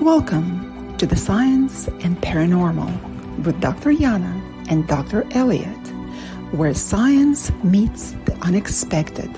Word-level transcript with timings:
Welcome 0.00 0.96
to 0.96 1.04
the 1.04 1.14
Science 1.14 1.86
and 1.86 2.16
Paranormal 2.22 3.44
with 3.44 3.60
Dr. 3.60 3.92
Yana 3.92 4.40
and 4.70 4.88
Dr. 4.88 5.26
Elliott, 5.32 5.86
where 6.52 6.72
science 6.72 7.52
meets 7.62 8.12
the 8.24 8.34
unexpected, 8.40 9.28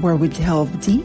where 0.00 0.14
we 0.14 0.28
delve 0.28 0.80
deep 0.80 1.04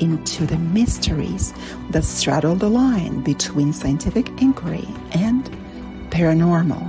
into 0.00 0.44
the 0.44 0.58
mysteries 0.58 1.54
that 1.92 2.04
straddle 2.04 2.56
the 2.56 2.68
line 2.68 3.22
between 3.22 3.72
scientific 3.72 4.28
inquiry 4.42 4.86
and 5.12 5.50
paranormal. 6.10 6.84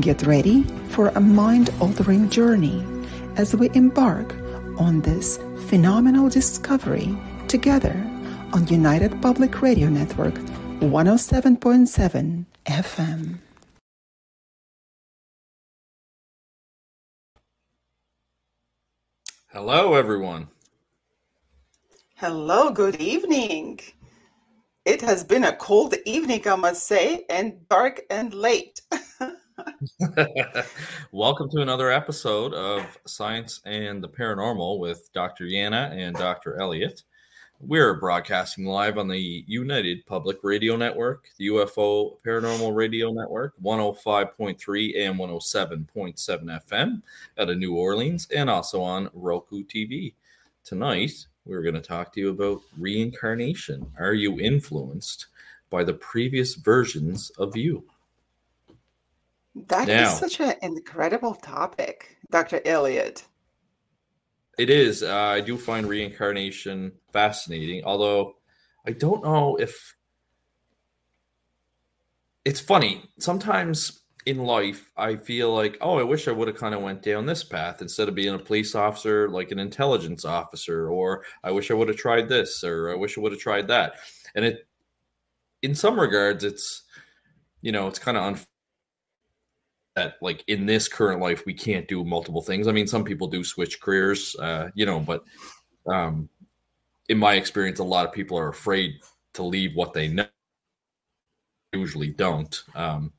Get 0.00 0.22
ready 0.22 0.62
for 0.90 1.08
a 1.08 1.20
mind 1.20 1.70
altering 1.80 2.30
journey 2.30 2.86
as 3.34 3.56
we 3.56 3.68
embark 3.74 4.32
on 4.78 5.00
this 5.00 5.40
phenomenal 5.66 6.28
discovery 6.28 7.18
together 7.48 8.00
on 8.52 8.66
United 8.68 9.20
Public 9.20 9.60
Radio 9.62 9.88
Network 9.88 10.34
107.7 10.80 12.44
FM. 12.66 13.38
Hello, 19.48 19.94
everyone. 19.94 20.48
Hello, 22.16 22.70
good 22.70 22.96
evening. 22.96 23.80
It 24.84 25.00
has 25.00 25.24
been 25.24 25.44
a 25.44 25.56
cold 25.56 25.94
evening, 26.04 26.46
I 26.46 26.56
must 26.56 26.86
say, 26.86 27.24
and 27.28 27.68
dark 27.68 28.02
and 28.10 28.32
late. 28.32 28.80
Welcome 31.12 31.50
to 31.50 31.62
another 31.62 31.90
episode 31.90 32.54
of 32.54 32.84
Science 33.06 33.60
and 33.64 34.04
the 34.04 34.08
Paranormal 34.08 34.78
with 34.78 35.10
Dr. 35.12 35.46
Yana 35.46 35.90
and 35.90 36.14
Dr. 36.14 36.60
Elliott. 36.60 37.02
We're 37.60 37.94
broadcasting 37.94 38.66
live 38.66 38.98
on 38.98 39.08
the 39.08 39.44
United 39.46 40.04
Public 40.04 40.38
Radio 40.42 40.76
Network, 40.76 41.30
the 41.38 41.46
UFO 41.46 42.20
Paranormal 42.22 42.74
Radio 42.76 43.12
Network, 43.12 43.54
105.3 43.62 45.08
and 45.08 45.18
107.7 45.18 46.60
FM 46.68 47.02
out 47.38 47.50
of 47.50 47.56
New 47.56 47.74
Orleans, 47.74 48.28
and 48.34 48.50
also 48.50 48.82
on 48.82 49.08
Roku 49.14 49.64
TV. 49.64 50.12
Tonight, 50.64 51.26
we're 51.46 51.62
going 51.62 51.74
to 51.74 51.80
talk 51.80 52.12
to 52.12 52.20
you 52.20 52.28
about 52.28 52.60
reincarnation. 52.78 53.90
Are 53.98 54.14
you 54.14 54.38
influenced 54.38 55.28
by 55.70 55.82
the 55.82 55.94
previous 55.94 56.56
versions 56.56 57.30
of 57.38 57.56
you? 57.56 57.84
That 59.68 59.88
now, 59.88 60.12
is 60.12 60.18
such 60.18 60.40
an 60.40 60.56
incredible 60.60 61.34
topic, 61.34 62.18
Dr. 62.30 62.60
Elliott. 62.66 63.24
It 64.58 64.70
is. 64.70 65.02
Uh, 65.02 65.14
I 65.14 65.40
do 65.40 65.58
find 65.58 65.86
reincarnation 65.86 66.92
fascinating, 67.12 67.84
although 67.84 68.36
I 68.86 68.92
don't 68.92 69.22
know 69.22 69.56
if 69.56 69.94
it's 72.44 72.60
funny. 72.60 73.04
Sometimes 73.18 74.02
in 74.24 74.38
life, 74.38 74.90
I 74.96 75.16
feel 75.16 75.54
like, 75.54 75.76
oh, 75.80 75.98
I 75.98 76.02
wish 76.02 76.26
I 76.26 76.32
would 76.32 76.48
have 76.48 76.56
kind 76.56 76.74
of 76.74 76.82
went 76.82 77.02
down 77.02 77.26
this 77.26 77.44
path 77.44 77.82
instead 77.82 78.08
of 78.08 78.14
being 78.14 78.34
a 78.34 78.38
police 78.38 78.74
officer, 78.74 79.28
like 79.28 79.50
an 79.50 79.58
intelligence 79.58 80.24
officer, 80.24 80.88
or 80.88 81.24
I 81.44 81.50
wish 81.50 81.70
I 81.70 81.74
would 81.74 81.88
have 81.88 81.96
tried 81.96 82.28
this, 82.28 82.64
or 82.64 82.90
I 82.90 82.96
wish 82.96 83.16
I 83.16 83.20
would 83.20 83.32
have 83.32 83.40
tried 83.40 83.68
that. 83.68 83.96
And 84.34 84.44
it, 84.44 84.66
in 85.62 85.74
some 85.74 85.98
regards, 85.98 86.44
it's, 86.44 86.82
you 87.60 87.72
know, 87.72 87.88
it's 87.88 87.98
kind 87.98 88.16
of 88.16 88.46
that 89.96 90.16
like 90.20 90.44
in 90.46 90.66
this 90.66 90.86
current 90.86 91.20
life 91.20 91.44
we 91.46 91.54
can't 91.54 91.88
do 91.88 92.04
multiple 92.04 92.42
things. 92.42 92.68
I 92.68 92.72
mean, 92.72 92.86
some 92.86 93.02
people 93.02 93.26
do 93.26 93.42
switch 93.42 93.80
careers, 93.80 94.36
uh, 94.36 94.68
you 94.74 94.86
know, 94.86 95.00
but 95.00 95.24
um, 95.86 96.28
in 97.08 97.18
my 97.18 97.34
experience, 97.34 97.78
a 97.78 97.84
lot 97.84 98.06
of 98.06 98.12
people 98.12 98.38
are 98.38 98.48
afraid 98.48 99.00
to 99.34 99.42
leave 99.42 99.74
what 99.74 99.92
they 99.92 100.08
know. 100.08 100.26
Usually 101.72 102.10
don't. 102.10 102.62
Um, 102.74 103.12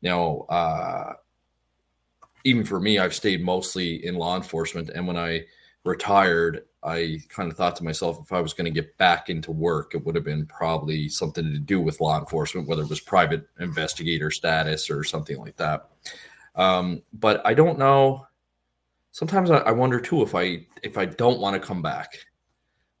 now, 0.00 0.46
uh, 0.48 1.14
even 2.44 2.64
for 2.64 2.80
me, 2.80 2.98
I've 2.98 3.14
stayed 3.14 3.42
mostly 3.44 4.04
in 4.06 4.14
law 4.14 4.36
enforcement, 4.36 4.90
and 4.90 5.06
when 5.06 5.16
I 5.16 5.44
retired, 5.84 6.64
I 6.82 7.20
kind 7.28 7.50
of 7.50 7.56
thought 7.56 7.76
to 7.76 7.84
myself, 7.84 8.18
if 8.20 8.32
I 8.32 8.40
was 8.40 8.54
going 8.54 8.64
to 8.64 8.80
get 8.80 8.96
back 8.98 9.30
into 9.30 9.52
work, 9.52 9.94
it 9.94 10.04
would 10.04 10.14
have 10.14 10.24
been 10.24 10.46
probably 10.46 11.08
something 11.08 11.44
to 11.44 11.58
do 11.58 11.80
with 11.80 12.00
law 12.00 12.18
enforcement, 12.18 12.68
whether 12.68 12.82
it 12.82 12.88
was 12.88 13.00
private 13.00 13.46
investigator 13.60 14.30
status 14.30 14.90
or 14.90 15.04
something 15.04 15.38
like 15.38 15.56
that. 15.56 15.88
Um, 16.54 17.02
but 17.12 17.40
I 17.46 17.54
don't 17.54 17.78
know. 17.78 18.26
Sometimes 19.12 19.50
I, 19.50 19.58
I 19.58 19.72
wonder 19.72 20.00
too 20.00 20.22
if 20.22 20.34
I 20.34 20.66
if 20.82 20.98
I 20.98 21.04
don't 21.04 21.40
want 21.40 21.60
to 21.60 21.66
come 21.66 21.82
back 21.82 22.18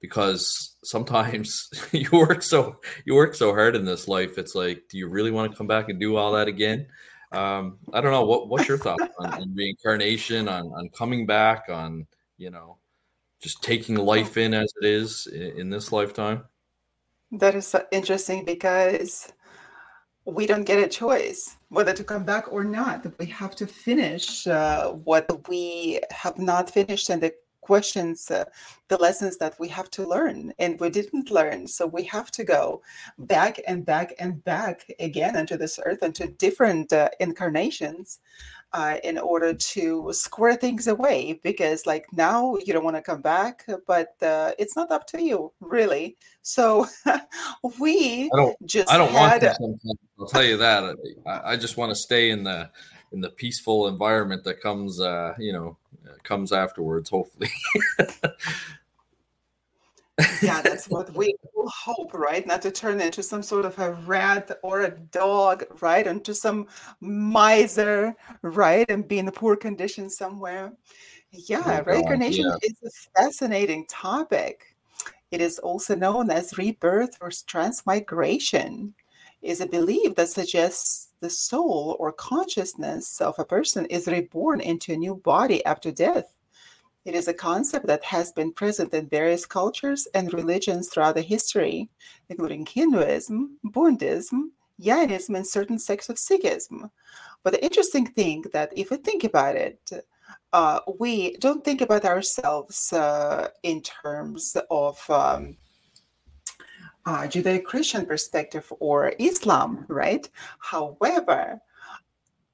because 0.00 0.76
sometimes 0.84 1.70
you 1.92 2.08
work 2.12 2.42
so 2.42 2.80
you 3.04 3.14
work 3.14 3.34
so 3.34 3.52
hard 3.52 3.74
in 3.76 3.84
this 3.84 4.08
life. 4.08 4.38
It's 4.38 4.54
like, 4.54 4.84
do 4.90 4.98
you 4.98 5.08
really 5.08 5.30
want 5.30 5.50
to 5.50 5.56
come 5.56 5.66
back 5.66 5.88
and 5.88 5.98
do 5.98 6.16
all 6.16 6.32
that 6.32 6.48
again? 6.48 6.86
Um, 7.32 7.78
I 7.94 8.00
don't 8.00 8.12
know. 8.12 8.24
What 8.24 8.48
what's 8.48 8.68
your 8.68 8.78
thoughts 8.78 9.04
on, 9.18 9.32
on 9.32 9.54
reincarnation, 9.54 10.48
on 10.48 10.66
on 10.66 10.88
coming 10.90 11.26
back, 11.26 11.64
on 11.70 12.06
you 12.42 12.50
know, 12.50 12.78
just 13.40 13.62
taking 13.62 13.96
life 13.96 14.36
in 14.36 14.52
as 14.52 14.72
it 14.80 14.86
is 14.86 15.26
in, 15.28 15.60
in 15.60 15.70
this 15.70 15.92
lifetime? 15.92 16.44
That 17.30 17.54
is 17.54 17.66
so 17.66 17.84
interesting 17.92 18.44
because 18.44 19.32
we 20.24 20.46
don't 20.46 20.64
get 20.64 20.82
a 20.82 20.88
choice 20.88 21.56
whether 21.68 21.92
to 21.94 22.04
come 22.04 22.24
back 22.24 22.52
or 22.52 22.64
not. 22.64 23.06
We 23.18 23.26
have 23.26 23.56
to 23.56 23.66
finish 23.66 24.46
uh, 24.46 24.90
what 24.90 25.48
we 25.48 26.00
have 26.10 26.38
not 26.38 26.70
finished 26.70 27.08
and 27.10 27.22
the 27.22 27.32
questions, 27.62 28.30
uh, 28.30 28.44
the 28.88 28.98
lessons 28.98 29.38
that 29.38 29.54
we 29.58 29.68
have 29.68 29.88
to 29.90 30.06
learn 30.06 30.52
and 30.58 30.78
we 30.80 30.90
didn't 30.90 31.30
learn. 31.30 31.66
So 31.66 31.86
we 31.86 32.02
have 32.04 32.30
to 32.32 32.44
go 32.44 32.82
back 33.18 33.60
and 33.66 33.86
back 33.86 34.12
and 34.18 34.44
back 34.44 34.84
again 34.98 35.36
into 35.36 35.56
this 35.56 35.78
earth, 35.86 36.02
into 36.02 36.26
different 36.26 36.92
uh, 36.92 37.08
incarnations 37.20 38.18
uh, 38.74 38.96
in 39.04 39.18
order 39.18 39.52
to 39.52 40.10
square 40.12 40.56
things 40.56 40.86
away 40.86 41.38
because 41.42 41.86
like 41.86 42.06
now 42.12 42.56
you 42.64 42.72
don't 42.72 42.84
want 42.84 42.96
to 42.96 43.02
come 43.02 43.20
back 43.20 43.66
but 43.86 44.14
uh, 44.22 44.52
it's 44.58 44.76
not 44.76 44.90
up 44.90 45.06
to 45.08 45.22
you 45.22 45.52
really. 45.60 46.16
So 46.42 46.86
we 47.80 48.30
I 48.32 48.36
don't, 48.36 48.66
just 48.66 48.90
I 48.90 48.96
don't 48.96 49.10
had, 49.10 49.42
want 49.60 49.80
to 49.82 49.96
I'll 50.18 50.26
tell 50.26 50.44
you 50.44 50.56
that 50.56 50.96
I, 51.26 51.52
I, 51.52 51.56
just 51.56 51.76
want 51.76 51.90
to 51.90 51.96
stay 51.96 52.30
in 52.30 52.44
the 52.44 52.70
in 53.12 53.20
the 53.20 53.30
peaceful 53.30 53.88
environment 53.88 54.44
that 54.44 54.60
comes 54.60 55.00
uh, 55.00 55.34
you 55.38 55.52
know 55.52 55.76
comes 56.22 56.52
afterwards 56.52 57.10
hopefully 57.10 57.50
yeah, 60.42 60.60
that's 60.62 60.88
what 60.88 61.14
we 61.14 61.34
hope, 61.56 62.12
right? 62.12 62.46
Not 62.46 62.62
to 62.62 62.70
turn 62.70 63.00
into 63.00 63.22
some 63.22 63.42
sort 63.42 63.64
of 63.64 63.78
a 63.78 63.92
rat 64.06 64.50
or 64.62 64.82
a 64.82 64.90
dog, 64.90 65.64
right? 65.80 66.06
Into 66.06 66.34
some 66.34 66.66
miser, 67.00 68.14
right? 68.42 68.84
And 68.88 69.08
be 69.08 69.18
in 69.18 69.28
a 69.28 69.32
poor 69.32 69.56
condition 69.56 70.10
somewhere. 70.10 70.72
Yeah, 71.30 71.82
oh, 71.86 71.90
reincarnation 71.90 72.44
yeah. 72.46 72.56
is 72.62 72.74
a 72.84 73.20
fascinating 73.20 73.86
topic. 73.86 74.76
It 75.30 75.40
is 75.40 75.58
also 75.58 75.94
known 75.94 76.30
as 76.30 76.58
rebirth 76.58 77.16
or 77.20 77.30
transmigration. 77.46 78.94
Is 79.40 79.60
a 79.60 79.66
belief 79.66 80.14
that 80.16 80.28
suggests 80.28 81.08
the 81.20 81.30
soul 81.30 81.96
or 81.98 82.12
consciousness 82.12 83.20
of 83.20 83.36
a 83.38 83.44
person 83.44 83.86
is 83.86 84.06
reborn 84.06 84.60
into 84.60 84.92
a 84.92 84.96
new 84.96 85.16
body 85.16 85.64
after 85.64 85.90
death 85.90 86.32
it 87.04 87.14
is 87.14 87.28
a 87.28 87.34
concept 87.34 87.86
that 87.86 88.04
has 88.04 88.30
been 88.32 88.52
present 88.52 88.94
in 88.94 89.08
various 89.08 89.44
cultures 89.44 90.06
and 90.14 90.32
religions 90.32 90.88
throughout 90.88 91.16
the 91.16 91.22
history, 91.22 91.88
including 92.28 92.64
Hinduism, 92.64 93.58
Buddhism, 93.64 94.52
Jainism, 94.78 95.34
and 95.34 95.46
certain 95.46 95.78
sects 95.78 96.08
of 96.08 96.16
Sikhism. 96.16 96.90
But 97.42 97.54
the 97.54 97.64
interesting 97.64 98.06
thing 98.06 98.44
that 98.52 98.72
if 98.76 98.90
we 98.90 98.98
think 98.98 99.24
about 99.24 99.56
it, 99.56 99.80
uh, 100.52 100.80
we 100.98 101.36
don't 101.38 101.64
think 101.64 101.80
about 101.80 102.04
ourselves 102.04 102.92
uh, 102.92 103.48
in 103.62 103.82
terms 103.82 104.56
of 104.70 104.98
um, 105.10 105.56
uh, 107.04 107.22
Judeo-Christian 107.22 108.06
perspective 108.06 108.72
or 108.78 109.12
Islam, 109.18 109.84
right? 109.88 110.28
However, 110.58 111.60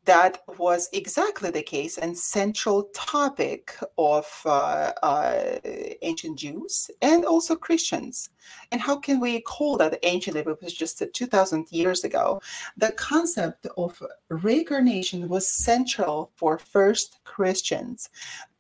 that 0.09 0.43
was 0.57 0.89
exactly 0.95 1.51
the 1.51 1.63
case 1.63 1.99
and 1.99 2.17
central 2.17 2.85
topic 2.95 3.77
of 3.99 4.27
uh, 4.47 4.91
uh, 5.03 5.59
ancient 6.01 6.39
Jews 6.39 6.91
and 7.03 7.27
also 7.27 7.55
Christians. 7.55 8.31
And 8.73 8.81
how 8.81 8.97
can 8.97 9.21
we 9.21 9.43
call 9.43 9.77
that 9.77 9.99
ancient 10.05 10.39
it 10.39 10.47
was 10.47 10.73
just 10.73 11.03
2,000 11.13 11.67
years 11.71 12.05
ago? 12.05 12.41
The 12.79 12.93
concept 12.93 13.67
of 13.77 14.03
reincarnation 14.31 15.29
was 15.29 15.47
central 15.47 16.33
for 16.37 16.57
first 16.57 17.19
Christians. 17.25 18.09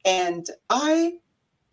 And 0.04 0.46
I 0.68 1.14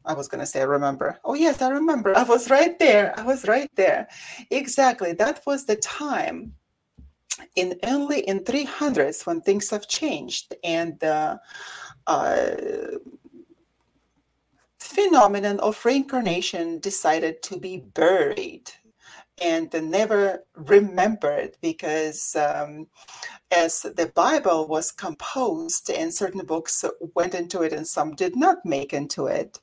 I 0.05 0.13
was 0.13 0.27
going 0.27 0.39
to 0.39 0.45
say, 0.45 0.61
I 0.61 0.65
remember. 0.65 1.19
Oh, 1.25 1.33
yes, 1.33 1.63
I 1.63 1.69
remember. 1.69 2.15
I 2.15 2.21
was 2.23 2.51
right 2.51 2.77
there. 2.77 3.11
I 3.17 3.23
was 3.23 3.47
right 3.47 3.71
there. 3.75 4.07
Exactly. 4.51 5.13
That 5.13 5.41
was 5.47 5.65
the 5.65 5.77
time 5.77 6.53
in 7.55 7.79
only 7.83 8.19
in 8.21 8.39
300s 8.39 9.25
when 9.25 9.41
things 9.41 9.69
have 9.69 9.87
changed 9.87 10.55
and 10.63 10.99
the 10.99 11.39
uh, 12.07 12.51
phenomenon 14.79 15.59
of 15.59 15.83
reincarnation 15.83 16.79
decided 16.79 17.41
to 17.43 17.57
be 17.57 17.77
buried 17.93 18.71
and 19.41 19.73
never 19.73 20.43
remembered 20.55 21.57
because 21.61 22.35
um, 22.35 22.87
as 23.51 23.81
the 23.81 24.11
Bible 24.15 24.67
was 24.67 24.91
composed 24.91 25.89
and 25.89 26.13
certain 26.13 26.45
books 26.45 26.85
went 27.15 27.35
into 27.35 27.61
it 27.61 27.73
and 27.73 27.85
some 27.85 28.15
did 28.15 28.35
not 28.35 28.65
make 28.65 28.93
into 28.93 29.27
it, 29.27 29.59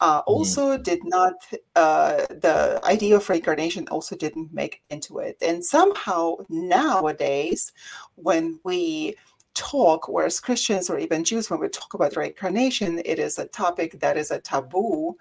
uh, 0.00 0.20
mm-hmm. 0.20 0.30
also 0.30 0.78
did 0.78 1.00
not, 1.04 1.34
uh, 1.74 2.16
the 2.28 2.80
idea 2.84 3.16
of 3.16 3.28
reincarnation 3.28 3.88
also 3.88 4.16
didn't 4.16 4.52
make 4.52 4.82
into 4.90 5.18
it. 5.18 5.36
And 5.40 5.64
somehow 5.64 6.36
nowadays, 6.48 7.72
when 8.16 8.60
we 8.64 9.16
talk, 9.56 10.08
whereas 10.08 10.38
Christians 10.38 10.90
or 10.90 10.98
even 10.98 11.24
Jews, 11.24 11.50
when 11.50 11.58
we 11.58 11.68
talk 11.68 11.94
about 11.94 12.14
reincarnation, 12.14 13.00
it 13.04 13.18
is 13.18 13.38
a 13.38 13.46
topic 13.46 13.98
that 14.00 14.16
is 14.16 14.30
a 14.30 14.38
taboo. 14.38 15.16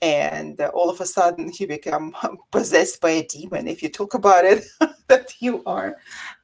And 0.00 0.60
all 0.60 0.90
of 0.90 1.00
a 1.00 1.06
sudden, 1.06 1.50
you 1.58 1.66
become 1.66 2.14
possessed 2.52 3.00
by 3.00 3.10
a 3.10 3.26
demon 3.26 3.66
if 3.66 3.82
you 3.82 3.88
talk 3.88 4.14
about 4.14 4.44
it, 4.44 4.64
that 5.08 5.34
you 5.40 5.62
are, 5.64 5.96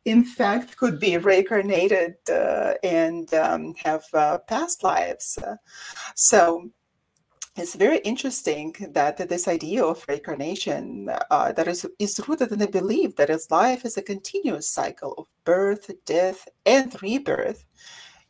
in 0.06 0.24
fact, 0.24 0.76
could 0.76 0.98
be 0.98 1.18
reincarnated 1.18 2.16
uh, 2.32 2.74
and 2.82 3.32
um, 3.34 3.74
have 3.76 4.04
uh, 4.14 4.38
past 4.38 4.82
lives. 4.82 5.38
so, 6.16 6.70
it's 7.56 7.76
very 7.76 7.98
interesting 7.98 8.74
that 8.90 9.28
this 9.28 9.46
idea 9.46 9.84
of 9.84 10.04
reincarnation 10.08 11.08
uh, 11.30 11.52
that 11.52 11.68
is, 11.68 11.86
is 12.00 12.20
rooted 12.26 12.50
in 12.50 12.58
the 12.58 12.66
belief 12.66 13.14
that 13.14 13.30
its 13.30 13.50
life 13.50 13.84
is 13.84 13.96
a 13.96 14.02
continuous 14.02 14.68
cycle 14.68 15.14
of 15.16 15.26
birth, 15.44 15.90
death, 16.04 16.48
and 16.66 17.00
rebirth. 17.00 17.64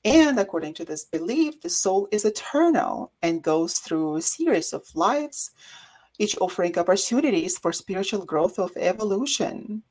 And 0.04 0.38
according 0.38 0.74
to 0.74 0.84
this 0.84 1.04
belief, 1.04 1.62
the 1.62 1.70
soul 1.70 2.06
is 2.12 2.26
eternal 2.26 3.12
and 3.22 3.42
goes 3.42 3.78
through 3.78 4.16
a 4.16 4.22
series 4.22 4.74
of 4.74 4.84
lives, 4.94 5.52
each 6.18 6.36
offering 6.38 6.78
opportunities 6.78 7.56
for 7.56 7.72
spiritual 7.72 8.26
growth 8.26 8.58
of 8.58 8.76
evolution 8.76 9.82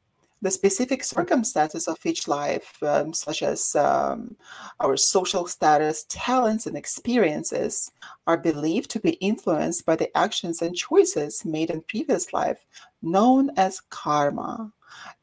the 0.43 0.51
specific 0.51 1.05
circumstances 1.05 1.87
of 1.87 2.05
each 2.05 2.27
life, 2.27 2.77
um, 2.83 3.13
such 3.13 3.41
as 3.41 3.75
um, 3.77 4.35
our 4.81 4.97
social 4.97 5.47
status, 5.47 6.05
talents, 6.09 6.67
and 6.67 6.75
experiences, 6.75 7.89
are 8.27 8.37
believed 8.37 8.91
to 8.91 8.99
be 8.99 9.11
influenced 9.13 9.85
by 9.85 9.95
the 9.95 10.15
actions 10.17 10.61
and 10.61 10.75
choices 10.75 11.45
made 11.45 11.69
in 11.69 11.81
previous 11.87 12.33
life, 12.33 12.65
known 13.01 13.51
as 13.55 13.79
karma. 13.89 14.69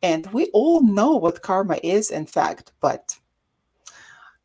And 0.02 0.26
we 0.32 0.46
all 0.54 0.82
know 0.82 1.16
what 1.16 1.42
karma 1.42 1.78
is, 1.82 2.10
in 2.10 2.24
fact, 2.24 2.72
but 2.80 3.18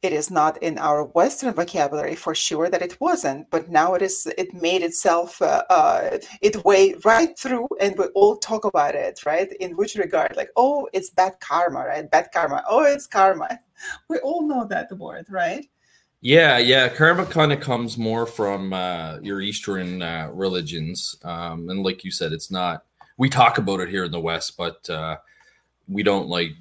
it 0.06 0.14
is 0.14 0.30
not 0.30 0.62
in 0.62 0.78
our 0.78 1.04
Western 1.04 1.54
vocabulary 1.54 2.16
for 2.16 2.36
sure 2.36 2.70
that 2.70 2.84
it 2.84 3.02
wasn't, 3.02 3.50
but 3.50 3.70
now 3.70 3.96
it 3.96 4.02
is. 4.02 4.28
It 4.38 4.54
made 4.54 4.84
itself 4.84 5.42
uh, 5.42 5.64
uh, 5.70 6.20
it 6.42 6.64
way 6.64 6.94
right 7.04 7.38
through, 7.38 7.68
and 7.82 7.98
we 7.98 8.06
all 8.14 8.38
talk 8.38 8.66
about 8.66 8.94
it, 8.94 9.26
right? 9.26 9.52
In 9.60 9.76
which 9.76 9.96
regard, 9.96 10.36
like, 10.36 10.52
oh, 10.56 10.88
it's 10.94 11.10
bad 11.10 11.40
karma, 11.40 11.86
right? 11.86 12.10
Bad 12.10 12.30
karma. 12.32 12.64
Oh, 12.70 12.84
it's 12.84 13.08
karma. 13.08 13.60
We 14.08 14.18
all 14.20 14.48
know 14.48 14.66
that 14.66 14.90
word, 14.98 15.26
right? 15.30 15.68
Yeah, 16.22 16.58
yeah. 16.58 16.88
Karma 16.88 17.26
kind 17.26 17.52
of 17.52 17.60
comes 17.60 17.98
more 17.98 18.26
from 18.26 18.72
uh, 18.72 19.20
your 19.22 19.42
Eastern 19.42 20.02
uh, 20.02 20.30
religions, 20.32 21.18
um, 21.24 21.70
and 21.70 21.84
like 21.84 22.04
you 22.06 22.12
said, 22.12 22.32
it's 22.32 22.50
not. 22.50 22.86
We 23.18 23.30
talk 23.30 23.58
about 23.58 23.82
it 23.82 23.90
here 23.90 24.06
in 24.06 24.12
the 24.12 24.20
West, 24.20 24.56
but 24.58 24.90
uh, 24.90 25.18
we 25.88 26.04
don't 26.04 26.28
like 26.28 26.54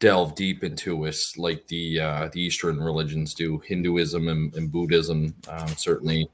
delve 0.00 0.34
deep 0.34 0.62
into 0.62 1.06
us 1.06 1.36
like 1.36 1.66
the 1.66 2.00
uh, 2.00 2.28
the 2.32 2.40
Eastern 2.40 2.80
religions 2.80 3.34
do. 3.34 3.58
Hinduism 3.58 4.28
and, 4.28 4.54
and 4.54 4.70
Buddhism 4.70 5.34
um, 5.48 5.68
certainly, 5.68 6.30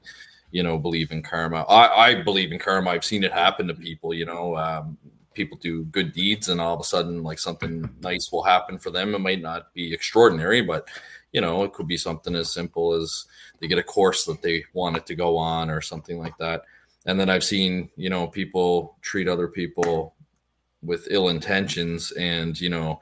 you 0.51 0.63
know, 0.63 0.77
believe 0.77 1.11
in 1.11 1.23
karma. 1.23 1.63
I, 1.63 2.09
I 2.09 2.21
believe 2.21 2.51
in 2.51 2.59
karma. 2.59 2.91
I've 2.91 3.05
seen 3.05 3.23
it 3.23 3.33
happen 3.33 3.67
to 3.67 3.73
people. 3.73 4.13
You 4.13 4.25
know, 4.25 4.55
um, 4.57 4.97
people 5.33 5.57
do 5.57 5.83
good 5.85 6.13
deeds, 6.13 6.49
and 6.49 6.61
all 6.61 6.75
of 6.75 6.79
a 6.79 6.83
sudden, 6.83 7.23
like 7.23 7.39
something 7.39 7.89
nice 8.01 8.31
will 8.31 8.43
happen 8.43 8.77
for 8.77 8.91
them. 8.91 9.15
It 9.15 9.19
might 9.19 9.41
not 9.41 9.73
be 9.73 9.93
extraordinary, 9.93 10.61
but 10.61 10.87
you 11.31 11.41
know, 11.41 11.63
it 11.63 11.73
could 11.73 11.87
be 11.87 11.97
something 11.97 12.35
as 12.35 12.53
simple 12.53 12.93
as 12.93 13.25
they 13.59 13.67
get 13.67 13.79
a 13.79 13.83
course 13.83 14.25
that 14.25 14.41
they 14.41 14.63
wanted 14.73 15.05
to 15.07 15.15
go 15.15 15.37
on, 15.37 15.69
or 15.69 15.81
something 15.81 16.19
like 16.19 16.37
that. 16.37 16.63
And 17.07 17.19
then 17.19 17.29
I've 17.29 17.43
seen, 17.43 17.89
you 17.97 18.09
know, 18.09 18.25
people 18.25 18.97
treat 19.01 19.27
other 19.27 19.47
people 19.47 20.15
with 20.85 21.07
ill 21.09 21.29
intentions 21.29 22.11
and 22.11 22.59
you 22.59 22.69
know 22.69 22.99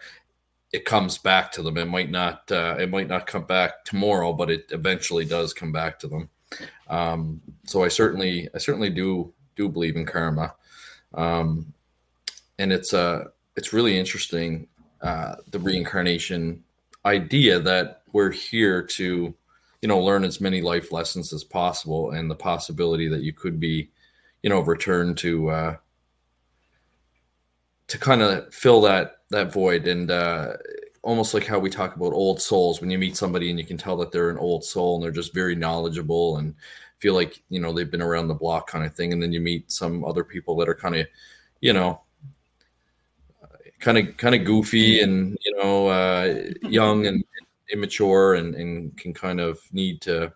it 0.73 0.85
comes 0.85 1.19
back 1.19 1.51
to 1.51 1.61
them. 1.61 1.77
It 1.77 1.85
might 1.85 2.09
not 2.09 2.51
uh, 2.51 2.75
it 2.79 2.89
might 2.89 3.07
not 3.07 3.27
come 3.27 3.43
back 3.43 3.85
tomorrow, 3.85 4.33
but 4.33 4.49
it 4.49 4.65
eventually 4.71 5.23
does 5.23 5.53
come 5.53 5.71
back 5.71 5.99
to 5.99 6.07
them. 6.07 6.29
Um, 6.89 7.41
so 7.65 7.83
I 7.83 7.87
certainly 7.87 8.49
I 8.53 8.57
certainly 8.57 8.89
do 8.89 9.31
do 9.55 9.69
believe 9.69 9.95
in 9.95 10.05
karma, 10.05 10.55
um, 11.13 11.71
and 12.57 12.73
it's 12.73 12.93
uh 12.93 13.25
it's 13.55 13.71
really 13.71 13.97
interesting 13.97 14.67
uh, 15.01 15.35
the 15.51 15.59
reincarnation 15.59 16.63
idea 17.05 17.59
that 17.59 18.01
we're 18.11 18.31
here 18.31 18.81
to 18.81 19.33
you 19.81 19.87
know 19.87 19.99
learn 19.99 20.23
as 20.23 20.41
many 20.41 20.61
life 20.61 20.91
lessons 20.91 21.31
as 21.33 21.43
possible, 21.43 22.11
and 22.11 22.31
the 22.31 22.35
possibility 22.35 23.07
that 23.07 23.21
you 23.21 23.31
could 23.31 23.59
be 23.59 23.91
you 24.41 24.49
know 24.49 24.61
returned 24.61 25.19
to 25.19 25.49
uh, 25.51 25.75
to 27.85 27.97
kind 27.99 28.23
of 28.23 28.51
fill 28.51 28.81
that 28.81 29.17
that 29.33 29.53
void 29.53 29.87
and 29.87 30.09
uh, 30.09 30.53
almost 31.01 31.33
like 31.33 31.45
how 31.45 31.59
we 31.59 31.69
talk 31.69 31.95
about 31.95 32.13
old 32.13 32.41
souls. 32.41 32.81
When 32.81 32.89
you 32.89 32.97
meet 32.97 33.17
somebody 33.17 33.49
and 33.49 33.59
you 33.59 33.65
can 33.65 33.77
tell 33.77 33.97
that 33.97 34.11
they're 34.11 34.29
an 34.29 34.37
old 34.37 34.63
soul 34.63 34.95
and 34.95 35.03
they're 35.03 35.11
just 35.11 35.33
very 35.33 35.55
knowledgeable 35.55 36.37
and 36.37 36.55
feel 36.97 37.13
like 37.13 37.43
you 37.49 37.59
know 37.59 37.73
they've 37.73 37.91
been 37.91 38.01
around 38.01 38.29
the 38.29 38.33
block 38.33 38.67
kind 38.69 38.85
of 38.85 38.95
thing 38.95 39.11
and 39.11 39.21
then 39.21 39.33
you 39.33 39.41
meet 39.41 39.69
some 39.69 40.05
other 40.05 40.23
people 40.23 40.55
that 40.55 40.69
are 40.69 40.75
kind 40.75 40.95
of 40.95 41.05
you 41.59 41.73
know 41.73 42.01
kind 43.79 43.97
of 43.97 44.15
kind 44.15 44.33
of 44.33 44.45
goofy 44.45 45.01
and 45.01 45.37
you 45.43 45.55
know 45.57 45.87
uh, 45.87 46.33
young 46.61 47.05
and 47.05 47.23
immature 47.71 48.35
and, 48.35 48.55
and 48.55 48.95
can 48.97 49.13
kind 49.13 49.41
of 49.41 49.59
need 49.73 50.01
to 50.01 50.31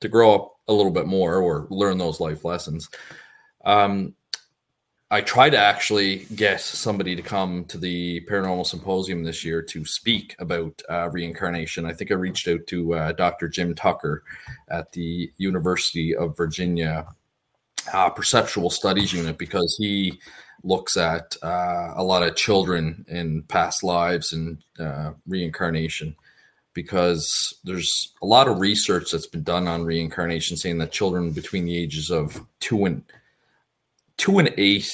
to 0.00 0.08
grow 0.08 0.34
up 0.34 0.52
a 0.68 0.72
little 0.72 0.92
bit 0.92 1.06
more 1.06 1.36
or 1.36 1.66
learn 1.70 1.98
those 1.98 2.20
life 2.20 2.44
lessons. 2.44 2.88
Um, 3.64 4.14
I 5.12 5.20
tried 5.20 5.50
to 5.50 5.58
actually 5.58 6.26
get 6.36 6.60
somebody 6.60 7.16
to 7.16 7.22
come 7.22 7.64
to 7.64 7.78
the 7.78 8.20
paranormal 8.30 8.64
symposium 8.64 9.24
this 9.24 9.44
year 9.44 9.60
to 9.62 9.84
speak 9.84 10.36
about 10.38 10.80
uh, 10.88 11.10
reincarnation. 11.10 11.84
I 11.84 11.92
think 11.92 12.12
I 12.12 12.14
reached 12.14 12.46
out 12.46 12.64
to 12.68 12.94
uh, 12.94 13.12
Dr. 13.12 13.48
Jim 13.48 13.74
Tucker 13.74 14.22
at 14.68 14.92
the 14.92 15.32
University 15.36 16.14
of 16.14 16.36
Virginia 16.36 17.08
uh, 17.92 18.10
Perceptual 18.10 18.70
Studies 18.70 19.12
Unit 19.12 19.36
because 19.36 19.76
he 19.80 20.20
looks 20.62 20.96
at 20.96 21.36
uh, 21.42 21.94
a 21.96 22.04
lot 22.04 22.22
of 22.22 22.36
children 22.36 23.04
in 23.08 23.42
past 23.44 23.82
lives 23.82 24.32
and 24.32 24.62
uh, 24.78 25.12
reincarnation. 25.26 26.14
Because 26.72 27.58
there's 27.64 28.12
a 28.22 28.26
lot 28.26 28.46
of 28.46 28.60
research 28.60 29.10
that's 29.10 29.26
been 29.26 29.42
done 29.42 29.66
on 29.66 29.82
reincarnation, 29.82 30.56
saying 30.56 30.78
that 30.78 30.92
children 30.92 31.32
between 31.32 31.64
the 31.64 31.76
ages 31.76 32.12
of 32.12 32.40
two 32.60 32.84
and 32.84 33.02
two 34.20 34.38
and 34.38 34.52
eight 34.58 34.92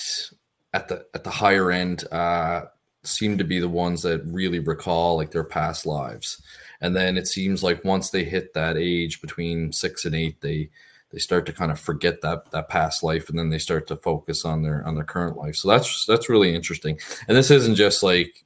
at 0.73 0.87
the 0.87 1.04
at 1.12 1.25
the 1.25 1.30
higher 1.30 1.73
end 1.73 2.04
uh, 2.12 2.62
seem 3.02 3.37
to 3.37 3.45
be 3.45 3.59
the 3.59 3.68
ones 3.68 4.02
that 4.02 4.25
really 4.25 4.61
recall 4.61 5.16
like 5.16 5.33
their 5.33 5.45
past 5.45 5.85
lives, 5.85 6.40
and 6.80 6.95
then 6.95 7.18
it 7.18 7.26
seems 7.26 7.64
like 7.64 7.85
once 7.85 8.11
they 8.11 8.23
hit 8.23 8.54
that 8.54 8.76
age 8.76 9.21
between 9.21 9.73
six 9.73 10.04
and 10.04 10.14
eight, 10.14 10.40
they 10.40 10.71
they 11.11 11.18
start 11.18 11.45
to 11.47 11.52
kind 11.52 11.73
of 11.73 11.80
forget 11.80 12.21
that 12.23 12.49
that 12.52 12.68
past 12.68 13.02
life, 13.02 13.28
and 13.28 13.37
then 13.37 13.50
they 13.50 13.59
start 13.59 13.88
to 13.88 13.97
focus 13.97 14.45
on 14.45 14.62
their 14.62 14.87
on 14.87 14.95
their 14.95 15.04
current 15.04 15.37
life. 15.37 15.56
So 15.56 15.68
that's 15.68 16.06
that's 16.06 16.28
really 16.28 16.54
interesting. 16.54 16.97
And 17.26 17.37
this 17.37 17.50
isn't 17.50 17.75
just 17.75 18.04
like 18.04 18.45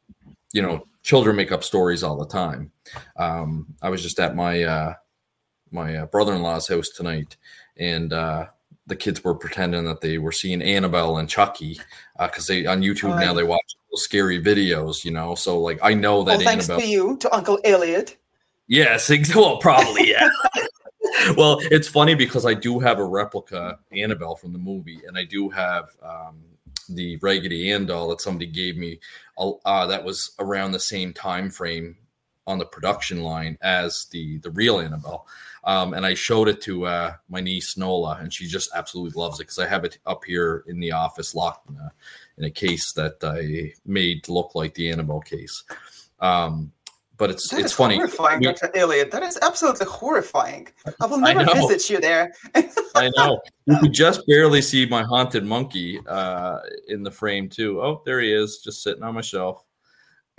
you 0.53 0.63
know 0.63 0.87
children 1.03 1.37
make 1.37 1.53
up 1.53 1.63
stories 1.63 2.03
all 2.03 2.17
the 2.17 2.27
time. 2.27 2.73
Um, 3.17 3.75
I 3.83 3.91
was 3.91 4.03
just 4.03 4.19
at 4.19 4.35
my 4.35 4.63
uh, 4.63 4.95
my 5.71 5.97
uh, 5.97 6.07
brother 6.07 6.35
in 6.35 6.41
law's 6.41 6.69
house 6.69 6.89
tonight, 6.89 7.37
and 7.77 8.15
uh, 8.15 8.47
the 8.91 8.97
kids 8.97 9.25
were 9.25 9.35
pretending 9.35 9.85
that 9.85 10.03
they 10.03 10.19
were 10.19 10.33
seeing 10.33 10.61
Annabelle 10.61 11.17
and 11.17 11.29
Chucky 11.29 11.81
because 12.19 12.51
uh, 12.51 12.53
they 12.53 12.67
on 12.67 12.83
YouTube 12.83 13.19
now 13.19 13.33
they 13.33 13.45
watch 13.45 13.77
scary 13.95 14.43
videos, 14.43 15.05
you 15.05 15.13
know. 15.13 15.35
So 15.35 15.59
like 15.59 15.79
I 15.83 15.95
know 15.95 16.23
that. 16.25 16.39
Well, 16.39 16.45
thanks 16.45 16.69
Annabelle, 16.69 16.87
to 16.87 16.93
you, 16.93 17.17
to 17.19 17.35
Uncle 17.35 17.59
Elliott. 17.65 18.17
Yes, 18.67 19.11
well, 19.35 19.57
probably 19.59 20.11
yeah. 20.11 20.29
well, 21.37 21.59
it's 21.63 21.89
funny 21.89 22.15
because 22.15 22.45
I 22.45 22.53
do 22.53 22.79
have 22.81 22.99
a 22.99 23.05
replica 23.05 23.79
Annabelle 23.93 24.35
from 24.35 24.53
the 24.53 24.59
movie, 24.59 25.01
and 25.07 25.17
I 25.17 25.25
do 25.25 25.49
have 25.49 25.91
um, 26.03 26.43
the 26.89 27.17
Raggedy 27.23 27.73
Ann 27.73 27.87
doll 27.87 28.09
that 28.09 28.21
somebody 28.21 28.47
gave 28.47 28.77
me. 28.77 29.01
Uh, 29.39 29.87
that 29.87 30.05
was 30.05 30.33
around 30.41 30.73
the 30.73 30.81
same 30.81 31.15
time 31.15 31.49
frame 31.49 31.97
on 32.47 32.59
the 32.59 32.67
production 32.67 33.23
line 33.23 33.57
as 33.63 34.07
the 34.11 34.39
the 34.39 34.51
real 34.51 34.81
Annabelle. 34.81 35.27
Um, 35.65 35.93
and 35.95 36.07
I 36.07 36.15
showed 36.15 36.49
it 36.49 36.61
to 36.63 36.87
uh, 36.87 37.13
my 37.29 37.41
niece 37.41 37.77
Nola, 37.77 38.19
and 38.21 38.33
she 38.33 38.47
just 38.47 38.71
absolutely 38.75 39.21
loves 39.21 39.41
it 39.41 39.45
because 39.45 39.59
I 39.59 39.67
have 39.67 39.85
it 39.85 39.99
up 40.07 40.25
here 40.25 40.65
in 40.67 40.81
the 40.81 40.93
office, 40.93 41.35
locked 41.35 41.69
in 41.69 41.77
a, 41.77 41.93
in 42.39 42.45
a 42.45 42.51
case 42.51 42.93
that 42.95 43.17
I 43.23 43.73
made 43.85 44.25
to 44.25 44.33
look 44.33 44.55
like 44.55 44.73
the 44.75 44.91
Annabelle 44.91 45.21
case. 45.21 45.63
Um, 46.21 46.73
but 47.19 47.29
it's 47.29 47.51
That 47.51 47.61
it's 47.61 47.75
funny. 47.75 47.97
horrifying, 47.97 48.39
We- 48.41 48.47
Dr. 48.47 48.71
Elliott. 48.75 49.11
That 49.11 49.23
is 49.23 49.39
absolutely 49.43 49.85
horrifying. 49.85 50.69
I 51.03 51.05
will 51.07 51.23
I 51.25 51.35
never 51.35 51.45
know. 51.55 51.67
visit 51.69 51.91
you 51.91 52.01
there. 52.01 52.33
I 52.95 53.11
know. 53.17 53.43
You 53.67 53.79
could 53.79 53.93
just 54.07 54.27
barely 54.27 54.63
see 54.63 54.87
my 54.87 55.03
haunted 55.03 55.45
monkey 55.45 56.01
uh, 56.09 56.61
in 56.89 57.03
the 57.03 57.11
frame 57.11 57.51
too. 57.51 57.83
Oh, 57.83 58.01
there 58.07 58.21
he 58.21 58.33
is, 58.33 58.61
just 58.65 58.83
sitting 58.83 59.03
on 59.03 59.15
my 59.15 59.21
shelf. 59.21 59.67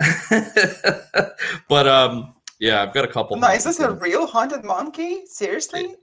but 1.68 1.86
um, 1.86 2.34
yeah, 2.62 2.80
I've 2.82 2.94
got 2.94 3.04
a 3.04 3.08
couple. 3.08 3.36
no, 3.36 3.48
is 3.48 3.64
this 3.64 3.80
a 3.80 3.90
real 3.90 4.26
haunted 4.26 4.62
monkey? 4.64 5.26
Seriously? 5.26 5.96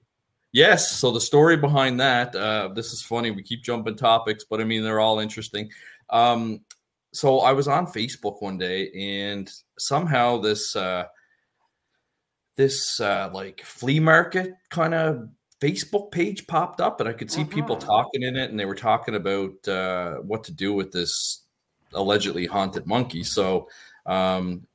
Yes. 0.52 0.92
So 0.92 1.12
the 1.12 1.22
story 1.22 1.56
behind 1.58 2.00
that, 2.00 2.36
uh, 2.36 2.70
this 2.76 2.92
is 2.92 3.02
funny. 3.02 3.32
We 3.32 3.44
keep 3.44 3.64
jumping 3.64 3.96
topics, 3.96 4.44
but 4.50 4.60
I 4.60 4.66
mean 4.66 4.84
they're 4.84 5.00
all 5.00 5.20
interesting. 5.20 5.70
Um, 6.10 6.62
so 7.14 7.40
I 7.40 7.54
was 7.54 7.68
on 7.68 7.86
Facebook 7.88 8.42
one 8.42 8.58
day, 8.58 8.92
and 8.92 9.50
somehow 9.78 10.38
this 10.38 10.76
uh, 10.76 11.06
this 12.56 13.00
uh, 13.00 13.30
like 13.34 13.62
flea 13.64 14.00
market 14.00 14.54
kind 14.70 14.94
of 14.94 15.30
Facebook 15.62 16.12
page 16.12 16.46
popped 16.48 16.82
up, 16.82 17.00
and 17.00 17.08
I 17.10 17.14
could 17.14 17.32
see 17.32 17.44
people 17.46 17.76
Mhm. 17.78 17.86
talking 17.86 18.24
in 18.24 18.36
it, 18.36 18.50
and 18.50 18.60
they 18.60 18.66
were 18.66 18.76
talking 18.76 19.16
about 19.16 19.68
uh, 19.68 20.16
what 20.18 20.44
to 20.46 20.52
do 20.52 20.74
with 20.74 20.92
this 20.92 21.44
allegedly 21.94 22.46
haunted 22.46 22.86
monkey. 22.86 23.24
So 23.24 23.70
um, 24.06 24.66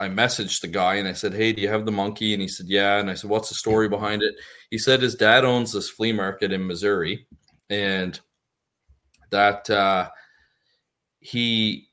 I 0.00 0.08
messaged 0.08 0.60
the 0.60 0.68
guy 0.68 0.96
and 0.96 1.08
I 1.08 1.12
said, 1.12 1.34
Hey, 1.34 1.52
do 1.52 1.60
you 1.60 1.68
have 1.68 1.84
the 1.84 1.92
monkey? 1.92 2.32
And 2.32 2.42
he 2.42 2.48
said, 2.48 2.66
Yeah. 2.68 2.98
And 2.98 3.10
I 3.10 3.14
said, 3.14 3.30
What's 3.30 3.48
the 3.48 3.54
story 3.54 3.88
behind 3.88 4.22
it? 4.22 4.34
He 4.70 4.78
said 4.78 5.02
his 5.02 5.14
dad 5.14 5.44
owns 5.44 5.72
this 5.72 5.90
flea 5.90 6.12
market 6.12 6.52
in 6.52 6.66
Missouri 6.66 7.26
and 7.68 8.18
that 9.30 9.68
uh, 9.68 10.08
he 11.20 11.88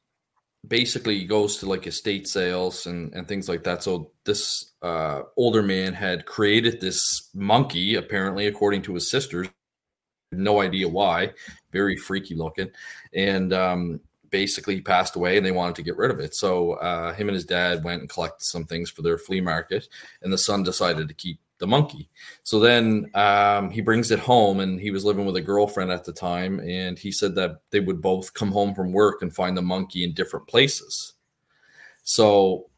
basically 0.68 1.24
goes 1.26 1.58
to 1.58 1.66
like 1.68 1.88
estate 1.88 2.28
sales 2.28 2.86
and, 2.86 3.14
and 3.14 3.28
things 3.28 3.50
like 3.50 3.64
that. 3.64 3.84
So 3.84 4.12
this 4.24 4.74
uh, 4.82 5.24
older 5.38 5.62
man 5.62 5.94
had 5.94 6.26
created 6.26 6.80
this 6.80 7.30
monkey, 7.34 7.96
apparently, 7.96 8.48
according 8.48 8.82
to 8.84 8.94
his 8.94 9.10
sisters. 9.10 9.48
No 10.32 10.62
idea 10.62 10.88
why. 10.88 11.34
Very 11.72 11.96
freaky 11.96 12.36
looking. 12.36 12.70
And 13.14 13.54
um, 13.54 14.00
basically 14.30 14.82
passed 14.82 15.16
away 15.16 15.38
and 15.38 15.46
they 15.46 15.52
wanted 15.52 15.76
to 15.76 15.84
get 15.84 15.98
rid 15.98 16.12
of 16.12 16.20
it. 16.20 16.36
So 16.36 16.74
uh, 16.74 17.14
him 17.14 17.28
and 17.30 17.36
his 17.36 17.46
dad 17.46 17.84
went 17.84 18.02
and 18.02 18.10
collected 18.10 18.46
some 18.46 18.66
things 18.66 18.90
for 18.90 19.02
their 19.02 19.18
flea 19.18 19.42
market, 19.42 19.88
and 20.22 20.32
the 20.32 20.38
son 20.38 20.64
decided 20.64 21.08
to 21.08 21.14
keep 21.14 21.40
the 21.58 21.68
monkey. 21.68 22.10
So 22.44 22.60
then 22.60 23.10
um, 23.14 23.70
he 23.70 23.82
brings 23.82 24.12
it 24.12 24.20
home, 24.20 24.60
and 24.60 24.80
he 24.80 24.92
was 24.92 25.06
living 25.06 25.26
with 25.26 25.38
a 25.38 25.42
girlfriend 25.42 25.92
at 25.92 26.04
the 26.04 26.12
time, 26.12 26.60
and 26.60 27.00
he 27.00 27.12
said 27.12 27.36
that 27.36 27.62
they 27.72 27.80
would 27.80 28.02
both 28.02 28.34
come 28.34 28.52
home 28.52 28.76
from 28.76 28.92
work 28.92 29.22
and 29.22 29.34
find 29.34 29.56
the 29.56 29.62
monkey 29.62 30.04
in 30.04 30.14
different 30.14 30.48
places. 30.48 31.14
So 32.04 32.70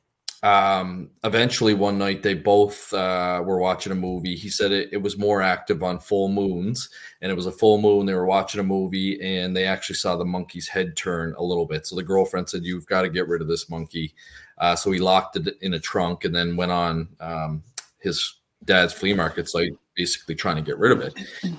um, 0.44 1.10
eventually, 1.24 1.74
one 1.74 1.98
night 1.98 2.22
they 2.22 2.36
both 2.36 2.94
uh, 2.94 3.41
were 3.44 3.60
watching 3.60 3.91
a 3.91 3.96
movie. 3.96 4.36
He 4.36 4.50
said 4.50 4.72
it, 4.72 4.89
it 4.91 4.98
was 4.98 5.17
more 5.17 5.41
active 5.41 5.82
on 5.82 6.00
full 6.00 6.29
moons, 6.29 6.89
and 7.22 7.32
it 7.32 7.36
was 7.36 7.48
a 7.48 7.51
full 7.51 7.82
moon. 7.82 8.06
They 8.06 8.13
were 8.13 8.25
watching 8.25 8.60
a 8.60 8.63
movie, 8.63 9.20
and 9.22 9.56
they 9.56 9.65
actually 9.65 9.96
saw 9.96 10.15
the 10.15 10.25
monkey's 10.25 10.67
head 10.67 10.96
turn 10.96 11.34
a 11.38 11.44
little 11.44 11.65
bit. 11.65 11.88
So 11.88 11.96
the 11.96 12.03
girlfriend 12.03 12.50
said, 12.50 12.63
"You've 12.63 12.86
got 12.86 13.01
to 13.01 13.10
get 13.10 13.27
rid 13.27 13.41
of 13.41 13.48
this 13.48 13.70
monkey." 13.70 14.13
Uh, 14.60 14.75
so 14.75 14.91
he 14.91 15.00
locked 15.00 15.38
it 15.38 15.58
in 15.62 15.74
a 15.74 15.79
trunk, 15.79 16.24
and 16.24 16.36
then 16.36 16.56
went 16.56 16.72
on 16.72 17.08
um, 17.20 17.63
his 18.00 18.36
dad's 18.63 18.94
flea 18.94 19.13
market 19.13 19.50
site, 19.50 19.74
basically 19.96 20.36
trying 20.36 20.56
to 20.58 20.62
get 20.62 20.77
rid 20.77 20.91
of 20.91 21.01
it. 21.01 21.13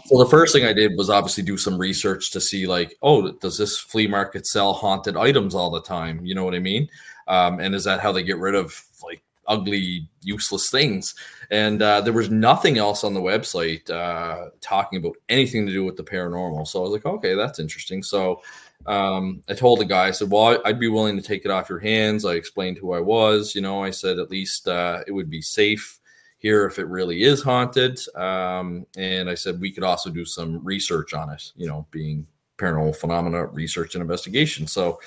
So 0.07 0.19
the 0.19 0.31
first 0.31 0.53
thing 0.53 0.65
I 0.65 0.73
did 0.73 0.97
was 0.97 1.11
obviously 1.11 1.43
do 1.43 1.57
some 1.57 1.79
research 1.79 2.31
to 2.33 2.41
see, 2.41 2.67
like, 2.67 2.97
oh, 3.03 3.33
does 3.33 3.59
this 3.59 3.79
flea 3.79 4.07
market 4.07 4.47
sell 4.47 4.73
haunted 4.73 5.17
items 5.17 5.55
all 5.55 5.71
the 5.71 5.83
time? 5.83 6.25
You 6.25 6.35
know 6.35 6.45
what 6.45 6.55
I 6.55 6.61
mean? 6.61 6.89
Um, 7.29 7.61
and 7.61 7.75
is 7.75 7.85
that 7.85 8.01
how 8.01 8.13
they 8.13 8.23
get 8.23 8.39
rid 8.39 8.55
of 8.55 8.83
like 9.03 9.23
ugly, 9.47 10.09
useless 10.23 10.71
things? 10.71 11.15
And 11.51 11.81
uh, 11.81 12.01
there 12.01 12.13
was 12.13 12.31
nothing 12.31 12.79
else 12.79 13.05
on 13.05 13.15
the 13.15 13.21
website 13.21 13.89
uh, 13.91 14.51
talking 14.61 14.99
about 14.99 15.17
anything 15.29 15.67
to 15.67 15.73
do 15.73 15.85
with 15.85 15.97
the 15.97 16.05
paranormal. 16.05 16.67
So 16.67 16.81
I 16.81 16.83
was 16.83 16.93
like, 16.93 17.07
okay, 17.07 17.35
that's 17.35 17.59
interesting. 17.59 18.03
So 18.03 18.43
um, 18.87 19.43
I 19.49 19.55
told 19.55 19.81
the 19.81 19.85
guy, 19.85 20.09
I 20.09 20.11
said, 20.11 20.31
well, 20.31 20.61
I'd 20.65 20.81
be 20.81 20.89
willing 20.89 21.17
to 21.17 21.23
take 21.23 21.45
it 21.45 21.51
off 21.51 21.69
your 21.69 21.79
hands. 21.79 22.25
I 22.25 22.35
explained 22.35 22.79
who 22.79 22.93
I 22.93 23.01
was. 23.01 23.55
You 23.55 23.61
know, 23.61 23.83
I 23.83 23.91
said 23.91 24.19
at 24.19 24.31
least 24.31 24.69
uh, 24.69 25.03
it 25.07 25.13
would 25.13 25.31
be 25.31 25.43
safe 25.43 25.99
here 26.39 26.67
if 26.67 26.79
it 26.79 26.87
really 26.87 27.23
is 27.23 27.43
haunted. 27.43 28.01
Um, 28.15 28.87
and 28.97 29.29
I 29.29 29.35
said 29.35 29.61
we 29.61 29.73
could 29.73 29.85
also 29.85 30.09
do 30.11 30.25
some 30.25 30.65
research 30.65 31.13
on 31.13 31.31
it, 31.31 31.53
you 31.57 31.67
know, 31.67 31.87
being 31.91 32.27
paranormal 32.59 32.97
phenomena 32.97 33.47
research 33.47 33.95
and 33.95 34.03
investigation. 34.03 34.67
So 34.67 35.01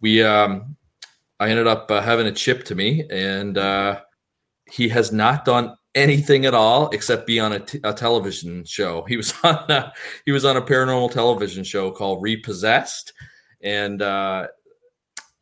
we, 0.00 0.22
um, 0.22 0.76
I 1.40 1.50
ended 1.50 1.66
up 1.66 1.90
uh, 1.90 2.00
having 2.00 2.26
it 2.26 2.38
shipped 2.38 2.66
to 2.68 2.74
me, 2.74 3.04
and 3.10 3.58
uh, 3.58 4.00
he 4.70 4.88
has 4.88 5.12
not 5.12 5.44
done 5.44 5.76
anything 5.94 6.44
at 6.44 6.54
all 6.54 6.88
except 6.90 7.26
be 7.26 7.38
on 7.38 7.52
a, 7.52 7.60
t- 7.60 7.80
a 7.84 7.92
television 7.92 8.64
show. 8.64 9.02
He 9.02 9.16
was 9.16 9.32
on 9.44 9.70
a, 9.70 9.92
he 10.24 10.32
was 10.32 10.44
on 10.44 10.56
a 10.56 10.62
paranormal 10.62 11.12
television 11.12 11.64
show 11.64 11.90
called 11.90 12.22
Repossessed, 12.22 13.12
and 13.60 14.02
uh, 14.02 14.48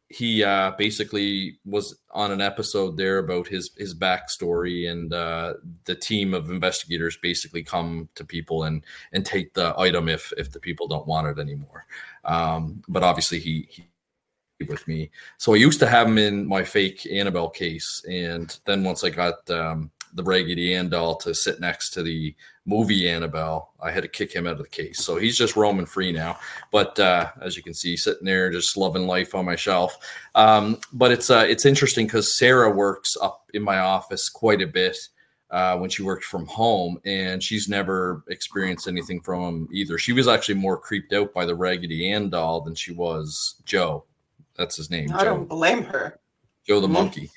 he 0.08 0.44
uh, 0.44 0.72
basically 0.76 1.58
was 1.64 1.98
on 2.10 2.30
an 2.30 2.42
episode 2.42 2.96
there 2.96 3.18
about 3.18 3.48
his 3.48 3.70
his 3.76 3.94
backstory, 3.94 4.90
and 4.90 5.12
uh, 5.12 5.54
the 5.84 5.94
team 5.94 6.34
of 6.34 6.50
investigators 6.50 7.16
basically 7.22 7.62
come 7.62 8.08
to 8.14 8.24
people 8.24 8.64
and 8.64 8.84
and 9.12 9.24
take 9.24 9.54
the 9.54 9.74
item 9.78 10.08
if 10.08 10.32
if 10.36 10.50
the 10.50 10.60
people 10.60 10.86
don't 10.86 11.06
want 11.06 11.26
it 11.26 11.40
anymore. 11.40 11.86
Um, 12.24 12.82
but 12.88 13.02
obviously 13.02 13.38
he, 13.40 13.66
he 13.68 13.84
with 14.68 14.86
me. 14.86 15.10
So 15.38 15.54
I 15.54 15.56
used 15.56 15.80
to 15.80 15.86
have 15.86 16.06
him 16.06 16.18
in 16.18 16.46
my 16.46 16.64
fake 16.64 17.06
Annabelle 17.10 17.50
case, 17.50 18.04
and 18.08 18.56
then 18.64 18.84
once 18.84 19.04
I 19.04 19.10
got 19.10 19.48
um, 19.50 19.90
the 20.14 20.22
Raggedy 20.22 20.74
Ann 20.74 20.88
doll 20.88 21.16
to 21.16 21.34
sit 21.34 21.60
next 21.60 21.90
to 21.90 22.02
the 22.02 22.34
movie 22.64 23.08
Annabelle, 23.08 23.72
I 23.80 23.90
had 23.90 24.02
to 24.02 24.08
kick 24.08 24.32
him 24.32 24.46
out 24.46 24.52
of 24.52 24.58
the 24.58 24.68
case. 24.68 25.04
So 25.04 25.16
he's 25.16 25.36
just 25.36 25.56
roaming 25.56 25.86
free 25.86 26.12
now. 26.12 26.38
But 26.70 26.98
uh, 26.98 27.30
as 27.40 27.56
you 27.56 27.62
can 27.62 27.74
see, 27.74 27.96
sitting 27.96 28.24
there 28.24 28.50
just 28.50 28.76
loving 28.76 29.06
life 29.06 29.34
on 29.34 29.44
my 29.44 29.56
shelf. 29.56 29.98
Um, 30.34 30.78
but 30.92 31.10
it's 31.12 31.30
uh, 31.30 31.44
it's 31.48 31.66
interesting 31.66 32.06
because 32.06 32.36
Sarah 32.36 32.70
works 32.70 33.16
up 33.20 33.50
in 33.54 33.62
my 33.62 33.78
office 33.78 34.28
quite 34.28 34.62
a 34.62 34.66
bit. 34.66 34.96
Uh, 35.50 35.76
when 35.76 35.90
she 35.90 36.02
worked 36.02 36.24
from 36.24 36.46
home, 36.46 36.98
and 37.04 37.42
she's 37.42 37.68
never 37.68 38.24
experienced 38.28 38.88
anything 38.88 39.20
from 39.20 39.42
him 39.42 39.68
either. 39.70 39.98
She 39.98 40.14
was 40.14 40.26
actually 40.26 40.54
more 40.54 40.78
creeped 40.78 41.12
out 41.12 41.34
by 41.34 41.44
the 41.44 41.54
Raggedy 41.54 42.10
Ann 42.10 42.30
doll 42.30 42.62
than 42.62 42.74
she 42.74 42.94
was 42.94 43.56
Joe. 43.66 44.06
That's 44.56 44.76
his 44.76 44.90
name. 44.90 45.12
I 45.12 45.18
Joe. 45.18 45.24
don't 45.24 45.48
blame 45.48 45.82
her. 45.84 46.18
Joe 46.66 46.80
the 46.80 46.86
Mhm. 46.86 46.92
monkey. 46.92 47.30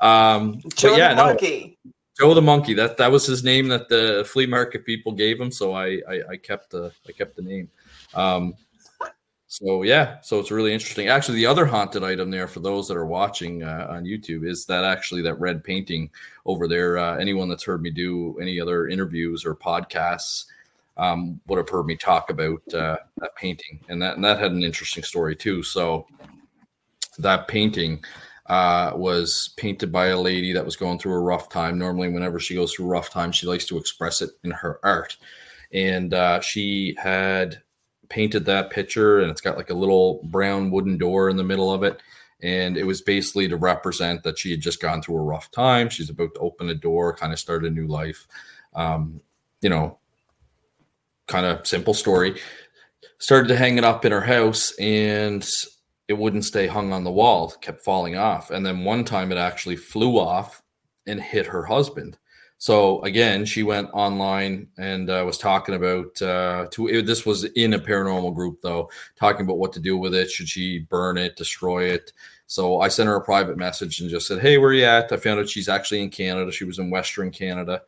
Um, 0.00 0.60
Joe 0.74 0.96
yeah, 0.96 1.10
the 1.10 1.14
no, 1.16 1.24
monkey. 1.26 1.78
Joe 2.18 2.34
the 2.34 2.42
monkey. 2.42 2.74
That 2.74 2.96
that 2.96 3.10
was 3.10 3.24
his 3.26 3.44
name 3.44 3.68
that 3.68 3.88
the 3.88 4.26
flea 4.28 4.46
market 4.46 4.84
people 4.84 5.12
gave 5.12 5.40
him. 5.40 5.50
So 5.50 5.72
I 5.72 6.00
I, 6.08 6.20
I 6.30 6.36
kept 6.36 6.70
the 6.70 6.92
I 7.08 7.12
kept 7.12 7.36
the 7.36 7.42
name. 7.42 7.70
Um, 8.14 8.54
so 9.46 9.82
yeah, 9.82 10.18
so 10.22 10.38
it's 10.40 10.50
really 10.50 10.72
interesting. 10.72 11.08
Actually, 11.08 11.36
the 11.36 11.46
other 11.46 11.66
haunted 11.66 12.02
item 12.02 12.30
there 12.30 12.48
for 12.48 12.60
those 12.60 12.88
that 12.88 12.96
are 12.96 13.04
watching 13.06 13.62
uh, 13.62 13.86
on 13.90 14.04
YouTube 14.04 14.46
is 14.48 14.64
that 14.66 14.82
actually 14.82 15.20
that 15.22 15.38
red 15.38 15.62
painting 15.62 16.10
over 16.46 16.66
there. 16.66 16.96
Uh, 16.98 17.16
anyone 17.18 17.48
that's 17.48 17.64
heard 17.64 17.82
me 17.82 17.90
do 17.90 18.38
any 18.40 18.58
other 18.58 18.88
interviews 18.88 19.44
or 19.44 19.54
podcasts 19.54 20.46
um, 20.96 21.38
would 21.46 21.58
have 21.58 21.68
heard 21.68 21.84
me 21.86 21.96
talk 21.96 22.30
about 22.30 22.62
uh, 22.74 22.96
that 23.18 23.36
painting, 23.36 23.78
and 23.88 24.00
that 24.02 24.16
and 24.16 24.24
that 24.24 24.38
had 24.38 24.52
an 24.52 24.62
interesting 24.64 25.02
story 25.04 25.36
too. 25.36 25.62
So 25.62 26.06
that 27.18 27.48
painting 27.48 28.04
uh, 28.46 28.92
was 28.94 29.54
painted 29.56 29.92
by 29.92 30.06
a 30.06 30.20
lady 30.20 30.52
that 30.52 30.64
was 30.64 30.76
going 30.76 30.98
through 30.98 31.14
a 31.14 31.20
rough 31.20 31.48
time. 31.48 31.78
Normally, 31.78 32.08
whenever 32.08 32.40
she 32.40 32.54
goes 32.54 32.72
through 32.72 32.86
rough 32.86 33.10
time, 33.10 33.32
she 33.32 33.46
likes 33.46 33.66
to 33.66 33.78
express 33.78 34.20
it 34.22 34.30
in 34.44 34.50
her 34.50 34.78
art. 34.82 35.16
And 35.72 36.12
uh, 36.12 36.40
she 36.40 36.94
had 36.98 37.62
painted 38.08 38.44
that 38.44 38.70
picture, 38.70 39.20
and 39.20 39.30
it's 39.30 39.40
got 39.40 39.56
like 39.56 39.70
a 39.70 39.74
little 39.74 40.20
brown 40.24 40.70
wooden 40.70 40.98
door 40.98 41.30
in 41.30 41.36
the 41.36 41.44
middle 41.44 41.72
of 41.72 41.82
it. 41.82 42.02
And 42.42 42.76
it 42.76 42.84
was 42.84 43.00
basically 43.00 43.48
to 43.48 43.56
represent 43.56 44.24
that 44.24 44.38
she 44.38 44.50
had 44.50 44.60
just 44.60 44.82
gone 44.82 45.00
through 45.00 45.16
a 45.16 45.22
rough 45.22 45.50
time. 45.52 45.88
She's 45.88 46.10
about 46.10 46.34
to 46.34 46.40
open 46.40 46.68
a 46.68 46.74
door, 46.74 47.14
kind 47.14 47.32
of 47.32 47.38
start 47.38 47.64
a 47.64 47.70
new 47.70 47.86
life. 47.86 48.26
Um, 48.74 49.20
you 49.60 49.70
know, 49.70 49.98
kind 51.28 51.46
of 51.46 51.66
simple 51.66 51.94
story. 51.94 52.40
Started 53.18 53.48
to 53.48 53.56
hang 53.56 53.78
it 53.78 53.84
up 53.84 54.04
in 54.04 54.10
her 54.10 54.20
house, 54.20 54.72
and 54.80 55.48
it 56.12 56.18
wouldn't 56.18 56.44
stay 56.44 56.66
hung 56.66 56.92
on 56.92 57.04
the 57.04 57.10
wall, 57.10 57.50
kept 57.62 57.82
falling 57.82 58.16
off. 58.16 58.50
And 58.50 58.64
then 58.66 58.84
one 58.84 59.02
time 59.02 59.32
it 59.32 59.38
actually 59.38 59.76
flew 59.76 60.18
off 60.18 60.62
and 61.06 61.18
hit 61.18 61.46
her 61.46 61.64
husband. 61.64 62.18
So 62.58 63.00
again, 63.02 63.46
she 63.46 63.62
went 63.62 63.88
online 63.94 64.68
and 64.76 65.08
uh, 65.08 65.22
was 65.24 65.38
talking 65.38 65.74
about 65.74 66.20
uh, 66.20 66.66
to 66.72 67.02
this 67.02 67.24
was 67.24 67.44
in 67.44 67.72
a 67.72 67.78
paranormal 67.78 68.34
group 68.34 68.60
though, 68.60 68.90
talking 69.16 69.46
about 69.46 69.56
what 69.56 69.72
to 69.72 69.80
do 69.80 69.96
with 69.96 70.14
it. 70.14 70.30
Should 70.30 70.50
she 70.50 70.80
burn 70.80 71.16
it, 71.16 71.34
destroy 71.34 71.84
it? 71.84 72.12
So 72.46 72.80
I 72.80 72.88
sent 72.88 73.08
her 73.08 73.16
a 73.16 73.24
private 73.24 73.56
message 73.56 74.00
and 74.00 74.10
just 74.10 74.28
said, 74.28 74.42
"Hey, 74.42 74.58
where 74.58 74.68
are 74.68 74.74
you 74.74 74.84
at?" 74.84 75.10
I 75.10 75.16
found 75.16 75.40
out 75.40 75.48
she's 75.48 75.70
actually 75.70 76.02
in 76.02 76.10
Canada. 76.10 76.52
She 76.52 76.64
was 76.64 76.78
in 76.78 76.90
Western 76.90 77.30
Canada. 77.30 77.82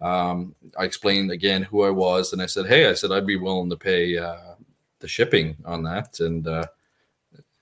Um, 0.00 0.54
I 0.78 0.84
explained 0.84 1.30
again 1.30 1.62
who 1.62 1.82
I 1.82 1.90
was, 1.90 2.32
and 2.32 2.40
I 2.40 2.46
said, 2.46 2.66
"Hey, 2.66 2.88
I 2.88 2.94
said 2.94 3.12
I'd 3.12 3.26
be 3.26 3.36
willing 3.36 3.68
to 3.68 3.76
pay 3.76 4.16
uh, 4.16 4.54
the 5.00 5.06
shipping 5.06 5.56
on 5.66 5.82
that." 5.84 6.18
And 6.20 6.48
uh, 6.48 6.66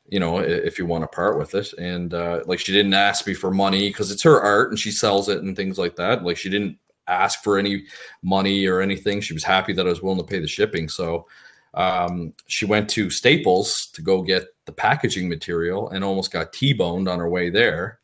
you 0.06 0.20
know, 0.20 0.38
if 0.38 0.78
you 0.78 0.86
want 0.86 1.02
to 1.02 1.08
part 1.08 1.38
with 1.38 1.54
it. 1.54 1.72
And 1.74 2.12
uh, 2.12 2.42
like 2.46 2.58
she 2.58 2.72
didn't 2.72 2.94
ask 2.94 3.26
me 3.26 3.34
for 3.34 3.50
money 3.50 3.88
because 3.88 4.10
it's 4.10 4.22
her 4.22 4.40
art 4.40 4.70
and 4.70 4.78
she 4.78 4.90
sells 4.90 5.28
it 5.28 5.42
and 5.42 5.56
things 5.56 5.78
like 5.78 5.96
that. 5.96 6.24
Like 6.24 6.36
she 6.36 6.50
didn't 6.50 6.78
ask 7.06 7.42
for 7.42 7.58
any 7.58 7.84
money 8.22 8.66
or 8.66 8.80
anything. 8.80 9.20
She 9.20 9.34
was 9.34 9.44
happy 9.44 9.72
that 9.72 9.86
I 9.86 9.90
was 9.90 10.02
willing 10.02 10.18
to 10.18 10.24
pay 10.24 10.40
the 10.40 10.46
shipping. 10.46 10.88
So 10.88 11.26
um, 11.74 12.32
she 12.46 12.66
went 12.66 12.88
to 12.90 13.10
Staples 13.10 13.86
to 13.94 14.02
go 14.02 14.22
get 14.22 14.46
the 14.64 14.72
packaging 14.72 15.28
material 15.28 15.90
and 15.90 16.04
almost 16.04 16.32
got 16.32 16.52
T-boned 16.52 17.08
on 17.08 17.18
her 17.18 17.28
way 17.28 17.50
there. 17.50 17.98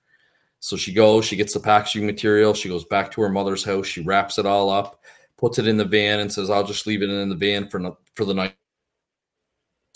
So 0.58 0.76
she 0.76 0.92
goes, 0.92 1.24
she 1.24 1.36
gets 1.36 1.54
the 1.54 1.60
packaging 1.60 2.04
material, 2.04 2.52
she 2.52 2.68
goes 2.68 2.84
back 2.84 3.10
to 3.12 3.22
her 3.22 3.30
mother's 3.30 3.64
house, 3.64 3.86
she 3.86 4.02
wraps 4.02 4.38
it 4.38 4.44
all 4.44 4.68
up, 4.68 5.00
puts 5.38 5.58
it 5.58 5.66
in 5.66 5.78
the 5.78 5.84
van, 5.86 6.20
and 6.20 6.30
says, 6.30 6.50
"I'll 6.50 6.66
just 6.66 6.86
leave 6.86 7.02
it 7.02 7.08
in 7.08 7.28
the 7.30 7.34
van 7.34 7.66
for 7.68 7.96
for 8.14 8.26
the 8.26 8.34
night 8.34 8.54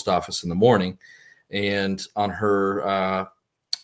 office 0.07 0.43
in 0.43 0.49
the 0.49 0.55
morning." 0.55 0.99
And 1.55 2.03
on 2.17 2.29
her, 2.31 2.87
uh, 2.87 3.27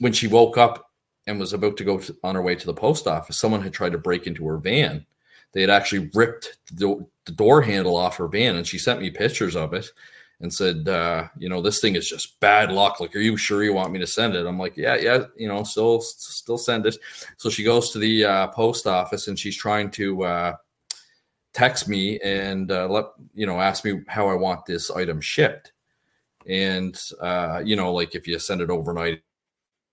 when 0.01 0.13
she 0.13 0.27
woke 0.27 0.59
up 0.59 0.91
and 1.27 1.39
was 1.39 1.53
about 1.53 1.77
to 1.77 1.85
go 1.85 1.99
to, 1.99 2.17
on 2.25 2.35
her 2.35 2.43
way 2.43 2.57
to 2.57 2.67
the 2.67 2.75
post 2.75 3.07
office, 3.07 3.39
someone 3.39 3.63
had 3.63 3.73
tried 3.73 3.93
to 3.93 3.99
break 3.99 4.27
into 4.27 4.47
her 4.49 4.59
van. 4.59 5.07
They 5.53 5.61
had 5.61 5.71
actually 5.71 6.11
ripped 6.13 6.59
the, 6.73 7.07
the 7.25 7.33
door 7.33 7.63
handle 7.63 7.97
off 7.97 8.17
her 8.17 8.29
van, 8.29 8.57
and 8.57 8.67
she 8.67 8.77
sent 8.77 9.01
me 9.01 9.11
pictures 9.11 9.57
of 9.57 9.73
it 9.73 9.87
and 10.41 10.53
said, 10.53 10.89
uh, 10.89 11.29
you 11.39 11.49
know, 11.49 11.61
this 11.61 11.81
thing 11.81 11.95
is 11.95 12.09
just 12.09 12.41
bad 12.41 12.73
luck. 12.73 12.99
Like, 12.99 13.15
are 13.15 13.21
you 13.21 13.37
sure 13.37 13.63
you 13.63 13.73
want 13.73 13.93
me 13.93 13.99
to 14.01 14.07
send 14.07 14.35
it? 14.35 14.47
I'm 14.47 14.59
like, 14.59 14.77
yeah, 14.77 14.97
yeah, 14.97 15.25
you 15.37 15.49
know, 15.49 15.63
still, 15.63 16.01
still 16.01 16.59
send 16.59 16.87
it. 16.87 16.97
So 17.37 17.51
she 17.51 17.63
goes 17.63 17.91
to 17.91 17.99
the 17.99 18.25
uh, 18.25 18.47
post 18.49 18.87
office 18.87 19.29
and 19.29 19.39
she's 19.39 19.57
trying 19.57 19.91
to 19.93 20.25
uh, 20.25 20.57
text 21.53 21.89
me 21.89 22.19
and 22.21 22.71
uh, 22.73 22.89
let 22.89 23.07
you 23.35 23.47
know, 23.47 23.61
ask 23.61 23.85
me 23.85 24.01
how 24.09 24.29
I 24.29 24.35
want 24.35 24.65
this 24.65 24.91
item 24.91 25.21
shipped. 25.21 25.73
And 26.51 27.01
uh, 27.21 27.63
you 27.65 27.77
know, 27.77 27.93
like 27.93 28.15
if 28.15 28.27
you 28.27 28.39
send 28.39 28.61
it 28.61 28.71
overnight, 28.71 29.23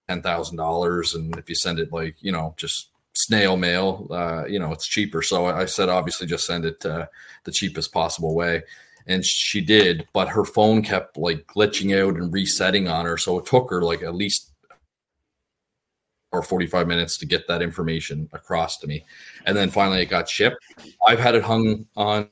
ten 0.10 0.22
thousand 0.22 0.58
dollars, 0.58 1.16
and 1.16 1.38
if 1.38 1.48
you 1.48 1.56
send 1.56 1.80
it 1.80 1.94
like 1.94 2.16
you 2.20 2.32
know, 2.32 2.56
just 2.58 2.90
snail 3.14 3.56
mail, 3.56 4.08
uh, 4.12 4.46
you 4.46 4.60
know, 4.60 4.74
it's 4.74 4.88
cheaper. 4.88 5.22
So 5.22 5.46
I 5.46 5.66
said, 5.66 5.88
obviously, 5.90 6.28
just 6.28 6.46
send 6.46 6.66
it 6.66 6.80
the 6.80 7.08
cheapest 7.52 7.94
possible 7.94 8.36
way 8.36 8.64
and 9.08 9.24
she 9.24 9.62
did, 9.62 10.08
but 10.14 10.28
her 10.28 10.44
phone 10.44 10.82
kept 10.82 11.18
like 11.18 11.48
glitching 11.48 11.98
out 11.98 12.16
and 12.16 12.32
resetting 12.32 12.88
on 12.88 13.06
her. 13.06 13.18
So 13.18 13.40
it 13.40 13.46
took 13.46 13.70
her 13.70 13.82
like 13.82 14.04
at 14.04 14.16
least 14.16 14.52
or 16.34 16.44
45 16.44 16.88
minutes 16.88 17.18
to 17.18 17.26
get 17.26 17.48
that 17.48 17.62
information 17.62 18.30
across 18.34 18.78
to 18.80 18.88
me. 18.88 19.06
And 19.46 19.56
then 19.56 19.70
finally 19.70 20.02
it 20.02 20.10
got 20.10 20.28
shipped. 20.28 20.58
I've 21.08 21.20
had 21.20 21.36
it 21.36 21.44
hung 21.44 21.86
on 21.96 22.30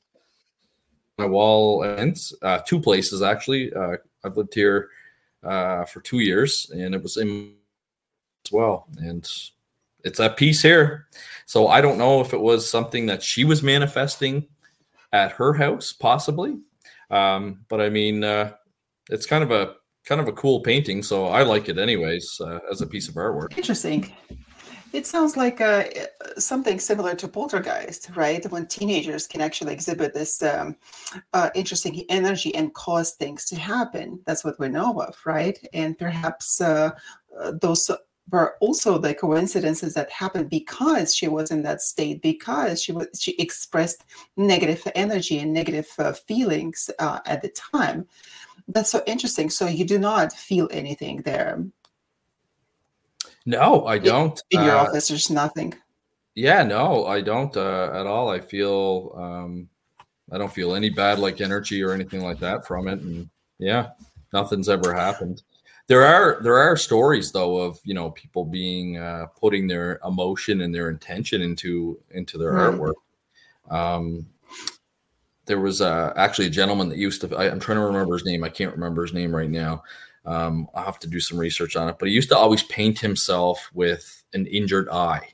my 1.17 1.25
wall 1.25 1.83
ends, 1.85 2.35
uh, 2.41 2.59
two 2.59 2.81
places 2.81 3.21
actually. 3.21 3.73
Uh, 3.73 3.95
I've 4.25 4.37
lived 4.37 4.53
here 4.53 4.89
uh, 5.43 5.85
for 5.85 6.01
two 6.01 6.19
years 6.19 6.71
and 6.75 6.95
it 6.95 7.01
was 7.01 7.17
in 7.17 7.53
as 8.45 8.51
well. 8.51 8.87
And 8.97 9.27
it's 10.03 10.17
that 10.17 10.37
piece 10.37 10.61
here. 10.61 11.07
So 11.45 11.67
I 11.67 11.81
don't 11.81 11.97
know 11.97 12.21
if 12.21 12.33
it 12.33 12.39
was 12.39 12.69
something 12.69 13.05
that 13.07 13.23
she 13.23 13.43
was 13.43 13.63
manifesting 13.63 14.47
at 15.11 15.31
her 15.33 15.53
house, 15.53 15.93
possibly. 15.93 16.57
Um, 17.09 17.65
but 17.69 17.81
I 17.81 17.89
mean, 17.89 18.23
uh, 18.23 18.53
it's 19.09 19.25
kind 19.25 19.43
of 19.43 19.51
a 19.51 19.75
kind 20.05 20.21
of 20.21 20.27
a 20.27 20.33
cool 20.33 20.61
painting, 20.61 21.01
so 21.01 21.27
I 21.27 21.43
like 21.43 21.67
it 21.67 21.77
anyways 21.79 22.39
uh, 22.39 22.59
as 22.71 22.81
a 22.81 22.87
piece 22.87 23.07
of 23.07 23.15
artwork. 23.15 23.57
Interesting. 23.57 24.11
It 24.95 25.05
sounds 25.05 25.35
like 25.35 25.59
uh, 25.59 25.83
something 26.37 26.79
similar 26.79 27.15
to 27.15 27.27
poltergeist, 27.27 28.11
right? 28.15 28.49
When 28.49 28.65
teenagers 28.65 29.27
can 29.27 29.41
actually 29.41 29.73
exhibit 29.73 30.13
this 30.13 30.41
um, 30.41 30.77
uh, 31.33 31.49
interesting 31.53 32.05
energy 32.07 32.55
and 32.55 32.73
cause 32.73 33.11
things 33.11 33.43
to 33.49 33.57
happen. 33.57 34.21
That's 34.25 34.45
what 34.45 34.57
we 34.57 34.69
know 34.69 35.01
of, 35.01 35.17
right? 35.25 35.59
And 35.73 35.97
perhaps 35.97 36.61
uh, 36.61 36.91
uh 37.37 37.51
those 37.61 37.91
were 38.31 38.55
also 38.61 38.97
the 38.97 39.13
coincidences 39.13 39.93
that 39.95 40.09
happened 40.11 40.49
because 40.49 41.13
she 41.13 41.27
was 41.27 41.51
in 41.51 41.61
that 41.63 41.81
state 41.81 42.21
because 42.21 42.81
she 42.81 42.93
was 42.93 43.07
she 43.19 43.31
expressed 43.33 44.05
negative 44.37 44.81
energy 44.95 45.39
and 45.39 45.51
negative 45.51 45.89
uh, 45.99 46.13
feelings 46.13 46.89
uh, 46.99 47.19
at 47.25 47.41
the 47.41 47.49
time 47.49 48.07
that's 48.69 48.89
so 48.89 49.03
interesting 49.05 49.47
so 49.49 49.67
you 49.67 49.85
do 49.85 49.99
not 49.99 50.33
feel 50.33 50.67
anything 50.71 51.21
there 51.21 51.63
no 53.45 53.85
i 53.85 53.97
don't 53.97 54.41
in, 54.51 54.63
your 54.63 54.75
uh, 54.75 54.83
office 54.83 55.07
there's 55.07 55.29
nothing 55.29 55.73
yeah 56.35 56.63
no 56.63 57.05
i 57.05 57.21
don't 57.21 57.55
uh, 57.57 57.91
at 57.93 58.05
all 58.07 58.29
i 58.29 58.39
feel 58.39 59.13
um 59.17 59.69
i 60.31 60.37
don't 60.37 60.53
feel 60.53 60.75
any 60.75 60.89
bad 60.89 61.19
like 61.19 61.41
energy 61.41 61.83
or 61.83 61.91
anything 61.91 62.23
like 62.23 62.39
that 62.39 62.65
from 62.65 62.87
it 62.87 62.99
and 62.99 63.29
yeah 63.59 63.89
nothing's 64.33 64.69
ever 64.69 64.93
happened 64.93 65.41
there 65.87 66.03
are 66.03 66.39
there 66.41 66.57
are 66.57 66.75
stories 66.75 67.31
though 67.31 67.57
of 67.57 67.79
you 67.83 67.93
know 67.93 68.09
people 68.11 68.43
being 68.43 68.97
uh, 68.97 69.27
putting 69.39 69.67
their 69.67 69.99
emotion 70.05 70.61
and 70.61 70.73
their 70.73 70.89
intention 70.89 71.41
into 71.41 71.99
into 72.11 72.37
their 72.37 72.53
right. 72.53 72.73
artwork. 72.73 72.93
Um, 73.69 74.25
there 75.45 75.59
was 75.59 75.81
uh, 75.81 76.11
actually 76.15 76.47
a 76.47 76.51
gentleman 76.51 76.89
that 76.89 76.97
used 76.97 77.21
to. 77.21 77.35
I, 77.35 77.45
am 77.45 77.59
trying 77.59 77.77
to 77.77 77.85
remember 77.85 78.13
his 78.13 78.25
name. 78.25 78.43
I 78.43 78.49
can't 78.49 78.73
remember 78.73 79.03
his 79.03 79.13
name 79.13 79.35
right 79.35 79.49
now. 79.49 79.83
Um, 80.25 80.67
I'll 80.73 80.85
have 80.85 80.99
to 80.99 81.07
do 81.07 81.19
some 81.19 81.37
research 81.37 81.75
on 81.75 81.87
it. 81.87 81.97
But 81.99 82.07
he 82.07 82.15
used 82.15 82.29
to 82.29 82.37
always 82.37 82.63
paint 82.63 82.99
himself 82.99 83.69
with 83.73 84.23
an 84.33 84.47
injured 84.47 84.89
eye. 84.89 85.29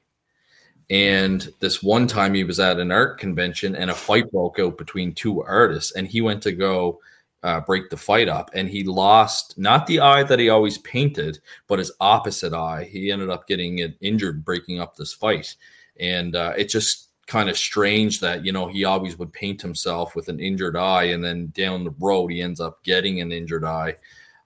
And 0.89 1.47
this 1.61 1.81
one 1.81 2.05
time 2.05 2.33
he 2.33 2.43
was 2.43 2.59
at 2.59 2.79
an 2.79 2.91
art 2.91 3.17
convention 3.17 3.75
and 3.77 3.89
a 3.89 3.95
fight 3.95 4.29
broke 4.31 4.59
out 4.59 4.77
between 4.77 5.13
two 5.13 5.41
artists, 5.41 5.93
and 5.93 6.05
he 6.05 6.19
went 6.19 6.43
to 6.43 6.51
go 6.51 6.99
uh, 7.43 7.61
break 7.61 7.89
the 7.89 7.97
fight 7.97 8.29
up, 8.29 8.51
and 8.53 8.69
he 8.69 8.83
lost 8.83 9.57
not 9.57 9.87
the 9.87 9.99
eye 9.99 10.23
that 10.23 10.39
he 10.39 10.49
always 10.49 10.77
painted, 10.79 11.39
but 11.67 11.79
his 11.79 11.91
opposite 11.99 12.53
eye. 12.53 12.87
He 12.91 13.11
ended 13.11 13.29
up 13.29 13.47
getting 13.47 13.79
it 13.79 13.95
injured 14.01 14.45
breaking 14.45 14.79
up 14.79 14.95
this 14.95 15.13
fight, 15.13 15.55
and 15.99 16.35
uh, 16.35 16.61
just 16.65 17.07
kind 17.25 17.49
of 17.49 17.57
strange 17.57 18.19
that 18.19 18.43
you 18.43 18.51
know 18.51 18.67
he 18.67 18.83
always 18.83 19.17
would 19.17 19.31
paint 19.31 19.61
himself 19.61 20.15
with 20.15 20.27
an 20.27 20.39
injured 20.39 20.75
eye, 20.75 21.05
and 21.05 21.23
then 21.23 21.51
down 21.55 21.83
the 21.83 21.95
road 21.99 22.27
he 22.27 22.41
ends 22.41 22.59
up 22.59 22.83
getting 22.83 23.21
an 23.21 23.31
injured 23.31 23.63
eye. 23.63 23.95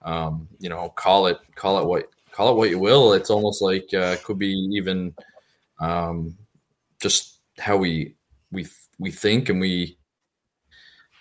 Um, 0.05 0.47
you 0.59 0.69
know, 0.69 0.89
call 0.89 1.27
it 1.27 1.39
call 1.55 1.79
it 1.79 1.85
what 1.85 2.09
call 2.31 2.51
it 2.51 2.57
what 2.57 2.69
you 2.69 2.79
will. 2.79 3.13
It's 3.13 3.29
almost 3.29 3.61
like 3.61 3.91
uh, 3.93 4.15
could 4.23 4.37
be 4.37 4.53
even 4.71 5.13
um, 5.79 6.37
just 7.01 7.39
how 7.57 7.75
we 7.75 8.15
we 8.51 8.67
we 8.99 9.11
think 9.11 9.49
and 9.49 9.59
we 9.59 9.97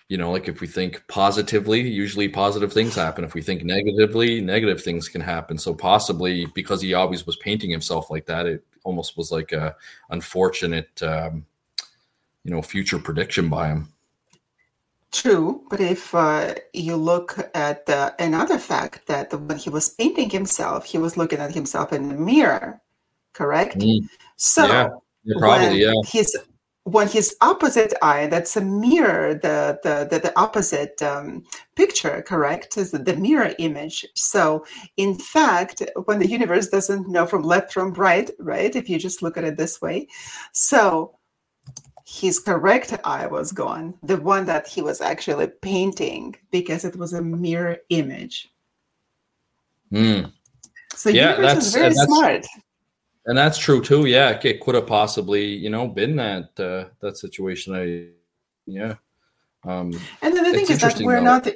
you 0.07 0.17
know 0.17 0.31
like 0.31 0.47
if 0.47 0.61
we 0.61 0.67
think 0.67 1.03
positively 1.07 1.81
usually 1.81 2.29
positive 2.29 2.71
things 2.71 2.95
happen. 2.95 3.23
If 3.23 3.33
we 3.33 3.41
think 3.41 3.63
negatively 3.63 4.39
negative 4.39 4.83
things 4.83 5.09
can 5.09 5.21
happen. 5.21 5.57
So 5.57 5.73
possibly 5.73 6.45
because 6.53 6.81
he 6.81 6.93
always 6.93 7.25
was 7.25 7.37
painting 7.37 7.71
himself 7.71 8.11
like 8.11 8.27
that 8.27 8.45
it 8.45 8.63
almost 8.83 9.17
was 9.17 9.31
like 9.31 9.51
a 9.51 9.75
unfortunate 10.11 11.01
um, 11.01 11.45
you 12.43 12.51
know 12.51 12.61
future 12.61 12.99
prediction 12.99 13.49
by 13.49 13.69
him 13.69 13.89
True, 15.15 15.63
but 15.69 15.79
if 15.79 16.13
uh, 16.13 16.55
you 16.73 16.97
look 16.97 17.37
at 17.53 17.89
uh, 17.89 18.11
another 18.19 18.59
fact 18.59 19.07
that 19.07 19.33
when 19.33 19.57
he 19.57 19.69
was 19.69 19.89
painting 19.89 20.29
himself, 20.29 20.83
he 20.83 20.97
was 20.97 21.15
looking 21.15 21.39
at 21.39 21.53
himself 21.53 21.93
in 21.93 22.09
the 22.09 22.15
mirror, 22.15 22.81
correct? 23.33 23.77
Mm. 23.77 24.09
So 24.35 24.67
yeah, 24.67 24.89
probably, 25.39 25.81
yeah. 25.81 25.93
His 26.05 26.35
when 26.83 27.07
his 27.07 27.35
opposite 27.41 27.93
eye 28.03 28.27
that's 28.27 28.57
a 28.57 28.61
mirror 28.61 29.33
the 29.33 29.79
the 29.83 30.07
the, 30.11 30.19
the 30.19 30.39
opposite 30.39 31.01
um, 31.01 31.43
picture 31.75 32.23
correct 32.27 32.77
is 32.77 32.91
the 32.91 33.15
mirror 33.15 33.55
image 33.57 34.05
so 34.15 34.63
in 34.95 35.15
fact 35.15 35.81
when 36.05 36.19
the 36.19 36.27
universe 36.27 36.67
doesn't 36.67 37.07
know 37.07 37.25
from 37.25 37.41
left 37.41 37.73
from 37.73 37.91
right 37.93 38.29
right 38.37 38.75
if 38.75 38.87
you 38.87 38.99
just 38.99 39.23
look 39.23 39.35
at 39.35 39.43
it 39.43 39.57
this 39.57 39.81
way 39.81 40.07
so 40.51 41.17
his 42.05 42.39
correct 42.39 42.95
eye 43.03 43.27
was 43.27 43.51
gone 43.51 43.93
the 44.03 44.17
one 44.17 44.45
that 44.45 44.67
he 44.67 44.81
was 44.81 45.01
actually 45.01 45.47
painting 45.61 46.35
because 46.51 46.85
it 46.85 46.95
was 46.95 47.13
a 47.13 47.21
mirror 47.21 47.77
image 47.89 48.49
mm. 49.91 50.31
so 50.93 51.09
yeah, 51.09 51.39
is 51.55 51.73
very 51.73 51.93
smart 51.93 52.45
and 53.25 53.37
that's 53.37 53.57
true 53.57 53.81
too. 53.81 54.05
Yeah, 54.05 54.39
it 54.43 54.61
could 54.61 54.75
have 54.75 54.87
possibly, 54.87 55.45
you 55.45 55.69
know, 55.69 55.87
been 55.87 56.15
that 56.17 56.59
uh, 56.59 56.89
that 56.99 57.17
situation. 57.17 57.75
I, 57.75 58.09
yeah. 58.65 58.95
Um, 59.63 59.91
and 60.21 60.35
then 60.35 60.43
the 60.43 60.51
thing 60.51 60.69
is 60.69 60.81
that 60.81 60.99
we're 60.99 61.15
though. 61.15 61.39
not 61.39 61.47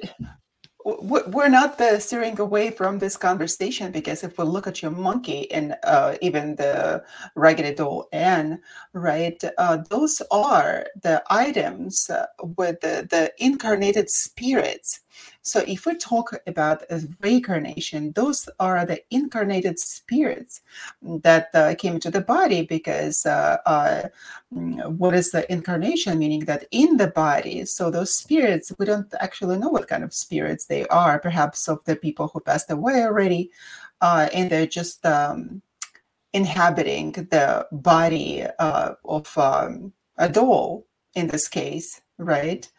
we're 0.86 1.50
not 1.50 1.82
steering 2.00 2.40
away 2.40 2.72
from 2.72 3.00
this 3.00 3.18
conversation 3.18 3.92
because 3.92 4.24
if 4.24 4.38
we 4.38 4.46
look 4.46 4.66
at 4.66 4.82
your 4.82 4.92
monkey 4.92 5.52
and 5.52 5.76
uh, 5.84 6.16
even 6.22 6.56
the 6.56 7.04
raggedy 7.36 7.74
doll 7.74 8.08
Anne, 8.14 8.62
right, 8.94 9.44
uh, 9.58 9.78
those 9.90 10.22
are 10.32 10.86
the 11.02 11.22
items 11.30 12.10
uh, 12.10 12.26
with 12.56 12.80
the, 12.80 13.08
the 13.10 13.32
incarnated 13.38 14.10
spirits 14.10 15.02
So 15.50 15.64
if 15.68 15.86
we 15.86 15.96
talk 15.96 16.34
about 16.46 16.84
reincarnation, 17.22 18.12
those 18.12 18.48
are 18.60 18.86
the 18.86 19.02
incarnated 19.10 19.80
spirits 19.80 20.62
that 21.02 21.50
uh, 21.54 21.74
came 21.76 21.96
into 21.96 22.12
the 22.12 22.22
body 22.22 22.62
because 22.62 23.26
uh, 23.26 23.58
uh, 23.66 24.10
mm, 24.54 24.86
what 24.98 25.16
is 25.16 25.32
the 25.32 25.52
incarnation? 25.52 26.20
Meaning 26.20 26.46
that 26.46 26.66
in 26.72 26.98
the 26.98 27.08
body, 27.08 27.66
so 27.66 27.90
those 27.90 28.14
spirits, 28.14 28.72
we 28.78 28.86
don't 28.86 29.12
actually 29.20 29.58
know 29.58 29.70
what 29.70 29.88
kind 29.88 30.04
of 30.04 30.14
spirits 30.14 30.66
they 30.66 30.86
are, 30.88 31.20
perhaps 31.20 31.68
of 31.68 31.84
the 31.86 31.96
people 31.96 32.28
who 32.28 32.40
passed 32.40 32.70
away 32.70 33.04
already, 33.04 33.50
uh, 34.02 34.30
and 34.34 34.52
they're 34.52 34.68
just 34.68 35.04
um, 35.06 35.62
inhabiting 36.34 37.12
the 37.12 37.68
body 37.72 38.44
uh, 38.60 38.94
of 39.04 39.36
um, 39.38 39.94
a 40.18 40.30
doll 40.30 40.86
in 41.16 41.28
this 41.28 41.48
case 41.48 42.02
right? 42.20 42.70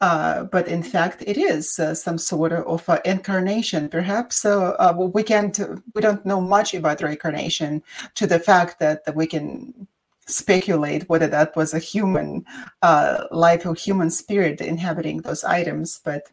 Uh, 0.00 0.44
but 0.44 0.68
in 0.68 0.82
fact, 0.82 1.22
it 1.26 1.36
is 1.36 1.78
uh, 1.78 1.94
some 1.94 2.18
sort 2.18 2.52
of 2.52 2.88
uh, 2.88 3.00
incarnation. 3.04 3.88
Perhaps 3.88 4.44
uh, 4.44 4.94
we 4.96 5.22
can't, 5.22 5.58
we 5.94 6.00
don't 6.00 6.24
know 6.24 6.40
much 6.40 6.72
about 6.72 7.02
reincarnation 7.02 7.82
to 8.14 8.26
the 8.26 8.38
fact 8.38 8.78
that, 8.78 9.04
that 9.04 9.14
we 9.14 9.26
can 9.26 9.86
speculate 10.26 11.08
whether 11.08 11.26
that 11.26 11.54
was 11.56 11.72
a 11.72 11.78
human 11.78 12.44
uh, 12.82 13.24
life 13.30 13.64
or 13.66 13.74
human 13.74 14.10
spirit 14.10 14.60
inhabiting 14.60 15.22
those 15.22 15.44
items, 15.44 16.00
but 16.04 16.30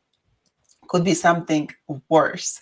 could 0.87 1.03
be 1.03 1.13
something 1.13 1.69
worse. 2.09 2.61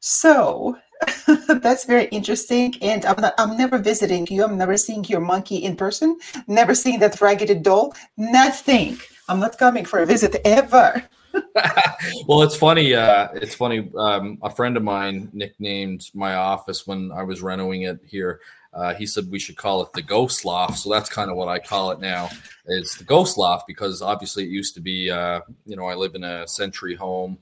So 0.00 0.76
that's 1.48 1.84
very 1.84 2.04
interesting. 2.06 2.74
And 2.82 3.04
I'm, 3.04 3.20
not, 3.20 3.34
I'm 3.38 3.56
never 3.56 3.78
visiting 3.78 4.26
you. 4.30 4.44
I'm 4.44 4.58
never 4.58 4.76
seeing 4.76 5.04
your 5.04 5.20
monkey 5.20 5.56
in 5.56 5.76
person. 5.76 6.18
Never 6.46 6.74
seeing 6.74 6.98
that 7.00 7.20
raggedy 7.20 7.54
doll. 7.54 7.94
Nothing. 8.16 8.98
I'm 9.30 9.38
not 9.38 9.56
coming 9.58 9.84
for 9.84 10.00
a 10.00 10.06
visit 10.06 10.36
ever. 10.44 11.04
well, 12.26 12.42
it's 12.42 12.56
funny. 12.56 12.94
Uh, 12.94 13.28
it's 13.34 13.54
funny. 13.54 13.88
Um, 13.96 14.38
a 14.42 14.50
friend 14.50 14.76
of 14.76 14.82
mine 14.82 15.30
nicknamed 15.32 16.10
my 16.14 16.34
office 16.34 16.84
when 16.84 17.12
I 17.12 17.22
was 17.22 17.40
renovating 17.40 17.82
it 17.82 18.00
here. 18.04 18.40
Uh, 18.74 18.92
he 18.94 19.06
said 19.06 19.30
we 19.30 19.38
should 19.38 19.56
call 19.56 19.82
it 19.82 19.92
the 19.92 20.02
Ghost 20.02 20.44
Loft. 20.44 20.78
So 20.78 20.90
that's 20.90 21.08
kind 21.08 21.30
of 21.30 21.36
what 21.36 21.46
I 21.46 21.60
call 21.60 21.92
it 21.92 22.00
now. 22.00 22.28
It's 22.66 22.96
the 22.96 23.04
Ghost 23.04 23.38
Loft 23.38 23.68
because 23.68 24.02
obviously 24.02 24.42
it 24.42 24.50
used 24.50 24.74
to 24.74 24.80
be. 24.80 25.08
Uh, 25.08 25.42
you 25.64 25.76
know, 25.76 25.84
I 25.84 25.94
live 25.94 26.16
in 26.16 26.24
a 26.24 26.48
century 26.48 26.96
home. 26.96 27.38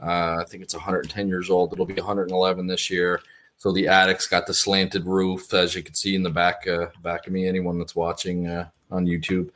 Uh, 0.00 0.38
I 0.40 0.44
think 0.48 0.64
it's 0.64 0.74
110 0.74 1.28
years 1.28 1.50
old. 1.50 1.72
It'll 1.72 1.86
be 1.86 1.94
111 1.94 2.66
this 2.66 2.90
year. 2.90 3.20
So 3.58 3.70
the 3.70 3.86
attic's 3.86 4.26
got 4.26 4.48
the 4.48 4.54
slanted 4.54 5.06
roof, 5.06 5.54
as 5.54 5.76
you 5.76 5.84
can 5.84 5.94
see 5.94 6.16
in 6.16 6.24
the 6.24 6.30
back 6.30 6.66
uh, 6.66 6.86
back 7.00 7.28
of 7.28 7.32
me. 7.32 7.46
Anyone 7.46 7.78
that's 7.78 7.94
watching 7.94 8.48
uh, 8.48 8.68
on 8.90 9.06
YouTube 9.06 9.50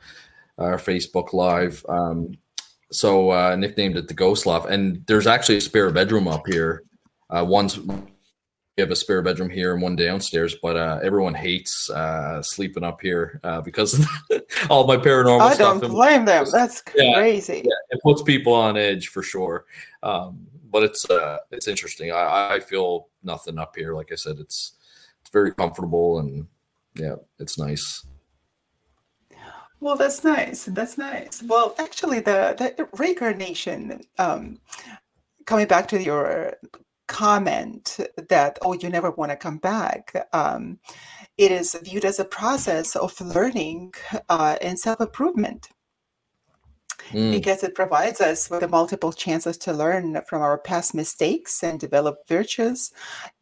our 0.57 0.77
Facebook 0.77 1.33
Live. 1.33 1.85
Um, 1.89 2.33
so 2.91 3.31
uh, 3.31 3.55
nicknamed 3.55 3.97
it 3.97 4.07
the 4.07 4.13
Ghost 4.13 4.45
Loft, 4.45 4.69
and 4.69 5.03
there's 5.07 5.27
actually 5.27 5.57
a 5.57 5.61
spare 5.61 5.89
bedroom 5.91 6.27
up 6.27 6.43
here. 6.47 6.83
Uh, 7.29 7.43
one's 7.47 7.79
we 8.75 8.81
have 8.81 8.91
a 8.91 8.95
spare 8.95 9.21
bedroom 9.21 9.51
here 9.51 9.73
and 9.73 9.81
one 9.81 9.95
downstairs, 9.95 10.55
but 10.61 10.75
uh, 10.75 10.99
everyone 11.03 11.35
hates 11.35 11.91
uh, 11.91 12.41
sleeping 12.41 12.83
up 12.83 13.01
here 13.01 13.39
uh, 13.43 13.61
because 13.61 13.99
of 13.99 14.07
all 14.69 14.87
my 14.87 14.97
paranormal 14.97 15.41
I 15.41 15.53
stuff. 15.53 15.77
I 15.77 15.79
don't 15.79 15.91
blame 15.91 16.25
them. 16.25 16.45
That's 16.51 16.81
crazy. 16.81 17.57
Yeah, 17.57 17.61
yeah, 17.65 17.95
it 17.95 18.01
puts 18.01 18.23
people 18.23 18.53
on 18.53 18.75
edge 18.75 19.09
for 19.09 19.21
sure. 19.21 19.65
Um, 20.01 20.47
but 20.71 20.81
it's 20.81 21.07
uh, 21.07 21.37
it's 21.51 21.67
interesting. 21.67 22.11
I, 22.11 22.55
I 22.55 22.59
feel 22.59 23.09
nothing 23.23 23.59
up 23.59 23.75
here. 23.75 23.93
Like 23.93 24.11
I 24.11 24.15
said, 24.15 24.37
it's 24.39 24.73
it's 25.21 25.29
very 25.29 25.53
comfortable 25.53 26.17
and 26.19 26.47
yeah, 26.95 27.15
it's 27.39 27.59
nice. 27.59 28.05
Well, 29.83 29.97
that's 29.97 30.23
nice. 30.23 30.63
That's 30.63 30.97
nice. 30.97 31.43
Well, 31.43 31.75
actually, 31.77 32.21
the 32.21 32.55
the 32.57 32.87
reincarnation. 32.97 33.99
Um, 34.17 34.61
coming 35.45 35.67
back 35.67 35.89
to 35.89 36.01
your 36.01 36.53
comment 37.07 37.99
that 38.29 38.59
oh, 38.61 38.75
you 38.75 38.87
never 38.87 39.11
want 39.11 39.31
to 39.31 39.35
come 39.35 39.57
back. 39.57 40.15
Um, 40.31 40.79
it 41.37 41.51
is 41.51 41.77
viewed 41.83 42.05
as 42.05 42.17
a 42.17 42.23
process 42.39 42.95
of 42.95 43.19
learning 43.19 43.93
uh, 44.29 44.55
and 44.61 44.79
self 44.79 45.01
improvement. 45.01 45.67
Mm. 47.11 47.31
Because 47.31 47.61
it 47.63 47.75
provides 47.75 48.21
us 48.21 48.49
with 48.49 48.61
the 48.61 48.69
multiple 48.69 49.11
chances 49.11 49.57
to 49.57 49.73
learn 49.73 50.21
from 50.29 50.41
our 50.41 50.57
past 50.57 50.95
mistakes 50.95 51.61
and 51.61 51.77
develop 51.77 52.25
virtues 52.29 52.93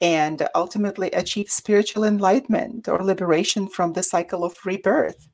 and 0.02 0.48
ultimately 0.56 1.12
achieve 1.12 1.52
spiritual 1.52 2.04
enlightenment 2.04 2.88
or 2.90 3.04
liberation 3.04 3.68
from 3.68 3.94
the 3.94 4.02
cycle 4.02 4.44
of 4.44 4.58
rebirth. 4.66 5.28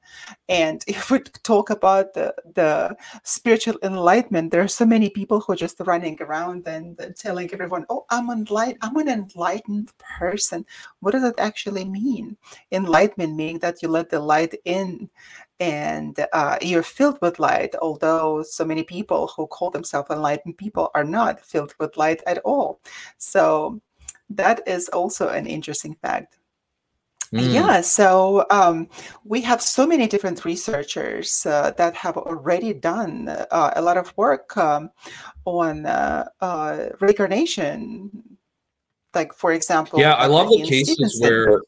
And 0.50 0.84
if 0.88 1.12
we 1.12 1.20
talk 1.44 1.70
about 1.70 2.14
the, 2.14 2.34
the 2.54 2.96
spiritual 3.24 3.76
enlightenment, 3.84 4.52
there 4.52 4.62
are 4.62 4.68
so 4.68 4.86
many 4.86 5.10
people 5.10 5.40
who 5.40 5.54
are 5.54 5.58
just 5.58 5.80
running 5.82 6.18
around 6.22 6.68
and 6.68 7.00
telling 7.18 7.52
everyone, 7.54 7.86
oh, 7.90 8.06
I'm 8.10 8.30
enlightened, 8.30 8.80
I'm 8.82 8.98
an 8.98 9.10
enlightened 9.10 9.92
person. 9.98 10.66
What 11.00 11.12
does 11.12 11.24
that 11.24 11.40
actually 11.40 11.86
mean? 11.86 12.38
Enlightenment 12.72 13.36
meaning 13.36 13.60
that 13.60 13.82
you 13.82 13.90
let 13.90 14.10
the 14.10 14.20
light 14.20 14.56
in 14.66 15.10
and 15.60 16.20
uh, 16.34 16.58
you're 16.62 16.84
filled 16.84 17.20
with 17.22 17.40
light, 17.40 17.74
although 17.82 18.44
so 18.44 18.64
many 18.64 18.84
people 18.84 19.28
who 19.36 19.48
call 19.48 19.72
themselves 19.72 20.10
enlightened 20.12 20.58
people 20.58 20.92
are 20.94 21.04
not 21.04 21.40
filled 21.40 21.74
with 21.80 21.98
light 21.98 22.22
at 22.28 22.38
all. 22.40 22.80
So 23.18 23.82
that 24.30 24.62
is 24.68 24.90
also 24.90 25.30
an 25.30 25.48
interesting 25.48 25.96
fact. 25.96 26.37
Mm. 27.34 27.54
Yeah, 27.54 27.82
so 27.82 28.46
um, 28.50 28.88
we 29.24 29.42
have 29.42 29.62
so 29.62 29.86
many 29.86 30.08
different 30.08 30.46
researchers 30.46 31.46
uh, 31.46 31.72
that 31.72 31.94
have 31.96 32.18
already 32.18 32.74
done 32.74 33.28
uh, 33.30 33.72
a 33.76 33.82
lot 33.82 33.98
of 33.98 34.16
work 34.16 34.56
um, 34.56 34.92
on 35.46 35.86
uh, 35.86 36.26
uh 36.42 36.90
reincarnation. 37.02 38.38
Like, 39.14 39.34
for 39.34 39.52
example, 39.52 40.00
yeah, 40.00 40.14
I 40.14 40.28
love 40.28 40.50
the 40.50 40.64
cases 40.64 40.94
Stevenson. 40.94 41.22
where 41.22 41.62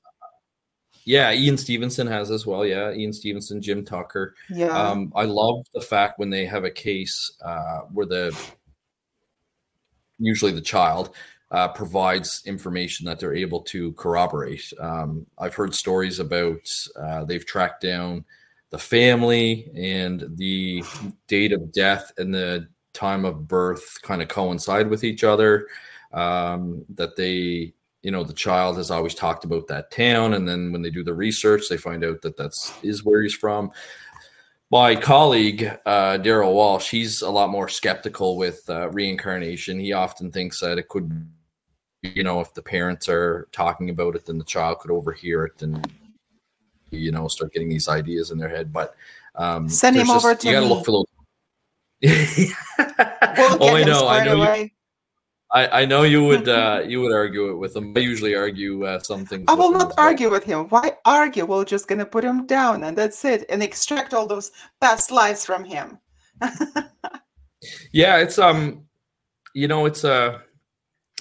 yeah, 1.10 1.32
Ian 1.32 1.58
Stevenson 1.58 2.06
has 2.06 2.30
as 2.30 2.46
well. 2.46 2.64
Yeah, 2.64 2.92
Ian 2.92 3.14
Stevenson, 3.14 3.62
Jim 3.62 3.84
Tucker. 3.84 4.36
Yeah. 4.48 4.68
Um, 4.68 5.12
I 5.16 5.24
love 5.24 5.66
the 5.74 5.82
fact 5.82 6.20
when 6.20 6.30
they 6.30 6.46
have 6.46 6.66
a 6.66 6.70
case 6.70 7.32
uh, 7.44 7.80
where 7.92 8.06
the 8.06 8.38
usually 10.20 10.52
the 10.52 10.62
child 10.62 11.16
uh, 11.52 11.68
provides 11.70 12.42
information 12.46 13.06
that 13.06 13.20
they're 13.20 13.36
able 13.36 13.62
to 13.62 13.94
corroborate. 13.94 14.72
Um, 14.80 15.26
I've 15.38 15.56
heard 15.56 15.74
stories 15.74 16.20
about 16.20 16.60
uh, 16.96 17.26
they've 17.26 17.46
tracked 17.46 17.82
down 17.82 18.26
the 18.70 18.78
family 18.78 19.72
and 19.76 20.26
the 20.36 20.84
date 21.28 21.54
of 21.54 21.72
death 21.72 22.12
and 22.18 22.34
the 22.34 22.68
time 22.94 23.26
of 23.26 23.48
birth 23.48 23.98
kind 24.04 24.22
of 24.22 24.28
coincide 24.28 24.90
with 24.90 25.04
each 25.04 25.24
other. 25.24 25.68
Um, 26.12 26.86
that 26.96 27.16
they 27.16 27.74
you 28.02 28.12
know 28.12 28.24
the 28.24 28.34
child 28.34 28.78
has 28.78 28.92
always 28.92 29.14
talked 29.14 29.44
about 29.44 29.68
that 29.68 29.92
town 29.92 30.34
and 30.34 30.48
then 30.48 30.72
when 30.72 30.82
they 30.82 30.90
do 30.90 31.04
the 31.04 31.14
research 31.14 31.64
they 31.70 31.78
find 31.78 32.04
out 32.04 32.22
that 32.22 32.38
that's 32.38 32.74
is 32.82 33.04
where 33.04 33.22
he's 33.22 33.34
from 33.34 33.70
my 34.72 34.96
colleague 34.96 35.66
uh, 35.86 36.18
daryl 36.18 36.54
walsh 36.54 36.90
he's 36.90 37.22
a 37.22 37.30
lot 37.30 37.50
more 37.50 37.68
skeptical 37.68 38.38
with 38.38 38.68
uh, 38.70 38.90
reincarnation 38.90 39.78
he 39.80 39.92
often 39.92 40.32
thinks 40.32 40.60
that 40.62 40.78
it 40.78 40.88
could 40.88 41.30
you 42.02 42.24
know 42.24 42.40
if 42.40 42.54
the 42.54 42.62
parents 42.62 43.10
are 43.10 43.48
talking 43.52 43.90
about 43.90 44.16
it 44.16 44.26
then 44.26 44.38
the 44.38 44.44
child 44.44 44.80
could 44.80 44.92
overhear 44.92 45.46
it 45.46 45.62
and 45.62 45.92
you 46.92 47.12
know 47.12 47.28
start 47.28 47.54
getting 47.54 47.70
these 47.70 47.88
ideas 47.88 48.32
in 48.32 48.38
their 48.38 48.50
head 48.50 48.72
but 48.72 48.96
um 49.36 49.68
send 49.68 49.96
him 49.96 50.08
just, 50.08 50.26
over 50.26 50.36
to 50.36 50.48
you 50.48 50.54
gotta 50.54 50.66
me. 50.66 50.74
look 50.74 50.86
for 50.86 50.92
those 50.92 51.06
we'll 53.38 53.64
oh 53.64 53.76
i 53.76 53.84
know 53.84 54.08
i 54.08 54.24
know 54.24 54.56
you, 54.56 54.70
I, 55.52 55.82
I 55.82 55.86
know 55.86 56.04
you 56.04 56.24
would 56.24 56.48
uh, 56.60 56.84
you 56.86 57.02
would 57.02 57.12
argue 57.12 57.50
it 57.50 57.56
with 57.56 57.76
him. 57.76 57.94
I 57.96 58.02
usually 58.02 58.36
argue 58.36 58.86
uh, 58.86 59.00
some 59.00 59.26
things. 59.26 59.46
I 59.48 59.56
will 59.56 59.72
not 59.72 59.94
argue 59.98 60.28
well. 60.28 60.40
with 60.40 60.44
him. 60.44 60.68
Why 60.70 60.92
argue? 61.06 61.46
We're 61.46 61.66
just 61.66 61.88
gonna 61.88 62.06
put 62.06 62.24
him 62.24 62.46
down 62.46 62.84
and 62.84 62.98
that's 62.98 63.26
it, 63.26 63.46
and 63.50 63.64
extract 63.64 64.14
all 64.14 64.28
those 64.28 64.52
past 64.80 65.12
lives 65.12 65.46
from 65.46 65.64
him. 65.64 65.98
yeah, 67.92 68.18
it's 68.18 68.38
um, 68.38 68.86
you 69.54 69.68
know, 69.68 69.86
it's 69.86 70.06
uh, 70.06 70.40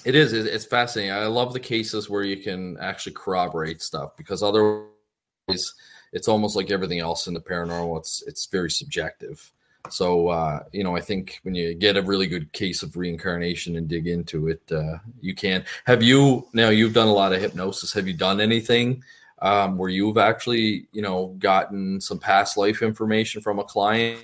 it 0.05 0.15
is 0.15 0.33
it's 0.33 0.65
fascinating. 0.65 1.11
I 1.11 1.25
love 1.25 1.53
the 1.53 1.59
cases 1.59 2.09
where 2.09 2.23
you 2.23 2.37
can 2.37 2.77
actually 2.79 3.13
corroborate 3.13 3.81
stuff 3.81 4.15
because 4.17 4.41
otherwise, 4.43 5.73
it's 6.11 6.27
almost 6.27 6.55
like 6.55 6.71
everything 6.71 6.99
else 6.99 7.27
in 7.27 7.33
the 7.33 7.41
paranormal. 7.41 7.97
It's 7.97 8.23
it's 8.25 8.45
very 8.45 8.71
subjective. 8.71 9.51
So 9.89 10.27
uh, 10.29 10.63
you 10.71 10.83
know, 10.83 10.95
I 10.95 11.01
think 11.01 11.39
when 11.43 11.55
you 11.55 11.73
get 11.73 11.97
a 11.97 12.01
really 12.01 12.27
good 12.27 12.51
case 12.51 12.83
of 12.83 12.95
reincarnation 12.97 13.75
and 13.75 13.87
dig 13.87 14.07
into 14.07 14.47
it, 14.47 14.61
uh, 14.71 14.97
you 15.21 15.35
can. 15.35 15.65
Have 15.85 16.03
you 16.03 16.47
now? 16.53 16.69
You've 16.69 16.93
done 16.93 17.07
a 17.07 17.13
lot 17.13 17.33
of 17.33 17.41
hypnosis. 17.41 17.93
Have 17.93 18.07
you 18.07 18.13
done 18.13 18.39
anything 18.41 19.03
um, 19.41 19.77
where 19.77 19.89
you've 19.89 20.17
actually, 20.17 20.87
you 20.91 21.01
know, 21.01 21.35
gotten 21.39 21.99
some 21.99 22.19
past 22.19 22.57
life 22.57 22.81
information 22.81 23.41
from 23.41 23.59
a 23.59 23.63
client, 23.63 24.19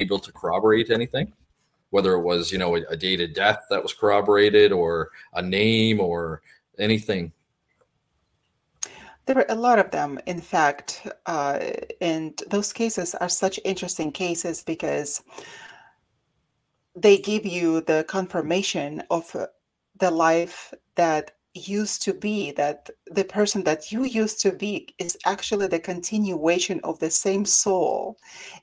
able 0.00 0.18
to 0.18 0.32
corroborate 0.32 0.90
anything? 0.90 1.32
Whether 1.90 2.14
it 2.14 2.22
was, 2.22 2.50
you 2.50 2.58
know, 2.58 2.76
a, 2.76 2.82
a 2.90 2.96
date 2.96 3.20
of 3.20 3.34
death 3.34 3.66
that 3.70 3.82
was 3.82 3.92
corroborated, 3.92 4.72
or 4.72 5.10
a 5.34 5.42
name, 5.42 6.00
or 6.00 6.42
anything. 6.78 7.32
There 9.26 9.38
are 9.38 9.46
a 9.48 9.54
lot 9.54 9.78
of 9.78 9.90
them, 9.90 10.18
in 10.26 10.40
fact, 10.40 11.06
uh, 11.26 11.60
and 12.00 12.42
those 12.48 12.72
cases 12.72 13.14
are 13.14 13.28
such 13.28 13.60
interesting 13.64 14.10
cases 14.10 14.62
because 14.62 15.22
they 16.96 17.18
give 17.18 17.46
you 17.46 17.80
the 17.82 18.04
confirmation 18.08 19.02
of 19.10 19.36
the 19.98 20.10
life 20.10 20.74
that 20.96 21.36
used 21.54 22.02
to 22.02 22.14
be 22.14 22.52
that 22.52 22.90
the 23.06 23.24
person 23.24 23.64
that 23.64 23.90
you 23.90 24.04
used 24.04 24.40
to 24.40 24.52
be 24.52 24.88
is 24.98 25.18
actually 25.26 25.66
the 25.66 25.80
continuation 25.80 26.80
of 26.84 26.98
the 27.00 27.10
same 27.10 27.44
soul. 27.44 28.18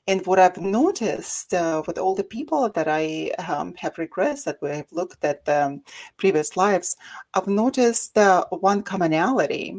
And 0.06 0.24
what 0.26 0.38
i've 0.38 0.56
noticed 0.58 1.52
uh, 1.52 1.82
with 1.86 1.98
all 1.98 2.14
the 2.14 2.24
people 2.24 2.68
that 2.70 2.88
i 2.88 3.30
um, 3.46 3.74
have 3.76 3.94
regressed 3.96 4.44
that 4.44 4.58
we 4.62 4.70
have 4.70 4.90
looked 4.90 5.24
at 5.24 5.46
um, 5.48 5.82
previous 6.16 6.56
lives 6.56 6.96
i've 7.34 7.46
noticed 7.46 8.16
uh, 8.16 8.44
one 8.50 8.82
commonality. 8.82 9.76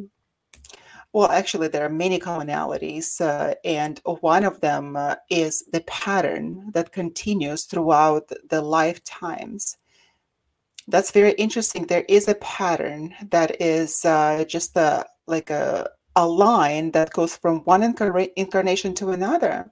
Well 1.12 1.32
actually 1.32 1.70
there 1.70 1.86
are 1.86 1.90
many 1.90 2.20
commonalities 2.20 3.20
uh, 3.22 3.56
and 3.66 4.00
one 4.22 4.44
of 4.44 4.62
them 4.62 4.96
uh, 4.96 5.16
is 5.32 5.64
the 5.74 5.82
pattern 5.82 6.70
that 6.74 6.92
continues 6.92 7.64
throughout 7.66 8.32
the 8.50 8.62
lifetimes 8.62 9.78
that's 10.90 11.12
very 11.12 11.32
interesting. 11.34 11.86
There 11.86 12.06
is 12.08 12.28
a 12.28 12.36
pattern 12.36 13.16
that 13.30 13.62
is 13.62 14.04
uh, 14.06 14.44
just 14.46 14.76
a, 14.76 15.06
like 15.28 15.50
a, 15.50 15.90
a 16.16 16.28
line 16.28 16.92
that 16.92 17.12
goes 17.12 17.36
from 17.36 17.60
one 17.60 17.82
incar- 17.82 18.32
incarnation 18.36 18.94
to 18.96 19.12
another. 19.12 19.72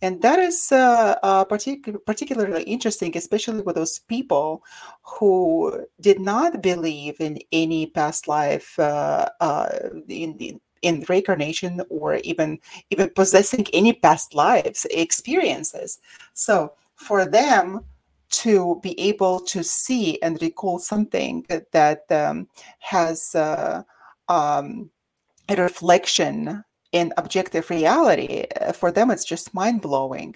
And 0.00 0.20
that 0.22 0.38
is 0.38 0.72
uh, 0.72 1.16
uh, 1.22 1.44
partic- 1.44 2.04
particularly 2.06 2.64
interesting, 2.64 3.16
especially 3.16 3.62
with 3.62 3.76
those 3.76 4.00
people 4.00 4.64
who 5.02 5.86
did 6.00 6.18
not 6.18 6.62
believe 6.62 7.20
in 7.20 7.38
any 7.52 7.86
past 7.86 8.26
life 8.26 8.78
uh, 8.78 9.28
uh, 9.40 9.68
in, 10.08 10.36
in 10.38 10.60
in 10.82 11.04
reincarnation 11.08 11.80
or 11.90 12.16
even 12.24 12.58
even 12.90 13.08
possessing 13.10 13.64
any 13.72 13.92
past 13.92 14.34
lives 14.34 14.84
experiences. 14.90 16.00
So 16.34 16.72
for 16.96 17.24
them, 17.24 17.84
to 18.32 18.80
be 18.82 18.98
able 18.98 19.40
to 19.40 19.62
see 19.62 20.20
and 20.22 20.40
recall 20.42 20.78
something 20.78 21.46
that 21.72 22.10
um, 22.10 22.48
has 22.80 23.34
uh, 23.34 23.82
um, 24.28 24.90
a 25.48 25.56
reflection 25.56 26.64
in 26.92 27.12
objective 27.16 27.70
reality, 27.70 28.44
uh, 28.60 28.72
for 28.72 28.90
them 28.90 29.10
it's 29.10 29.24
just 29.24 29.54
mind 29.54 29.80
blowing. 29.80 30.34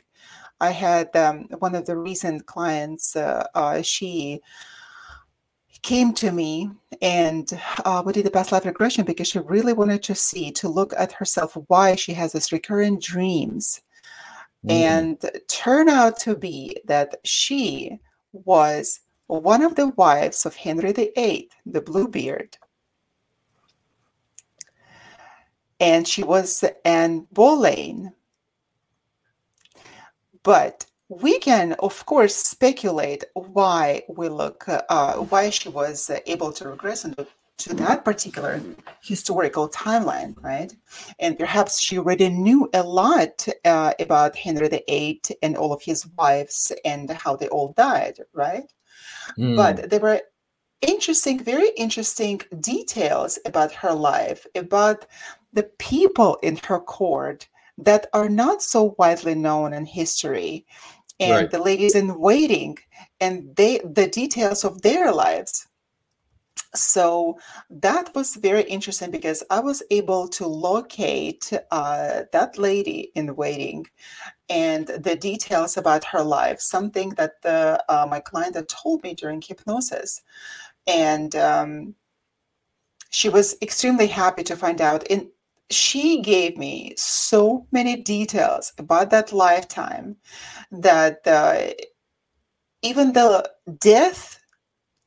I 0.60 0.70
had 0.70 1.14
um, 1.16 1.48
one 1.58 1.74
of 1.74 1.86
the 1.86 1.96
recent 1.96 2.46
clients, 2.46 3.14
uh, 3.14 3.46
uh, 3.54 3.82
she 3.82 4.40
came 5.82 6.14
to 6.14 6.32
me 6.32 6.70
and 7.02 7.48
uh, 7.84 8.02
we 8.04 8.12
did 8.12 8.26
a 8.26 8.30
past 8.30 8.52
life 8.52 8.64
regression 8.64 9.04
because 9.04 9.28
she 9.28 9.38
really 9.38 9.74
wanted 9.74 10.02
to 10.04 10.14
see, 10.14 10.50
to 10.52 10.68
look 10.68 10.94
at 10.96 11.12
herself, 11.12 11.56
why 11.68 11.94
she 11.94 12.14
has 12.14 12.32
these 12.32 12.52
recurrent 12.52 13.02
dreams 13.02 13.82
mm 14.66 14.72
And 14.72 15.30
turn 15.48 15.88
out 15.88 16.18
to 16.20 16.36
be 16.36 16.76
that 16.86 17.16
she 17.24 17.98
was 18.32 19.00
one 19.28 19.62
of 19.62 19.74
the 19.74 19.88
wives 19.88 20.46
of 20.46 20.56
Henry 20.56 20.92
VIII, 20.92 21.50
the 21.64 21.80
Bluebeard. 21.80 22.56
And 25.78 26.06
she 26.06 26.22
was 26.22 26.64
Anne 26.84 27.26
Boleyn. 27.32 28.12
But 30.42 30.86
we 31.08 31.38
can, 31.38 31.74
of 31.74 32.04
course, 32.06 32.34
speculate 32.34 33.24
why 33.34 34.02
we 34.08 34.28
look, 34.28 34.64
uh, 34.68 35.14
why 35.16 35.50
she 35.50 35.68
was 35.68 36.10
able 36.26 36.52
to 36.52 36.68
regress 36.68 37.04
into 37.04 37.26
to 37.58 37.74
that 37.74 38.04
particular 38.04 38.60
historical 39.02 39.68
timeline, 39.68 40.34
right? 40.42 40.74
And 41.18 41.38
perhaps 41.38 41.80
she 41.80 41.98
already 41.98 42.28
knew 42.28 42.68
a 42.74 42.82
lot 42.82 43.46
uh, 43.64 43.94
about 43.98 44.36
Henry 44.36 44.68
VIII 44.68 45.22
and 45.42 45.56
all 45.56 45.72
of 45.72 45.82
his 45.82 46.06
wives 46.18 46.72
and 46.84 47.10
how 47.10 47.36
they 47.36 47.48
all 47.48 47.72
died, 47.72 48.18
right? 48.32 48.70
Mm. 49.38 49.56
But 49.56 49.90
there 49.90 50.00
were 50.00 50.20
interesting, 50.82 51.42
very 51.42 51.70
interesting 51.76 52.42
details 52.60 53.38
about 53.46 53.72
her 53.72 53.92
life, 53.92 54.46
about 54.54 55.06
the 55.52 55.64
people 55.78 56.38
in 56.42 56.56
her 56.68 56.78
court 56.78 57.48
that 57.78 58.06
are 58.12 58.28
not 58.28 58.62
so 58.62 58.94
widely 58.98 59.34
known 59.34 59.72
in 59.72 59.86
history 59.86 60.66
and 61.18 61.32
right. 61.32 61.50
the 61.50 61.62
ladies 61.62 61.94
in 61.94 62.18
waiting 62.18 62.76
and 63.20 63.54
they 63.56 63.78
the 63.78 64.06
details 64.06 64.64
of 64.64 64.82
their 64.82 65.12
lives 65.12 65.66
so 66.76 67.38
that 67.70 68.14
was 68.14 68.36
very 68.36 68.62
interesting 68.62 69.10
because 69.10 69.42
I 69.50 69.60
was 69.60 69.82
able 69.90 70.28
to 70.28 70.46
locate 70.46 71.52
uh, 71.70 72.22
that 72.32 72.58
lady 72.58 73.10
in 73.14 73.34
waiting 73.36 73.86
and 74.48 74.86
the 74.86 75.16
details 75.16 75.76
about 75.76 76.04
her 76.04 76.22
life, 76.22 76.60
something 76.60 77.10
that 77.10 77.42
the, 77.42 77.82
uh, 77.88 78.06
my 78.08 78.20
client 78.20 78.54
had 78.54 78.68
told 78.68 79.02
me 79.02 79.14
during 79.14 79.42
hypnosis. 79.42 80.22
And 80.86 81.34
um, 81.34 81.94
she 83.10 83.28
was 83.28 83.56
extremely 83.62 84.06
happy 84.06 84.44
to 84.44 84.56
find 84.56 84.80
out. 84.80 85.04
And 85.10 85.28
she 85.70 86.20
gave 86.20 86.56
me 86.56 86.94
so 86.96 87.66
many 87.72 87.96
details 87.96 88.72
about 88.78 89.10
that 89.10 89.32
lifetime 89.32 90.16
that 90.70 91.26
uh, 91.26 91.70
even 92.82 93.12
the 93.12 93.50
death 93.80 94.38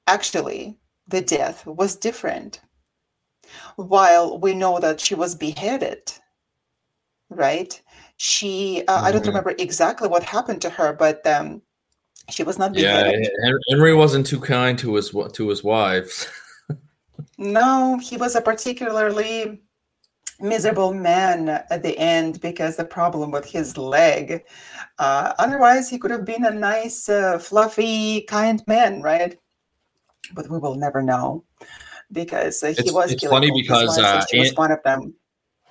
actually 0.08 0.78
the 1.09 1.21
death 1.21 1.65
was 1.65 1.95
different. 1.95 2.61
While 3.75 4.39
we 4.39 4.53
know 4.53 4.79
that 4.79 4.99
she 4.99 5.15
was 5.15 5.33
beheaded, 5.35 6.11
right? 7.29 7.79
She, 8.17 8.83
uh, 8.87 8.95
mm-hmm. 8.95 9.05
I 9.05 9.11
don't 9.11 9.21
mm-hmm. 9.21 9.29
remember 9.29 9.55
exactly 9.57 10.07
what 10.07 10.23
happened 10.23 10.61
to 10.61 10.69
her, 10.69 10.93
but 10.93 11.25
um, 11.25 11.61
she 12.29 12.43
was 12.43 12.59
not 12.59 12.73
beheaded. 12.73 13.29
Yeah, 13.43 13.51
Henry 13.69 13.95
wasn't 13.95 14.27
too 14.27 14.39
kind 14.39 14.77
to 14.79 14.95
his 14.95 15.11
to 15.33 15.49
his 15.49 15.63
wives. 15.63 16.27
no, 17.37 17.97
he 17.97 18.17
was 18.17 18.35
a 18.35 18.41
particularly 18.41 19.61
miserable 20.41 20.93
man 20.93 21.49
at 21.49 21.83
the 21.83 21.97
end 21.97 22.39
because 22.41 22.77
the 22.77 22.85
problem 22.85 23.31
with 23.31 23.45
his 23.45 23.77
leg. 23.77 24.43
Uh, 24.97 25.33
otherwise, 25.39 25.89
he 25.89 25.97
could 25.97 26.11
have 26.11 26.25
been 26.25 26.45
a 26.45 26.51
nice, 26.51 27.09
uh, 27.09 27.37
fluffy, 27.37 28.21
kind 28.21 28.63
man, 28.67 29.01
right? 29.01 29.37
But 30.33 30.49
we 30.49 30.57
will 30.57 30.75
never 30.75 31.01
know 31.01 31.43
because 32.11 32.61
uh, 32.63 32.67
he 32.67 32.73
it's, 32.73 32.91
was. 32.91 33.11
It's 33.11 33.25
funny 33.25 33.51
because 33.51 33.97
uh, 33.97 34.23
Anne, 34.33 34.39
was 34.39 34.53
one 34.55 34.71
of 34.71 34.81
them. 34.83 35.13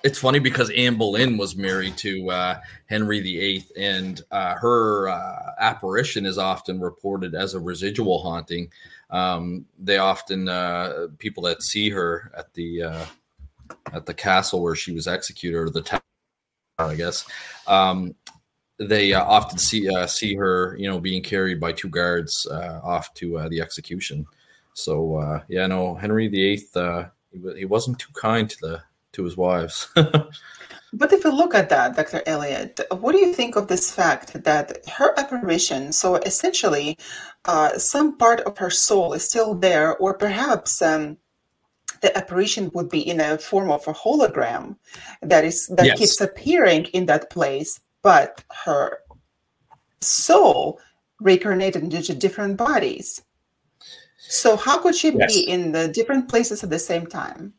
It's 0.03 0.19
funny 0.19 0.39
because 0.39 0.69
Anne 0.71 0.95
Boleyn 0.95 1.37
was 1.37 1.55
married 1.55 1.97
to 1.97 2.29
uh, 2.31 2.59
Henry 2.87 3.19
VIII, 3.19 3.65
and 3.77 4.21
uh, 4.31 4.55
her 4.55 5.09
uh, 5.09 5.51
apparition 5.59 6.25
is 6.25 6.37
often 6.37 6.79
reported 6.79 7.35
as 7.35 7.53
a 7.53 7.59
residual 7.59 8.21
haunting. 8.21 8.71
Um, 9.09 9.65
they 9.77 9.97
often 9.97 10.47
uh, 10.47 11.07
people 11.17 11.43
that 11.43 11.63
see 11.63 11.89
her 11.89 12.31
at 12.37 12.53
the 12.53 13.07
at 13.93 14.05
the 14.05 14.13
castle 14.13 14.61
where 14.61 14.75
she 14.75 14.93
was 14.93 15.07
executed, 15.07 15.57
or 15.57 15.69
the 15.69 15.81
town, 15.81 16.01
I 16.77 16.95
guess. 16.95 17.25
Um, 17.67 18.15
they 18.79 19.13
uh, 19.13 19.23
often 19.23 19.57
see 19.57 19.93
uh, 19.93 20.07
see 20.07 20.35
her, 20.35 20.75
you 20.79 20.87
know, 20.87 20.99
being 20.99 21.21
carried 21.21 21.59
by 21.59 21.73
two 21.73 21.89
guards 21.89 22.47
uh, 22.49 22.79
off 22.81 23.13
to 23.15 23.47
the 23.49 23.61
execution. 23.61 24.25
So 24.79 25.17
uh, 25.17 25.41
yeah, 25.47 25.67
no, 25.67 25.95
Henry 25.95 26.27
VIII, 26.27 26.63
uh, 26.75 27.05
he, 27.31 27.59
he 27.59 27.65
wasn't 27.65 27.99
too 27.99 28.11
kind 28.13 28.49
to 28.49 28.57
the 28.61 28.83
to 29.13 29.23
his 29.23 29.37
wives. 29.37 29.87
but 29.95 31.13
if 31.13 31.23
you 31.23 31.31
look 31.31 31.55
at 31.55 31.69
that, 31.69 31.95
Dr. 31.95 32.21
Elliott, 32.25 32.79
what 32.99 33.11
do 33.11 33.19
you 33.19 33.33
think 33.33 33.55
of 33.55 33.67
this 33.67 33.91
fact 33.91 34.43
that 34.43 34.85
her 34.87 35.17
apparition, 35.19 35.91
so 35.91 36.15
essentially, 36.15 36.97
uh, 37.45 37.77
some 37.77 38.17
part 38.17 38.41
of 38.41 38.57
her 38.57 38.69
soul 38.69 39.13
is 39.13 39.23
still 39.23 39.55
there, 39.55 39.97
or 39.97 40.13
perhaps 40.13 40.81
um, 40.81 41.17
the 42.01 42.15
apparition 42.17 42.71
would 42.73 42.89
be 42.89 43.01
in 43.07 43.19
a 43.19 43.37
form 43.37 43.71
of 43.71 43.87
a 43.87 43.93
hologram 43.93 44.75
that 45.21 45.43
is 45.43 45.67
that 45.67 45.85
yes. 45.85 45.99
keeps 45.99 46.21
appearing 46.21 46.85
in 46.93 47.05
that 47.07 47.29
place, 47.29 47.79
but 48.01 48.43
her 48.65 48.99
soul 50.01 50.79
reincarnated 51.19 51.83
into 51.83 52.15
different 52.15 52.57
bodies. 52.57 53.21
So 54.29 54.55
how 54.55 54.77
could 54.77 54.95
she 54.95 55.11
yes. 55.11 55.33
be 55.33 55.41
in 55.49 55.71
the 55.71 55.87
different 55.87 56.29
places 56.29 56.63
at 56.63 56.69
the 56.69 56.77
same 56.77 57.07
time? 57.07 57.53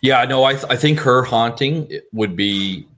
Yeah, 0.00 0.24
no, 0.24 0.42
I, 0.42 0.54
th- 0.54 0.66
I 0.68 0.76
think 0.76 0.98
her 1.00 1.22
haunting 1.22 1.88
would 2.12 2.34
be 2.34 2.88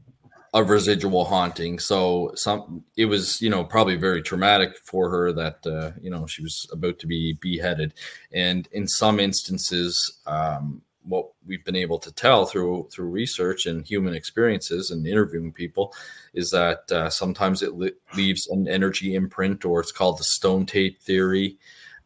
a 0.54 0.64
residual 0.64 1.26
haunting. 1.26 1.78
So 1.78 2.32
some 2.34 2.84
it 2.96 3.04
was 3.04 3.42
you 3.42 3.50
know 3.50 3.64
probably 3.64 3.96
very 3.96 4.22
traumatic 4.22 4.78
for 4.78 5.10
her 5.10 5.32
that 5.32 5.66
uh, 5.66 5.90
you 6.00 6.10
know 6.10 6.26
she 6.26 6.42
was 6.42 6.66
about 6.72 6.98
to 7.00 7.06
be 7.06 7.34
beheaded, 7.34 7.92
and 8.32 8.66
in 8.72 8.88
some 8.88 9.20
instances, 9.20 10.20
um, 10.26 10.80
what 11.02 11.26
we've 11.46 11.64
been 11.66 11.76
able 11.76 11.98
to 11.98 12.12
tell 12.12 12.46
through 12.46 12.88
through 12.90 13.10
research 13.10 13.66
and 13.66 13.86
human 13.86 14.14
experiences 14.14 14.90
and 14.90 15.06
interviewing 15.06 15.52
people 15.52 15.92
is 16.32 16.50
that 16.50 16.90
uh, 16.92 17.10
sometimes 17.10 17.62
it 17.62 17.74
li- 17.74 17.92
leaves 18.16 18.48
an 18.48 18.66
energy 18.68 19.14
imprint, 19.14 19.66
or 19.66 19.80
it's 19.80 19.92
called 19.92 20.18
the 20.18 20.24
stone 20.24 20.64
tape 20.64 20.98
theory 20.98 21.58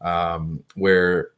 um, 0.03 0.63
where 0.75 1.31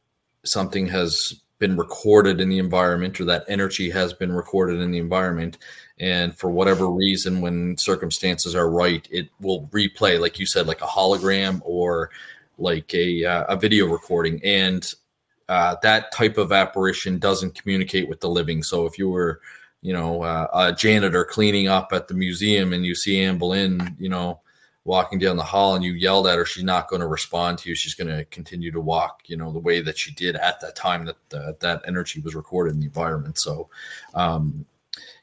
something 0.43 0.87
has 0.87 1.41
been 1.59 1.77
recorded 1.77 2.41
in 2.41 2.49
the 2.49 2.59
environment 2.59 3.19
or 3.19 3.25
that 3.25 3.45
energy 3.47 3.89
has 3.89 4.13
been 4.13 4.31
recorded 4.31 4.81
in 4.81 4.91
the 4.91 4.97
environment. 4.97 5.57
And 5.99 6.37
for 6.37 6.49
whatever 6.49 6.87
reason 6.87 7.39
when 7.39 7.77
circumstances 7.77 8.53
are 8.55 8.69
right 8.69 9.07
it 9.09 9.29
will 9.39 9.67
replay 9.67 10.19
like 10.19 10.37
you 10.37 10.45
said 10.45 10.67
like 10.67 10.81
a 10.81 10.85
hologram 10.85 11.61
or 11.63 12.09
like 12.57 12.93
a, 12.93 13.23
uh, 13.23 13.45
a 13.45 13.55
video 13.55 13.87
recording. 13.87 14.41
And 14.43 14.93
uh, 15.47 15.77
that 15.81 16.11
type 16.11 16.37
of 16.37 16.51
apparition 16.51 17.19
doesn't 17.19 17.59
communicate 17.59 18.09
with 18.09 18.19
the 18.19 18.29
living. 18.29 18.63
So 18.63 18.85
if 18.85 18.97
you 18.97 19.09
were 19.09 19.39
you 19.85 19.93
know 19.93 20.23
uh, 20.23 20.47
a 20.53 20.73
janitor 20.73 21.23
cleaning 21.23 21.67
up 21.67 21.89
at 21.93 22.07
the 22.07 22.15
museum 22.15 22.73
and 22.73 22.83
you 22.83 22.95
see 22.95 23.23
anne 23.23 23.37
boleyn 23.37 23.95
you 23.99 24.09
know 24.09 24.41
walking 24.85 25.17
down 25.17 25.35
the 25.35 25.43
hall 25.43 25.75
and 25.75 25.83
you 25.83 25.93
yelled 25.93 26.27
at 26.27 26.37
her, 26.37 26.45
she's 26.45 26.63
not 26.63 26.87
going 26.87 27.01
to 27.01 27.07
respond 27.07 27.57
to 27.57 27.69
you. 27.69 27.75
She's 27.75 27.95
going 27.95 28.15
to 28.15 28.23
continue 28.25 28.71
to 28.71 28.79
walk, 28.79 29.23
you 29.25 29.35
know, 29.35 29.51
the 29.51 29.59
way 29.59 29.81
that 29.81 29.97
she 29.97 30.13
did 30.13 30.35
at 30.35 30.61
that 30.61 30.75
time 30.75 31.05
that 31.05 31.33
uh, 31.33 31.53
that 31.59 31.81
energy 31.87 32.21
was 32.21 32.35
recorded 32.35 32.73
in 32.73 32.79
the 32.79 32.85
environment. 32.85 33.39
So, 33.39 33.67
um, 34.13 34.65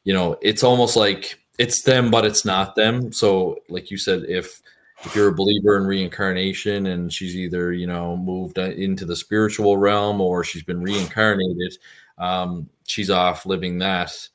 you 0.04 0.12
know, 0.12 0.36
it's 0.42 0.64
almost 0.64 0.96
like 0.96 1.38
it's 1.58 1.82
them, 1.82 2.10
but 2.10 2.26
it's 2.26 2.44
not 2.44 2.74
them. 2.74 3.12
So, 3.12 3.60
like 3.68 3.90
you 3.90 3.96
said, 3.96 4.24
if 4.28 4.60
if 5.04 5.14
you're 5.14 5.28
a 5.28 5.34
believer 5.34 5.76
in 5.76 5.84
reincarnation 5.84 6.86
and 6.86 7.12
she's 7.12 7.36
either 7.36 7.72
you 7.72 7.86
know 7.86 8.16
moved 8.16 8.58
into 8.58 9.04
the 9.04 9.16
spiritual 9.16 9.76
realm 9.76 10.20
or 10.20 10.42
she's 10.42 10.64
been 10.64 10.82
reincarnated, 10.82 11.78
um, 12.18 12.68
she's 12.88 13.10
off 13.10 13.46
living 13.46 13.78
that 13.78 14.28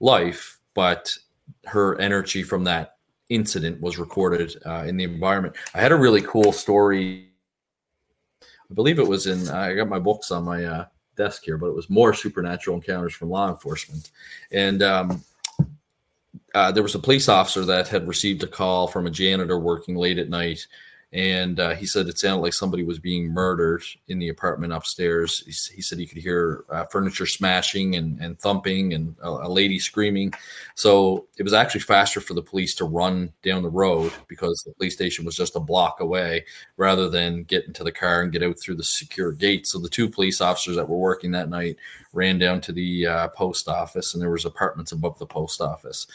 life, 0.00 0.58
but 0.74 1.08
her 1.64 2.00
energy 2.00 2.42
from 2.42 2.64
that 2.64 2.95
incident 3.28 3.80
was 3.80 3.98
recorded 3.98 4.54
uh, 4.64 4.84
in 4.86 4.96
the 4.96 5.04
environment. 5.04 5.56
I 5.74 5.80
had 5.80 5.92
a 5.92 5.96
really 5.96 6.22
cool 6.22 6.52
story. 6.52 7.28
I 8.42 8.74
believe 8.74 8.98
it 8.98 9.06
was 9.06 9.26
in. 9.26 9.48
I 9.48 9.74
got 9.74 9.88
my 9.88 9.98
books 9.98 10.30
on 10.30 10.44
my 10.44 10.64
uh, 10.64 10.86
desk 11.16 11.42
here, 11.44 11.56
but 11.56 11.68
it 11.68 11.74
was 11.74 11.90
more 11.90 12.14
supernatural 12.14 12.76
encounters 12.76 13.14
from 13.14 13.30
law 13.30 13.48
enforcement, 13.48 14.10
and 14.50 14.82
um, 14.82 15.24
uh, 16.54 16.72
there 16.72 16.82
was 16.82 16.94
a 16.94 16.98
police 16.98 17.28
officer 17.28 17.64
that 17.64 17.88
had 17.88 18.08
received 18.08 18.42
a 18.42 18.46
call 18.46 18.88
from 18.88 19.06
a 19.06 19.10
janitor 19.10 19.58
working 19.58 19.94
late 19.94 20.18
at 20.18 20.30
night 20.30 20.66
and 21.12 21.60
uh, 21.60 21.74
he 21.74 21.86
said 21.86 22.08
it 22.08 22.18
sounded 22.18 22.42
like 22.42 22.52
somebody 22.52 22.82
was 22.82 22.98
being 22.98 23.32
murdered 23.32 23.82
in 24.08 24.18
the 24.18 24.28
apartment 24.28 24.72
upstairs. 24.72 25.44
He, 25.46 25.76
he 25.76 25.80
said 25.80 25.98
he 25.98 26.06
could 26.06 26.18
hear 26.18 26.64
uh, 26.68 26.84
furniture 26.86 27.26
smashing 27.26 27.94
and, 27.94 28.20
and 28.20 28.38
thumping 28.40 28.92
and 28.92 29.14
a, 29.22 29.28
a, 29.28 29.48
lady 29.48 29.78
screaming. 29.78 30.34
So 30.74 31.28
it 31.38 31.44
was 31.44 31.52
actually 31.52 31.82
faster 31.82 32.20
for 32.20 32.34
the 32.34 32.42
police 32.42 32.74
to 32.76 32.84
run 32.84 33.32
down 33.42 33.62
the 33.62 33.68
road 33.68 34.12
because 34.26 34.60
the 34.66 34.74
police 34.74 34.94
station 34.94 35.24
was 35.24 35.36
just 35.36 35.54
a 35.54 35.60
block 35.60 36.00
away 36.00 36.44
rather 36.76 37.08
than 37.08 37.44
get 37.44 37.66
into 37.66 37.84
the 37.84 37.92
car 37.92 38.22
and 38.22 38.32
get 38.32 38.42
out 38.42 38.58
through 38.58 38.76
the 38.76 38.84
secure 38.84 39.30
gate. 39.30 39.68
So 39.68 39.78
the 39.78 39.88
two 39.88 40.10
police 40.10 40.40
officers 40.40 40.74
that 40.74 40.88
were 40.88 40.98
working 40.98 41.30
that 41.32 41.48
night 41.48 41.76
ran 42.12 42.36
down 42.36 42.60
to 42.62 42.72
the 42.72 43.06
uh, 43.06 43.28
post 43.28 43.68
office 43.68 44.12
and 44.12 44.22
there 44.22 44.30
was 44.30 44.44
apartments 44.44 44.90
above 44.90 45.18
the 45.20 45.26
post 45.26 45.60
office. 45.60 46.08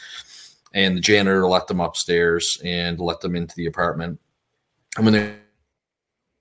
And 0.74 0.96
the 0.96 1.02
janitor 1.02 1.46
let 1.46 1.66
them 1.66 1.80
upstairs 1.80 2.58
and 2.64 2.98
let 2.98 3.20
them 3.20 3.36
into 3.36 3.54
the 3.56 3.66
apartment 3.66 4.18
and 4.96 5.04
when 5.04 5.14
they're 5.14 5.36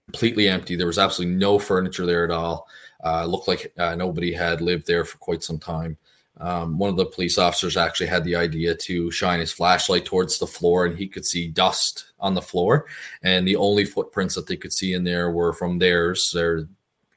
completely 0.07 0.49
empty, 0.49 0.75
there 0.75 0.87
was 0.87 0.99
absolutely 0.99 1.35
no 1.35 1.57
furniture 1.57 2.05
there 2.05 2.23
at 2.23 2.31
all. 2.31 2.67
Uh, 3.03 3.25
looked 3.25 3.47
like 3.47 3.73
uh, 3.79 3.95
nobody 3.95 4.31
had 4.31 4.61
lived 4.61 4.85
there 4.85 5.05
for 5.05 5.17
quite 5.17 5.43
some 5.43 5.57
time. 5.57 5.97
Um, 6.39 6.77
one 6.77 6.89
of 6.89 6.97
the 6.97 7.05
police 7.05 7.37
officers 7.37 7.77
actually 7.77 8.07
had 8.07 8.23
the 8.23 8.35
idea 8.35 8.73
to 8.73 9.11
shine 9.11 9.39
his 9.39 9.51
flashlight 9.51 10.05
towards 10.05 10.39
the 10.39 10.47
floor, 10.47 10.85
and 10.85 10.97
he 10.97 11.07
could 11.07 11.25
see 11.25 11.47
dust 11.47 12.05
on 12.19 12.33
the 12.33 12.41
floor. 12.41 12.87
And 13.21 13.47
the 13.47 13.55
only 13.55 13.85
footprints 13.85 14.35
that 14.35 14.47
they 14.47 14.55
could 14.55 14.73
see 14.73 14.93
in 14.93 15.03
there 15.03 15.31
were 15.31 15.53
from 15.53 15.77
theirs, 15.77 16.31
their 16.33 16.67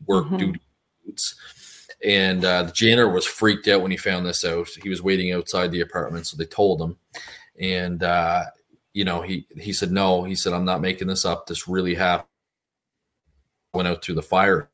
work 0.06 0.26
mm-hmm. 0.26 0.36
duty 0.36 0.60
boots. 1.04 1.36
And 2.04 2.44
uh, 2.44 2.64
the 2.64 2.72
janitor 2.72 3.08
was 3.08 3.24
freaked 3.24 3.68
out 3.68 3.80
when 3.80 3.90
he 3.90 3.96
found 3.96 4.26
this 4.26 4.44
out. 4.44 4.68
He 4.68 4.90
was 4.90 5.02
waiting 5.02 5.32
outside 5.32 5.70
the 5.70 5.80
apartment, 5.80 6.26
so 6.26 6.36
they 6.36 6.44
told 6.44 6.82
him. 6.82 6.96
And 7.58 8.02
uh, 8.02 8.44
you 8.94 9.04
know, 9.04 9.20
he 9.20 9.46
he 9.58 9.72
said 9.72 9.92
no. 9.92 10.22
He 10.22 10.36
said 10.36 10.52
I'm 10.54 10.64
not 10.64 10.80
making 10.80 11.08
this 11.08 11.24
up. 11.24 11.46
This 11.46 11.68
really 11.68 11.94
happened. 11.94 12.28
Went 13.74 13.88
out 13.88 14.02
through 14.02 14.14
the 14.14 14.22
fire. 14.22 14.70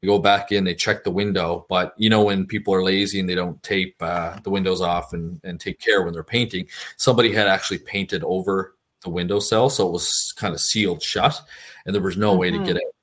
They 0.00 0.06
go 0.06 0.18
back 0.18 0.52
in. 0.52 0.64
They 0.64 0.74
check 0.74 1.02
the 1.02 1.10
window, 1.10 1.64
but 1.68 1.94
you 1.96 2.10
know 2.10 2.22
when 2.22 2.46
people 2.46 2.74
are 2.74 2.84
lazy 2.84 3.20
and 3.20 3.28
they 3.28 3.34
don't 3.34 3.60
tape 3.62 3.96
uh, 4.00 4.38
the 4.44 4.50
windows 4.50 4.82
off 4.82 5.14
and 5.14 5.40
and 5.44 5.58
take 5.58 5.80
care 5.80 6.02
when 6.02 6.12
they're 6.12 6.22
painting, 6.22 6.68
somebody 6.98 7.32
had 7.32 7.48
actually 7.48 7.78
painted 7.78 8.22
over 8.22 8.76
the 9.02 9.10
window 9.10 9.40
cell, 9.40 9.70
so 9.70 9.88
it 9.88 9.92
was 9.92 10.34
kind 10.36 10.54
of 10.54 10.60
sealed 10.60 11.02
shut, 11.02 11.40
and 11.86 11.94
there 11.94 12.02
was 12.02 12.18
no 12.18 12.32
mm-hmm. 12.32 12.40
way 12.40 12.50
to 12.50 12.58
get 12.58 12.66
mm-hmm. 12.66 12.76
out. 12.76 12.94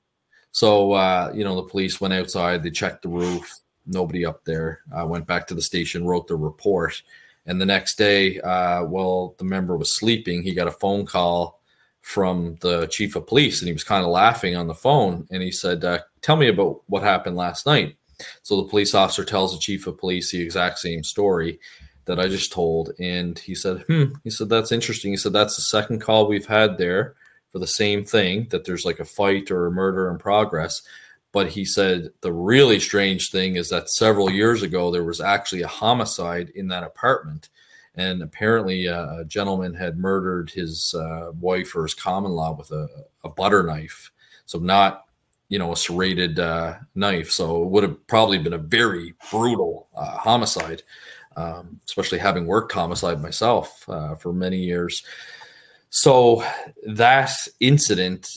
So 0.51 0.91
uh, 0.91 1.31
you 1.33 1.43
know 1.43 1.55
the 1.55 1.63
police 1.63 1.99
went 1.99 2.13
outside. 2.13 2.61
They 2.61 2.69
checked 2.69 3.01
the 3.01 3.09
roof. 3.09 3.51
Nobody 3.87 4.27
up 4.27 4.45
there. 4.45 4.81
Uh, 4.95 5.07
went 5.07 5.25
back 5.25 5.47
to 5.47 5.55
the 5.55 5.61
station, 5.63 6.05
wrote 6.05 6.27
the 6.27 6.35
report 6.35 7.01
and 7.49 7.59
the 7.59 7.65
next 7.65 7.97
day, 7.97 8.39
uh, 8.41 8.83
while 8.83 9.33
the 9.39 9.43
member 9.43 9.75
was 9.75 9.97
sleeping, 9.97 10.43
he 10.43 10.53
got 10.53 10.67
a 10.67 10.71
phone 10.71 11.03
call 11.03 11.59
from 12.01 12.57
the 12.61 12.85
chief 12.85 13.15
of 13.15 13.25
police, 13.25 13.59
and 13.59 13.67
he 13.67 13.73
was 13.73 13.83
kind 13.83 14.05
of 14.05 14.11
laughing 14.11 14.55
on 14.55 14.67
the 14.67 14.75
phone. 14.75 15.27
And 15.31 15.41
he 15.41 15.51
said, 15.51 15.83
uh, 15.83 15.99
"Tell 16.21 16.35
me 16.35 16.47
about 16.47 16.83
what 16.85 17.01
happened 17.01 17.35
last 17.35 17.65
night." 17.65 17.97
So 18.43 18.57
the 18.57 18.69
police 18.69 18.93
officer 18.93 19.25
tells 19.25 19.51
the 19.51 19.59
chief 19.59 19.87
of 19.87 19.97
police 19.97 20.31
the 20.31 20.39
exact 20.39 20.77
same 20.77 21.03
story 21.03 21.59
that 22.05 22.19
I 22.19 22.27
just 22.27 22.51
told, 22.51 22.91
and 22.99 23.37
he 23.39 23.55
said, 23.55 23.83
"Hmm." 23.87 24.13
He 24.23 24.29
said, 24.29 24.49
"That's 24.49 24.71
interesting." 24.71 25.11
He 25.11 25.17
said, 25.17 25.33
"That's 25.33 25.55
the 25.55 25.63
second 25.63 26.01
call 26.01 26.27
we've 26.27 26.45
had 26.45 26.77
there 26.77 27.15
for 27.51 27.57
the 27.57 27.67
same 27.67 28.05
thing 28.05 28.45
that 28.51 28.63
there's 28.63 28.85
like 28.85 28.99
a 28.99 29.05
fight 29.05 29.49
or 29.49 29.65
a 29.65 29.71
murder 29.71 30.11
in 30.11 30.19
progress." 30.19 30.83
But 31.31 31.49
he 31.49 31.63
said 31.63 32.09
the 32.21 32.33
really 32.33 32.79
strange 32.79 33.29
thing 33.29 33.55
is 33.55 33.69
that 33.69 33.89
several 33.89 34.31
years 34.31 34.63
ago, 34.63 34.89
there 34.89 35.03
was 35.03 35.21
actually 35.21 35.61
a 35.61 35.67
homicide 35.67 36.51
in 36.55 36.67
that 36.69 36.83
apartment. 36.83 37.49
And 37.95 38.23
apparently, 38.23 38.87
uh, 38.87 39.19
a 39.19 39.25
gentleman 39.25 39.73
had 39.73 39.99
murdered 39.99 40.49
his 40.49 40.93
uh, 40.93 41.31
wife 41.39 41.75
or 41.75 41.83
his 41.83 41.93
common 41.93 42.31
law 42.31 42.55
with 42.55 42.71
a, 42.71 42.87
a, 43.23 43.29
butter 43.29 43.63
knife. 43.63 44.11
So, 44.45 44.57
not, 44.57 45.05
you 45.49 45.59
know, 45.59 45.73
a 45.73 45.75
serrated 45.75 46.39
uh, 46.39 46.77
knife. 46.95 47.29
So, 47.29 47.63
it 47.63 47.69
would 47.69 47.83
have 47.83 48.07
probably 48.07 48.37
been 48.37 48.53
a 48.53 48.57
very 48.59 49.13
brutal 49.29 49.87
uh, 49.95 50.17
homicide, 50.17 50.81
um, 51.35 51.79
especially 51.85 52.19
having 52.19 52.45
worked 52.45 52.71
homicide 52.71 53.21
myself 53.21 53.87
uh, 53.89 54.15
for 54.15 54.33
many 54.33 54.57
years. 54.57 55.03
So, 55.89 56.43
that 56.87 57.31
incident 57.59 58.29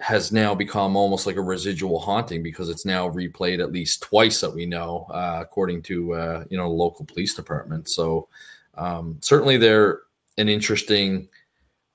has 0.00 0.32
now 0.32 0.54
become 0.54 0.96
almost 0.96 1.26
like 1.26 1.36
a 1.36 1.42
residual 1.42 1.98
haunting 1.98 2.42
because 2.42 2.70
it's 2.70 2.86
now 2.86 3.08
replayed 3.08 3.60
at 3.60 3.70
least 3.70 4.02
twice 4.02 4.40
that 4.40 4.52
we 4.52 4.64
know, 4.64 5.06
uh, 5.10 5.38
according 5.40 5.82
to 5.82 6.14
uh, 6.14 6.44
you 6.48 6.56
know 6.56 6.70
local 6.70 7.04
police 7.04 7.34
department. 7.34 7.88
So 7.88 8.28
um, 8.76 9.18
certainly 9.20 9.58
they're 9.58 10.00
an 10.38 10.48
interesting 10.48 11.28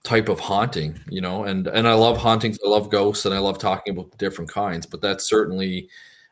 type 0.03 0.29
of 0.29 0.39
haunting, 0.39 0.99
you 1.09 1.19
know, 1.19 1.45
and 1.45 1.67
and 1.67 1.87
I 1.87 1.93
love 1.93 2.17
hauntings. 2.17 2.59
I 2.63 2.69
love 2.69 2.89
ghosts, 2.89 3.25
and 3.25 3.33
I 3.33 3.39
love 3.39 3.57
talking 3.57 3.93
about 3.97 4.11
the 4.11 4.17
different 4.17 4.51
kinds. 4.51 4.85
But 4.85 5.01
that's 5.01 5.27
certainly 5.27 5.89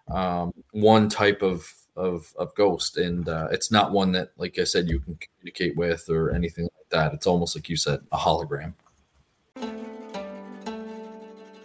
um, 0.10 0.54
one 0.72 1.10
type 1.10 1.42
of 1.42 1.68
of 1.96 2.32
of 2.38 2.54
ghost, 2.56 2.98
and 2.98 3.28
uh, 3.28 3.48
it's 3.52 3.72
not 3.72 3.92
one 3.92 4.12
that, 4.12 4.30
like 4.38 4.60
I 4.60 4.64
said, 4.64 4.88
you 4.88 5.00
can 5.00 5.18
communicate 5.18 5.76
with 5.76 6.08
or 6.08 6.32
anything 6.36 6.66
like 6.66 6.90
that. 6.90 7.14
It's 7.14 7.28
almost 7.28 7.56
like 7.56 7.68
you 7.68 7.78
said, 7.78 8.02
a 8.12 8.18
hologram. 8.18 8.74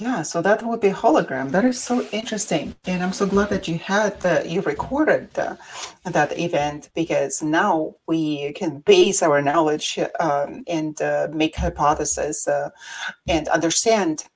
Yeah, 0.00 0.22
so 0.22 0.40
that 0.42 0.62
would 0.62 0.80
be 0.80 0.90
hologram. 0.90 1.50
That 1.50 1.64
is 1.64 1.80
so 1.80 2.06
interesting, 2.12 2.76
and 2.86 3.02
I'm 3.02 3.12
so 3.12 3.26
glad 3.26 3.48
that 3.48 3.66
you 3.66 3.78
had 3.78 4.20
the, 4.20 4.44
you 4.46 4.60
recorded 4.60 5.34
the, 5.34 5.58
that 6.04 6.38
event 6.38 6.90
because 6.94 7.42
now 7.42 7.96
we 8.06 8.52
can 8.52 8.78
base 8.78 9.24
our 9.24 9.42
knowledge 9.42 9.98
um, 10.20 10.62
and 10.68 11.02
uh, 11.02 11.26
make 11.32 11.56
hypotheses 11.56 12.46
uh, 12.46 12.70
and 13.26 13.48
understand 13.48 14.26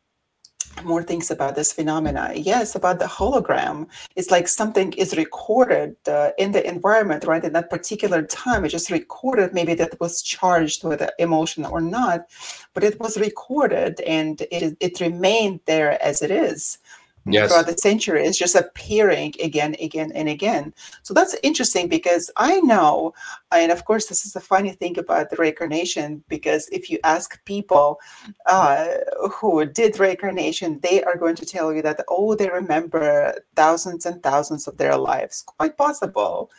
more 0.84 1.02
things 1.02 1.30
about 1.30 1.54
this 1.54 1.72
phenomena. 1.72 2.32
Yes, 2.34 2.74
about 2.74 2.98
the 2.98 3.06
hologram. 3.06 3.86
It's 4.16 4.30
like 4.30 4.48
something 4.48 4.92
is 4.94 5.16
recorded 5.16 5.96
uh, 6.08 6.30
in 6.38 6.52
the 6.52 6.66
environment, 6.66 7.24
right? 7.24 7.44
In 7.44 7.52
that 7.52 7.70
particular 7.70 8.22
time, 8.22 8.64
it 8.64 8.70
just 8.70 8.90
recorded. 8.90 9.54
Maybe 9.54 9.74
that 9.74 10.00
was 10.00 10.22
charged 10.22 10.84
with 10.84 11.08
emotion 11.18 11.64
or 11.64 11.80
not, 11.80 12.26
but 12.74 12.84
it 12.84 12.98
was 13.00 13.16
recorded 13.18 14.00
and 14.00 14.40
it 14.50 14.76
it 14.80 15.00
remained 15.00 15.60
there 15.66 16.02
as 16.02 16.22
it 16.22 16.30
is 16.30 16.78
yes. 17.26 17.50
throughout 17.50 17.66
the 17.66 17.78
century. 17.78 18.24
It's 18.24 18.38
just 18.38 18.54
appearing 18.54 19.34
again, 19.42 19.76
again, 19.80 20.12
and 20.14 20.28
again. 20.28 20.74
So 21.02 21.14
that's 21.14 21.36
interesting 21.42 21.88
because 21.88 22.30
I 22.36 22.60
know, 22.60 23.14
and 23.50 23.72
of 23.72 23.84
course, 23.84 24.06
this 24.06 24.24
is 24.24 24.32
the 24.32 24.40
funny 24.40 24.72
thing 24.72 24.98
about 24.98 25.30
the 25.30 25.36
reincarnation 25.36 26.24
because 26.28 26.68
if 26.68 26.90
you 26.90 26.98
ask 27.04 27.42
people 27.44 28.00
uh, 28.46 28.88
who 29.30 29.64
did 29.64 29.98
reincarnation, 29.98 30.80
they 30.82 31.02
are 31.04 31.16
going 31.16 31.36
to 31.36 31.46
tell 31.46 31.72
you 31.72 31.82
that, 31.82 32.04
oh, 32.08 32.34
they 32.34 32.48
remember 32.48 33.34
thousands 33.54 34.06
and 34.06 34.22
thousands 34.22 34.66
of 34.66 34.76
their 34.78 34.96
lives. 34.96 35.44
Quite 35.58 35.76
possible. 35.76 36.50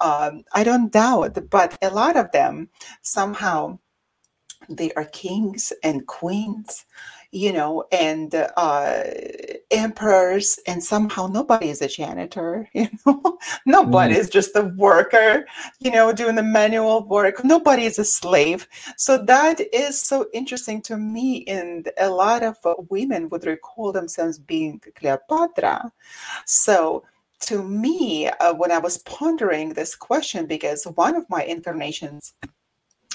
Um, 0.00 0.44
I 0.52 0.64
don't 0.64 0.92
doubt, 0.92 1.38
but 1.50 1.78
a 1.82 1.90
lot 1.90 2.16
of 2.16 2.30
them 2.32 2.68
somehow 3.02 3.78
they 4.68 4.92
are 4.92 5.04
kings 5.06 5.72
and 5.82 6.06
queens 6.06 6.84
you 7.32 7.50
know, 7.50 7.84
and 7.90 8.34
uh, 8.34 9.02
emperors, 9.70 10.58
and 10.66 10.84
somehow 10.84 11.26
nobody 11.26 11.70
is 11.70 11.80
a 11.80 11.88
janitor, 11.88 12.68
you 12.74 12.88
know, 13.06 13.38
nobody 13.64 14.14
mm. 14.14 14.18
is 14.18 14.28
just 14.28 14.54
a 14.54 14.64
worker, 14.76 15.46
you 15.80 15.90
know, 15.90 16.12
doing 16.12 16.36
the 16.36 16.42
manual 16.42 17.08
work. 17.08 17.42
Nobody 17.42 17.86
is 17.86 17.98
a 17.98 18.04
slave. 18.04 18.68
So 18.98 19.16
that 19.24 19.60
is 19.72 19.98
so 19.98 20.26
interesting 20.34 20.82
to 20.82 20.98
me. 20.98 21.44
And 21.46 21.90
a 21.98 22.10
lot 22.10 22.42
of 22.42 22.56
uh, 22.64 22.74
women 22.90 23.30
would 23.30 23.46
recall 23.46 23.92
themselves 23.92 24.38
being 24.38 24.82
Cleopatra. 24.94 25.90
So 26.44 27.02
to 27.40 27.62
me, 27.62 28.28
uh, 28.28 28.54
when 28.54 28.70
I 28.70 28.78
was 28.78 28.98
pondering 28.98 29.72
this 29.72 29.94
question, 29.94 30.44
because 30.44 30.84
one 30.84 31.16
of 31.16 31.28
my 31.30 31.42
incarnations 31.44 32.34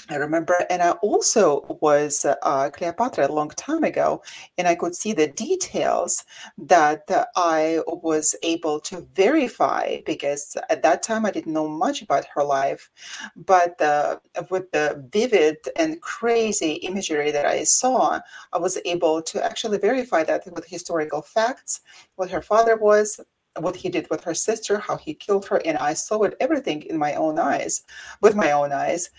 I 0.09 0.15
remember, 0.15 0.55
and 0.69 0.81
I 0.81 0.91
also 0.91 1.77
was 1.81 2.25
uh, 2.25 2.69
Cleopatra 2.71 3.27
a 3.27 3.31
long 3.31 3.49
time 3.49 3.83
ago, 3.83 4.23
and 4.57 4.67
I 4.67 4.75
could 4.75 4.95
see 4.95 5.11
the 5.11 5.27
details 5.27 6.23
that 6.57 7.09
uh, 7.11 7.25
I 7.35 7.81
was 7.87 8.33
able 8.41 8.79
to 8.81 9.05
verify 9.15 9.97
because 10.05 10.55
at 10.69 10.81
that 10.83 11.03
time 11.03 11.25
I 11.25 11.31
didn't 11.31 11.51
know 11.51 11.67
much 11.67 12.01
about 12.01 12.25
her 12.33 12.43
life. 12.43 12.89
But 13.35 13.81
uh, 13.81 14.19
with 14.49 14.71
the 14.71 15.05
vivid 15.11 15.57
and 15.75 16.01
crazy 16.01 16.73
imagery 16.73 17.31
that 17.31 17.45
I 17.45 17.65
saw, 17.65 18.21
I 18.53 18.57
was 18.57 18.77
able 18.85 19.21
to 19.23 19.43
actually 19.43 19.77
verify 19.77 20.23
that 20.23 20.45
with 20.53 20.65
historical 20.65 21.21
facts, 21.21 21.81
what 22.15 22.31
her 22.31 22.41
father 22.41 22.77
was, 22.77 23.19
what 23.59 23.75
he 23.75 23.89
did 23.89 24.09
with 24.09 24.23
her 24.23 24.35
sister, 24.35 24.77
how 24.77 24.95
he 24.95 25.13
killed 25.13 25.47
her, 25.47 25.61
and 25.65 25.77
I 25.77 25.93
saw 25.93 26.23
it 26.23 26.37
everything 26.39 26.83
in 26.83 26.97
my 26.97 27.15
own 27.15 27.39
eyes, 27.39 27.83
with 28.21 28.35
my 28.35 28.51
own 28.51 28.71
eyes 28.71 29.09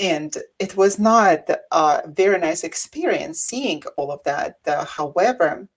and 0.00 0.36
it 0.58 0.76
was 0.76 0.98
not 0.98 1.48
a 1.72 2.02
very 2.06 2.38
nice 2.38 2.64
experience 2.64 3.40
seeing 3.40 3.82
all 3.96 4.10
of 4.10 4.22
that. 4.24 4.58
Uh, 4.66 4.84
however, 4.84 5.68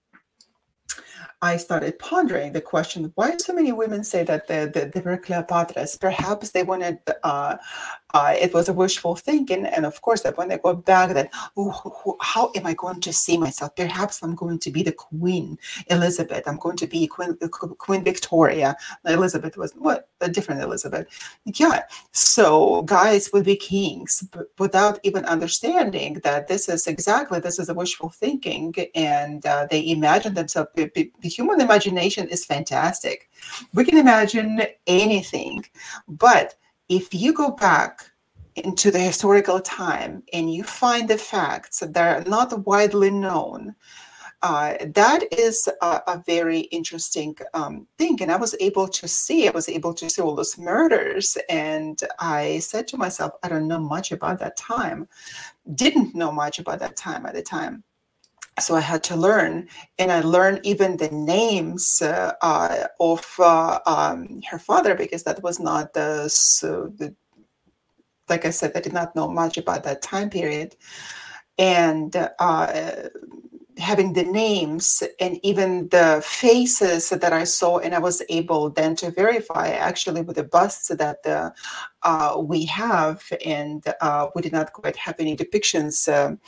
I 1.41 1.57
started 1.57 1.97
pondering 1.97 2.53
the 2.53 2.61
question: 2.61 3.11
Why 3.15 3.35
so 3.37 3.53
many 3.53 3.71
women 3.71 4.03
say 4.03 4.23
that 4.23 4.47
they, 4.47 4.65
they 4.65 5.01
were 5.01 5.17
Cleopatras? 5.17 5.99
Perhaps 5.99 6.51
they 6.51 6.63
wanted 6.63 6.99
uh, 7.23 7.57
uh, 8.13 8.35
it 8.39 8.53
was 8.53 8.69
a 8.69 8.73
wishful 8.73 9.15
thinking. 9.15 9.65
And 9.65 9.85
of 9.85 10.01
course, 10.01 10.21
that 10.21 10.37
when 10.37 10.49
they 10.49 10.57
go 10.57 10.73
back, 10.73 11.13
that 11.13 11.29
how 12.21 12.51
am 12.55 12.65
I 12.65 12.73
going 12.73 13.01
to 13.01 13.13
see 13.13 13.37
myself? 13.37 13.75
Perhaps 13.75 14.21
I'm 14.23 14.35
going 14.35 14.59
to 14.59 14.71
be 14.71 14.83
the 14.83 14.91
Queen 14.91 15.57
Elizabeth. 15.87 16.47
I'm 16.47 16.57
going 16.57 16.77
to 16.77 16.87
be 16.87 17.07
Queen, 17.07 17.37
Queen 17.77 18.03
Victoria. 18.03 18.75
Elizabeth 19.05 19.57
was 19.57 19.71
what 19.73 20.09
a 20.21 20.29
different 20.29 20.61
Elizabeth. 20.61 21.07
Yeah. 21.45 21.81
So 22.11 22.83
guys 22.83 23.29
would 23.33 23.45
be 23.45 23.55
kings 23.55 24.23
without 24.59 24.99
even 25.03 25.25
understanding 25.25 26.21
that 26.23 26.47
this 26.47 26.69
is 26.69 26.87
exactly 26.87 27.39
this 27.39 27.59
is 27.59 27.69
a 27.69 27.73
wishful 27.73 28.09
thinking, 28.09 28.73
and 28.95 29.45
uh, 29.45 29.67
they 29.69 29.89
imagine 29.89 30.33
themselves. 30.33 30.69
The 30.75 31.11
human 31.23 31.61
imagination 31.61 32.27
is 32.27 32.45
fantastic. 32.45 33.29
We 33.73 33.85
can 33.85 33.97
imagine 33.97 34.61
anything, 34.87 35.65
but 36.07 36.55
if 36.91 37.13
you 37.13 37.31
go 37.31 37.51
back 37.51 38.11
into 38.55 38.91
the 38.91 38.99
historical 38.99 39.61
time 39.61 40.21
and 40.33 40.53
you 40.53 40.61
find 40.61 41.09
the 41.09 41.17
facts 41.17 41.79
that 41.79 41.97
are 41.97 42.29
not 42.29 42.65
widely 42.65 43.09
known, 43.09 43.73
uh, 44.41 44.73
that 44.87 45.23
is 45.31 45.69
a, 45.81 46.01
a 46.07 46.23
very 46.25 46.61
interesting 46.61 47.33
um, 47.53 47.87
thing. 47.97 48.21
And 48.21 48.29
I 48.29 48.35
was 48.35 48.55
able 48.59 48.89
to 48.89 49.07
see, 49.07 49.47
I 49.47 49.51
was 49.51 49.69
able 49.69 49.93
to 49.93 50.09
see 50.09 50.21
all 50.21 50.35
those 50.35 50.57
murders. 50.57 51.37
And 51.47 51.97
I 52.19 52.59
said 52.59 52.89
to 52.89 52.97
myself, 52.97 53.31
I 53.41 53.47
don't 53.47 53.69
know 53.69 53.79
much 53.79 54.11
about 54.11 54.39
that 54.39 54.57
time. 54.57 55.07
Didn't 55.75 56.13
know 56.13 56.31
much 56.31 56.59
about 56.59 56.79
that 56.79 56.97
time 56.97 57.25
at 57.25 57.35
the 57.35 57.41
time. 57.41 57.85
So 58.59 58.75
I 58.75 58.81
had 58.81 59.03
to 59.05 59.15
learn, 59.15 59.69
and 59.97 60.11
I 60.11 60.21
learned 60.21 60.59
even 60.63 60.97
the 60.97 61.09
names 61.09 62.01
uh, 62.01 62.33
uh, 62.41 62.87
of 62.99 63.25
uh, 63.39 63.79
um, 63.87 64.41
her 64.49 64.59
father 64.59 64.93
because 64.93 65.23
that 65.23 65.41
was 65.41 65.59
not 65.59 65.93
the, 65.93 66.27
so 66.29 66.91
the 66.97 67.15
like 68.29 68.45
I 68.45 68.49
said, 68.51 68.71
I 68.75 68.79
did 68.79 68.93
not 68.93 69.15
know 69.15 69.27
much 69.27 69.57
about 69.57 69.83
that 69.83 70.01
time 70.01 70.29
period. 70.29 70.75
And 71.57 72.15
uh, 72.15 73.09
having 73.81 74.13
the 74.13 74.23
names 74.23 75.03
and 75.19 75.39
even 75.43 75.89
the 75.89 76.21
faces 76.25 77.09
that 77.09 77.33
I 77.33 77.43
saw, 77.43 77.79
and 77.79 77.93
I 77.93 77.99
was 77.99 78.21
able 78.29 78.69
then 78.69 78.95
to 78.97 79.11
verify 79.11 79.69
actually 79.69 80.21
with 80.21 80.37
the 80.37 80.43
busts 80.43 80.87
that 80.87 81.25
uh, 81.25 81.51
uh, 82.03 82.39
we 82.39 82.65
have, 82.65 83.23
and 83.45 83.83
uh, 83.99 84.27
we 84.35 84.41
did 84.41 84.53
not 84.53 84.73
quite 84.73 84.95
have 84.95 85.15
any 85.19 85.35
depictions. 85.35 86.07
Um, 86.07 86.39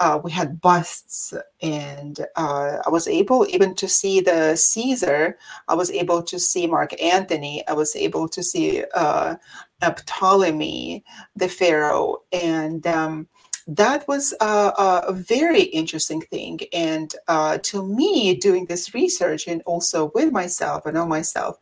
uh, 0.00 0.20
we 0.22 0.30
had 0.30 0.60
busts, 0.60 1.34
and 1.60 2.20
uh, 2.36 2.78
I 2.86 2.88
was 2.88 3.08
able 3.08 3.46
even 3.48 3.74
to 3.74 3.88
see 3.88 4.20
the 4.20 4.54
Caesar. 4.54 5.36
I 5.66 5.74
was 5.74 5.90
able 5.90 6.22
to 6.22 6.38
see 6.38 6.68
Mark 6.68 7.00
Antony. 7.02 7.66
I 7.66 7.72
was 7.72 7.96
able 7.96 8.28
to 8.28 8.42
see 8.42 8.84
uh, 8.94 9.34
Ptolemy, 9.80 11.04
the 11.34 11.48
Pharaoh, 11.48 12.18
and 12.32 12.86
um, 12.86 13.26
that 13.68 14.08
was 14.08 14.34
a, 14.40 14.72
a, 15.08 15.12
very 15.12 15.62
interesting 15.62 16.22
thing. 16.22 16.58
And 16.72 17.14
uh, 17.28 17.58
to 17.64 17.86
me, 17.86 18.34
doing 18.34 18.64
this 18.64 18.94
research 18.94 19.46
and 19.46 19.60
also 19.66 20.10
with 20.14 20.32
myself, 20.32 20.86
and 20.86 20.96
on 20.96 21.10
myself, 21.10 21.58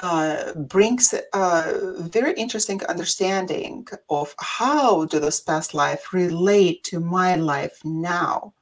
uh, 0.00 0.52
brings 0.54 1.14
a 1.32 2.00
very 2.00 2.34
interesting 2.34 2.84
understanding 2.86 3.86
of 4.10 4.34
how 4.40 5.04
do 5.06 5.20
those 5.20 5.40
past 5.40 5.74
life 5.74 6.12
relate 6.12 6.82
to 6.84 6.98
my 6.98 7.36
life 7.36 7.78
now. 7.84 8.52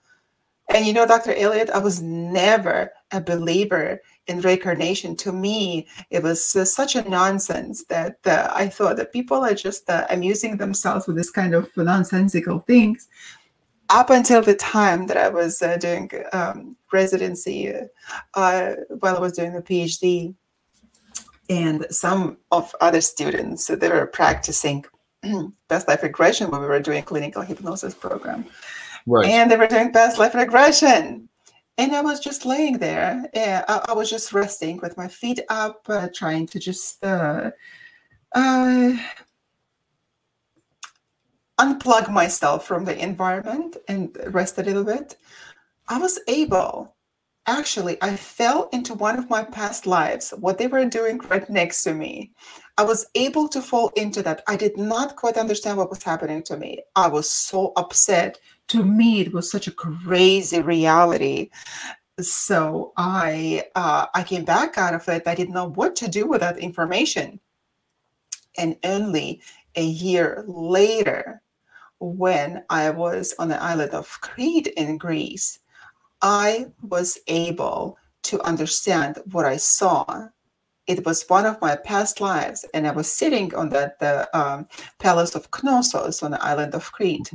And 0.68 0.86
you 0.86 0.92
know, 0.92 1.06
Dr. 1.06 1.34
Elliott, 1.34 1.70
I 1.70 1.78
was 1.78 2.02
never 2.02 2.92
a 3.10 3.20
believer 3.20 4.00
in 4.26 4.40
reincarnation. 4.40 5.16
To 5.16 5.32
me, 5.32 5.86
it 6.10 6.22
was 6.22 6.56
uh, 6.56 6.64
such 6.64 6.96
a 6.96 7.08
nonsense 7.08 7.84
that 7.84 8.18
uh, 8.24 8.50
I 8.54 8.68
thought 8.68 8.96
that 8.96 9.12
people 9.12 9.44
are 9.44 9.54
just 9.54 9.88
uh, 9.88 10.06
amusing 10.10 10.56
themselves 10.56 11.06
with 11.06 11.16
this 11.16 11.30
kind 11.30 11.54
of 11.54 11.70
nonsensical 11.76 12.60
things. 12.60 13.08
Up 13.90 14.10
until 14.10 14.40
the 14.40 14.54
time 14.54 15.06
that 15.08 15.18
I 15.18 15.28
was 15.28 15.60
uh, 15.60 15.76
doing 15.76 16.10
um, 16.32 16.76
residency 16.90 17.72
uh, 18.34 18.70
while 19.00 19.16
I 19.16 19.20
was 19.20 19.32
doing 19.32 19.52
the 19.52 19.62
PhD, 19.62 20.34
and 21.50 21.86
some 21.90 22.38
of 22.50 22.74
other 22.80 23.00
students 23.00 23.66
they 23.66 23.88
were 23.88 24.06
practicing 24.06 24.84
past 25.68 25.88
life 25.88 26.02
regression 26.02 26.50
when 26.50 26.60
we 26.60 26.66
were 26.66 26.80
doing 26.80 27.02
clinical 27.02 27.42
hypnosis 27.42 27.94
program 27.94 28.46
right. 29.06 29.26
and 29.26 29.50
they 29.50 29.56
were 29.56 29.66
doing 29.66 29.92
past 29.92 30.18
life 30.18 30.34
regression 30.34 31.28
and 31.78 31.94
i 31.94 32.00
was 32.00 32.20
just 32.20 32.46
laying 32.46 32.78
there 32.78 33.24
I, 33.34 33.80
I, 33.88 33.92
was 33.92 34.10
just 34.10 34.32
resting 34.32 34.78
with 34.78 34.96
my 34.96 35.08
feet 35.08 35.40
up 35.48 35.86
uh, 35.88 36.08
trying 36.14 36.46
to 36.48 36.58
just 36.58 37.04
uh, 37.04 37.50
uh, 38.34 38.96
unplug 41.60 42.10
myself 42.10 42.66
from 42.66 42.84
the 42.84 42.98
environment 42.98 43.76
and 43.88 44.16
rest 44.26 44.58
a 44.58 44.62
little 44.62 44.84
bit. 44.84 45.16
I 45.88 45.98
was 45.98 46.18
able 46.28 46.94
actually 47.46 47.98
i 48.02 48.16
fell 48.16 48.70
into 48.72 48.94
one 48.94 49.18
of 49.18 49.28
my 49.28 49.44
past 49.44 49.86
lives 49.86 50.32
what 50.38 50.56
they 50.56 50.66
were 50.66 50.82
doing 50.86 51.18
right 51.28 51.50
next 51.50 51.82
to 51.82 51.92
me. 51.92 52.32
I 52.78 52.84
was 52.84 53.06
able 53.14 53.48
to 53.50 53.60
fall 53.60 53.92
into 53.94 54.22
that. 54.22 54.42
I 54.48 54.56
did 54.56 54.76
not 54.76 55.14
quite 55.14 55.36
understand 55.36 55.78
what 55.78 55.90
was 55.90 56.02
happening 56.02 56.42
to 56.44 56.56
me. 56.56 56.82
I 56.96 57.06
was 57.06 57.30
so 57.30 57.72
upset 57.76 58.40
to 58.68 58.84
me 58.84 59.20
it 59.20 59.32
was 59.32 59.50
such 59.50 59.66
a 59.66 59.72
crazy 59.72 60.60
reality. 60.60 61.50
So 62.20 62.92
i 62.96 63.64
uh, 63.74 64.06
i 64.14 64.22
came 64.22 64.44
back 64.44 64.78
out 64.78 64.94
of 64.94 65.08
it 65.08 65.26
i 65.26 65.34
didn't 65.34 65.54
know 65.54 65.70
what 65.70 65.96
to 65.96 66.08
do 66.08 66.26
with 66.26 66.40
that 66.40 66.58
information. 66.58 67.40
And 68.56 68.76
only 68.84 69.42
a 69.74 69.84
year 69.84 70.44
later 70.46 71.42
when 71.98 72.64
i 72.70 72.90
was 72.90 73.34
on 73.38 73.48
the 73.48 73.62
island 73.62 73.92
of 73.92 74.20
crete 74.20 74.68
in 74.76 74.98
greece 74.98 75.58
i 76.22 76.66
was 76.82 77.18
able 77.26 77.98
to 78.24 78.40
understand 78.42 79.18
what 79.32 79.44
i 79.44 79.56
saw. 79.56 80.28
It 80.86 81.06
was 81.06 81.24
one 81.28 81.46
of 81.46 81.60
my 81.62 81.76
past 81.76 82.20
lives, 82.20 82.66
and 82.74 82.86
I 82.86 82.90
was 82.90 83.10
sitting 83.10 83.54
on 83.54 83.70
that 83.70 83.98
the 84.00 84.28
um, 84.38 84.66
palace 84.98 85.34
of 85.34 85.48
Knossos 85.50 86.22
on 86.22 86.32
the 86.32 86.44
island 86.44 86.74
of 86.74 86.92
Crete. 86.92 87.32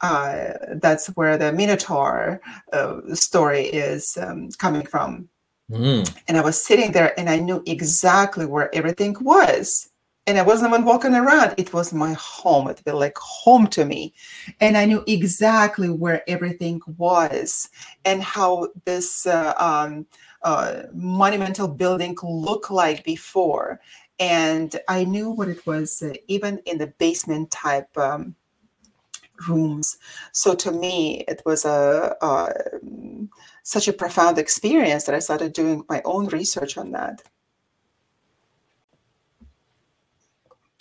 Uh, 0.00 0.52
that's 0.76 1.08
where 1.08 1.36
the 1.36 1.52
Minotaur 1.52 2.40
uh, 2.72 3.14
story 3.14 3.64
is 3.64 4.16
um, 4.20 4.48
coming 4.58 4.86
from. 4.86 5.28
Mm. 5.70 6.08
And 6.28 6.36
I 6.36 6.40
was 6.40 6.62
sitting 6.62 6.92
there, 6.92 7.18
and 7.18 7.28
I 7.28 7.38
knew 7.38 7.62
exactly 7.66 8.46
where 8.46 8.74
everything 8.74 9.16
was. 9.20 9.90
And 10.26 10.38
I 10.38 10.42
wasn't 10.42 10.72
even 10.72 10.84
walking 10.84 11.14
around. 11.14 11.54
It 11.56 11.72
was 11.72 11.92
my 11.92 12.12
home. 12.12 12.68
It 12.68 12.80
felt 12.80 13.00
like 13.00 13.16
home 13.16 13.66
to 13.68 13.86
me. 13.86 14.12
And 14.60 14.76
I 14.76 14.84
knew 14.84 15.02
exactly 15.06 15.88
where 15.88 16.22
everything 16.28 16.82
was 16.98 17.70
and 18.04 18.22
how 18.22 18.68
this 18.84 19.26
uh, 19.26 19.54
um, 19.56 20.06
uh, 20.42 20.82
monumental 20.92 21.66
building 21.66 22.14
looked 22.22 22.70
like 22.70 23.04
before. 23.04 23.80
And 24.20 24.78
I 24.86 25.04
knew 25.04 25.30
what 25.30 25.48
it 25.48 25.66
was, 25.66 26.02
uh, 26.02 26.12
even 26.26 26.58
in 26.66 26.76
the 26.76 26.88
basement 26.98 27.50
type 27.50 27.96
um, 27.96 28.34
rooms. 29.48 29.96
So 30.32 30.54
to 30.54 30.72
me, 30.72 31.24
it 31.28 31.42
was 31.44 31.64
a, 31.64 32.16
a 32.20 32.52
such 33.62 33.88
a 33.88 33.92
profound 33.92 34.38
experience 34.38 35.04
that 35.04 35.14
I 35.14 35.18
started 35.18 35.52
doing 35.52 35.84
my 35.88 36.02
own 36.04 36.26
research 36.28 36.78
on 36.78 36.92
that. 36.92 37.22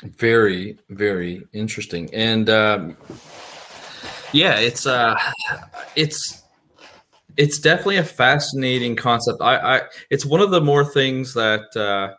Very, 0.03 0.78
very 0.89 1.43
interesting, 1.53 2.14
and 2.14 2.49
um, 2.49 2.95
yeah, 4.32 4.60
it's 4.60 4.86
uh, 4.86 5.20
it's 5.95 6.43
it's 7.36 7.60
definitely 7.60 7.97
a 7.97 8.03
fascinating 8.03 8.95
concept. 8.95 9.41
I, 9.41 9.78
I 9.78 9.82
it's 10.10 10.26
one 10.26 10.41
of 10.41 10.51
the 10.51 10.62
more 10.62 10.86
things 10.86 11.34
that 11.34 11.76
uh 11.76 12.16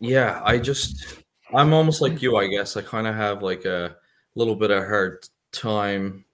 yeah, 0.00 0.40
I 0.44 0.58
just 0.58 1.16
I'm 1.54 1.72
almost 1.72 2.00
like 2.00 2.20
you, 2.20 2.36
I 2.36 2.46
guess. 2.46 2.76
I 2.76 2.82
kind 2.82 3.06
of 3.06 3.14
have 3.14 3.42
like 3.42 3.64
a 3.64 3.96
little 4.34 4.56
bit 4.56 4.70
of 4.70 4.84
hard 4.84 5.26
time 5.52 6.24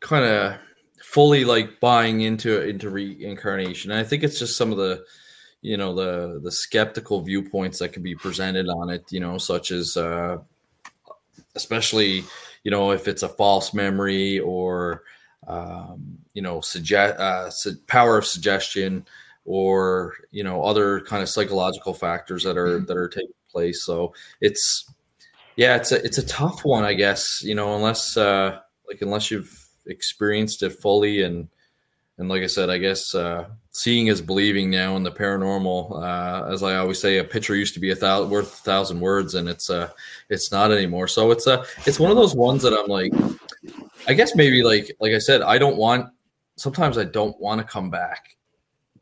kind 0.00 0.24
of 0.24 0.58
fully 1.02 1.44
like 1.44 1.80
buying 1.80 2.22
into 2.22 2.62
into 2.62 2.90
reincarnation. 2.90 3.90
And 3.90 4.00
I 4.00 4.04
think 4.04 4.22
it's 4.22 4.38
just 4.38 4.56
some 4.56 4.72
of 4.72 4.78
the 4.78 5.04
you 5.62 5.76
know 5.76 5.94
the 5.94 6.40
the 6.42 6.52
skeptical 6.52 7.20
viewpoints 7.22 7.78
that 7.78 7.92
can 7.92 8.02
be 8.02 8.14
presented 8.14 8.68
on 8.68 8.90
it, 8.90 9.04
you 9.10 9.20
know, 9.20 9.38
such 9.38 9.70
as 9.70 9.96
uh 9.96 10.38
especially 11.54 12.24
you 12.64 12.70
know 12.70 12.92
if 12.92 13.08
it's 13.08 13.22
a 13.22 13.28
false 13.28 13.74
memory 13.74 14.38
or 14.40 15.02
um, 15.46 16.18
you 16.34 16.42
know, 16.42 16.60
suggest 16.60 17.18
uh, 17.18 17.50
su- 17.50 17.78
power 17.86 18.18
of 18.18 18.26
suggestion 18.26 19.06
or 19.44 20.14
you 20.30 20.44
know 20.44 20.62
other 20.62 21.00
kind 21.00 21.22
of 21.22 21.28
psychological 21.28 21.94
factors 21.94 22.44
that 22.44 22.56
are 22.56 22.78
mm-hmm. 22.78 22.84
that 22.86 22.96
are 22.96 23.08
taking 23.08 23.30
place. 23.50 23.84
So 23.84 24.14
it's 24.40 24.88
yeah, 25.56 25.76
it's 25.76 25.92
a 25.92 26.04
it's 26.04 26.18
a 26.18 26.26
tough 26.26 26.64
one, 26.64 26.84
I 26.84 26.94
guess. 26.94 27.42
You 27.42 27.54
know, 27.54 27.74
unless 27.76 28.16
uh, 28.16 28.58
like 28.88 29.02
unless 29.02 29.30
you've 29.30 29.68
experienced 29.86 30.62
it 30.62 30.70
fully 30.70 31.22
and 31.22 31.48
and 32.20 32.28
like 32.28 32.42
I 32.42 32.48
said, 32.48 32.68
I 32.68 32.76
guess 32.76 33.14
uh, 33.14 33.46
seeing 33.72 34.08
is 34.08 34.20
believing 34.20 34.70
now 34.70 34.94
in 34.96 35.02
the 35.02 35.10
paranormal. 35.10 36.02
Uh, 36.02 36.52
as 36.52 36.62
I 36.62 36.76
always 36.76 37.00
say, 37.00 37.16
a 37.16 37.24
picture 37.24 37.56
used 37.56 37.72
to 37.74 37.80
be 37.80 37.92
a 37.92 37.96
thousand 37.96 38.30
worth 38.30 38.52
a 38.52 38.62
thousand 38.62 39.00
words, 39.00 39.34
and 39.34 39.48
it's 39.48 39.70
uh, 39.70 39.88
it's 40.28 40.52
not 40.52 40.70
anymore. 40.70 41.08
So 41.08 41.30
it's 41.30 41.46
a 41.46 41.64
it's 41.86 41.98
one 41.98 42.10
of 42.10 42.18
those 42.18 42.34
ones 42.34 42.62
that 42.62 42.74
I'm 42.74 42.88
like, 42.88 43.12
I 44.06 44.12
guess 44.12 44.36
maybe 44.36 44.62
like 44.62 44.94
like 45.00 45.14
I 45.14 45.18
said, 45.18 45.40
I 45.40 45.56
don't 45.56 45.78
want. 45.78 46.12
Sometimes 46.56 46.98
I 46.98 47.04
don't 47.04 47.40
want 47.40 47.58
to 47.62 47.66
come 47.66 47.88
back, 47.88 48.36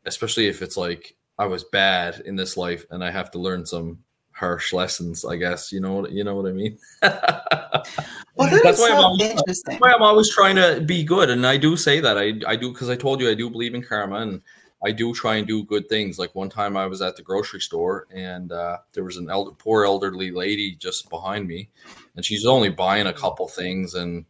especially 0.05 0.47
if 0.47 0.61
it's 0.61 0.77
like 0.77 1.13
I 1.37 1.45
was 1.45 1.65
bad 1.65 2.21
in 2.25 2.37
this 2.37 2.55
life 2.55 2.85
and 2.89 3.03
I 3.03 3.11
have 3.11 3.31
to 3.31 3.37
learn 3.37 3.65
some 3.65 3.99
harsh 4.39 4.73
lessons. 4.73 5.25
I 5.25 5.35
guess 5.35 5.71
you 5.71 5.79
know 5.79 6.07
you 6.07 6.23
know 6.23 6.35
what 6.35 6.47
I 6.49 6.53
mean. 6.53 6.77
well, 7.01 8.49
that 8.49 8.61
that's 8.63 8.79
why 8.79 8.87
so 8.87 8.95
I'm 8.95 9.03
always, 9.03 9.29
interesting. 9.29 9.73
That's 9.73 9.81
why 9.81 9.93
I'm 9.93 10.01
always 10.01 10.33
trying 10.33 10.55
to 10.55 10.81
be 10.81 11.03
good, 11.03 11.29
and 11.29 11.45
I 11.45 11.57
do 11.57 11.75
say 11.77 11.99
that 11.99 12.17
I 12.17 12.33
I 12.47 12.55
do 12.55 12.71
because 12.71 12.89
I 12.89 12.95
told 12.95 13.21
you 13.21 13.29
I 13.29 13.35
do 13.35 13.49
believe 13.49 13.75
in 13.75 13.83
karma 13.83 14.17
and. 14.17 14.41
I 14.81 14.93
do 14.93 15.13
try 15.13 15.35
and 15.35 15.45
do 15.45 15.65
good 15.65 15.89
things. 15.89 16.17
Like 16.17 16.33
one 16.35 16.47
time 16.47 16.77
I 16.77 16.85
was 16.85 17.01
at 17.01 17.17
the 17.17 17.21
grocery 17.21 17.59
store 17.59 18.07
and 18.13 18.49
uh, 18.53 18.77
there 18.93 19.03
was 19.03 19.17
an 19.17 19.29
elder, 19.29 19.51
poor 19.51 19.83
elderly 19.83 20.31
lady 20.31 20.73
just 20.75 21.09
behind 21.09 21.49
me, 21.49 21.67
and 22.15 22.23
she's 22.23 22.45
only 22.45 22.69
buying 22.69 23.05
a 23.05 23.11
couple 23.11 23.49
things. 23.49 23.93
And 23.93 24.23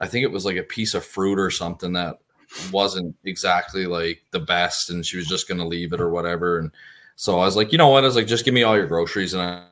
I 0.00 0.06
think 0.08 0.24
it 0.24 0.32
was 0.32 0.46
like 0.46 0.56
a 0.56 0.62
piece 0.62 0.94
of 0.94 1.04
fruit 1.04 1.38
or 1.38 1.50
something 1.50 1.92
that 1.92 2.20
wasn't 2.72 3.14
exactly 3.24 3.84
like 3.86 4.22
the 4.30 4.40
best, 4.40 4.88
and 4.88 5.04
she 5.04 5.18
was 5.18 5.26
just 5.26 5.46
going 5.46 5.58
to 5.58 5.66
leave 5.66 5.92
it 5.92 6.00
or 6.00 6.08
whatever. 6.08 6.58
And 6.58 6.70
so 7.22 7.38
I 7.38 7.44
was 7.44 7.54
like, 7.54 7.70
you 7.70 7.78
know 7.78 7.86
what? 7.86 8.02
I 8.02 8.08
was 8.08 8.16
like, 8.16 8.26
just 8.26 8.44
give 8.44 8.52
me 8.52 8.64
all 8.64 8.76
your 8.76 8.88
groceries, 8.88 9.32
and 9.32 9.42
I 9.42 9.62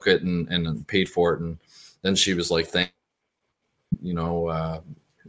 took 0.00 0.08
it 0.08 0.22
and, 0.22 0.48
and 0.48 0.84
paid 0.88 1.08
for 1.08 1.34
it. 1.34 1.40
And 1.40 1.56
then 2.02 2.16
she 2.16 2.34
was 2.34 2.50
like, 2.50 2.66
thank, 2.66 2.90
you 4.02 4.12
know, 4.12 4.48
uh, 4.48 4.80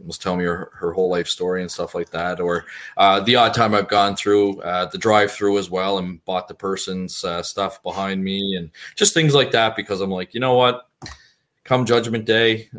was 0.04 0.18
telling 0.18 0.40
me 0.40 0.46
her, 0.46 0.72
her 0.74 0.90
whole 0.90 1.08
life 1.08 1.28
story 1.28 1.60
and 1.62 1.70
stuff 1.70 1.94
like 1.94 2.10
that. 2.10 2.40
Or 2.40 2.64
uh, 2.96 3.20
the 3.20 3.36
odd 3.36 3.54
time 3.54 3.76
I've 3.76 3.86
gone 3.86 4.16
through 4.16 4.60
uh, 4.62 4.86
the 4.86 4.98
drive 4.98 5.30
through 5.30 5.58
as 5.58 5.70
well 5.70 5.98
and 5.98 6.24
bought 6.24 6.48
the 6.48 6.54
person's 6.54 7.22
uh, 7.22 7.44
stuff 7.44 7.80
behind 7.84 8.24
me 8.24 8.56
and 8.56 8.68
just 8.96 9.14
things 9.14 9.34
like 9.34 9.52
that 9.52 9.76
because 9.76 10.00
I'm 10.00 10.10
like, 10.10 10.34
you 10.34 10.40
know 10.40 10.54
what? 10.54 10.88
Come 11.62 11.86
Judgment 11.86 12.24
Day, 12.24 12.70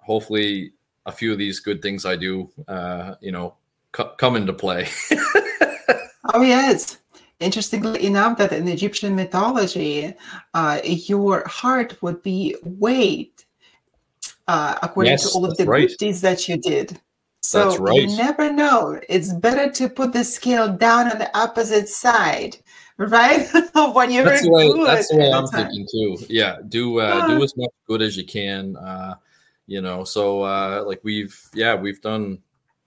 hopefully 0.00 0.72
a 1.04 1.12
few 1.12 1.30
of 1.30 1.36
these 1.36 1.60
good 1.60 1.82
things 1.82 2.06
I 2.06 2.16
do, 2.16 2.50
uh, 2.68 3.16
you 3.20 3.32
know, 3.32 3.56
c- 3.94 4.04
come 4.16 4.34
into 4.34 4.54
play. 4.54 4.88
oh 6.32 6.40
yes. 6.40 6.96
Interestingly 7.40 8.06
enough, 8.06 8.38
that 8.38 8.52
in 8.52 8.66
Egyptian 8.68 9.14
mythology, 9.14 10.14
uh, 10.54 10.80
your 10.84 11.46
heart 11.46 12.00
would 12.02 12.22
be 12.22 12.56
weighed 12.62 13.44
uh, 14.48 14.78
according 14.82 15.12
yes, 15.12 15.30
to 15.30 15.36
all 15.36 15.44
of 15.44 15.56
the 15.56 15.66
right. 15.66 15.88
good 15.88 15.96
deeds 15.98 16.20
that 16.22 16.48
you 16.48 16.56
did. 16.56 16.98
So 17.40 17.76
right. 17.76 18.00
you 18.02 18.16
never 18.16 18.52
know. 18.52 18.98
It's 19.08 19.32
better 19.32 19.70
to 19.72 19.88
put 19.88 20.12
the 20.12 20.24
scale 20.24 20.72
down 20.72 21.10
on 21.10 21.18
the 21.18 21.38
opposite 21.38 21.88
side, 21.88 22.56
right? 22.96 23.46
when 23.92 24.10
you're 24.10 24.24
that's 24.24 24.42
the 24.42 24.50
way, 24.50 24.72
good. 24.72 24.86
That's 24.86 25.08
the 25.10 25.18
way 25.18 25.30
I'm 25.30 25.46
thinking 25.46 25.86
too. 25.92 26.16
Yeah, 26.28 26.56
do 26.68 26.98
uh, 26.98 27.28
do 27.28 27.44
as 27.44 27.56
much 27.56 27.70
good 27.86 28.02
as 28.02 28.16
you 28.16 28.24
can. 28.24 28.76
Uh, 28.76 29.14
you 29.66 29.80
know 29.80 30.04
so 30.04 30.42
uh 30.42 30.82
like 30.86 31.00
we've 31.02 31.38
yeah 31.54 31.74
we've 31.74 32.00
done 32.00 32.38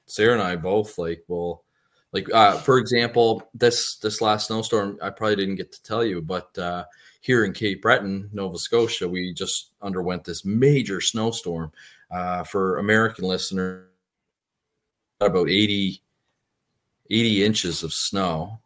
sarah 0.06 0.34
and 0.34 0.42
i 0.42 0.56
both 0.56 0.98
like 0.98 1.24
well 1.28 1.64
like 2.12 2.32
uh 2.34 2.58
for 2.58 2.78
example 2.78 3.50
this 3.54 3.98
this 3.98 4.22
last 4.22 4.48
snowstorm 4.48 4.98
i 5.02 5.10
probably 5.10 5.36
didn't 5.36 5.56
get 5.56 5.72
to 5.72 5.82
tell 5.84 6.04
you 6.04 6.22
but 6.22 6.56
uh 6.58 6.84
here 7.22 7.46
in 7.46 7.54
cape 7.54 7.82
breton 7.82 8.30
nova 8.34 8.58
scotia 8.58 9.08
we 9.08 9.34
just 9.34 9.72
underwent 9.82 10.24
this 10.24 10.46
major 10.46 11.02
snowstorm. 11.02 11.72
Uh 12.12 12.44
for 12.44 12.78
american 12.78 13.26
listeners 13.26 13.86
about 15.22 15.50
80 15.50 16.02
80 17.10 17.44
inches 17.44 17.84
of 17.84 17.94
snow 17.94 18.60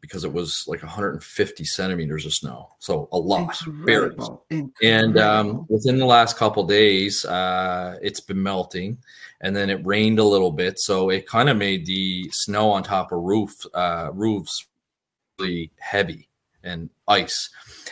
because 0.00 0.24
it 0.24 0.32
was 0.32 0.64
like 0.66 0.82
150 0.82 1.64
centimeters 1.64 2.24
of 2.24 2.32
snow, 2.32 2.70
so 2.78 3.08
a 3.12 3.18
lot. 3.18 3.56
Incredible. 3.66 4.44
Incredible. 4.50 4.72
And 4.82 5.18
um, 5.18 5.66
within 5.68 5.98
the 5.98 6.06
last 6.06 6.36
couple 6.36 6.64
days, 6.64 7.24
uh, 7.24 7.98
it's 8.00 8.20
been 8.20 8.42
melting, 8.42 8.98
and 9.40 9.54
then 9.54 9.70
it 9.70 9.84
rained 9.84 10.18
a 10.18 10.24
little 10.24 10.52
bit, 10.52 10.78
so 10.78 11.10
it 11.10 11.26
kind 11.26 11.48
of 11.48 11.56
made 11.56 11.86
the 11.86 12.28
snow 12.32 12.70
on 12.70 12.82
top 12.82 13.12
of 13.12 13.20
roof 13.20 13.54
uh, 13.74 14.10
roofs 14.12 14.66
really 15.38 15.70
heavy 15.78 16.28
and 16.62 16.90
ice. 17.06 17.50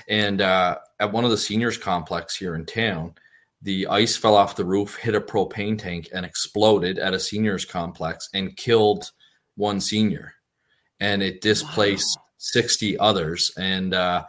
And 0.09 0.41
uh, 0.41 0.79
at 1.01 1.13
one 1.13 1.25
of 1.25 1.31
the 1.31 1.39
seniors 1.39 1.79
complex 1.79 2.37
here 2.37 2.55
in 2.55 2.67
town, 2.67 3.15
the 3.63 3.87
ice 3.89 4.17
fell 4.17 4.35
off 4.35 4.57
the 4.57 4.65
roof, 4.65 4.97
hit 4.97 5.15
a 5.15 5.21
propane 5.21 5.79
tank, 5.79 6.09
and 6.13 6.25
exploded 6.25 6.99
at 6.99 7.15
a 7.15 7.21
seniors 7.21 7.65
complex 7.65 8.29
and 8.35 8.57
killed 8.57 9.11
one 9.57 9.81
senior 9.81 10.35
and 11.01 11.23
it 11.23 11.41
displaced 11.41 12.19
wow. 12.19 12.25
60 12.39 12.99
others. 12.99 13.51
And 13.57 13.95
uh, 13.95 14.25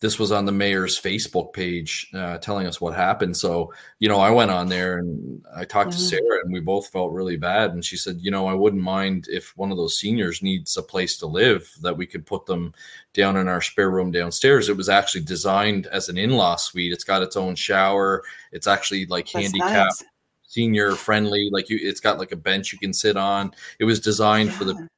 this 0.00 0.18
was 0.18 0.32
on 0.32 0.46
the 0.46 0.52
mayor's 0.52 0.98
Facebook 0.98 1.52
page 1.52 2.08
uh, 2.14 2.38
telling 2.38 2.66
us 2.66 2.80
what 2.80 2.94
happened. 2.94 3.36
So, 3.36 3.72
you 3.98 4.08
know, 4.08 4.18
I 4.18 4.30
went 4.30 4.50
on 4.50 4.68
there 4.68 4.98
and 4.98 5.44
I 5.54 5.64
talked 5.64 5.90
mm-hmm. 5.90 5.98
to 5.98 6.04
Sarah 6.04 6.40
and 6.42 6.52
we 6.52 6.60
both 6.60 6.88
felt 6.88 7.12
really 7.12 7.36
bad. 7.36 7.72
And 7.72 7.84
she 7.84 7.98
said, 7.98 8.16
you 8.20 8.30
know, 8.30 8.46
I 8.46 8.54
wouldn't 8.54 8.82
mind 8.82 9.26
if 9.28 9.54
one 9.56 9.70
of 9.70 9.76
those 9.76 9.98
seniors 9.98 10.42
needs 10.42 10.76
a 10.78 10.82
place 10.82 11.18
to 11.18 11.26
live 11.26 11.70
that 11.82 11.96
we 11.96 12.06
could 12.06 12.24
put 12.24 12.46
them 12.46 12.72
down 13.12 13.36
in 13.36 13.46
our 13.46 13.60
spare 13.60 13.90
room 13.90 14.10
downstairs. 14.10 14.70
It 14.70 14.76
was 14.76 14.88
actually 14.88 15.22
designed 15.22 15.86
as 15.88 16.08
an 16.08 16.16
in 16.16 16.30
law 16.30 16.56
suite. 16.56 16.92
It's 16.92 17.04
got 17.04 17.22
its 17.22 17.36
own 17.36 17.54
shower. 17.54 18.22
It's 18.52 18.66
actually 18.66 19.04
like 19.06 19.30
That's 19.30 19.52
handicap. 19.52 19.88
Nice. 19.88 20.04
Senior 20.44 20.96
friendly, 20.96 21.48
like 21.52 21.68
you, 21.68 21.78
it's 21.80 22.00
got 22.00 22.18
like 22.18 22.32
a 22.32 22.36
bench 22.36 22.72
you 22.72 22.78
can 22.78 22.92
sit 22.92 23.16
on. 23.16 23.52
It 23.78 23.84
was 23.84 24.00
designed 24.00 24.48
yeah. 24.48 24.56
for 24.56 24.64
the 24.64 24.88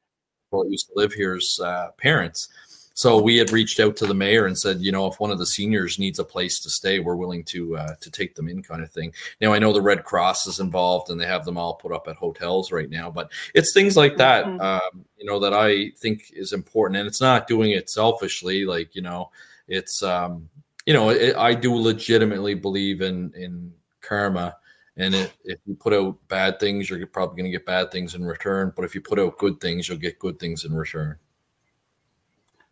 people 0.53 0.63
that 0.63 0.71
used 0.71 0.87
to 0.87 0.93
live 0.95 1.13
here's 1.13 1.59
uh, 1.59 1.89
parents 1.97 2.49
so 2.95 3.19
we 3.19 3.37
had 3.37 3.51
reached 3.51 3.79
out 3.79 3.97
to 3.97 4.05
the 4.05 4.13
mayor 4.13 4.45
and 4.45 4.55
said, 4.55 4.79
you 4.79 4.91
know, 4.91 5.07
if 5.07 5.19
one 5.19 5.31
of 5.31 5.39
the 5.39 5.47
seniors 5.47 5.97
needs 5.97 6.19
a 6.19 6.23
place 6.23 6.59
to 6.59 6.69
stay, 6.69 6.99
we're 6.99 7.15
willing 7.15 7.43
to 7.45 7.75
uh, 7.75 7.95
to 7.99 8.11
take 8.11 8.35
them 8.35 8.47
in, 8.47 8.61
kind 8.61 8.83
of 8.83 8.91
thing. 8.91 9.11
Now 9.41 9.51
I 9.51 9.57
know 9.57 9.73
the 9.73 9.81
Red 9.81 10.03
Cross 10.03 10.45
is 10.45 10.59
involved 10.59 11.09
and 11.09 11.19
they 11.19 11.25
have 11.25 11.43
them 11.43 11.57
all 11.57 11.73
put 11.73 11.91
up 11.91 12.07
at 12.07 12.17
hotels 12.17 12.71
right 12.71 12.87
now, 12.87 13.09
but 13.09 13.31
it's 13.55 13.73
things 13.73 13.97
like 13.97 14.17
that, 14.17 14.45
mm-hmm. 14.45 14.61
um, 14.61 15.05
you 15.17 15.25
know, 15.25 15.39
that 15.39 15.55
I 15.55 15.89
think 15.97 16.31
is 16.33 16.53
important, 16.53 16.99
and 16.99 17.07
it's 17.07 17.19
not 17.19 17.47
doing 17.47 17.71
it 17.71 17.89
selfishly. 17.89 18.63
Like 18.63 18.93
you 18.93 19.01
know, 19.01 19.31
it's 19.67 20.03
um, 20.03 20.47
you 20.85 20.93
know, 20.93 21.09
it, 21.09 21.35
I 21.35 21.55
do 21.55 21.73
legitimately 21.73 22.53
believe 22.53 23.01
in 23.01 23.33
in 23.35 23.73
karma. 24.01 24.57
And 24.97 25.15
it, 25.15 25.33
if 25.43 25.59
you 25.65 25.75
put 25.75 25.93
out 25.93 26.17
bad 26.27 26.59
things, 26.59 26.89
you're 26.89 27.05
probably 27.07 27.41
going 27.41 27.51
to 27.51 27.57
get 27.57 27.65
bad 27.65 27.91
things 27.91 28.13
in 28.13 28.23
return. 28.23 28.73
But 28.75 28.85
if 28.85 28.93
you 28.93 29.01
put 29.01 29.19
out 29.19 29.39
good 29.39 29.59
things, 29.59 29.87
you'll 29.87 29.97
get 29.97 30.19
good 30.19 30.39
things 30.39 30.65
in 30.65 30.73
return. 30.73 31.17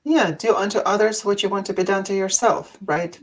Yeah, 0.04 0.32
do 0.32 0.56
unto 0.56 0.80
others 0.80 1.26
what 1.26 1.44
you 1.44 1.50
want 1.50 1.66
to 1.68 1.74
be 1.74 1.84
done 1.84 2.04
to 2.06 2.14
yourself, 2.14 2.78
right? 2.86 3.20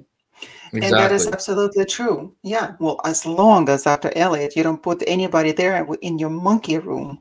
Exactly. 0.72 0.80
And 0.82 0.92
that 0.92 1.12
is 1.12 1.26
absolutely 1.26 1.84
true. 1.84 2.34
Yeah. 2.42 2.74
Well, 2.78 3.00
as 3.04 3.24
long 3.26 3.68
as 3.68 3.84
Dr. 3.84 4.12
Elliott, 4.14 4.54
you 4.54 4.62
don't 4.62 4.82
put 4.82 5.02
anybody 5.06 5.52
there 5.52 5.86
in 6.02 6.18
your 6.18 6.30
monkey 6.30 6.78
room. 6.78 7.20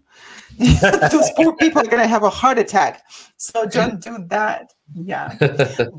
Those 1.11 1.29
poor 1.35 1.55
people 1.59 1.81
are 1.81 1.85
going 1.85 2.01
to 2.01 2.07
have 2.07 2.23
a 2.23 2.29
heart 2.29 2.57
attack. 2.57 3.03
So 3.37 3.67
don't 3.67 4.01
do 4.01 4.17
that. 4.29 4.73
Yeah. 4.95 5.37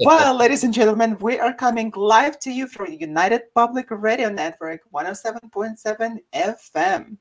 well, 0.01 0.35
ladies 0.37 0.65
and 0.65 0.75
gentlemen, 0.75 1.17
we 1.21 1.39
are 1.39 1.55
coming 1.55 1.93
live 1.95 2.41
to 2.41 2.51
you 2.51 2.67
from 2.67 2.93
United 2.93 3.43
Public 3.55 3.87
Radio 3.91 4.29
Network 4.31 4.81
107.7 4.93 6.19
FM. 6.35 7.17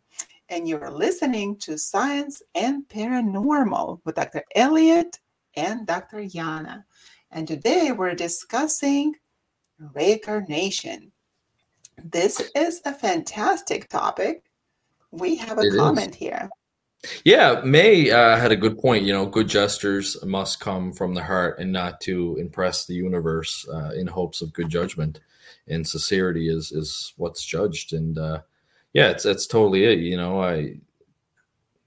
And 0.49 0.67
you're 0.67 0.89
listening 0.89 1.57
to 1.57 1.77
Science 1.77 2.41
and 2.55 2.87
Paranormal 2.87 3.99
with 4.03 4.15
Dr. 4.15 4.43
Elliott 4.55 5.19
and 5.55 5.85
Dr. 5.85 6.17
Yana. 6.17 6.85
And 7.29 7.47
today 7.47 7.91
we're 7.91 8.15
discussing 8.15 9.13
reincarnation. 9.93 11.11
This 12.03 12.49
is 12.55 12.81
a 12.85 12.93
fantastic 12.93 13.89
topic. 13.89 14.43
We 15.11 15.35
have 15.35 15.59
a 15.59 15.61
it 15.61 15.75
comment 15.75 16.11
is. 16.11 16.17
here. 16.17 16.49
Yeah, 17.23 17.61
May 17.63 18.09
uh, 18.09 18.37
had 18.37 18.51
a 18.51 18.55
good 18.55 18.79
point. 18.79 19.03
You 19.05 19.13
know, 19.13 19.25
good 19.25 19.47
gestures 19.47 20.17
must 20.25 20.59
come 20.59 20.91
from 20.91 21.13
the 21.13 21.23
heart 21.23 21.59
and 21.59 21.71
not 21.71 22.01
to 22.01 22.35
impress 22.37 22.85
the 22.85 22.95
universe 22.95 23.67
uh, 23.71 23.91
in 23.91 24.07
hopes 24.07 24.41
of 24.41 24.53
good 24.53 24.69
judgment. 24.69 25.19
And 25.67 25.87
sincerity 25.87 26.49
is 26.49 26.71
is 26.71 27.13
what's 27.17 27.45
judged. 27.45 27.93
And 27.93 28.17
uh, 28.17 28.41
yeah, 28.93 29.09
it's 29.09 29.23
that's 29.23 29.47
totally 29.47 29.83
it. 29.83 29.99
You 29.99 30.17
know, 30.17 30.41
I 30.41 30.77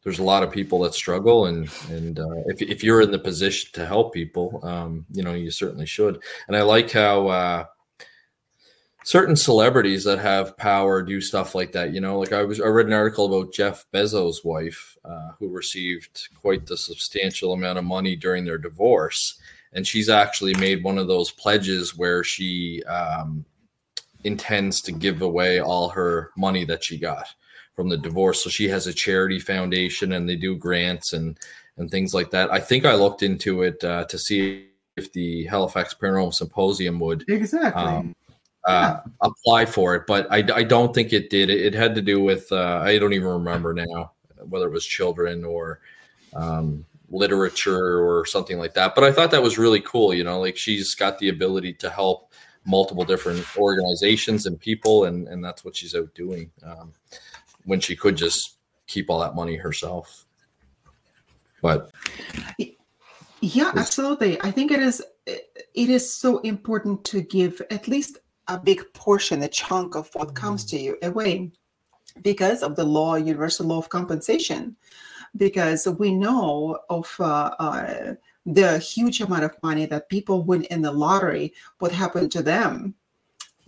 there's 0.03 0.19
a 0.19 0.25
lot 0.25 0.43
of 0.43 0.51
people 0.51 0.81
that 0.81 0.95
struggle 0.95 1.47
and 1.47 1.69
and 1.91 2.19
uh, 2.19 2.43
if, 2.47 2.63
if 2.63 2.83
you're 2.83 3.03
in 3.03 3.11
the 3.11 3.19
position 3.19 3.71
to 3.73 3.87
help 3.87 4.15
people 4.15 4.61
um, 4.63 5.05
you 5.11 5.23
know 5.23 5.35
you 5.35 5.51
certainly 5.51 5.87
should 5.87 6.23
and 6.49 6.57
i 6.57 6.63
like 6.63 6.91
how 6.91 7.29
uh, 7.29 7.65
certain 9.05 9.37
celebrities 9.37 10.05
that 10.05 10.19
have 10.19 10.57
power 10.57 11.03
do 11.03 11.21
stuff 11.21 11.55
like 11.55 11.73
that 11.73 11.93
you 11.93 12.01
know 12.01 12.19
like 12.19 12.33
i 12.33 12.43
was 12.43 12.61
i 12.61 12.67
read 12.67 12.87
an 12.87 12.93
article 12.93 13.27
about 13.27 13.53
jeff 13.53 13.87
bezos 13.93 14.45
wife 14.45 14.97
uh, 15.05 15.31
who 15.39 15.49
received 15.49 16.29
quite 16.41 16.67
the 16.67 16.77
substantial 16.77 17.53
amount 17.53 17.79
of 17.79 17.85
money 17.85 18.15
during 18.15 18.45
their 18.45 18.59
divorce 18.59 19.41
and 19.73 19.87
she's 19.87 20.09
actually 20.09 20.55
made 20.55 20.83
one 20.83 20.99
of 20.99 21.07
those 21.09 21.31
pledges 21.31 21.97
where 21.97 22.25
she 22.25 22.83
um, 22.85 23.45
intends 24.25 24.81
to 24.83 24.93
give 24.93 25.23
away 25.23 25.61
all 25.61 25.89
her 25.89 26.31
money 26.37 26.65
that 26.65 26.83
she 26.83 26.99
got 26.99 27.27
from 27.75 27.89
the 27.89 27.97
divorce. 27.97 28.43
So 28.43 28.51
she 28.51 28.69
has 28.69 28.87
a 28.87 28.93
charity 28.93 29.39
foundation 29.39 30.13
and 30.13 30.29
they 30.29 30.37
do 30.37 30.57
grants 30.57 31.13
and 31.13 31.39
and 31.77 31.91
things 31.91 32.13
like 32.13 32.31
that. 32.31 32.53
I 32.53 32.61
think 32.61 32.85
I 32.85 32.95
looked 32.95 33.23
into 33.23 33.63
it 33.63 33.83
uh, 33.83 34.05
to 34.07 34.19
see 34.19 34.67
if 34.97 35.11
the 35.13 35.47
Halifax 35.47 35.95
Paranormal 35.95 36.35
Symposium 36.35 36.99
would 36.99 37.25
exactly 37.29 37.83
um, 37.83 38.15
uh, 38.67 38.99
apply 39.23 39.67
for 39.67 39.95
it, 39.95 40.07
but 40.07 40.31
I, 40.31 40.39
I 40.55 40.63
don't 40.63 40.95
think 40.95 41.13
it 41.13 41.31
did. 41.31 41.51
It, 41.51 41.61
it 41.61 41.75
had 41.75 41.95
to 41.95 42.03
do 42.03 42.23
with 42.23 42.51
uh, 42.53 42.83
I 42.85 42.99
don't 42.99 43.13
even 43.13 43.29
remember 43.29 43.73
now 43.75 44.13
whether 44.49 44.67
it 44.67 44.73
was 44.73 44.87
children 44.87 45.45
or 45.45 45.81
um, 46.35 46.85
literature 47.11 48.01
or 48.01 48.25
something 48.27 48.59
like 48.59 48.75
that. 48.75 48.95
But 48.95 49.05
I 49.05 49.13
thought 49.13 49.31
that 49.31 49.43
was 49.43 49.59
really 49.59 49.81
cool. 49.81 50.15
You 50.15 50.25
know, 50.25 50.41
like 50.41 50.57
she's 50.57 50.95
got 50.95 51.19
the 51.19 51.29
ability 51.29 51.75
to 51.75 51.91
help 51.91 52.33
multiple 52.67 53.05
different 53.05 53.45
organizations 53.57 54.47
and 54.47 54.61
people, 54.61 55.05
and 55.05 55.29
and 55.29 55.43
that's 55.43 55.65
what 55.65 55.77
she's 55.77 55.95
out 55.95 56.15
doing. 56.15 56.51
Um, 56.65 56.93
when 57.65 57.81
she 57.81 57.95
could 57.97 58.17
just 58.17 58.57
keep 58.87 59.11
all 59.11 59.21
that 59.21 59.35
money 59.35 59.57
herself. 59.57 60.25
But 61.63 61.91
yeah, 63.41 63.73
absolutely. 63.77 64.41
I 64.43 64.51
think 64.51 64.71
it 64.71 64.81
is 64.81 65.03
it 65.27 65.91
is 65.91 66.13
so 66.13 66.39
important 66.39 67.05
to 67.05 67.23
give 67.23 67.63
at 67.71 67.89
least 67.89 68.19
a 68.51 68.59
big 68.59 68.83
portion, 68.93 69.43
a 69.43 69.49
chunk 69.49 69.95
of 69.95 70.11
what 70.15 70.35
comes 70.35 70.65
to 70.67 70.79
you 70.79 70.99
away 71.03 71.51
because 72.23 72.63
of 72.63 72.75
the 72.77 72.85
law, 72.85 73.15
universal 73.15 73.67
law 73.67 73.79
of 73.79 73.89
compensation. 73.89 74.77
Because 75.37 75.87
we 75.87 76.13
know 76.13 76.77
of 76.89 77.15
uh, 77.21 77.55
uh, 77.61 78.15
the 78.45 78.79
huge 78.79 79.21
amount 79.21 79.45
of 79.45 79.57
money 79.63 79.87
that 79.87 80.09
people 80.09 80.43
win 80.43 80.65
in 80.65 80.83
the 80.83 80.91
lottery, 80.91 81.55
what 81.79 81.93
happened 81.93 82.33
to 82.33 82.43
them 82.43 82.95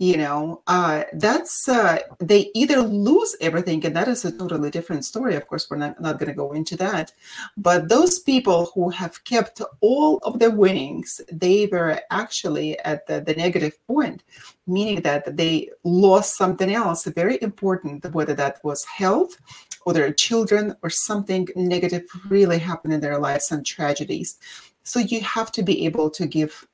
you 0.03 0.17
know 0.17 0.61
uh, 0.67 1.03
that's 1.13 1.69
uh, 1.69 1.99
they 2.19 2.51
either 2.53 2.79
lose 2.81 3.35
everything 3.39 3.85
and 3.85 3.95
that 3.95 4.07
is 4.07 4.25
a 4.25 4.31
totally 4.31 4.69
different 4.69 5.03
story 5.05 5.35
of 5.35 5.47
course 5.47 5.69
we're 5.69 5.83
not, 5.85 5.99
not 6.01 6.19
going 6.19 6.31
to 6.33 6.41
go 6.43 6.51
into 6.51 6.75
that 6.75 7.11
but 7.57 7.87
those 7.87 8.19
people 8.19 8.71
who 8.73 8.89
have 8.89 9.23
kept 9.23 9.61
all 9.79 10.17
of 10.23 10.39
the 10.39 10.51
winnings 10.51 11.21
they 11.31 11.67
were 11.67 11.99
actually 12.11 12.77
at 12.79 13.07
the, 13.07 13.21
the 13.21 13.35
negative 13.35 13.75
point 13.87 14.23
meaning 14.67 15.01
that 15.01 15.37
they 15.37 15.69
lost 15.83 16.37
something 16.37 16.71
else 16.73 17.05
very 17.05 17.37
important 17.41 18.13
whether 18.13 18.33
that 18.33 18.63
was 18.63 18.83
health 18.85 19.37
or 19.85 19.93
their 19.93 20.11
children 20.13 20.75
or 20.81 20.89
something 20.89 21.47
negative 21.55 22.03
really 22.27 22.57
happened 22.57 22.93
in 22.93 23.01
their 23.01 23.19
lives 23.19 23.51
and 23.51 23.65
tragedies. 23.65 24.37
So 24.83 24.99
you 24.99 25.21
have 25.21 25.51
to 25.53 25.63
be 25.63 25.85
able 25.85 26.09
to 26.11 26.25
give 26.25 26.67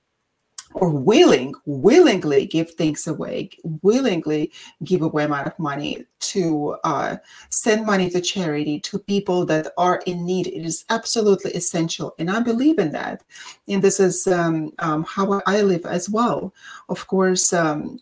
or 0.74 0.90
willing, 0.90 1.54
willingly 1.66 2.46
give 2.46 2.72
things 2.72 3.08
away, 3.08 3.50
willingly 3.82 4.52
give 4.84 5.02
away 5.02 5.24
amount 5.24 5.48
of 5.48 5.58
money 5.60 6.06
to 6.20 6.76
uh, 6.84 7.18
send 7.50 7.86
money 7.86 8.10
to 8.10 8.22
charity 8.22 8.80
to 8.82 9.00
people 9.00 9.46
that 9.46 9.74
are 9.78 10.02
in 10.06 10.26
need. 10.26 10.48
It 10.48 10.66
is 10.66 10.86
absolutely 10.90 11.52
essential, 11.52 12.14
and 12.20 12.30
I 12.30 12.40
believe 12.40 12.78
in 12.78 12.92
that. 12.92 13.24
And 13.68 13.82
this 13.82 14.00
is 14.00 14.28
um, 14.28 14.72
um, 14.80 15.04
how 15.04 15.42
I 15.46 15.62
live 15.62 15.86
as 15.86 16.10
well. 16.10 16.54
Of 16.88 17.08
course. 17.08 17.52
Um, 17.54 18.00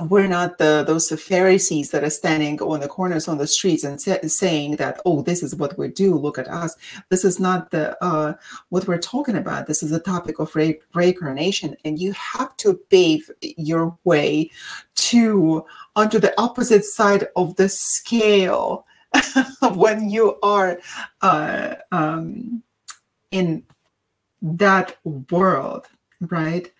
we're 0.00 0.26
not 0.26 0.56
the 0.56 0.84
those 0.86 1.10
Pharisees 1.10 1.90
that 1.90 2.02
are 2.02 2.10
standing 2.10 2.58
on 2.62 2.80
the 2.80 2.88
corners 2.88 3.28
on 3.28 3.36
the 3.36 3.46
streets 3.46 3.84
and 3.84 4.00
say, 4.00 4.18
saying 4.26 4.76
that 4.76 5.00
oh 5.04 5.20
this 5.20 5.42
is 5.42 5.54
what 5.54 5.76
we 5.76 5.88
do 5.88 6.14
look 6.14 6.38
at 6.38 6.48
us. 6.48 6.74
This 7.10 7.24
is 7.24 7.38
not 7.38 7.70
the 7.70 8.02
uh, 8.02 8.34
what 8.70 8.88
we're 8.88 8.98
talking 8.98 9.36
about. 9.36 9.66
This 9.66 9.82
is 9.82 9.92
a 9.92 10.00
topic 10.00 10.38
of 10.38 10.54
re- 10.56 10.80
reincarnation. 10.94 11.76
And 11.84 11.98
you 11.98 12.12
have 12.12 12.56
to 12.58 12.74
pave 12.88 13.30
your 13.42 13.96
way 14.04 14.50
to 14.94 15.66
onto 15.94 16.18
the 16.18 16.38
opposite 16.40 16.84
side 16.84 17.28
of 17.36 17.56
the 17.56 17.68
scale 17.68 18.86
when 19.74 20.08
you 20.08 20.38
are 20.42 20.80
uh, 21.20 21.74
um, 21.90 22.62
in 23.30 23.62
that 24.40 24.96
world 25.30 25.86
right 26.30 26.72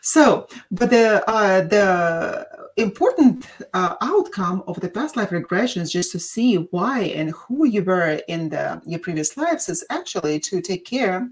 so, 0.00 0.46
but 0.70 0.90
the 0.90 1.28
uh, 1.28 1.62
the 1.62 2.46
important 2.76 3.46
uh, 3.74 3.96
outcome 4.00 4.62
of 4.66 4.80
the 4.80 4.88
past 4.88 5.16
life 5.16 5.30
regression 5.30 5.82
is 5.82 5.92
just 5.92 6.12
to 6.12 6.18
see 6.18 6.56
why 6.56 7.00
and 7.00 7.30
who 7.30 7.66
you 7.66 7.84
were 7.84 8.20
in 8.28 8.48
the 8.48 8.80
your 8.86 9.00
previous 9.00 9.36
lives 9.36 9.68
is 9.68 9.84
actually 9.90 10.40
to 10.40 10.62
take 10.62 10.86
care 10.86 11.28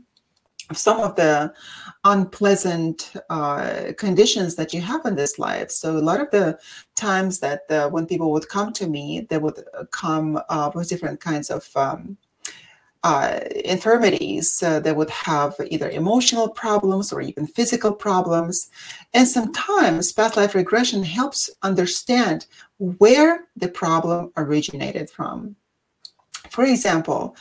of 0.68 0.76
some 0.76 1.00
of 1.00 1.16
the 1.16 1.50
unpleasant 2.04 3.14
uh, 3.30 3.92
conditions 3.96 4.54
that 4.56 4.74
you 4.74 4.82
have 4.82 5.06
in 5.06 5.14
this 5.14 5.38
life. 5.38 5.70
So 5.70 5.96
a 5.96 5.98
lot 5.98 6.20
of 6.20 6.30
the 6.30 6.58
times 6.94 7.40
that 7.40 7.62
uh, 7.70 7.88
when 7.88 8.06
people 8.06 8.30
would 8.32 8.50
come 8.50 8.74
to 8.74 8.86
me, 8.86 9.26
they 9.30 9.38
would 9.38 9.64
come 9.92 10.38
uh, 10.50 10.70
with 10.74 10.90
different 10.90 11.20
kinds 11.20 11.48
of 11.48 11.66
um, 11.74 12.18
uh, 13.09 13.40
infirmities. 13.64 14.62
Uh, 14.62 14.78
they 14.80 14.92
would 14.92 15.09
have 15.09 15.54
either 15.70 15.88
emotional 15.88 16.46
problems 16.46 17.11
or 17.11 17.22
even 17.22 17.46
physical 17.46 17.92
problems. 18.06 18.68
And 19.14 19.26
sometimes 19.26 20.12
past 20.12 20.36
life 20.36 20.54
regression 20.54 21.02
helps 21.02 21.48
understand 21.62 22.46
where 23.00 23.46
the 23.56 23.68
problem 23.68 24.30
originated 24.36 25.09
from. 25.09 25.56
For 26.50 26.64
example, 26.64 27.34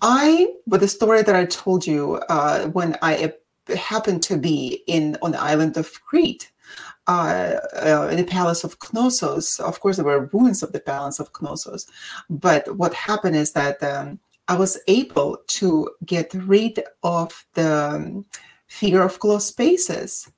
I, 0.00 0.54
with 0.66 0.80
the 0.80 0.88
story 0.88 1.22
that 1.22 1.36
I 1.36 1.44
told 1.44 1.86
you 1.86 2.16
uh, 2.28 2.66
when 2.76 2.96
I 3.00 3.32
happened 3.76 4.24
to 4.24 4.36
be 4.36 4.82
in 4.88 5.16
on 5.22 5.30
the 5.30 5.40
island 5.40 5.76
of 5.76 5.88
Crete, 6.08 6.50
uh, 7.06 7.58
uh, 7.84 8.08
in 8.10 8.16
the 8.16 8.24
palace 8.24 8.62
of 8.64 8.76
Knossos. 8.78 9.58
Of 9.60 9.80
course, 9.80 9.96
there 9.96 10.04
were 10.04 10.30
ruins 10.32 10.62
of 10.62 10.72
the 10.72 10.80
palace 10.80 11.18
of 11.18 11.30
Knossos, 11.32 11.86
but 12.30 12.76
what 12.76 12.94
happened 12.94 13.36
is 13.36 13.52
that 13.52 13.82
um, 13.82 14.20
I 14.48 14.56
was 14.56 14.78
able 14.88 15.38
to 15.46 15.90
get 16.04 16.34
rid 16.34 16.82
of 17.02 17.44
the 17.54 17.94
um, 17.94 18.24
fear 18.66 19.02
of 19.02 19.18
closed 19.18 19.48
spaces. 19.48 20.30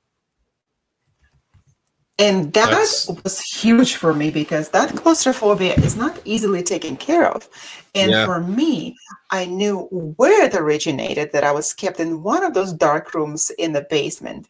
And 2.17 2.53
that 2.53 2.69
That's... 2.69 3.07
was 3.23 3.41
huge 3.41 3.95
for 3.95 4.13
me 4.13 4.31
because 4.31 4.69
that 4.69 4.95
claustrophobia 4.95 5.73
is 5.73 5.97
not 5.97 6.17
easily 6.23 6.63
taken 6.63 6.95
care 6.95 7.27
of. 7.27 7.49
And 7.93 8.11
yeah. 8.11 8.25
for 8.25 8.39
me, 8.39 8.95
I 9.31 9.45
knew 9.45 9.87
where 10.17 10.45
it 10.45 10.55
originated 10.55 11.31
that 11.33 11.43
I 11.43 11.51
was 11.51 11.73
kept 11.73 11.99
in 11.99 12.23
one 12.23 12.43
of 12.43 12.53
those 12.53 12.71
dark 12.71 13.13
rooms 13.13 13.51
in 13.57 13.73
the 13.73 13.85
basement. 13.89 14.47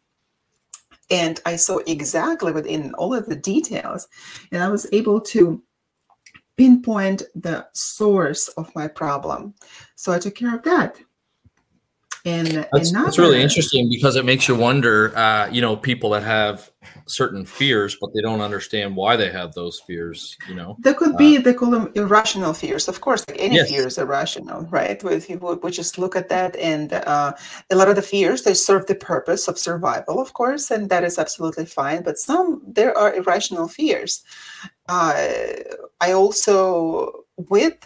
And 1.09 1.39
I 1.45 1.55
saw 1.55 1.77
exactly 1.87 2.51
within 2.51 2.93
all 2.95 3.15
of 3.15 3.25
the 3.25 3.35
details. 3.35 4.07
And 4.51 4.61
I 4.61 4.69
was 4.69 4.87
able 4.91 5.21
to 5.21 5.61
pinpoint 6.57 7.23
the 7.35 7.67
source 7.73 8.47
of 8.49 8.73
my 8.75 8.87
problem. 8.87 9.53
So 9.95 10.11
I 10.11 10.19
took 10.19 10.35
care 10.35 10.55
of 10.55 10.63
that. 10.63 10.97
And 12.25 12.67
that's, 12.73 12.89
another, 12.89 13.05
that's 13.05 13.19
really 13.19 13.41
interesting 13.41 13.87
because 13.87 14.15
it 14.15 14.25
makes 14.25 14.47
you 14.47 14.55
wonder, 14.55 15.15
uh, 15.15 15.47
you 15.51 15.61
know, 15.61 15.75
people 15.75 16.09
that 16.11 16.23
have 16.23 16.71
certain 17.07 17.45
fears, 17.45 17.97
but 17.99 18.11
they 18.13 18.21
don't 18.21 18.41
understand 18.41 18.95
why 18.95 19.15
they 19.15 19.31
have 19.31 19.53
those 19.53 19.79
fears. 19.79 20.37
You 20.49 20.55
know, 20.55 20.75
there 20.79 20.93
could 20.93 21.17
be 21.17 21.37
uh, 21.37 21.41
they 21.41 21.53
call 21.53 21.71
them 21.71 21.91
irrational 21.95 22.53
fears. 22.53 22.87
Of 22.87 23.01
course, 23.01 23.23
like 23.27 23.39
any 23.39 23.55
yes. 23.55 23.69
fear 23.69 23.87
is 23.87 23.97
irrational, 23.97 24.63
right? 24.63 25.01
We, 25.03 25.17
we 25.37 25.71
just 25.71 25.97
look 25.97 26.15
at 26.15 26.29
that, 26.29 26.55
and 26.55 26.93
uh, 26.93 27.33
a 27.69 27.75
lot 27.75 27.89
of 27.89 27.95
the 27.95 28.01
fears 28.01 28.43
they 28.43 28.53
serve 28.53 28.85
the 28.87 28.95
purpose 28.95 29.47
of 29.47 29.59
survival, 29.59 30.19
of 30.19 30.33
course, 30.33 30.71
and 30.71 30.89
that 30.89 31.03
is 31.03 31.19
absolutely 31.19 31.65
fine. 31.65 32.03
But 32.03 32.17
some 32.17 32.61
there 32.65 32.97
are 32.97 33.13
irrational 33.13 33.67
fears. 33.67 34.23
Uh, 34.87 35.13
I 36.01 36.11
also 36.11 37.25
with 37.37 37.77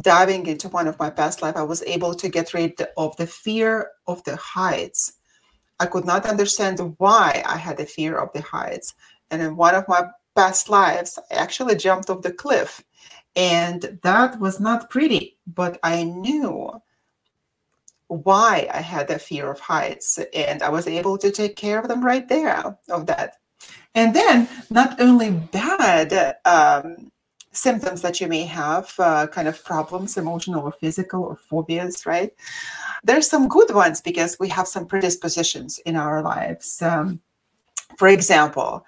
diving 0.00 0.46
into 0.46 0.68
one 0.68 0.88
of 0.88 0.98
my 0.98 1.10
past 1.10 1.42
life, 1.42 1.56
I 1.56 1.62
was 1.62 1.82
able 1.84 2.14
to 2.14 2.28
get 2.28 2.54
rid 2.54 2.74
of 2.96 3.16
the 3.16 3.26
fear 3.26 3.90
of 4.06 4.22
the 4.24 4.36
heights. 4.36 5.12
I 5.80 5.86
could 5.86 6.04
not 6.04 6.26
understand 6.26 6.80
why 6.98 7.42
I 7.44 7.56
had 7.56 7.80
a 7.80 7.86
fear 7.86 8.16
of 8.16 8.32
the 8.32 8.42
heights. 8.42 8.94
And 9.30 9.42
in 9.42 9.56
one 9.56 9.74
of 9.74 9.88
my 9.88 10.08
past 10.36 10.68
lives, 10.68 11.18
I 11.30 11.34
actually 11.34 11.76
jumped 11.76 12.10
off 12.10 12.22
the 12.22 12.32
cliff. 12.32 12.82
And 13.36 13.98
that 14.02 14.38
was 14.38 14.60
not 14.60 14.90
pretty, 14.90 15.38
but 15.46 15.78
I 15.82 16.04
knew 16.04 16.70
why 18.06 18.68
I 18.72 18.80
had 18.80 19.08
that 19.08 19.22
fear 19.22 19.50
of 19.50 19.58
heights. 19.58 20.18
And 20.32 20.62
I 20.62 20.68
was 20.68 20.86
able 20.86 21.18
to 21.18 21.30
take 21.30 21.56
care 21.56 21.80
of 21.80 21.88
them 21.88 22.04
right 22.04 22.28
there 22.28 22.76
of 22.88 23.06
that. 23.06 23.36
And 23.94 24.14
then 24.14 24.48
not 24.70 25.00
only 25.00 25.30
bad 25.30 26.36
um, 26.44 27.10
symptoms 27.54 28.02
that 28.02 28.20
you 28.20 28.28
may 28.28 28.44
have, 28.44 28.92
uh, 28.98 29.26
kind 29.28 29.48
of 29.48 29.64
problems, 29.64 30.16
emotional 30.16 30.64
or 30.64 30.72
physical 30.72 31.22
or 31.22 31.36
phobias, 31.36 32.04
right? 32.06 32.32
There's 33.02 33.28
some 33.28 33.48
good 33.48 33.74
ones 33.74 34.00
because 34.00 34.36
we 34.38 34.48
have 34.48 34.68
some 34.68 34.86
predispositions 34.86 35.78
in 35.86 35.96
our 35.96 36.22
lives. 36.22 36.82
Um, 36.82 37.20
for 37.96 38.08
example, 38.08 38.84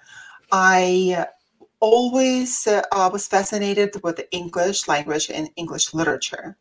I 0.51 1.25
always 1.79 2.67
uh, 2.67 3.09
was 3.11 3.27
fascinated 3.27 3.95
with 4.03 4.17
the 4.17 4.29
English 4.31 4.87
language 4.87 5.29
and 5.29 5.49
English 5.55 5.93
literature. 5.93 6.57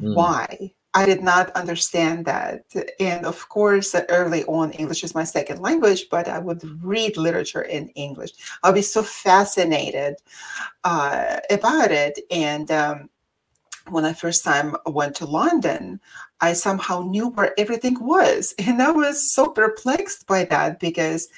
Mm. 0.00 0.14
Why? 0.14 0.72
I 0.98 1.06
did 1.06 1.22
not 1.22 1.50
understand 1.50 2.24
that. 2.24 2.64
And 2.98 3.24
of 3.24 3.48
course, 3.48 3.94
early 4.08 4.42
on, 4.46 4.72
English 4.72 5.04
is 5.04 5.14
my 5.14 5.22
second 5.22 5.60
language, 5.60 6.06
but 6.10 6.26
I 6.26 6.40
would 6.40 6.60
read 6.82 7.16
literature 7.16 7.62
in 7.62 7.88
English. 7.90 8.32
I'll 8.64 8.72
be 8.72 8.82
so 8.82 9.04
fascinated 9.04 10.16
uh, 10.82 11.38
about 11.50 11.92
it. 11.92 12.18
And 12.32 12.68
um, 12.72 13.10
when 13.88 14.04
I 14.04 14.12
first 14.12 14.42
time 14.42 14.74
went 14.86 15.14
to 15.16 15.24
London, 15.24 16.00
I 16.40 16.52
somehow 16.54 17.02
knew 17.02 17.28
where 17.28 17.54
everything 17.56 17.96
was. 18.00 18.52
And 18.66 18.82
I 18.82 18.90
was 18.90 19.32
so 19.32 19.50
perplexed 19.50 20.26
by 20.26 20.46
that 20.46 20.80
because 20.80 21.28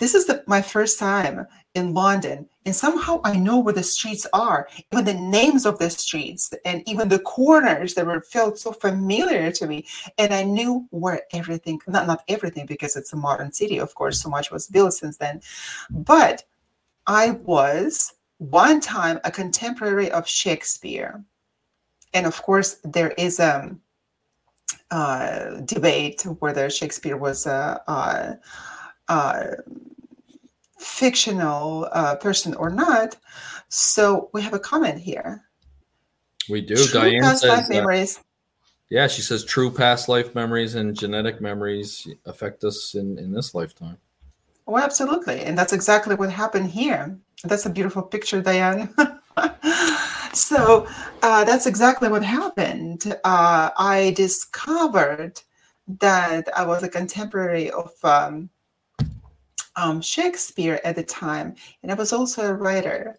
this 0.00 0.14
is 0.14 0.26
the, 0.26 0.44
my 0.46 0.60
first 0.60 0.98
time 0.98 1.46
in 1.74 1.94
London, 1.94 2.48
and 2.64 2.74
somehow 2.74 3.20
I 3.24 3.36
know 3.36 3.58
where 3.58 3.74
the 3.74 3.82
streets 3.82 4.26
are, 4.32 4.68
even 4.92 5.04
the 5.04 5.14
names 5.14 5.66
of 5.66 5.78
the 5.78 5.90
streets, 5.90 6.52
and 6.64 6.82
even 6.88 7.08
the 7.08 7.18
corners 7.20 7.94
that 7.94 8.06
were 8.06 8.20
felt 8.20 8.58
so 8.58 8.72
familiar 8.72 9.52
to 9.52 9.66
me. 9.66 9.86
And 10.18 10.32
I 10.32 10.42
knew 10.42 10.86
where 10.90 11.22
everything, 11.32 11.78
not 11.86 12.06
not 12.06 12.24
everything, 12.28 12.66
because 12.66 12.96
it's 12.96 13.12
a 13.12 13.16
modern 13.16 13.52
city, 13.52 13.78
of 13.78 13.94
course, 13.94 14.20
so 14.20 14.28
much 14.28 14.50
was 14.50 14.66
built 14.66 14.94
since 14.94 15.18
then. 15.18 15.40
But 15.90 16.44
I 17.06 17.30
was 17.30 18.14
one 18.38 18.80
time 18.80 19.20
a 19.24 19.30
contemporary 19.30 20.10
of 20.10 20.26
Shakespeare, 20.26 21.22
and 22.14 22.26
of 22.26 22.42
course 22.42 22.78
there 22.84 23.10
is 23.12 23.40
a, 23.40 23.76
uh, 24.90 25.60
debate 25.60 26.22
whether 26.40 26.70
Shakespeare 26.70 27.16
was 27.16 27.46
a. 27.46 27.82
Uh, 27.86 28.34
uh, 29.08 29.56
fictional 30.78 31.88
uh, 31.92 32.16
person 32.16 32.54
or 32.54 32.70
not. 32.70 33.16
So 33.68 34.30
we 34.32 34.42
have 34.42 34.54
a 34.54 34.58
comment 34.58 34.98
here. 34.98 35.44
We 36.48 36.60
do. 36.60 36.76
True 36.76 37.00
Diane 37.00 37.22
past 37.22 37.42
says, 37.42 37.50
life 37.50 37.68
memories. 37.68 38.18
Uh, 38.18 38.22
yeah, 38.90 39.06
she 39.06 39.20
says 39.20 39.44
true 39.44 39.70
past 39.70 40.08
life 40.08 40.34
memories 40.34 40.74
and 40.74 40.96
genetic 40.96 41.40
memories 41.40 42.08
affect 42.24 42.64
us 42.64 42.94
in, 42.94 43.18
in 43.18 43.32
this 43.32 43.54
lifetime. 43.54 43.98
Oh, 44.66 44.78
absolutely. 44.78 45.40
And 45.42 45.56
that's 45.56 45.72
exactly 45.72 46.14
what 46.14 46.30
happened 46.30 46.70
here. 46.70 47.18
That's 47.44 47.66
a 47.66 47.70
beautiful 47.70 48.02
picture, 48.02 48.40
Diane. 48.40 48.94
so 50.32 50.86
uh, 51.22 51.44
that's 51.44 51.66
exactly 51.66 52.08
what 52.08 52.22
happened. 52.22 53.16
Uh, 53.24 53.70
I 53.76 54.12
discovered 54.16 55.40
that 56.00 56.48
I 56.56 56.66
was 56.66 56.82
a 56.82 56.88
contemporary 56.88 57.70
of 57.70 57.92
um, 58.02 58.50
um, 59.78 60.00
Shakespeare 60.02 60.80
at 60.84 60.96
the 60.96 61.04
time, 61.04 61.54
and 61.82 61.92
I 61.92 61.94
was 61.94 62.12
also 62.12 62.42
a 62.42 62.54
writer. 62.54 63.18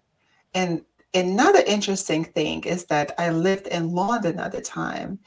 And 0.53 0.83
another 1.13 1.63
interesting 1.65 2.25
thing 2.25 2.65
is 2.65 2.85
that 2.85 3.13
I 3.17 3.29
lived 3.29 3.67
in 3.67 3.93
London 3.93 4.39
at 4.39 4.51
the 4.51 4.61
time, 4.61 5.19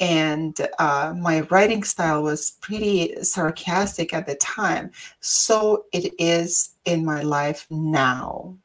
and 0.00 0.56
uh, 0.80 1.14
my 1.16 1.42
writing 1.42 1.84
style 1.84 2.24
was 2.24 2.58
pretty 2.60 3.22
sarcastic 3.22 4.12
at 4.12 4.26
the 4.26 4.34
time. 4.34 4.90
So 5.20 5.84
it 5.92 6.12
is 6.18 6.74
in 6.84 7.04
my 7.04 7.22
life 7.22 7.66
now. 7.70 8.56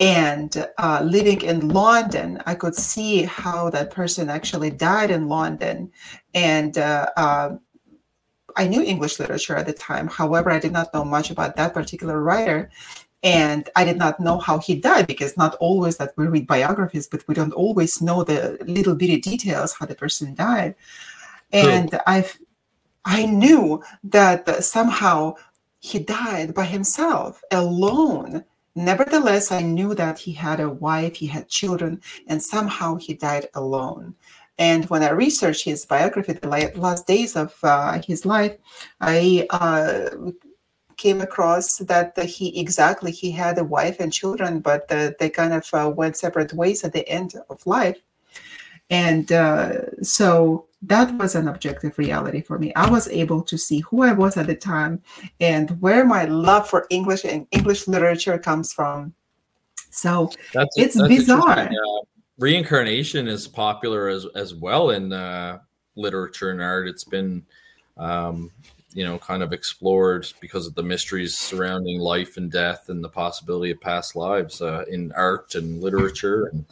And 0.00 0.66
uh, 0.78 1.02
living 1.04 1.42
in 1.42 1.68
London, 1.68 2.42
I 2.46 2.56
could 2.56 2.74
see 2.74 3.22
how 3.22 3.70
that 3.70 3.92
person 3.92 4.28
actually 4.28 4.70
died 4.70 5.12
in 5.12 5.28
London. 5.28 5.92
And 6.34 6.76
uh, 6.76 7.06
uh 7.16 7.50
I 8.56 8.66
knew 8.66 8.82
English 8.82 9.18
literature 9.18 9.56
at 9.56 9.66
the 9.66 9.72
time. 9.72 10.08
However, 10.08 10.50
I 10.50 10.58
did 10.58 10.72
not 10.72 10.92
know 10.94 11.04
much 11.04 11.30
about 11.30 11.56
that 11.56 11.74
particular 11.74 12.20
writer. 12.20 12.70
And 13.22 13.70
I 13.74 13.84
did 13.84 13.96
not 13.96 14.20
know 14.20 14.38
how 14.38 14.58
he 14.58 14.74
died 14.74 15.06
because 15.06 15.36
not 15.36 15.54
always 15.54 15.96
that 15.96 16.12
we 16.16 16.26
read 16.26 16.46
biographies, 16.46 17.06
but 17.06 17.26
we 17.26 17.34
don't 17.34 17.54
always 17.54 18.02
know 18.02 18.22
the 18.22 18.58
little 18.66 18.94
bitty 18.94 19.18
details 19.18 19.72
how 19.72 19.86
the 19.86 19.94
person 19.94 20.34
died. 20.34 20.74
And 21.52 21.98
I've 22.06 22.38
I 23.04 23.26
knew 23.26 23.82
that 24.04 24.64
somehow 24.64 25.34
he 25.78 25.98
died 25.98 26.54
by 26.54 26.64
himself, 26.64 27.42
alone. 27.50 28.44
Nevertheless, 28.74 29.52
I 29.52 29.60
knew 29.60 29.94
that 29.94 30.18
he 30.18 30.32
had 30.32 30.58
a 30.58 30.70
wife, 30.70 31.16
he 31.16 31.26
had 31.26 31.48
children, 31.48 32.00
and 32.26 32.42
somehow 32.42 32.96
he 32.96 33.14
died 33.14 33.48
alone. 33.54 34.14
And 34.58 34.84
when 34.86 35.02
I 35.02 35.10
researched 35.10 35.64
his 35.64 35.84
biography, 35.84 36.34
the 36.34 36.72
last 36.76 37.06
days 37.06 37.34
of 37.36 37.56
uh, 37.62 38.00
his 38.06 38.24
life, 38.24 38.56
I 39.00 39.46
uh, 39.50 40.10
came 40.96 41.20
across 41.20 41.78
that 41.78 42.16
he 42.18 42.58
exactly 42.58 43.10
he 43.10 43.30
had 43.30 43.58
a 43.58 43.64
wife 43.64 43.98
and 43.98 44.12
children, 44.12 44.60
but 44.60 44.90
uh, 44.92 45.10
they 45.18 45.28
kind 45.28 45.52
of 45.52 45.68
uh, 45.72 45.92
went 45.94 46.16
separate 46.16 46.52
ways 46.52 46.84
at 46.84 46.92
the 46.92 47.08
end 47.08 47.34
of 47.50 47.66
life. 47.66 47.98
And 48.90 49.32
uh, 49.32 50.02
so 50.02 50.66
that 50.82 51.12
was 51.18 51.34
an 51.34 51.48
objective 51.48 51.98
reality 51.98 52.42
for 52.42 52.58
me. 52.58 52.72
I 52.74 52.88
was 52.88 53.08
able 53.08 53.42
to 53.42 53.56
see 53.56 53.80
who 53.80 54.02
I 54.02 54.12
was 54.12 54.36
at 54.36 54.46
the 54.46 54.54
time 54.54 55.02
and 55.40 55.80
where 55.80 56.04
my 56.04 56.26
love 56.26 56.68
for 56.68 56.86
English 56.90 57.24
and 57.24 57.46
English 57.50 57.88
literature 57.88 58.38
comes 58.38 58.72
from. 58.72 59.14
So 59.90 60.30
that's, 60.52 60.76
it's 60.76 60.96
that's 60.96 61.08
bizarre. 61.08 61.70
Reincarnation 62.38 63.28
is 63.28 63.46
popular 63.48 64.08
as 64.08 64.26
as 64.34 64.54
well 64.54 64.90
in 64.90 65.12
uh, 65.12 65.58
literature 65.96 66.50
and 66.50 66.60
art. 66.60 66.88
It's 66.88 67.04
been 67.04 67.44
um, 67.96 68.50
you 68.92 69.04
know 69.04 69.18
kind 69.18 69.42
of 69.42 69.52
explored 69.52 70.26
because 70.40 70.66
of 70.66 70.74
the 70.74 70.82
mysteries 70.82 71.36
surrounding 71.36 72.00
life 72.00 72.36
and 72.36 72.50
death 72.50 72.88
and 72.88 73.02
the 73.02 73.08
possibility 73.08 73.70
of 73.70 73.80
past 73.80 74.16
lives 74.16 74.60
uh, 74.60 74.84
in 74.90 75.12
art 75.12 75.54
and 75.54 75.82
literature 75.82 76.46
and. 76.52 76.64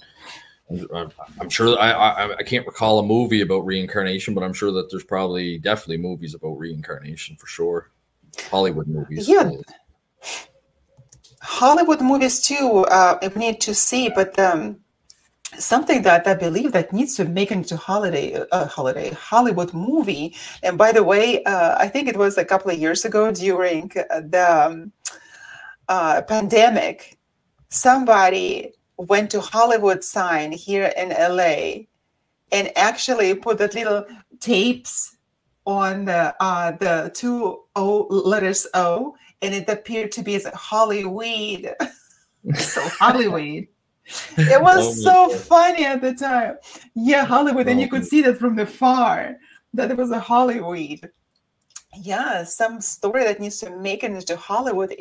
I'm 1.38 1.50
sure 1.50 1.78
I, 1.78 1.90
I, 1.90 2.36
I 2.36 2.42
can't 2.44 2.66
recall 2.66 2.98
a 2.98 3.02
movie 3.02 3.42
about 3.42 3.66
reincarnation, 3.66 4.32
but 4.32 4.42
I'm 4.42 4.54
sure 4.54 4.72
that 4.72 4.90
there's 4.90 5.04
probably 5.04 5.58
definitely 5.58 5.98
movies 5.98 6.32
about 6.32 6.54
reincarnation 6.54 7.36
for 7.36 7.46
sure. 7.46 7.90
Hollywood 8.50 8.86
movies. 8.86 9.28
Yeah, 9.28 9.50
Hollywood 11.42 12.00
movies 12.00 12.40
too. 12.40 12.86
Uh, 12.88 13.18
we 13.34 13.38
need 13.38 13.60
to 13.62 13.74
see, 13.74 14.08
but 14.08 14.38
um, 14.38 14.81
something 15.58 16.02
that 16.02 16.26
I 16.26 16.34
believe 16.34 16.72
that 16.72 16.92
needs 16.92 17.14
to 17.16 17.24
make 17.24 17.50
into 17.50 17.76
holiday 17.76 18.34
uh, 18.52 18.66
holiday 18.66 19.10
Hollywood 19.10 19.72
movie. 19.74 20.34
And 20.62 20.78
by 20.78 20.92
the 20.92 21.04
way, 21.04 21.42
uh, 21.44 21.76
I 21.78 21.88
think 21.88 22.08
it 22.08 22.16
was 22.16 22.38
a 22.38 22.44
couple 22.44 22.70
of 22.70 22.78
years 22.78 23.04
ago 23.04 23.30
during 23.32 23.88
the 23.88 24.46
um, 24.66 24.92
uh, 25.88 26.22
pandemic, 26.22 27.18
somebody 27.68 28.72
went 28.96 29.30
to 29.30 29.40
Hollywood 29.40 30.04
sign 30.04 30.52
here 30.52 30.92
in 30.96 31.10
LA 31.10 31.86
and 32.50 32.70
actually 32.76 33.34
put 33.34 33.58
the 33.58 33.68
little 33.68 34.06
tapes 34.40 35.16
on 35.66 36.04
the 36.04 36.34
uh, 36.40 36.72
the 36.72 37.10
two 37.14 37.62
O 37.76 38.06
letters 38.10 38.66
O, 38.74 39.16
and 39.40 39.54
it 39.54 39.68
appeared 39.68 40.12
to 40.12 40.22
be 40.22 40.34
as 40.34 40.46
Hollyweed. 40.46 41.74
so 42.56 42.80
Hollyweed. 42.88 43.68
It 44.36 44.60
was 44.68 45.04
oh 45.06 45.28
so 45.30 45.36
funny 45.36 45.84
at 45.84 46.00
the 46.00 46.14
time. 46.14 46.56
Yeah, 46.94 47.24
Hollywood, 47.24 47.68
and 47.68 47.80
you 47.80 47.88
could 47.88 48.06
see 48.06 48.22
that 48.22 48.38
from 48.38 48.56
the 48.56 48.66
far 48.66 49.36
that 49.74 49.90
it 49.90 49.96
was 49.96 50.10
a 50.10 50.20
Hollywood. 50.20 51.10
yeah 52.02 52.42
some 52.42 52.80
story 52.80 53.22
that 53.22 53.38
needs 53.38 53.60
to 53.60 53.68
make 53.76 54.02
it 54.02 54.10
into 54.10 54.34
hollywood 54.34 54.94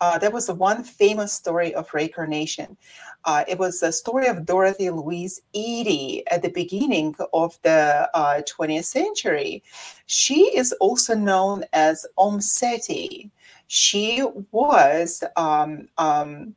uh, 0.00 0.18
there 0.18 0.30
was 0.30 0.50
one 0.50 0.82
famous 0.82 1.32
story 1.32 1.72
of 1.74 1.92
reincarnation. 1.94 2.76
Uh, 3.24 3.44
it 3.46 3.58
was 3.58 3.82
a 3.82 3.92
story 3.92 4.26
of 4.26 4.44
dorothy 4.44 4.90
louise 4.90 5.40
eady 5.52 6.26
at 6.28 6.42
the 6.42 6.50
beginning 6.50 7.14
of 7.32 7.56
the 7.62 8.10
uh, 8.14 8.42
20th 8.42 8.84
century. 8.84 9.62
She 10.06 10.56
is 10.56 10.72
also 10.80 11.14
known 11.14 11.64
as 11.72 12.04
om 12.18 12.40
seti 12.40 13.30
she 13.68 14.22
was 14.52 15.22
um, 15.36 15.88
um, 15.98 16.54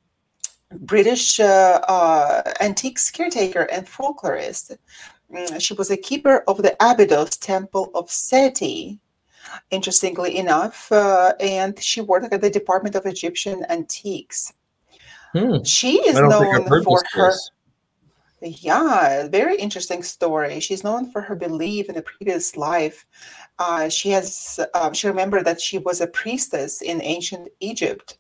british 0.72 1.40
uh, 1.40 1.80
uh, 1.88 2.54
antiques 2.60 3.10
caretaker 3.12 3.64
and 3.72 3.88
folklorist 3.88 4.78
mm, 5.34 5.62
she 5.62 5.74
was 5.74 5.90
a 5.90 5.98
keeper 5.98 6.44
of 6.48 6.62
the 6.62 6.76
abydos 6.80 7.38
temple 7.38 7.92
of 7.96 8.10
seti 8.10 9.00
interestingly 9.72 10.38
enough, 10.38 10.92
uh, 10.92 11.34
and 11.40 11.82
she 11.82 12.02
worked 12.02 12.34
at 12.34 12.42
the 12.42 12.50
Department 12.50 12.96
of 12.96 13.06
Egyptian 13.06 13.66
Antiques. 13.70 14.54
Hmm. 15.34 15.64
She 15.64 15.98
is 16.08 16.20
known 16.20 16.68
for 16.84 17.02
her. 17.14 17.34
Yeah, 18.42 19.28
very 19.28 19.58
interesting 19.58 20.02
story. 20.02 20.60
She's 20.60 20.84
known 20.84 21.12
for 21.12 21.22
her 21.22 21.36
belief 21.36 21.90
in 21.90 21.98
a 21.98 22.02
previous 22.02 22.56
life. 22.56 23.06
Uh, 23.60 23.90
she 23.90 24.10
has 24.12 24.60
uh, 24.74 24.94
she 24.94 25.08
remembered 25.08 25.46
that 25.46 25.60
she 25.60 25.78
was 25.78 26.00
a 26.00 26.08
priestess 26.08 26.82
in 26.82 27.02
ancient 27.02 27.50
Egypt. 27.60 28.18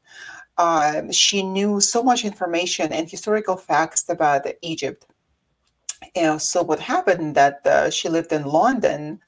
Uh, 0.60 1.10
she 1.10 1.41
knew 1.41 1.80
so 1.80 2.03
much 2.03 2.26
information 2.26 2.91
and 2.91 3.10
historical 3.10 3.55
facts 3.55 4.10
about 4.10 4.45
Egypt. 4.62 5.05
And 6.16 6.41
so 6.41 6.62
what 6.62 6.82
happened 6.82 7.36
that 7.36 7.66
uh, 7.66 7.89
she 7.89 8.10
lived 8.10 8.34
in 8.34 8.43
London 8.43 9.22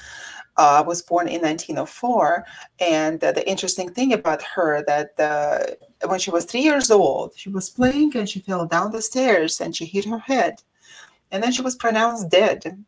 uh, 0.57 0.83
was 0.85 1.01
born 1.01 1.29
in 1.29 1.41
1904. 1.41 2.45
And 2.81 3.23
uh, 3.23 3.31
the 3.31 3.47
interesting 3.49 3.89
thing 3.93 4.11
about 4.11 4.41
her 4.41 4.83
that 4.87 5.11
uh, 5.17 6.07
when 6.09 6.19
she 6.19 6.31
was 6.31 6.43
three 6.43 6.63
years 6.63 6.91
old, 6.91 7.31
she 7.37 7.49
was 7.49 7.69
playing 7.69 8.11
and 8.17 8.29
she 8.29 8.41
fell 8.41 8.65
down 8.65 8.91
the 8.91 9.01
stairs 9.01 9.61
and 9.61 9.73
she 9.73 9.85
hit 9.85 10.03
her 10.03 10.19
head. 10.19 10.61
And 11.31 11.41
then 11.41 11.53
she 11.53 11.61
was 11.61 11.75
pronounced 11.75 12.29
dead. 12.29 12.83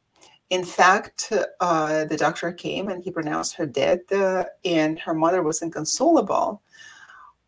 In 0.50 0.66
fact, 0.66 1.32
uh, 1.62 2.04
the 2.06 2.18
doctor 2.18 2.52
came 2.52 2.90
and 2.90 3.02
he 3.02 3.10
pronounced 3.10 3.56
her 3.56 3.66
dead, 3.66 4.02
uh, 4.12 4.44
and 4.66 5.00
her 5.00 5.14
mother 5.14 5.42
was 5.42 5.62
inconsolable 5.62 6.62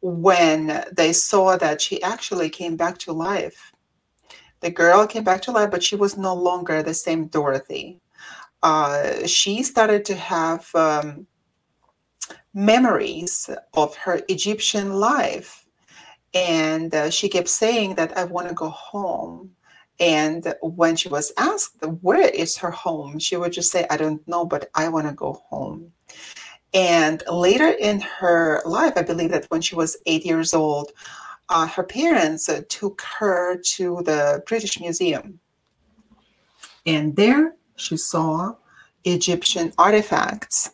when 0.06 0.86
they 0.96 1.12
saw 1.14 1.58
that 1.58 1.82
she 1.82 2.02
actually 2.04 2.50
came 2.50 2.76
back 2.78 2.98
to 3.00 3.12
life. 3.12 3.72
The 4.62 4.70
girl 4.70 5.06
came 5.08 5.24
back 5.24 5.42
to 5.44 5.52
life, 5.52 5.72
but 5.72 5.84
she 5.84 5.96
was 5.96 6.18
no 6.18 6.34
longer 6.34 6.82
the 6.82 6.94
same 6.94 7.28
Dorothy 7.28 8.02
uh, 8.66 9.28
she 9.28 9.62
started 9.62 10.04
to 10.06 10.16
have 10.16 10.74
um, 10.74 11.28
memories 12.54 13.48
of 13.76 13.96
her 13.96 14.22
Egyptian 14.28 14.94
life. 14.94 15.68
And 16.34 16.94
uh, 16.94 17.12
she 17.12 17.30
kept 17.30 17.48
saying 17.48 17.94
that 17.96 18.18
I 18.18 18.24
want 18.24 18.50
to 18.50 18.56
go 18.56 18.70
home. 18.70 19.52
And 20.00 20.52
when 20.62 20.96
she 20.96 21.10
was 21.10 21.32
asked, 21.38 21.86
where 22.02 22.28
is 22.28 22.58
her 22.58 22.72
home? 22.72 23.20
She 23.20 23.38
would 23.38 23.54
just 23.54 23.72
say, 23.72 23.86
I 23.90 23.98
don't 23.98 24.28
know, 24.28 24.46
but 24.46 24.70
I 24.74 24.90
want 24.90 25.08
to 25.08 25.14
go 25.14 25.34
home. 25.48 25.94
And 26.76 27.24
later 27.32 27.70
in 27.70 28.02
her 28.02 28.62
life, 28.66 28.94
I 28.98 29.02
believe 29.02 29.32
that 29.32 29.46
when 29.50 29.62
she 29.62 29.76
was 29.76 29.98
eight 30.06 30.26
years 30.26 30.54
old, 30.54 30.92
uh, 31.48 31.68
her 31.68 31.84
parents 31.84 32.50
uh, 32.50 32.64
took 32.68 33.02
her 33.18 33.58
to 33.58 34.02
the 34.04 34.44
British 34.46 34.80
Museum. 34.82 35.40
And 36.86 37.16
there 37.16 37.56
she 37.78 37.96
saw 37.96 38.56
Egyptian 39.06 39.72
artifacts. 39.78 40.72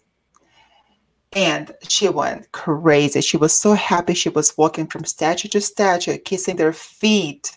And 1.34 1.74
she 1.88 2.10
went 2.10 2.52
crazy. 2.52 3.22
She 3.22 3.38
was 3.38 3.54
so 3.54 3.74
happy. 3.74 4.16
She 4.16 4.30
was 4.30 4.58
walking 4.58 4.88
from 4.88 5.06
statue 5.06 5.50
to 5.50 5.62
statue, 5.62 6.18
kissing 6.18 6.56
their 6.56 6.74
feet. 6.74 7.56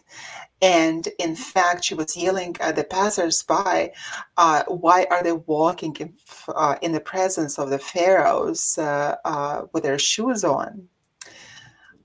And 0.64 1.08
in 1.18 1.34
fact, 1.36 1.84
she 1.84 1.94
was 1.94 2.16
yelling 2.16 2.56
at 2.60 2.76
the 2.76 2.84
passersby, 2.84 3.90
uh, 4.36 4.62
Why 4.68 5.06
are 5.10 5.22
they 5.22 5.32
walking 5.32 5.94
in, 6.00 6.14
uh, 6.48 6.76
in 6.80 6.92
the 6.92 7.00
presence 7.00 7.58
of 7.58 7.70
the 7.70 7.78
pharaohs 7.78 8.78
uh, 8.78 9.16
uh 9.24 9.62
with 9.72 9.82
their 9.82 9.98
shoes 9.98 10.42
on? 10.44 10.88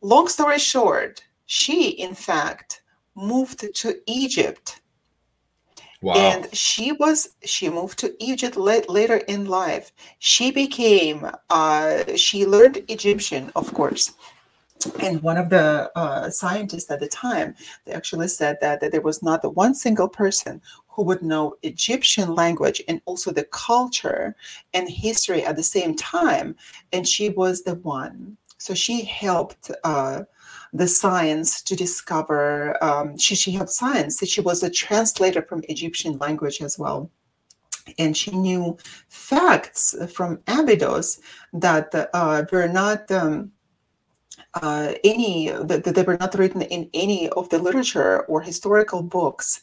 Long 0.01 0.28
story 0.28 0.60
short, 0.60 1.24
she, 1.45 1.89
in 1.89 2.14
fact, 2.16 2.82
moved 3.16 3.60
to 3.82 3.89
Egypt 4.05 4.82
Wow. 6.01 6.14
And 6.16 6.55
she 6.55 6.93
was 6.93 7.36
she 7.43 7.70
moved 7.70 7.99
to 7.99 8.16
Egypt 8.24 8.55
late, 8.55 8.89
later 8.89 9.18
in 9.18 9.47
life. 9.47 9.91
She 10.20 10.49
became 10.49 11.30
uh, 11.49 12.16
she 12.16 12.45
learned 12.45 12.84
Egyptian, 12.88 13.51
of 13.55 13.74
course. 13.74 14.14
And 15.01 15.21
one 15.21 15.38
of 15.38 15.49
the 15.49 15.91
uh, 15.95 16.30
scientists 16.30 16.89
at 16.89 17.01
the 17.01 17.07
time, 17.07 17.55
they 17.86 17.91
actually 17.91 18.30
said 18.30 18.57
that, 18.61 18.80
that 18.80 18.91
there 18.91 19.01
was 19.01 19.21
not 19.21 19.41
the 19.41 19.49
one 19.49 19.75
single 19.75 20.07
person 20.07 20.61
who 20.88 21.03
would 21.03 21.21
know 21.21 21.55
Egyptian 21.63 22.34
language 22.34 22.82
and 22.88 23.01
also 23.05 23.32
the 23.32 23.43
culture 23.45 24.36
and 24.73 24.89
history 24.89 25.43
at 25.43 25.57
the 25.57 25.63
same 25.63 25.95
time. 25.95 26.55
And 26.93 27.07
she 27.07 27.30
was 27.30 27.63
the 27.63 27.75
one. 27.75 28.38
So 28.57 28.73
she 28.73 29.03
helped 29.03 29.71
uh, 29.84 30.23
the 30.73 30.88
science 30.88 31.61
to 31.63 31.75
discover. 31.75 32.82
Um, 32.84 33.17
she, 33.17 33.36
she 33.36 33.51
had 33.51 33.69
science. 33.69 34.25
She 34.27 34.41
was 34.41 34.63
a 34.63 34.69
translator 34.69 35.41
from 35.41 35.63
Egyptian 35.67 36.17
language 36.19 36.61
as 36.61 36.77
well. 36.80 37.09
And 37.97 38.15
she 38.15 38.32
knew 38.32 38.77
facts 39.07 39.95
from 40.13 40.39
Abydos 40.47 41.19
that 41.53 42.09
uh, 42.13 42.43
were 42.51 42.67
not 42.67 43.09
um, 43.11 43.51
uh, 44.55 44.93
any 45.03 45.49
that, 45.49 45.83
that 45.83 45.95
they 45.95 46.03
were 46.03 46.17
not 46.17 46.35
written 46.35 46.61
in 46.61 46.89
any 46.93 47.29
of 47.29 47.49
the 47.49 47.59
literature 47.59 48.21
or 48.23 48.41
historical 48.41 49.01
books 49.01 49.61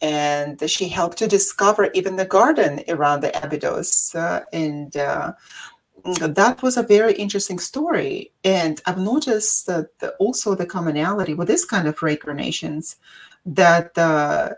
and 0.00 0.68
she 0.68 0.88
helped 0.88 1.18
to 1.18 1.26
discover 1.26 1.90
even 1.94 2.16
the 2.16 2.24
garden 2.24 2.82
around 2.88 3.20
the 3.20 3.44
Abydos. 3.44 4.14
Uh, 4.14 4.42
and 4.52 4.96
uh, 4.96 5.32
that 6.04 6.62
was 6.62 6.76
a 6.76 6.82
very 6.82 7.14
interesting 7.14 7.58
story. 7.58 8.32
And 8.44 8.80
I've 8.86 8.98
noticed 8.98 9.66
that 9.66 9.98
the, 9.98 10.10
also 10.16 10.54
the 10.54 10.66
commonality 10.66 11.34
with 11.34 11.48
this 11.48 11.64
kind 11.64 11.88
of 11.88 12.02
reincarnations 12.02 12.96
that 13.46 13.96
uh, 13.96 14.50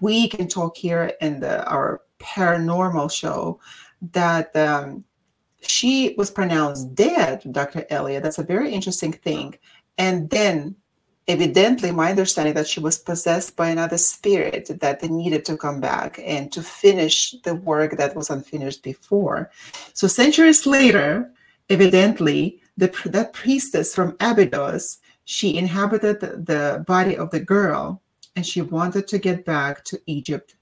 we 0.00 0.28
can 0.28 0.48
talk 0.48 0.76
here 0.76 1.12
in 1.20 1.40
the, 1.40 1.66
our 1.68 2.02
paranormal 2.18 3.10
show 3.10 3.60
that 4.12 4.54
um, 4.56 5.04
she 5.62 6.14
was 6.18 6.30
pronounced 6.30 6.94
dead, 6.94 7.42
Dr. 7.50 7.86
Elliott. 7.90 8.22
That's 8.22 8.38
a 8.38 8.44
very 8.44 8.72
interesting 8.72 9.12
thing. 9.12 9.56
And 9.98 10.30
then 10.30 10.76
evidently 11.28 11.92
my 11.92 12.10
understanding 12.10 12.54
that 12.54 12.66
she 12.66 12.80
was 12.80 12.98
possessed 12.98 13.54
by 13.56 13.68
another 13.68 13.98
spirit 13.98 14.68
that 14.80 15.00
they 15.00 15.08
needed 15.08 15.44
to 15.44 15.56
come 15.56 15.80
back 15.80 16.18
and 16.24 16.50
to 16.50 16.62
finish 16.62 17.34
the 17.44 17.54
work 17.54 17.96
that 17.96 18.16
was 18.16 18.28
unfinished 18.28 18.82
before 18.82 19.48
so 19.92 20.08
centuries 20.08 20.66
later 20.66 21.32
evidently 21.70 22.60
the, 22.76 22.92
that 23.04 23.32
priestess 23.32 23.94
from 23.94 24.16
abydos 24.18 24.98
she 25.24 25.56
inhabited 25.56 26.18
the, 26.20 26.26
the 26.38 26.84
body 26.88 27.16
of 27.16 27.30
the 27.30 27.38
girl 27.38 28.02
and 28.36 28.46
she 28.46 28.62
wanted 28.62 29.06
to 29.08 29.18
get 29.18 29.44
back 29.44 29.84
to 29.84 30.00
Egypt. 30.06 30.56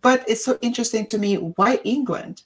But 0.00 0.24
it's 0.28 0.44
so 0.44 0.58
interesting 0.60 1.06
to 1.06 1.18
me 1.18 1.36
why 1.36 1.80
England? 1.84 2.42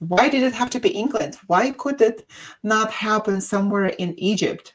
Why 0.00 0.28
did 0.30 0.42
it 0.42 0.54
have 0.54 0.70
to 0.70 0.80
be 0.80 0.88
England? 0.88 1.36
Why 1.46 1.70
could 1.72 2.00
it 2.00 2.26
not 2.62 2.90
happen 2.90 3.40
somewhere 3.40 3.86
in 3.86 4.18
Egypt? 4.18 4.74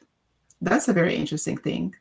That's 0.62 0.88
a 0.88 0.92
very 0.92 1.16
interesting 1.16 1.56
thing. 1.56 1.94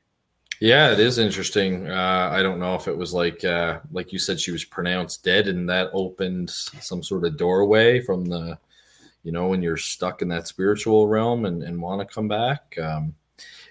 Yeah, 0.62 0.92
it 0.92 1.00
is 1.00 1.18
interesting. 1.18 1.90
Uh, 1.90 2.30
I 2.32 2.42
don't 2.42 2.60
know 2.60 2.76
if 2.76 2.88
it 2.88 2.98
was 2.98 3.14
like 3.14 3.44
uh, 3.44 3.80
like 3.92 4.14
you 4.14 4.20
said 4.20 4.40
she 4.40 4.52
was 4.52 4.64
pronounced 4.64 5.24
dead, 5.24 5.48
and 5.48 5.68
that 5.70 5.90
opened 5.92 6.50
some 6.50 7.04
sort 7.04 7.26
of 7.26 7.38
doorway 7.38 8.00
from 8.00 8.26
the, 8.26 8.58
you 9.24 9.32
know, 9.32 9.48
when 9.48 9.62
you're 9.62 9.76
stuck 9.76 10.22
in 10.22 10.30
that 10.30 10.48
spiritual 10.48 11.08
realm 11.08 11.46
and, 11.46 11.64
and 11.64 11.82
want 11.82 12.00
to 12.00 12.14
come 12.14 12.28
back. 12.28 12.78
Um, 12.82 13.16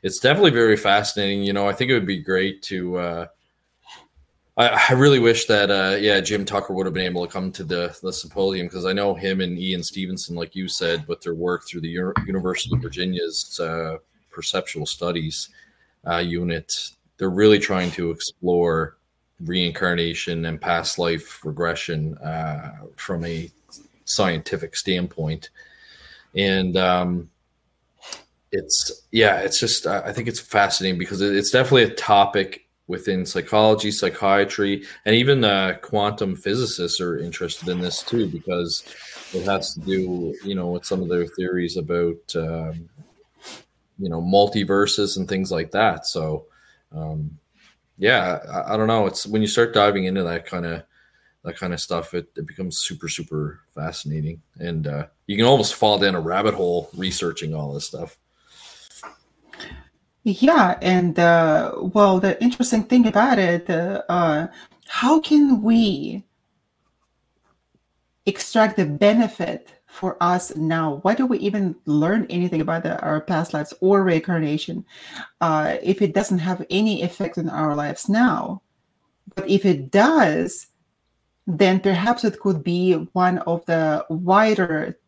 it's 0.03 0.19
definitely 0.19 0.51
very 0.51 0.77
fascinating. 0.77 1.45
You 1.45 1.55
know, 1.55 1.67
I 1.67 1.73
think 1.73 1.91
it 1.91 1.95
would 1.95 2.07
be 2.07 2.21
great 2.21 2.61
to. 2.65 2.99
Uh, 2.99 3.27
I, 4.57 4.87
I 4.91 4.93
really 4.93 5.19
wish 5.19 5.47
that 5.47 5.71
uh, 5.71 5.97
yeah 5.97 6.21
Jim 6.21 6.45
Tucker 6.45 6.75
would 6.75 6.87
have 6.87 6.95
been 6.95 7.07
able 7.07 7.27
to 7.27 7.33
come 7.33 7.51
to 7.53 7.65
the 7.65 7.97
the 8.03 8.13
symposium 8.13 8.67
because 8.67 8.87
I 8.87 8.93
know 8.93 9.15
him 9.15 9.41
and 9.41 9.59
Ian 9.59 9.83
Stevenson, 9.83 10.37
like 10.37 10.55
you 10.55 10.69
said, 10.69 11.07
with 11.09 11.21
their 11.23 11.35
work 11.35 11.67
through 11.67 11.83
the 11.83 11.89
U- 11.89 12.15
University 12.27 12.75
of 12.75 12.83
Virginia's 12.83 13.59
uh, 13.61 13.99
perceptual 14.31 14.87
studies 14.87 15.49
uh, 16.07 16.19
unit, 16.19 16.73
they're 17.17 17.31
really 17.31 17.59
trying 17.59 17.91
to 17.93 18.11
explore 18.11 18.97
reincarnation 19.41 20.45
and 20.45 20.61
past 20.61 20.99
life 20.99 21.45
regression 21.45 22.17
uh, 22.19 22.73
from 22.97 23.25
a 23.25 23.51
scientific 24.05 24.77
standpoint, 24.77 25.51
and 26.37 26.77
um, 26.77 27.29
it's 28.53 29.03
yeah, 29.11 29.41
it's 29.41 29.59
just 29.59 29.87
I 29.87 30.13
think 30.13 30.29
it's 30.29 30.41
fascinating 30.41 30.99
because 30.99 31.21
it's 31.21 31.51
definitely 31.51 31.85
a 31.85 31.95
topic 31.95 32.64
within 32.87 33.25
psychology, 33.25 33.91
psychiatry, 33.91 34.85
and 35.07 35.15
even 35.15 35.43
uh, 35.43 35.77
quantum 35.81 36.37
physicists 36.37 37.01
are 37.01 37.19
interested 37.19 37.69
in 37.69 37.81
this 37.81 38.03
too 38.03 38.29
because 38.29 38.85
it 39.33 39.45
has 39.45 39.75
to 39.75 39.81
do, 39.81 40.35
you 40.45 40.55
know, 40.55 40.69
with 40.69 40.85
some 40.85 41.03
of 41.03 41.09
their 41.09 41.27
theories 41.27 41.77
about, 41.77 42.37
um, 42.37 42.89
you 43.99 44.09
know, 44.09 44.21
multiverses 44.21 45.17
and 45.17 45.29
things 45.29 45.51
like 45.51 45.71
that. 45.71 46.07
So, 46.07 46.47
um, 46.93 47.39
yeah, 47.97 48.39
I, 48.53 48.75
I, 48.75 48.77
don't 48.77 48.89
know. 48.89 49.07
It's 49.07 49.27
when 49.27 49.41
you 49.41 49.49
start 49.49 49.73
diving 49.73 50.05
into 50.05 50.23
that 50.25 50.47
kind 50.47 50.67
of 50.67 50.83
that 51.45 51.57
kind 51.57 51.73
of 51.73 51.81
stuff, 51.81 52.15
it, 52.15 52.27
it 52.37 52.47
becomes 52.47 52.79
super 52.79 53.09
super 53.09 53.61
fascinating, 53.75 54.43
and 54.59 54.87
uh, 54.87 55.07
you 55.27 55.37
can 55.37 55.47
almost 55.47 55.75
fall 55.75 55.99
down 55.99 56.15
a 56.15 56.21
rabbit 56.21 56.55
hole 56.55 56.91
researching 56.97 57.55
all 57.55 57.73
this 57.73 57.87
stuff. 57.87 58.19
Yeah, 60.25 60.79
and 60.81 61.19
uh, 61.19 61.75
well, 61.77 62.19
the 62.19 62.43
interesting 62.43 62.85
thing 62.85 63.07
about 63.07 63.39
it, 63.39 63.69
uh, 63.69 64.49
how 64.89 65.21
can 65.21 65.61
we 65.63 66.25
extract 68.25 68.77
the 68.77 68.87
benefit 68.87 69.69
for 69.87 70.17
us 70.23 70.57
now? 70.57 71.01
Why 71.03 71.15
do 71.15 71.27
we 71.27 71.39
even 71.41 71.77
learn 71.85 72.27
anything 72.31 72.63
about 72.63 72.85
the, 72.85 72.99
our 73.01 73.21
past 73.21 73.53
lives 73.53 73.75
or 73.81 74.03
reincarnation 74.03 74.87
uh, 75.43 75.77
if 75.83 76.01
it 76.01 76.15
doesn't 76.15 76.39
have 76.39 76.65
any 76.71 77.03
effect 77.03 77.37
on 77.37 77.51
our 77.51 77.75
lives 77.75 78.09
now? 78.09 78.63
But 79.35 79.51
if 79.51 79.67
it 79.67 79.91
does, 79.91 80.69
then 81.47 81.81
perhaps 81.81 82.25
it 82.25 82.41
could 82.41 82.65
be 82.65 82.95
one 83.13 83.39
of 83.41 83.67
the 83.67 84.07
wider 84.09 84.99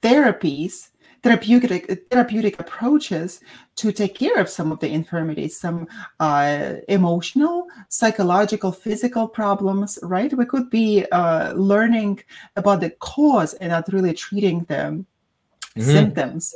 therapies 0.00 0.90
therapeutic 1.24 2.10
therapeutic 2.10 2.60
approaches 2.60 3.40
to 3.76 3.90
take 3.90 4.14
care 4.14 4.38
of 4.38 4.48
some 4.48 4.70
of 4.70 4.78
the 4.80 4.90
infirmities, 5.00 5.58
some 5.58 5.88
uh, 6.20 6.74
emotional, 6.88 7.66
psychological, 7.88 8.70
physical 8.70 9.26
problems. 9.26 9.98
Right? 10.02 10.32
We 10.32 10.44
could 10.44 10.68
be 10.68 11.06
uh, 11.10 11.52
learning 11.54 12.22
about 12.56 12.80
the 12.80 12.90
cause 12.90 13.54
and 13.54 13.70
not 13.70 13.92
really 13.92 14.12
treating 14.12 14.64
the 14.68 14.74
mm-hmm. 14.84 15.82
symptoms. 15.82 16.54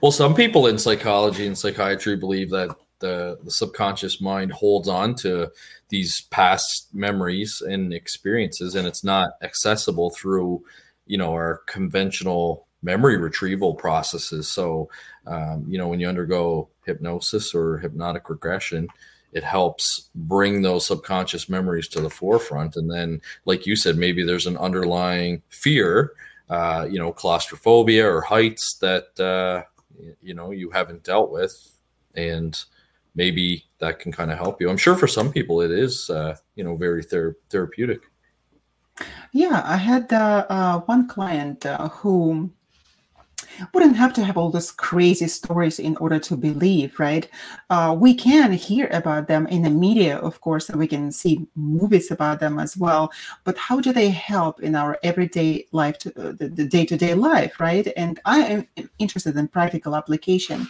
Well, 0.00 0.12
some 0.12 0.34
people 0.34 0.66
in 0.68 0.78
psychology 0.78 1.46
and 1.46 1.58
psychiatry 1.58 2.16
believe 2.16 2.50
that 2.50 2.70
the, 3.00 3.38
the 3.42 3.50
subconscious 3.50 4.20
mind 4.20 4.52
holds 4.52 4.88
on 4.88 5.14
to 5.16 5.50
these 5.88 6.22
past 6.30 6.94
memories 6.94 7.62
and 7.62 7.92
experiences, 7.92 8.74
and 8.76 8.86
it's 8.86 9.02
not 9.02 9.32
accessible 9.42 10.10
through, 10.10 10.62
you 11.06 11.18
know, 11.18 11.32
our 11.32 11.62
conventional 11.66 12.66
memory 12.82 13.16
retrieval 13.16 13.74
processes. 13.74 14.48
So, 14.48 14.88
um, 15.26 15.64
you 15.68 15.78
know, 15.78 15.88
when 15.88 16.00
you 16.00 16.08
undergo 16.08 16.68
hypnosis 16.84 17.54
or 17.54 17.78
hypnotic 17.78 18.30
regression, 18.30 18.88
it 19.32 19.44
helps 19.44 20.10
bring 20.14 20.62
those 20.62 20.86
subconscious 20.86 21.48
memories 21.48 21.88
to 21.88 22.00
the 22.00 22.10
forefront. 22.10 22.76
And 22.76 22.90
then, 22.90 23.20
like 23.44 23.66
you 23.66 23.76
said, 23.76 23.96
maybe 23.96 24.24
there's 24.24 24.46
an 24.46 24.56
underlying 24.56 25.42
fear, 25.50 26.12
uh, 26.48 26.86
you 26.90 26.98
know, 26.98 27.12
claustrophobia 27.12 28.08
or 28.10 28.22
heights 28.22 28.78
that, 28.80 29.20
uh, 29.20 29.62
you 30.20 30.34
know, 30.34 30.50
you 30.50 30.70
haven't 30.70 31.04
dealt 31.04 31.30
with. 31.30 31.76
And 32.14 32.58
maybe 33.14 33.64
that 33.78 34.00
can 34.00 34.10
kind 34.10 34.32
of 34.32 34.38
help 34.38 34.60
you. 34.60 34.68
I'm 34.68 34.76
sure 34.76 34.96
for 34.96 35.06
some 35.06 35.32
people 35.32 35.60
it 35.60 35.70
is, 35.70 36.10
uh, 36.10 36.36
you 36.56 36.64
know, 36.64 36.76
very 36.76 37.04
ther- 37.04 37.36
therapeutic. 37.50 38.02
Yeah, 39.32 39.62
I 39.64 39.76
had 39.76 40.12
uh, 40.12 40.46
uh, 40.48 40.80
one 40.80 41.08
client 41.08 41.64
uh, 41.64 41.88
who 41.88 42.50
wouldn't 43.72 43.96
have 43.96 44.12
to 44.14 44.24
have 44.24 44.36
all 44.36 44.50
those 44.50 44.70
crazy 44.72 45.28
stories 45.28 45.78
in 45.78 45.96
order 45.96 46.18
to 46.18 46.36
believe, 46.36 46.98
right? 46.98 47.28
Uh, 47.68 47.96
we 47.98 48.14
can 48.14 48.52
hear 48.52 48.88
about 48.92 49.28
them 49.28 49.46
in 49.46 49.62
the 49.62 49.70
media, 49.70 50.18
of 50.18 50.40
course, 50.40 50.68
and 50.68 50.78
we 50.78 50.86
can 50.86 51.12
see 51.12 51.46
movies 51.54 52.10
about 52.10 52.40
them 52.40 52.58
as 52.58 52.76
well. 52.76 53.12
But 53.44 53.56
how 53.58 53.80
do 53.80 53.92
they 53.92 54.10
help 54.10 54.60
in 54.62 54.74
our 54.74 54.98
everyday 55.02 55.66
life, 55.72 55.98
to, 55.98 56.08
uh, 56.10 56.32
the 56.32 56.48
day 56.48 56.84
to 56.86 56.96
day 56.96 57.14
life, 57.14 57.60
right? 57.60 57.86
And 57.96 58.20
I 58.24 58.38
am 58.40 58.66
interested 58.98 59.36
in 59.36 59.48
practical 59.48 59.94
application. 59.96 60.68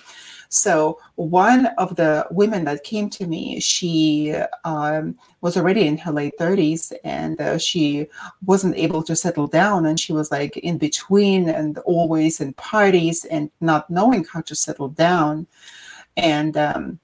So 0.53 0.99
one 1.15 1.67
of 1.79 1.95
the 1.95 2.27
women 2.33 2.65
that 2.65 2.83
came 2.83 3.09
to 3.11 3.27
me, 3.29 3.61
she 3.61 4.35
um, 4.65 5.17
was 5.43 5.57
already 5.57 5.87
in 5.87 5.97
her 5.99 6.11
late 6.11 6.37
30s 6.41 6.93
and 7.05 7.41
uh, 7.41 7.57
she 7.57 8.09
wasn't 8.45 8.77
able 8.77 9.05
to 9.05 9.15
settle 9.15 9.47
down 9.47 9.87
and 9.87 9.99
she 9.99 10.13
was 10.13 10.33
like 10.33 10.57
in 10.57 10.77
between 10.77 11.49
and 11.49 11.79
always 11.79 12.41
in 12.41 12.53
parties 12.55 13.25
and 13.27 13.49
not 13.61 13.89
knowing 13.91 14.25
how 14.25 14.41
to 14.41 14.57
settle 14.57 14.89
down. 14.89 15.47
And 16.17 16.57
um, 16.57 16.99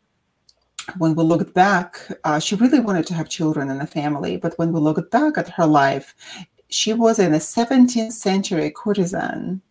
when 0.98 1.14
we 1.14 1.22
looked 1.22 1.54
back, 1.54 2.00
uh, 2.24 2.40
she 2.40 2.56
really 2.56 2.80
wanted 2.80 3.06
to 3.06 3.14
have 3.14 3.28
children 3.28 3.70
and 3.70 3.80
a 3.80 3.86
family. 3.86 4.38
But 4.38 4.58
when 4.58 4.72
we 4.72 4.80
looked 4.80 5.12
back 5.12 5.38
at 5.38 5.50
her 5.50 5.66
life, 5.66 6.16
she 6.68 6.92
was 6.94 7.20
in 7.20 7.32
a 7.32 7.38
17th 7.38 8.10
century 8.10 8.72
courtesan. 8.72 9.62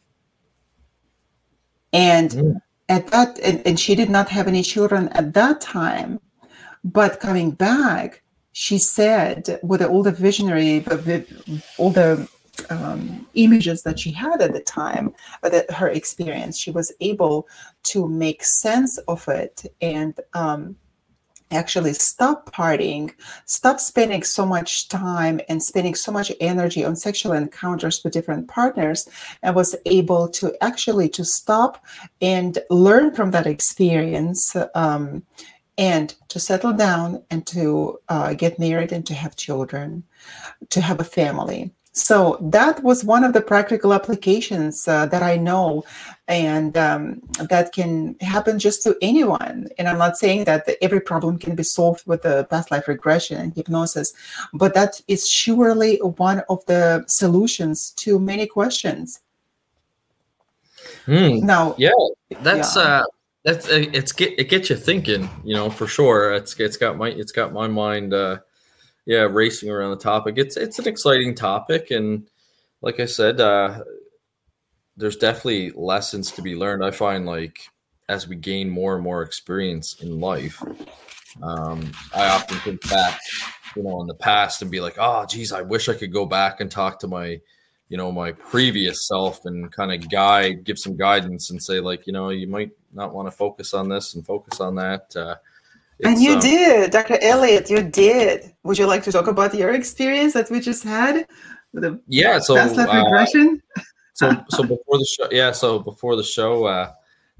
And 1.91 2.31
mm 2.31 2.61
at 2.89 3.07
that 3.07 3.39
and, 3.39 3.65
and 3.65 3.79
she 3.79 3.95
did 3.95 4.09
not 4.09 4.29
have 4.29 4.47
any 4.47 4.63
children 4.63 5.09
at 5.09 5.33
that 5.33 5.61
time. 5.61 6.19
But 6.83 7.19
coming 7.19 7.51
back 7.51 8.21
she 8.57 8.77
said 8.77 9.59
with 9.63 9.81
all 9.81 10.01
the 10.01 10.13
visionary 10.13 10.79
with 10.79 11.29
all 11.77 11.89
the 11.89 12.25
um, 12.69 13.27
images 13.33 13.83
that 13.83 13.99
she 13.99 14.11
had 14.11 14.41
at 14.41 14.53
the 14.53 14.61
time 14.61 15.13
that 15.41 15.69
her 15.69 15.89
experience 15.89 16.57
she 16.57 16.71
was 16.71 16.89
able 17.01 17.49
to 17.83 18.07
make 18.07 18.45
sense 18.45 18.97
of 19.09 19.27
it 19.27 19.65
and 19.81 20.17
um, 20.33 20.77
actually 21.51 21.93
stop 21.93 22.51
partying, 22.51 23.13
stop 23.45 23.79
spending 23.79 24.23
so 24.23 24.45
much 24.45 24.87
time 24.89 25.39
and 25.47 25.61
spending 25.61 25.95
so 25.95 26.11
much 26.11 26.31
energy 26.39 26.83
on 26.83 26.95
sexual 26.95 27.33
encounters 27.33 28.03
with 28.03 28.13
different 28.13 28.47
partners, 28.47 29.07
and 29.43 29.55
was 29.55 29.75
able 29.85 30.27
to 30.29 30.53
actually 30.61 31.09
to 31.09 31.23
stop 31.23 31.83
and 32.21 32.59
learn 32.69 33.13
from 33.13 33.31
that 33.31 33.47
experience. 33.47 34.55
Um, 34.73 35.23
and 35.77 36.15
to 36.29 36.39
settle 36.39 36.71
down 36.71 37.21
and 37.29 37.45
to 37.47 37.99
uh, 38.07 38.33
get 38.33 38.57
married 38.59 38.93
and 38.93 39.05
to 39.05 39.13
have 39.13 39.35
children, 39.35 40.03
to 40.69 40.79
have 40.79 41.01
a 41.01 41.03
family. 41.03 41.69
So 41.97 42.37
that 42.41 42.83
was 42.83 43.05
one 43.05 43.23
of 43.23 43.31
the 43.31 43.39
practical 43.39 43.93
applications 43.93 44.85
uh, 44.85 45.05
that 45.05 45.23
I 45.23 45.37
know, 45.37 45.85
and 46.27 46.77
um, 46.77 47.21
that 47.49 47.71
can 47.71 48.17
happen 48.19 48.59
just 48.59 48.83
to 48.83 48.97
anyone. 49.01 49.69
And 49.77 49.87
I'm 49.87 49.97
not 49.97 50.17
saying 50.17 50.43
that 50.43 50.67
every 50.81 50.99
problem 50.99 51.39
can 51.39 51.55
be 51.55 51.63
solved 51.63 52.05
with 52.05 52.21
the 52.23 52.43
past 52.49 52.69
life 52.69 52.89
regression 52.89 53.37
and 53.37 53.53
hypnosis, 53.55 54.11
but 54.53 54.73
that 54.73 55.01
is 55.07 55.25
surely 55.25 55.95
one 55.99 56.43
of 56.49 56.65
the 56.65 57.05
solutions 57.07 57.91
to 57.91 58.19
many 58.19 58.45
questions. 58.45 59.21
Hmm. 61.05 61.45
Now, 61.45 61.75
yeah, 61.77 61.91
that's 62.41 62.75
yeah. 62.75 62.81
uh 62.81 63.03
that's 63.45 63.69
uh, 63.69 63.85
it's 63.93 64.11
get 64.11 64.37
it 64.37 64.49
gets 64.49 64.69
you 64.69 64.75
thinking, 64.75 65.29
you 65.45 65.55
know, 65.55 65.69
for 65.69 65.87
sure. 65.87 66.33
It's 66.33 66.59
it's 66.59 66.75
got 66.75 66.97
my 66.97 67.09
it's 67.09 67.31
got 67.31 67.53
my 67.53 67.67
mind 67.67 68.13
uh 68.13 68.39
yeah, 69.05 69.27
racing 69.29 69.69
around 69.69 69.91
the 69.91 69.97
topic. 70.03 70.35
It's 70.37 70.57
it's 70.57 70.79
an 70.79 70.87
exciting 70.87 71.35
topic, 71.35 71.91
and 71.91 72.27
like 72.81 72.99
I 72.99 73.05
said, 73.05 73.39
uh, 73.39 73.83
there's 74.97 75.17
definitely 75.17 75.71
lessons 75.71 76.31
to 76.31 76.41
be 76.41 76.55
learned. 76.55 76.83
I 76.83 76.91
find 76.91 77.25
like 77.25 77.59
as 78.09 78.27
we 78.27 78.35
gain 78.35 78.69
more 78.69 78.95
and 78.95 79.03
more 79.03 79.23
experience 79.23 80.01
in 80.01 80.19
life, 80.19 80.61
Um, 81.43 81.91
I 82.13 82.27
often 82.27 82.57
think 82.59 82.89
back, 82.89 83.19
you 83.75 83.83
know, 83.83 83.99
in 84.01 84.07
the 84.07 84.13
past 84.13 84.61
and 84.61 84.71
be 84.71 84.79
like, 84.79 84.95
oh, 84.97 85.25
geez, 85.25 85.51
I 85.51 85.61
wish 85.61 85.89
I 85.89 85.93
could 85.93 86.13
go 86.13 86.25
back 86.25 86.61
and 86.61 86.71
talk 86.71 86.99
to 86.99 87.07
my, 87.07 87.41
you 87.89 87.97
know, 87.97 88.11
my 88.11 88.31
previous 88.31 89.07
self 89.07 89.43
and 89.45 89.71
kind 89.71 89.91
of 89.91 90.09
guide, 90.09 90.63
give 90.63 90.79
some 90.79 90.95
guidance 90.95 91.49
and 91.51 91.61
say, 91.61 91.79
like, 91.79 92.07
you 92.07 92.13
know, 92.13 92.29
you 92.29 92.47
might 92.47 92.71
not 92.93 93.13
want 93.13 93.27
to 93.27 93.35
focus 93.35 93.73
on 93.73 93.89
this 93.89 94.15
and 94.15 94.25
focus 94.25 94.61
on 94.61 94.75
that. 94.75 95.13
Uh, 95.15 95.35
and 96.03 96.21
you 96.21 96.33
um, 96.33 96.39
did, 96.39 96.91
Dr. 96.91 97.17
Elliott, 97.21 97.69
you 97.69 97.81
did. 97.83 98.53
Would 98.63 98.77
you 98.77 98.87
like 98.87 99.03
to 99.03 99.11
talk 99.11 99.27
about 99.27 99.53
your 99.53 99.73
experience 99.73 100.33
that 100.33 100.49
we 100.49 100.59
just 100.59 100.83
had? 100.83 101.27
The 101.73 101.99
yeah, 102.07 102.39
so 102.39 102.55
past 102.55 102.75
life 102.75 102.87
uh, 102.89 103.81
so, 104.13 104.43
so 104.49 104.63
before 104.75 104.97
the 104.97 105.05
show, 105.05 105.27
yeah, 105.31 105.51
so 105.51 105.79
before 105.79 106.15
the 106.15 106.23
show, 106.23 106.65
uh, 106.65 106.91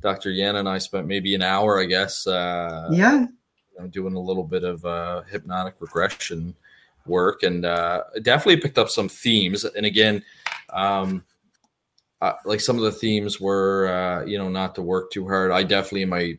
Dr. 0.01 0.29
Yana 0.29 0.59
and 0.59 0.69
I 0.69 0.77
spent 0.77 1.07
maybe 1.07 1.35
an 1.35 1.41
hour, 1.41 1.81
I 1.81 1.85
guess. 1.85 2.27
Uh, 2.27 2.89
yeah. 2.91 3.21
You 3.21 3.81
know, 3.81 3.87
doing 3.87 4.15
a 4.15 4.19
little 4.19 4.43
bit 4.43 4.63
of 4.63 4.85
uh, 4.85 5.23
hypnotic 5.23 5.75
regression 5.79 6.55
work, 7.05 7.43
and 7.43 7.65
uh, 7.65 8.03
definitely 8.21 8.57
picked 8.57 8.77
up 8.77 8.89
some 8.89 9.09
themes. 9.09 9.63
And 9.63 9.85
again, 9.85 10.23
um, 10.71 11.23
uh, 12.21 12.33
like 12.45 12.61
some 12.61 12.77
of 12.77 12.83
the 12.83 12.91
themes 12.91 13.39
were, 13.39 13.87
uh, 13.87 14.25
you 14.25 14.37
know, 14.37 14.49
not 14.49 14.75
to 14.75 14.81
work 14.81 15.11
too 15.11 15.27
hard. 15.27 15.51
I 15.51 15.63
definitely 15.63 16.03
in 16.03 16.09
my 16.09 16.37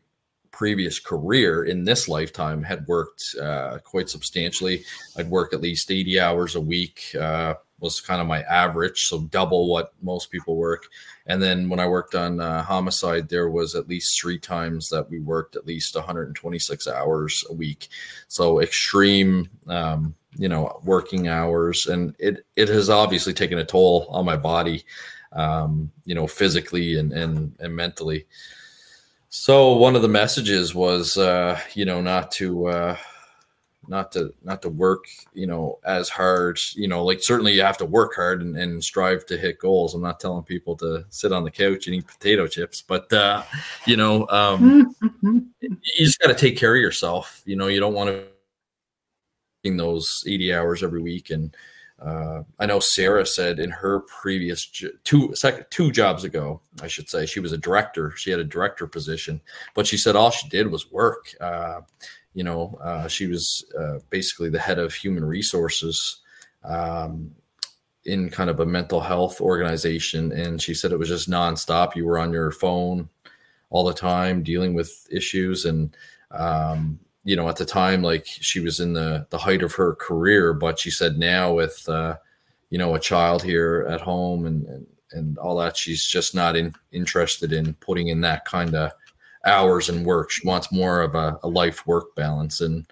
previous 0.56 0.98
career 0.98 1.64
in 1.64 1.84
this 1.84 2.08
lifetime 2.08 2.62
had 2.62 2.86
worked 2.86 3.36
uh, 3.40 3.78
quite 3.84 4.08
substantially. 4.08 4.82
I'd 5.18 5.28
work 5.28 5.52
at 5.52 5.60
least 5.60 5.90
80 5.90 6.18
hours 6.18 6.54
a 6.54 6.60
week, 6.60 7.14
uh, 7.20 7.54
was 7.78 8.00
kind 8.00 8.22
of 8.22 8.26
my 8.26 8.40
average, 8.42 9.06
so 9.06 9.20
double 9.20 9.68
what 9.68 9.92
most 10.00 10.30
people 10.30 10.56
work. 10.56 10.86
And 11.26 11.42
then 11.42 11.68
when 11.68 11.78
I 11.78 11.86
worked 11.86 12.14
on 12.14 12.40
uh, 12.40 12.62
homicide, 12.62 13.28
there 13.28 13.50
was 13.50 13.74
at 13.74 13.86
least 13.86 14.18
three 14.18 14.38
times 14.38 14.88
that 14.88 15.10
we 15.10 15.20
worked 15.20 15.56
at 15.56 15.66
least 15.66 15.94
126 15.94 16.88
hours 16.88 17.44
a 17.50 17.52
week. 17.52 17.88
So 18.28 18.62
extreme, 18.62 19.50
um, 19.68 20.14
you 20.38 20.48
know, 20.48 20.80
working 20.84 21.28
hours, 21.28 21.86
and 21.86 22.14
it 22.18 22.46
it 22.56 22.68
has 22.68 22.88
obviously 22.88 23.34
taken 23.34 23.58
a 23.58 23.64
toll 23.64 24.06
on 24.08 24.24
my 24.24 24.36
body, 24.36 24.84
um, 25.32 25.90
you 26.06 26.14
know, 26.14 26.26
physically 26.26 26.98
and 26.98 27.12
and 27.12 27.54
and 27.60 27.76
mentally. 27.76 28.26
So 29.28 29.74
one 29.74 29.96
of 29.96 30.02
the 30.02 30.08
messages 30.08 30.74
was, 30.74 31.18
uh, 31.18 31.60
you 31.74 31.84
know, 31.84 32.00
not 32.00 32.30
to, 32.32 32.66
uh, 32.66 32.96
not 33.88 34.10
to, 34.12 34.32
not 34.42 34.62
to 34.62 34.68
work, 34.68 35.04
you 35.32 35.46
know, 35.46 35.78
as 35.84 36.08
hard. 36.08 36.58
You 36.74 36.88
know, 36.88 37.04
like 37.04 37.22
certainly 37.22 37.52
you 37.52 37.62
have 37.62 37.78
to 37.78 37.84
work 37.84 38.14
hard 38.14 38.42
and, 38.42 38.56
and 38.56 38.82
strive 38.82 39.26
to 39.26 39.36
hit 39.36 39.58
goals. 39.58 39.94
I'm 39.94 40.02
not 40.02 40.20
telling 40.20 40.42
people 40.44 40.76
to 40.76 41.04
sit 41.10 41.32
on 41.32 41.44
the 41.44 41.50
couch 41.50 41.86
and 41.86 41.96
eat 41.96 42.06
potato 42.06 42.46
chips, 42.46 42.82
but 42.82 43.12
uh, 43.12 43.42
you 43.86 43.96
know, 43.96 44.26
um, 44.28 44.94
you 45.22 45.80
just 45.98 46.18
got 46.20 46.28
to 46.28 46.34
take 46.34 46.56
care 46.56 46.74
of 46.74 46.80
yourself. 46.80 47.42
You 47.44 47.56
know, 47.56 47.68
you 47.68 47.80
don't 47.80 47.94
want 47.94 48.10
to 48.10 48.24
be 49.62 49.76
those 49.76 50.24
80 50.26 50.54
hours 50.54 50.82
every 50.82 51.00
week 51.00 51.30
and 51.30 51.54
uh, 51.98 52.42
I 52.58 52.66
know 52.66 52.78
Sarah 52.78 53.24
said 53.24 53.58
in 53.58 53.70
her 53.70 54.00
previous 54.00 54.66
two 55.04 55.34
two 55.70 55.92
jobs 55.92 56.24
ago, 56.24 56.60
I 56.82 56.88
should 56.88 57.08
say, 57.08 57.24
she 57.24 57.40
was 57.40 57.52
a 57.52 57.58
director. 57.58 58.12
She 58.16 58.30
had 58.30 58.40
a 58.40 58.44
director 58.44 58.86
position, 58.86 59.40
but 59.74 59.86
she 59.86 59.96
said 59.96 60.14
all 60.14 60.30
she 60.30 60.48
did 60.48 60.70
was 60.70 60.92
work. 60.92 61.28
Uh, 61.40 61.80
you 62.34 62.44
know, 62.44 62.78
uh, 62.82 63.08
she 63.08 63.26
was 63.26 63.64
uh, 63.78 63.98
basically 64.10 64.50
the 64.50 64.58
head 64.58 64.78
of 64.78 64.92
human 64.92 65.24
resources 65.24 66.20
um, 66.64 67.30
in 68.04 68.28
kind 68.28 68.50
of 68.50 68.60
a 68.60 68.66
mental 68.66 69.00
health 69.00 69.40
organization, 69.40 70.32
and 70.32 70.60
she 70.60 70.74
said 70.74 70.92
it 70.92 70.98
was 70.98 71.08
just 71.08 71.30
nonstop. 71.30 71.96
You 71.96 72.04
were 72.04 72.18
on 72.18 72.30
your 72.30 72.50
phone 72.50 73.08
all 73.70 73.84
the 73.84 73.94
time, 73.94 74.42
dealing 74.42 74.74
with 74.74 75.08
issues 75.10 75.64
and 75.64 75.96
um, 76.30 77.00
you 77.26 77.34
know, 77.34 77.48
at 77.48 77.56
the 77.56 77.64
time, 77.64 78.02
like 78.02 78.24
she 78.24 78.60
was 78.60 78.78
in 78.78 78.92
the 78.92 79.26
the 79.30 79.38
height 79.38 79.60
of 79.60 79.74
her 79.74 79.96
career, 79.96 80.54
but 80.54 80.78
she 80.78 80.92
said 80.92 81.18
now 81.18 81.52
with 81.52 81.86
uh, 81.88 82.16
you 82.70 82.78
know 82.78 82.94
a 82.94 83.00
child 83.00 83.42
here 83.42 83.84
at 83.90 84.00
home 84.00 84.46
and 84.46 84.64
and, 84.66 84.86
and 85.10 85.38
all 85.38 85.56
that, 85.56 85.76
she's 85.76 86.06
just 86.06 86.36
not 86.36 86.54
in, 86.54 86.72
interested 86.92 87.52
in 87.52 87.74
putting 87.74 88.08
in 88.08 88.20
that 88.20 88.44
kind 88.44 88.76
of 88.76 88.92
hours 89.44 89.88
and 89.88 90.06
work. 90.06 90.30
She 90.30 90.46
wants 90.46 90.70
more 90.70 91.02
of 91.02 91.16
a, 91.16 91.36
a 91.42 91.48
life 91.48 91.84
work 91.84 92.14
balance, 92.14 92.60
and 92.60 92.86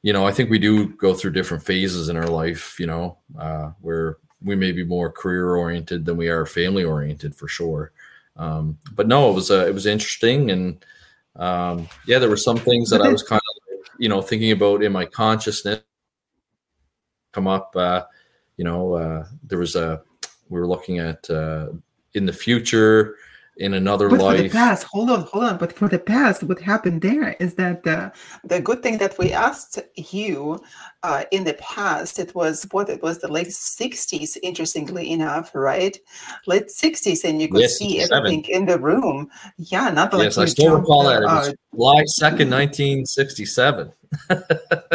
you 0.00 0.14
know, 0.14 0.26
I 0.26 0.32
think 0.32 0.48
we 0.48 0.58
do 0.58 0.88
go 0.96 1.12
through 1.12 1.32
different 1.32 1.62
phases 1.62 2.08
in 2.08 2.16
our 2.16 2.26
life. 2.26 2.80
You 2.80 2.86
know, 2.86 3.18
uh, 3.38 3.72
where 3.82 4.16
we 4.42 4.56
may 4.56 4.72
be 4.72 4.82
more 4.82 5.12
career 5.12 5.56
oriented 5.56 6.06
than 6.06 6.16
we 6.16 6.28
are 6.28 6.46
family 6.46 6.84
oriented 6.84 7.34
for 7.34 7.48
sure. 7.48 7.92
Um, 8.34 8.78
but 8.94 9.08
no, 9.08 9.30
it 9.30 9.34
was 9.34 9.50
uh, 9.50 9.66
it 9.66 9.74
was 9.74 9.84
interesting 9.84 10.50
and 10.50 10.82
um, 11.38 11.88
yeah, 12.06 12.18
there 12.18 12.28
were 12.28 12.36
some 12.36 12.58
things 12.58 12.90
that 12.90 13.00
I 13.00 13.08
was 13.08 13.22
kind 13.22 13.40
of 13.47 13.47
you 13.98 14.08
know 14.08 14.22
thinking 14.22 14.52
about 14.52 14.82
in 14.82 14.92
my 14.92 15.04
consciousness 15.04 15.80
come 17.32 17.46
up 17.46 17.74
uh, 17.76 18.04
you 18.56 18.64
know 18.64 18.94
uh, 18.94 19.26
there 19.44 19.58
was 19.58 19.76
a 19.76 20.00
we 20.48 20.58
were 20.58 20.66
looking 20.66 20.98
at 20.98 21.28
uh, 21.30 21.68
in 22.14 22.24
the 22.24 22.32
future 22.32 23.16
in 23.58 23.74
another 23.74 24.08
but 24.08 24.20
life. 24.20 24.36
For 24.36 24.42
the 24.42 24.48
past, 24.48 24.82
hold 24.84 25.10
on, 25.10 25.22
hold 25.22 25.44
on. 25.44 25.58
But 25.58 25.72
for 25.72 25.88
the 25.88 25.98
past, 25.98 26.42
what 26.44 26.60
happened 26.60 27.02
there 27.02 27.36
is 27.40 27.54
that 27.54 27.82
the 27.82 28.12
the 28.44 28.60
good 28.60 28.82
thing 28.82 28.98
that 28.98 29.18
we 29.18 29.32
asked 29.32 29.78
you 29.96 30.60
uh, 31.02 31.24
in 31.32 31.44
the 31.44 31.54
past, 31.54 32.18
it 32.18 32.34
was 32.34 32.66
what 32.70 32.88
it 32.88 33.02
was 33.02 33.18
the 33.18 33.28
late 33.28 33.48
'60s. 33.48 34.36
Interestingly 34.42 35.10
enough, 35.10 35.54
right? 35.54 35.98
Late 36.46 36.68
'60s, 36.68 37.24
and 37.24 37.42
you 37.42 37.48
could 37.48 37.62
yes, 37.62 37.76
see 37.76 38.00
everything 38.00 38.44
in 38.44 38.66
the 38.66 38.78
room. 38.78 39.28
Yeah, 39.56 39.90
not 39.90 40.12
like 40.12 40.24
yes, 40.24 40.38
I 40.38 40.46
still 40.46 40.78
recall 40.78 41.04
that. 41.04 41.22
It 41.22 41.26
was 41.26 41.54
July 41.74 42.04
second, 42.04 42.50
nineteen 42.50 43.04
sixty-seven 43.04 43.92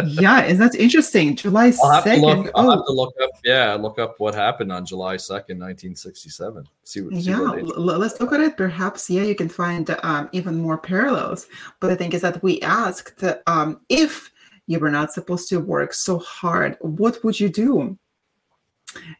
yeah, 0.05 0.41
and 0.41 0.59
that's 0.59 0.75
interesting? 0.75 1.35
July 1.35 1.71
second. 1.71 2.25
I'll, 2.25 2.49
I'll 2.55 2.71
have 2.71 2.85
to 2.85 2.91
look 2.91 3.13
up. 3.21 3.29
Yeah, 3.43 3.73
look 3.75 3.99
up 3.99 4.19
what 4.19 4.33
happened 4.33 4.71
on 4.71 4.85
July 4.85 5.17
second, 5.17 5.59
nineteen 5.59 5.95
sixty-seven. 5.95 6.67
See 6.83 7.01
what. 7.01 7.13
Yeah, 7.13 7.39
what 7.39 7.99
let's 7.99 8.19
look 8.19 8.33
at 8.33 8.41
it. 8.41 8.57
Perhaps, 8.57 9.09
yeah, 9.09 9.23
you 9.23 9.35
can 9.35 9.49
find 9.49 9.89
um, 10.03 10.29
even 10.31 10.57
more 10.57 10.77
parallels. 10.77 11.47
But 11.79 11.87
the 11.89 11.95
thing 11.95 12.13
is 12.13 12.21
that 12.21 12.41
we 12.43 12.61
asked 12.61 13.23
um, 13.47 13.81
if 13.89 14.31
you 14.67 14.79
were 14.79 14.91
not 14.91 15.11
supposed 15.11 15.49
to 15.49 15.59
work 15.59 15.93
so 15.93 16.19
hard, 16.19 16.77
what 16.79 17.23
would 17.23 17.39
you 17.39 17.49
do? 17.49 17.97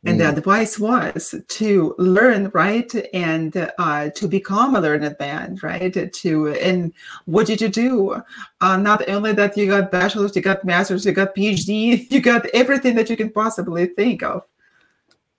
And 0.06 0.20
the 0.20 0.26
mm. 0.26 0.38
advice 0.38 0.78
was 0.78 1.36
to 1.48 1.96
learn, 1.98 2.50
right, 2.54 2.94
and 3.14 3.72
uh, 3.78 4.10
to 4.10 4.28
become 4.28 4.76
a 4.76 4.82
learned 4.82 5.16
man, 5.20 5.58
right? 5.64 6.14
To 6.14 6.48
and 6.50 6.94
what 7.26 7.48
did 7.48 7.62
you 7.62 7.70
do? 7.70 8.22
Uh, 8.62 8.78
not 8.78 9.08
only 9.10 9.34
that 9.34 9.58
you 9.58 9.68
got 9.68 9.92
bachelor's, 9.92 10.36
you 10.36 10.42
got 10.42 10.66
master's, 10.66 11.06
you 11.06 11.12
got 11.12 11.36
PhD, 11.36 12.08
you 12.12 12.22
got 12.22 12.46
everything 12.54 12.96
that 12.96 13.10
you 13.10 13.18
can 13.18 13.30
possibly 13.30 13.88
think 13.88 14.24
of. 14.24 14.44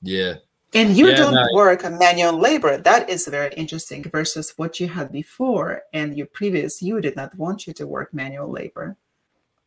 Yeah. 0.03 0.35
And 0.75 0.97
you 0.97 1.09
yeah, 1.09 1.17
don't 1.17 1.35
no. 1.35 1.47
work 1.55 1.89
manual 1.89 2.37
labor. 2.37 2.77
That 2.77 3.09
is 3.09 3.29
very 3.29 3.55
interesting 3.55 4.03
versus 4.03 4.55
what 4.57 4.81
you 4.81 4.89
had 4.89 5.13
before, 5.13 5.83
and 5.93 6.17
your 6.17 6.27
previous 6.27 6.83
you 6.83 7.01
did 7.01 7.15
not 7.15 7.35
want 7.37 7.69
you 7.69 7.73
to 7.75 7.87
work 7.87 8.13
manual 8.13 8.51
labor. 8.51 8.97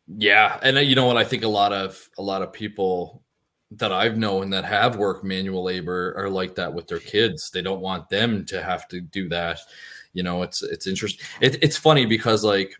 Yeah, 0.06 0.58
and 0.62 0.76
uh, 0.76 0.80
you 0.80 0.94
know 0.94 1.06
what? 1.06 1.16
I 1.16 1.24
think 1.24 1.44
a 1.44 1.48
lot 1.48 1.72
of 1.72 2.08
a 2.18 2.22
lot 2.22 2.42
of 2.42 2.52
people 2.52 3.22
that 3.72 3.92
I've 3.92 4.16
known 4.16 4.50
that 4.50 4.64
have 4.64 4.96
worked 4.96 5.24
manual 5.24 5.62
labor 5.62 6.14
are 6.16 6.30
like 6.30 6.54
that 6.54 6.72
with 6.72 6.86
their 6.86 7.00
kids. 7.00 7.50
They 7.50 7.62
don't 7.62 7.80
want 7.80 8.08
them 8.08 8.44
to 8.46 8.62
have 8.62 8.88
to 8.88 9.00
do 9.00 9.28
that. 9.28 9.60
You 10.14 10.22
know, 10.22 10.42
it's 10.42 10.62
it's 10.62 10.86
interesting. 10.86 11.24
It, 11.40 11.62
it's 11.62 11.76
funny 11.76 12.06
because 12.06 12.44
like, 12.44 12.72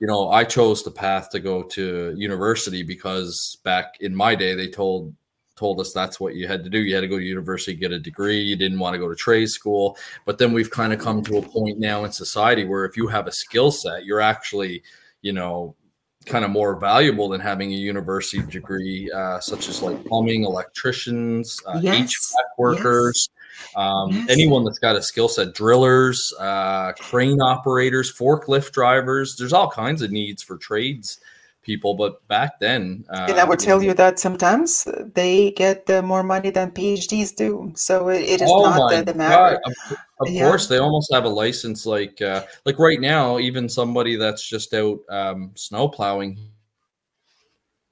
you 0.00 0.06
know, 0.06 0.30
I 0.30 0.44
chose 0.44 0.82
the 0.82 0.90
path 0.90 1.30
to 1.30 1.40
go 1.40 1.62
to 1.62 2.14
university 2.16 2.82
because 2.82 3.58
back 3.64 3.96
in 4.00 4.14
my 4.14 4.34
day 4.34 4.54
they 4.54 4.68
told 4.68 5.14
told 5.56 5.80
us 5.80 5.92
that's 5.92 6.18
what 6.18 6.34
you 6.34 6.48
had 6.48 6.64
to 6.64 6.70
do. 6.70 6.78
You 6.78 6.94
had 6.94 7.02
to 7.02 7.08
go 7.08 7.18
to 7.18 7.24
university, 7.24 7.74
get 7.74 7.92
a 7.92 7.98
degree. 7.98 8.40
You 8.40 8.56
didn't 8.56 8.78
want 8.78 8.94
to 8.94 8.98
go 8.98 9.08
to 9.08 9.14
trade 9.14 9.48
school. 9.50 9.96
But 10.24 10.38
then 10.38 10.52
we've 10.52 10.70
kind 10.70 10.92
of 10.92 11.00
come 11.00 11.22
to 11.24 11.38
a 11.38 11.42
point 11.42 11.78
now 11.78 12.04
in 12.04 12.12
society 12.12 12.64
where 12.64 12.84
if 12.84 12.96
you 12.96 13.06
have 13.08 13.26
a 13.26 13.32
skill 13.32 13.70
set, 13.70 14.04
you're 14.04 14.20
actually, 14.20 14.82
you 15.22 15.32
know, 15.32 15.76
kind 16.24 16.44
of 16.44 16.50
more 16.50 16.78
valuable 16.78 17.28
than 17.28 17.40
having 17.40 17.72
a 17.72 17.76
university 17.76 18.42
degree, 18.42 19.10
uh, 19.12 19.40
such 19.40 19.68
as 19.68 19.82
like 19.82 20.04
plumbing, 20.06 20.44
electricians, 20.44 21.60
uh, 21.66 21.78
yes. 21.82 22.12
HVAC 22.12 22.58
workers, 22.58 23.28
yes. 23.30 23.72
Um, 23.76 24.10
yes. 24.10 24.30
anyone 24.30 24.64
that's 24.64 24.78
got 24.78 24.96
a 24.96 25.02
skill 25.02 25.28
set, 25.28 25.54
drillers, 25.54 26.32
uh, 26.38 26.92
crane 26.94 27.40
operators, 27.40 28.12
forklift 28.12 28.72
drivers. 28.72 29.36
There's 29.36 29.52
all 29.52 29.70
kinds 29.70 30.02
of 30.02 30.10
needs 30.10 30.42
for 30.42 30.56
trades 30.56 31.20
people. 31.64 31.94
But 31.94 32.26
back 32.28 32.58
then, 32.60 33.04
uh, 33.08 33.26
and 33.28 33.40
I 33.40 33.44
would 33.44 33.58
tell 33.58 33.82
you 33.82 33.94
that 33.94 34.18
sometimes 34.18 34.86
they 35.14 35.50
get 35.52 35.88
uh, 35.90 36.02
more 36.02 36.22
money 36.22 36.50
than 36.50 36.70
PhDs 36.70 37.34
do. 37.34 37.72
So 37.74 38.08
it, 38.08 38.22
it 38.22 38.42
is 38.42 38.50
oh 38.50 38.62
not 38.62 38.90
the, 38.90 39.12
the 39.12 39.18
matter. 39.18 39.60
Of, 39.64 39.98
of 40.20 40.28
yeah. 40.30 40.48
course, 40.48 40.68
they 40.68 40.78
almost 40.78 41.12
have 41.12 41.24
a 41.24 41.28
license. 41.28 41.86
Like 41.86 42.22
uh, 42.22 42.44
like 42.64 42.78
right 42.78 43.00
now, 43.00 43.38
even 43.38 43.68
somebody 43.68 44.16
that's 44.16 44.46
just 44.46 44.72
out 44.74 45.00
um, 45.08 45.52
snow 45.54 45.88
plowing 45.88 46.38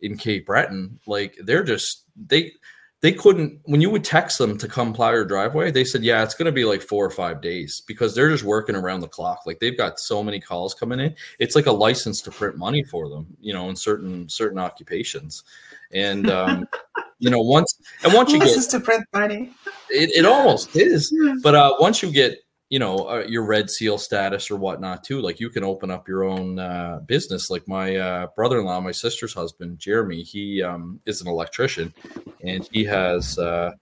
in 0.01 0.17
Cape 0.17 0.47
Breton, 0.47 1.01
like 1.07 1.37
they're 1.43 1.65
just 1.65 2.05
they 2.29 2.53
they 3.03 3.13
couldn't 3.13 3.61
when 3.65 3.81
you 3.81 3.91
would 3.91 4.05
text 4.05 4.39
them 4.39 4.57
to 4.57 4.67
come 4.67 4.93
plow 4.93 5.11
your 5.11 5.25
driveway 5.25 5.71
they 5.71 5.85
said 5.85 6.03
yeah 6.03 6.23
it's 6.23 6.35
going 6.35 6.47
to 6.47 6.53
be 6.53 6.65
like 6.65 6.81
four 6.81 7.05
or 7.05 7.11
five 7.11 7.43
days 7.43 7.83
because 7.87 8.15
they're 8.15 8.31
just 8.31 8.45
working 8.45 8.77
around 8.77 9.01
the 9.01 9.09
clock. 9.09 9.43
Like 9.45 9.59
they've 9.59 9.77
got 9.77 10.01
so 10.01 10.23
many 10.23 10.41
calls 10.41 10.73
coming 10.73 11.01
in. 11.01 11.15
It's 11.39 11.55
like 11.55 11.67
a 11.67 11.73
license 11.73 12.23
to 12.23 12.31
print 12.31 12.57
money 12.57 12.83
for 12.83 13.09
them 13.09 13.27
you 13.41 13.53
know 13.53 13.69
in 13.69 13.77
certain 13.77 14.29
certain 14.29 14.59
occupations. 14.59 15.45
And 15.93 16.31
um 16.31 16.67
you 17.19 17.29
know 17.29 17.41
once 17.41 17.75
and 18.05 18.15
once 18.15 18.33
you 18.33 18.39
license 18.39 18.67
get 18.67 18.79
to 18.79 18.85
print 18.85 19.05
money. 19.13 19.51
it, 19.91 20.11
it 20.17 20.25
almost 20.25 20.75
is. 20.77 21.13
But 21.43 21.55
uh 21.55 21.75
once 21.79 22.03
you 22.03 22.11
get 22.11 22.42
you 22.73 22.79
know 22.79 23.07
uh, 23.07 23.23
your 23.29 23.45
red 23.45 23.69
seal 23.69 23.99
status 23.99 24.51
or 24.51 24.57
whatnot 24.57 25.05
too 25.05 25.21
like 25.21 25.39
you 25.39 25.51
can 25.51 25.63
open 25.63 25.91
up 25.91 26.09
your 26.09 26.25
own 26.25 26.59
uh, 26.59 27.01
business. 27.05 27.51
Like 27.51 27.69
my 27.69 27.97
uh, 27.97 28.29
brother-in-law 28.35 28.81
my 28.81 28.93
sister's 28.93 29.35
husband 29.35 29.79
jeremy 29.79 30.23
he 30.23 30.63
um, 30.63 30.99
is 31.05 31.21
an 31.21 31.29
electrician 31.29 31.93
and 32.43 32.67
he 32.73 32.83
has 32.85 33.39
uh, 33.39 33.73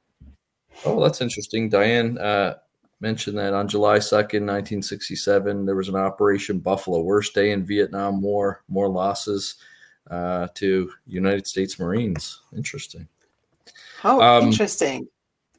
oh 0.85 1.01
that's 1.01 1.21
interesting. 1.21 1.69
Diane 1.69 2.19
uh, 2.19 2.57
mentioned 2.99 3.39
that 3.39 3.55
on 3.55 3.69
july 3.69 3.99
2nd 3.99 4.43
1967 4.43 5.65
there 5.65 5.77
was 5.77 5.89
an 5.89 5.95
operation 5.95 6.59
buffalo 6.59 7.01
worst 7.01 7.33
day 7.33 7.53
in 7.53 7.65
vietnam 7.65 8.21
war 8.21 8.63
more 8.69 8.89
losses 8.89 9.55
uh, 10.11 10.49
to 10.55 10.91
united 11.07 11.47
states 11.47 11.79
marines. 11.79 12.43
Interesting. 12.57 13.07
How 14.01 14.21
Um, 14.21 14.49
interesting. 14.49 15.07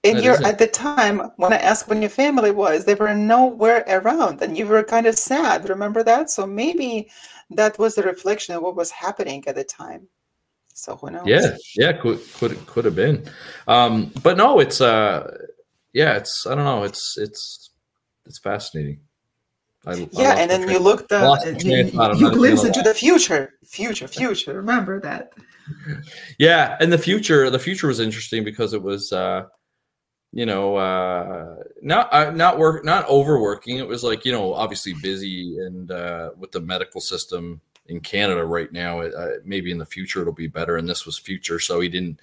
And 0.03 0.18
that 0.18 0.23
you're 0.23 0.44
at 0.44 0.57
the 0.57 0.68
time 0.68 1.19
when 1.36 1.53
I 1.53 1.57
asked 1.57 1.88
when 1.88 2.02
your 2.02 2.10
family 2.10 2.52
was, 2.52 2.86
they 2.86 2.95
were 2.95 3.14
nowhere 3.14 3.84
around, 3.88 4.41
and 4.41 4.57
you 4.57 4.65
were 4.65 4.84
kind 4.84 5.06
of 5.06 5.18
sad. 5.18 5.69
Remember 5.69 6.02
that? 6.03 6.32
So 6.32 6.48
maybe 6.48 7.10
that 7.52 7.78
was 7.78 7.98
a 7.98 8.02
reflection 8.02 8.56
of 8.56 8.64
what 8.64 8.76
was 8.76 8.90
happening 8.90 9.44
at 9.48 9.56
the 9.56 9.64
time. 9.64 10.07
So 10.73 10.95
who 10.95 11.11
knows? 11.11 11.28
Yeah, 11.28 11.57
yeah, 11.76 11.91
could 11.94 12.19
could 12.34 12.65
could 12.65 12.86
have 12.86 12.95
been, 12.95 13.30
um, 13.68 14.11
but 14.23 14.38
no, 14.38 14.60
it's 14.60 14.82
uh, 14.82 15.38
yeah, 15.94 16.15
it's 16.15 16.48
I 16.48 16.56
don't 16.56 16.65
know, 16.65 16.84
it's 16.84 17.18
it's 17.18 17.69
it's 18.26 18.40
fascinating. 18.40 19.02
I, 19.86 19.94
I 19.94 19.95
Yeah, 20.14 20.30
my 20.30 20.36
and 20.36 20.52
then 20.52 20.69
you 20.69 20.80
looked, 20.80 21.11
uh, 21.11 21.26
lost 21.26 21.45
you, 21.45 21.60
train 21.60 21.88
of 21.88 21.94
thought. 21.94 22.11
I'm 22.11 22.18
you 22.18 22.32
glimpse 22.32 22.64
into 22.64 22.82
the 22.82 22.94
future, 22.94 23.53
future, 23.65 24.07
future. 24.07 24.53
Remember 24.53 24.99
that? 25.02 25.34
Yeah, 26.38 26.76
and 26.80 26.91
the 26.91 26.98
future, 26.98 27.49
the 27.49 27.60
future 27.60 27.88
was 27.88 27.99
interesting 27.99 28.44
because 28.44 28.73
it 28.73 28.82
was, 28.82 29.14
uh, 29.14 29.44
you 30.34 30.45
know, 30.45 30.76
uh, 30.78 31.58
not 31.82 32.12
uh, 32.14 32.32
not 32.32 32.58
work, 32.58 32.86
not 32.86 33.08
overworking. 33.10 33.78
It 33.78 33.88
was 33.88 34.03
like 34.03 34.24
you 34.26 34.32
know, 34.32 34.53
obviously 34.53 34.94
busy, 35.02 35.58
and 35.60 35.91
uh, 35.91 36.32
with 36.38 36.52
the 36.52 36.62
medical 36.62 37.02
system 37.02 37.60
in 37.88 37.99
Canada 37.99 38.45
right 38.45 38.72
now, 38.72 39.02
it, 39.02 39.14
uh, 39.14 39.40
maybe 39.44 39.72
in 39.72 39.78
the 39.78 39.86
future 39.86 40.22
it'll 40.22 40.34
be 40.34 40.48
better. 40.48 40.78
And 40.78 40.88
this 40.88 41.06
was 41.06 41.18
future, 41.18 41.60
so 41.60 41.82
he 41.82 41.90
didn't 41.90 42.20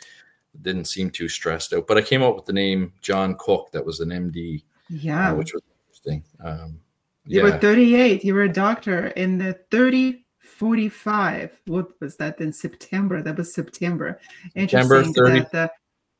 didn't 0.63 0.87
seem 0.87 1.11
too 1.11 1.29
stressed 1.29 1.73
out. 1.75 1.87
But 1.87 1.99
I 1.99 2.03
came 2.03 2.23
up 2.23 2.35
with 2.35 2.47
the 2.47 2.53
name 2.53 2.93
John 3.03 3.37
Cook. 3.39 3.71
That 3.73 3.85
was 3.85 4.01
an 4.01 4.09
MD, 4.11 4.63
Yeah. 4.89 5.33
uh, 5.33 5.35
which 5.35 5.53
was 5.53 5.63
interesting. 5.87 6.25
Um, 6.43 6.81
You 7.27 7.43
were 7.43 7.59
38. 7.59 8.25
You 8.25 8.33
were 8.35 8.45
a 8.45 8.53
doctor 8.53 9.09
in 9.09 9.37
the 9.37 9.53
30 9.71 10.25
45. 10.39 11.61
What 11.67 11.89
was 12.01 12.17
that 12.17 12.41
in 12.41 12.53
September? 12.53 13.23
That 13.23 13.37
was 13.37 13.55
September. 13.55 14.19
September 14.57 14.97
Interesting 15.01 15.15
30. 15.15 15.41
that 15.53 15.55
uh, 15.55 15.69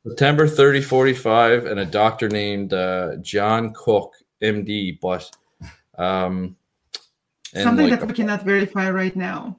September 0.07 0.47
30, 0.47 0.81
45, 0.81 1.65
and 1.65 1.79
a 1.79 1.85
doctor 1.85 2.29
named 2.29 2.73
uh, 2.73 3.17
John 3.17 3.73
Cook, 3.73 4.15
MD. 4.41 4.99
But 4.99 5.29
um, 5.97 6.55
something 7.53 7.89
like 7.89 7.99
that 7.99 8.07
we 8.07 8.13
cannot 8.13 8.43
verify 8.43 8.89
right 8.89 9.15
now. 9.15 9.57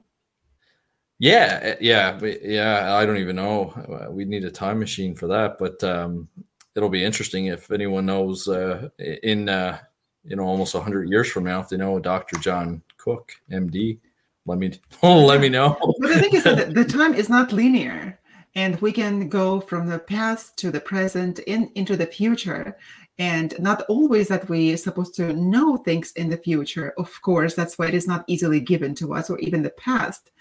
Yeah, 1.19 1.59
eh, 1.61 1.75
yeah, 1.79 2.19
yeah. 2.41 2.95
I 2.95 3.05
don't 3.05 3.17
even 3.19 3.35
know. 3.35 4.09
We 4.09 4.25
need 4.25 4.43
a 4.43 4.49
time 4.49 4.79
machine 4.79 5.13
for 5.13 5.27
that, 5.27 5.59
but 5.59 5.83
um, 5.83 6.27
it'll 6.75 6.89
be 6.89 7.03
interesting 7.03 7.45
if 7.45 7.69
anyone 7.69 8.07
knows 8.07 8.47
uh, 8.47 8.89
in 8.97 9.47
uh, 9.47 9.77
you 10.23 10.35
know 10.35 10.43
almost 10.43 10.75
hundred 10.75 11.09
years 11.09 11.29
from 11.29 11.43
now 11.43 11.59
if 11.59 11.69
they 11.69 11.77
know 11.77 11.99
Dr. 11.99 12.39
John 12.39 12.81
Cook, 12.97 13.33
MD. 13.51 13.99
Let 14.47 14.57
me 14.57 14.71
let 15.03 15.39
me 15.39 15.49
know. 15.49 15.77
But 15.99 16.09
the 16.09 16.19
thing 16.19 16.33
is 16.33 16.43
that 16.43 16.73
the 16.73 16.85
time 16.85 17.13
is 17.13 17.29
not 17.29 17.51
linear, 17.51 18.19
and 18.55 18.79
we 18.81 18.91
can 18.91 19.29
go 19.29 19.59
from 19.61 19.87
the 19.87 19.99
past 19.99 20.57
to 20.57 20.71
the 20.71 20.79
present 20.79 21.39
in 21.39 21.71
into 21.75 21.95
the 21.95 22.05
future. 22.05 22.77
And 23.19 23.53
not 23.59 23.83
always 23.83 24.29
that 24.29 24.49
we 24.49 24.73
are 24.73 24.77
supposed 24.77 25.13
to 25.15 25.33
know 25.33 25.77
things 25.77 26.11
in 26.13 26.29
the 26.29 26.37
future. 26.37 26.93
Of 26.97 27.21
course, 27.21 27.53
that's 27.53 27.77
why 27.77 27.87
it 27.87 27.93
is 27.93 28.07
not 28.07 28.23
easily 28.25 28.59
given 28.59 28.95
to 28.95 29.13
us, 29.13 29.29
or 29.29 29.37
even 29.39 29.61
the 29.61 29.69
past. 29.71 30.31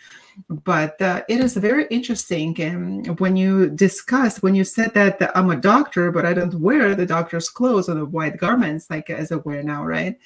But 0.48 1.00
uh, 1.02 1.22
it 1.28 1.40
is 1.40 1.56
very 1.56 1.86
interesting. 1.90 2.58
And 2.58 3.20
when 3.20 3.36
you 3.36 3.68
discuss, 3.68 4.40
when 4.40 4.54
you 4.54 4.64
said 4.64 4.94
that 4.94 5.18
the, 5.18 5.36
I'm 5.36 5.50
a 5.50 5.56
doctor, 5.56 6.10
but 6.10 6.24
I 6.24 6.32
don't 6.32 6.54
wear 6.54 6.94
the 6.94 7.04
doctor's 7.04 7.50
clothes 7.50 7.90
or 7.90 7.94
the 7.94 8.06
white 8.06 8.38
garments 8.38 8.88
like 8.88 9.10
as 9.10 9.30
I 9.30 9.36
wear 9.36 9.62
now, 9.62 9.84
right? 9.84 10.16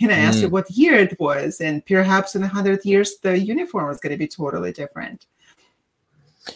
And 0.00 0.10
I 0.10 0.18
asked 0.18 0.40
you 0.40 0.48
what 0.48 0.70
year 0.70 0.94
it 0.94 1.18
was, 1.20 1.60
and 1.60 1.84
perhaps 1.84 2.34
in 2.36 2.42
a 2.42 2.48
hundred 2.48 2.84
years 2.86 3.16
the 3.22 3.38
uniform 3.38 3.88
was 3.88 4.00
going 4.00 4.12
to 4.12 4.16
be 4.16 4.28
totally 4.28 4.72
different. 4.72 5.26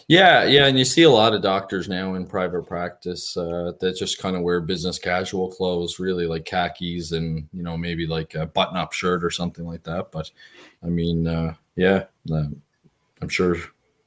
Yeah, 0.07 0.43
yeah, 0.43 0.67
and 0.67 0.77
you 0.77 0.85
see 0.85 1.03
a 1.03 1.09
lot 1.09 1.33
of 1.33 1.41
doctors 1.41 1.87
now 1.87 2.15
in 2.15 2.25
private 2.25 2.63
practice 2.63 3.35
uh, 3.37 3.73
that 3.79 3.95
just 3.97 4.19
kind 4.19 4.35
of 4.35 4.41
wear 4.41 4.61
business 4.61 4.99
casual 4.99 5.49
clothes, 5.49 5.99
really 5.99 6.25
like 6.25 6.45
khakis 6.45 7.11
and 7.11 7.47
you 7.53 7.63
know 7.63 7.77
maybe 7.77 8.07
like 8.07 8.35
a 8.35 8.45
button-up 8.45 8.93
shirt 8.93 9.23
or 9.23 9.29
something 9.29 9.65
like 9.65 9.83
that. 9.83 10.11
But 10.11 10.31
I 10.83 10.87
mean, 10.87 11.27
uh, 11.27 11.53
yeah, 11.75 12.05
I'm 12.31 13.29
sure, 13.29 13.55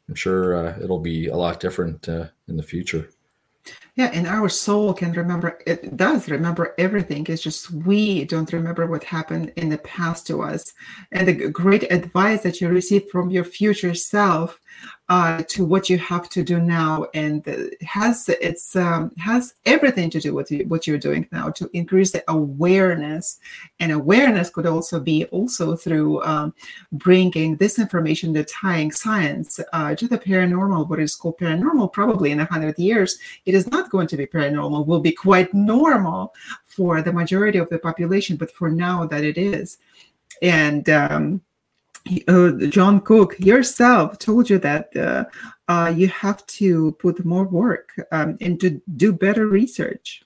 I'm 0.08 0.14
sure 0.14 0.54
uh, 0.54 0.78
it'll 0.82 1.00
be 1.00 1.28
a 1.28 1.36
lot 1.36 1.60
different 1.60 2.08
uh, 2.08 2.26
in 2.48 2.56
the 2.56 2.62
future. 2.62 3.10
Yeah, 3.96 4.10
and 4.12 4.26
our 4.26 4.50
soul 4.50 4.92
can 4.92 5.12
remember, 5.12 5.58
it 5.66 5.96
does 5.96 6.28
remember 6.28 6.74
everything. 6.76 7.26
It's 7.28 7.42
just 7.42 7.70
we 7.70 8.24
don't 8.26 8.52
remember 8.52 8.86
what 8.86 9.02
happened 9.02 9.52
in 9.56 9.70
the 9.70 9.78
past 9.78 10.26
to 10.26 10.42
us. 10.42 10.74
And 11.12 11.26
the 11.26 11.48
great 11.48 11.90
advice 11.90 12.42
that 12.42 12.60
you 12.60 12.68
receive 12.68 13.08
from 13.10 13.30
your 13.30 13.44
future 13.44 13.94
self 13.94 14.60
uh, 15.08 15.42
to 15.46 15.64
what 15.64 15.88
you 15.88 15.98
have 15.98 16.28
to 16.28 16.42
do 16.42 16.58
now, 16.58 17.06
and 17.14 17.46
has 17.82 18.28
it's 18.28 18.74
um, 18.74 19.12
has 19.18 19.54
everything 19.64 20.10
to 20.10 20.20
do 20.20 20.34
with 20.34 20.50
you, 20.50 20.66
what 20.66 20.86
you're 20.86 20.98
doing 20.98 21.28
now 21.30 21.48
to 21.50 21.70
increase 21.72 22.10
the 22.10 22.24
awareness. 22.28 23.38
And 23.78 23.92
awareness 23.92 24.50
could 24.50 24.66
also 24.66 24.98
be 24.98 25.24
also 25.26 25.76
through 25.76 26.24
um, 26.24 26.54
bringing 26.90 27.56
this 27.56 27.78
information, 27.78 28.32
the 28.32 28.44
tying 28.44 28.90
science 28.90 29.60
uh, 29.72 29.94
to 29.94 30.08
the 30.08 30.18
paranormal, 30.18 30.88
what 30.88 30.98
is 30.98 31.14
called 31.14 31.38
paranormal. 31.38 31.92
Probably 31.92 32.32
in 32.32 32.40
a 32.40 32.44
hundred 32.44 32.76
years, 32.76 33.16
it 33.44 33.54
is 33.54 33.70
not 33.70 33.90
going 33.90 34.08
to 34.08 34.16
be 34.16 34.26
paranormal. 34.26 34.86
Will 34.86 35.00
be 35.00 35.12
quite 35.12 35.54
normal 35.54 36.34
for 36.66 37.00
the 37.00 37.12
majority 37.12 37.58
of 37.58 37.68
the 37.68 37.78
population, 37.78 38.36
but 38.36 38.50
for 38.50 38.70
now, 38.70 39.06
that 39.06 39.22
it 39.22 39.38
is. 39.38 39.78
And 40.42 40.88
um, 40.90 41.42
uh, 42.28 42.52
John 42.68 43.00
Cook 43.00 43.38
yourself 43.38 44.18
told 44.18 44.48
you 44.50 44.58
that 44.58 44.96
uh, 44.96 45.24
uh, 45.68 45.92
you 45.94 46.08
have 46.08 46.46
to 46.46 46.92
put 46.92 47.24
more 47.24 47.44
work 47.44 47.90
um, 48.12 48.36
and 48.40 48.60
to 48.60 48.80
do 48.96 49.12
better 49.12 49.46
research. 49.46 50.22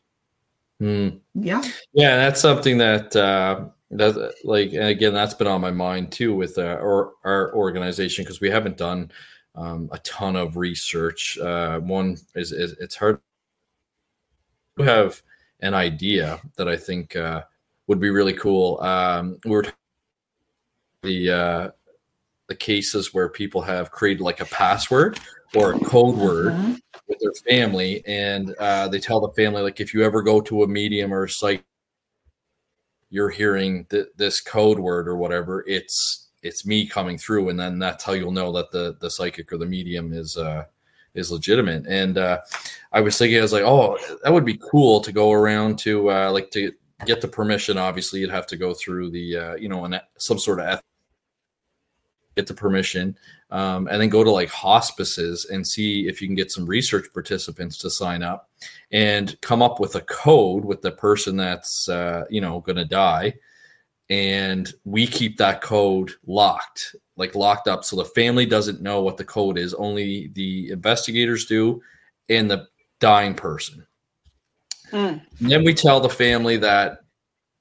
Hmm. 0.79 1.09
Yeah. 1.35 1.63
Yeah, 1.93 2.17
that's 2.17 2.41
something 2.41 2.79
that 2.79 3.15
uh, 3.15 3.67
that 3.91 4.35
like, 4.45 4.73
and 4.73 4.85
again, 4.85 5.15
that's 5.15 5.35
been 5.35 5.47
on 5.47 5.61
my 5.61 5.71
mind 5.71 6.13
too 6.13 6.35
with 6.35 6.59
uh, 6.59 6.79
our 6.81 7.13
our 7.25 7.55
organization 7.55 8.25
because 8.25 8.41
we 8.41 8.51
haven't 8.51 8.77
done 8.77 9.11
um, 9.55 9.89
a 9.93 9.99
ton 9.99 10.37
of 10.37 10.57
research. 10.57 11.39
Uh, 11.39 11.81
one 11.81 12.17
is, 12.35 12.53
is 12.53 12.73
it's 12.81 12.97
hard 12.97 13.21
to 14.79 14.85
have 14.85 15.23
an 15.61 15.75
idea 15.75 16.41
that 16.57 16.69
I 16.69 16.77
think 16.77 17.17
uh, 17.17 17.43
would 17.87 18.01
be 18.01 18.11
really 18.11 18.33
cool. 18.33 18.81
Um, 18.81 19.39
we 19.45 19.51
were 19.51 19.67
the 21.03 21.31
uh, 21.31 21.71
the 22.49 22.55
cases 22.55 23.15
where 23.15 23.29
people 23.29 23.63
have 23.63 23.91
created 23.91 24.23
like 24.23 24.41
a 24.41 24.45
password 24.47 25.19
or 25.55 25.73
a 25.75 25.79
code 25.81 26.17
word 26.17 26.53
Mhm. 26.53 26.81
with 27.09 27.19
their 27.21 27.33
family 27.49 28.03
and 28.07 28.55
uh, 28.59 28.89
they 28.89 28.99
tell 29.01 29.21
the 29.21 29.33
family 29.33 29.63
like 29.63 29.81
if 29.81 29.95
you 29.95 30.03
ever 30.05 30.23
go 30.23 30.41
to 30.41 30.63
a 30.63 30.69
medium 30.69 31.13
or 31.13 31.25
a 31.25 31.29
site 31.31 31.65
you're 33.09 33.31
hearing 33.31 33.85
th- 33.87 34.07
this 34.17 34.41
code 34.41 34.79
word 34.79 35.09
or 35.09 35.17
whatever 35.17 35.65
it's 35.67 36.29
it's 36.43 36.65
me 36.65 36.87
coming 36.87 37.19
through 37.19 37.49
and 37.49 37.59
then 37.59 37.79
that's 37.79 38.05
how 38.05 38.13
you'll 38.13 38.31
know 38.31 38.53
that 38.53 38.71
the 38.71 38.97
the 39.01 39.11
psychic 39.11 39.53
or 39.53 39.59
the 39.59 39.67
medium 39.67 40.13
is 40.13 40.37
uh 40.37 40.65
is 41.15 41.31
legitimate 41.33 41.85
and 41.89 42.19
uh 42.19 42.39
i 42.93 43.01
was 43.01 43.19
thinking 43.19 43.39
i 43.39 43.43
was 43.43 43.53
like 43.53 43.65
oh 43.65 43.99
that 44.23 44.33
would 44.33 44.45
be 44.45 44.61
cool 44.71 45.01
to 45.01 45.11
go 45.13 45.33
around 45.33 45.79
to 45.79 46.11
uh 46.11 46.31
like 46.31 46.51
to 46.53 46.73
get 47.07 47.21
the 47.21 47.27
permission 47.29 47.77
obviously 47.77 48.21
you'd 48.21 48.31
have 48.31 48.47
to 48.47 48.57
go 48.57 48.73
through 48.73 49.11
the 49.11 49.37
uh 49.37 49.55
you 49.55 49.69
know 49.69 49.85
an, 49.85 49.99
some 50.19 50.39
sort 50.39 50.61
of 50.61 50.81
get 52.37 52.47
the 52.47 52.55
permission 52.55 53.17
um, 53.51 53.89
and 53.89 54.01
then 54.01 54.09
go 54.09 54.23
to 54.23 54.31
like 54.31 54.49
hospices 54.51 55.47
and 55.47 55.67
see 55.67 56.07
if 56.07 56.21
you 56.21 56.29
can 56.29 56.37
get 56.37 56.53
some 56.53 56.67
research 56.67 57.07
participants 57.13 57.77
to 57.79 57.91
sign 57.91 58.23
up 58.23 58.49
and 58.93 59.41
come 59.41 59.63
up 59.63 59.81
with 59.81 59.97
a 59.97 60.01
code 60.03 60.65
with 60.65 60.81
the 60.83 60.93
person 60.93 61.37
that's 61.37 61.89
uh, 61.89 62.25
you 62.31 62.41
know 62.41 62.61
going 62.61 62.77
to 62.77 62.85
die 62.85 63.35
and 64.09 64.75
we 64.85 65.07
keep 65.07 65.37
that 65.37 65.63
code 65.63 66.13
locked 66.27 66.95
like 67.17 67.35
locked 67.35 67.69
up 67.69 67.85
so 67.85 67.97
the 67.97 68.05
family 68.05 68.47
doesn't 68.47 68.81
know 68.81 69.03
what 69.03 69.17
the 69.17 69.25
code 69.25 69.59
is 69.59 69.75
only 69.75 70.29
the 70.35 70.71
investigators 70.71 71.47
do 71.47 71.81
and 72.29 72.51
the 72.51 72.67
dying 73.01 73.35
person. 73.35 73.87
Mm. 74.93 75.21
then 75.41 75.63
we 75.63 75.73
tell 75.73 76.01
the 76.01 76.09
family 76.09 76.57
that 76.57 77.03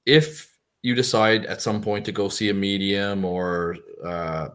if 0.04 0.52
you 0.82 0.96
decide 0.96 1.46
at 1.46 1.62
some 1.62 1.80
point 1.80 2.04
to 2.06 2.12
go 2.12 2.28
see 2.28 2.48
a 2.48 2.54
medium 2.54 3.24
or 3.24 3.76
uh, 4.04 4.48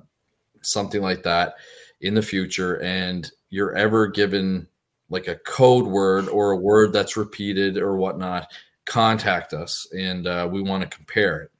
something 0.66 1.02
like 1.02 1.24
that 1.24 1.56
in 2.02 2.14
the 2.14 2.22
future, 2.22 2.82
and 2.82 3.30
you're 3.50 3.76
ever 3.76 4.08
given 4.08 4.68
like 5.10 5.28
a 5.28 5.36
code 5.36 5.86
word 5.86 6.28
or 6.28 6.52
a 6.52 6.58
word 6.58 6.92
that's 6.92 7.18
repeated 7.18 7.78
or 7.78 7.96
whatnot, 7.96 8.52
contact 8.86 9.54
us 9.54 9.88
and 9.98 10.28
uh, 10.28 10.48
we 10.52 10.62
want 10.62 10.84
to 10.84 10.96
compare 10.96 11.42
it. 11.42 11.52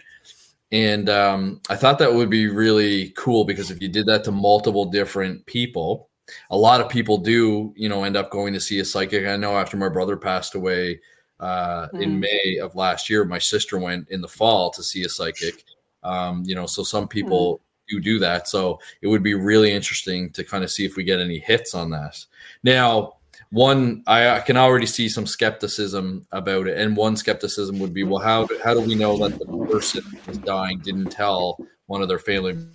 And 0.72 1.10
um, 1.10 1.61
I 1.69 1.76
thought 1.76 1.99
that 1.99 2.14
would 2.14 2.30
be 2.30 2.48
really 2.48 3.11
cool 3.11 3.45
because 3.45 3.72
if 3.72 3.82
you 3.82 3.88
did 3.88 4.07
that 4.07 4.23
to 4.26 4.32
multiple 4.32 4.86
different 4.86 5.45
people, 5.45 6.10
a 6.49 6.57
lot 6.57 6.82
of 6.82 6.90
people 6.90 7.18
do, 7.18 7.72
you 7.76 7.88
know, 7.88 8.03
end 8.03 8.18
up 8.18 8.32
going 8.32 8.53
to 8.53 8.60
see 8.60 8.80
a 8.80 8.86
psychic. 8.86 9.27
I 9.27 9.38
know 9.38 9.57
after 9.57 9.77
my 9.77 9.90
brother 9.90 10.18
passed 10.18 10.56
away 10.56 10.99
uh, 11.40 11.88
mm. 11.94 12.02
in 12.02 12.19
May 12.19 12.57
of 12.61 12.76
last 12.76 13.10
year, 13.10 13.26
my 13.26 13.38
sister 13.38 13.77
went 13.77 14.10
in 14.10 14.22
the 14.22 14.27
fall 14.27 14.72
to 14.72 14.84
see 14.84 15.03
a 15.03 15.10
psychic. 15.10 15.64
Um, 16.03 16.44
you 16.45 16.56
know, 16.56 16.65
so 16.65 16.84
some 16.84 17.07
people 17.07 17.57
mm. 17.57 17.61
Do 17.88 17.99
do 17.99 18.20
that. 18.20 18.48
So 18.48 18.80
it 19.02 19.07
would 19.07 19.24
be 19.24 19.34
really 19.34 19.72
interesting 19.72 20.30
to 20.32 20.44
kind 20.44 20.64
of 20.64 20.72
see 20.72 20.86
if 20.86 20.95
we 20.95 21.03
get 21.03 21.20
any 21.20 21.40
hits 21.40 21.76
on 21.76 21.90
that. 21.91 22.24
Now, 22.64 23.16
one 23.56 24.03
I, 24.07 24.41
can 24.41 24.57
already 24.57 24.86
see 24.86 25.07
some 25.07 25.26
skepticism 25.26 26.26
about 26.32 26.68
it 26.68 26.78
and 26.78 26.98
one 26.98 27.16
skepticism 27.16 27.80
would 27.80 27.94
be 27.94 28.03
well 28.03 28.22
how 28.22 28.45
do, 28.45 28.60
how 28.64 28.74
do 28.74 28.82
we 28.82 28.95
know 28.95 29.18
that 29.18 29.40
the 29.40 29.45
person 29.72 30.03
who's 30.26 30.38
dying 30.40 30.80
didn't 30.80 31.12
tell 31.12 31.57
one 31.86 32.02
of 32.02 32.07
their 32.07 32.20
family 32.20 32.53
members 32.53 32.72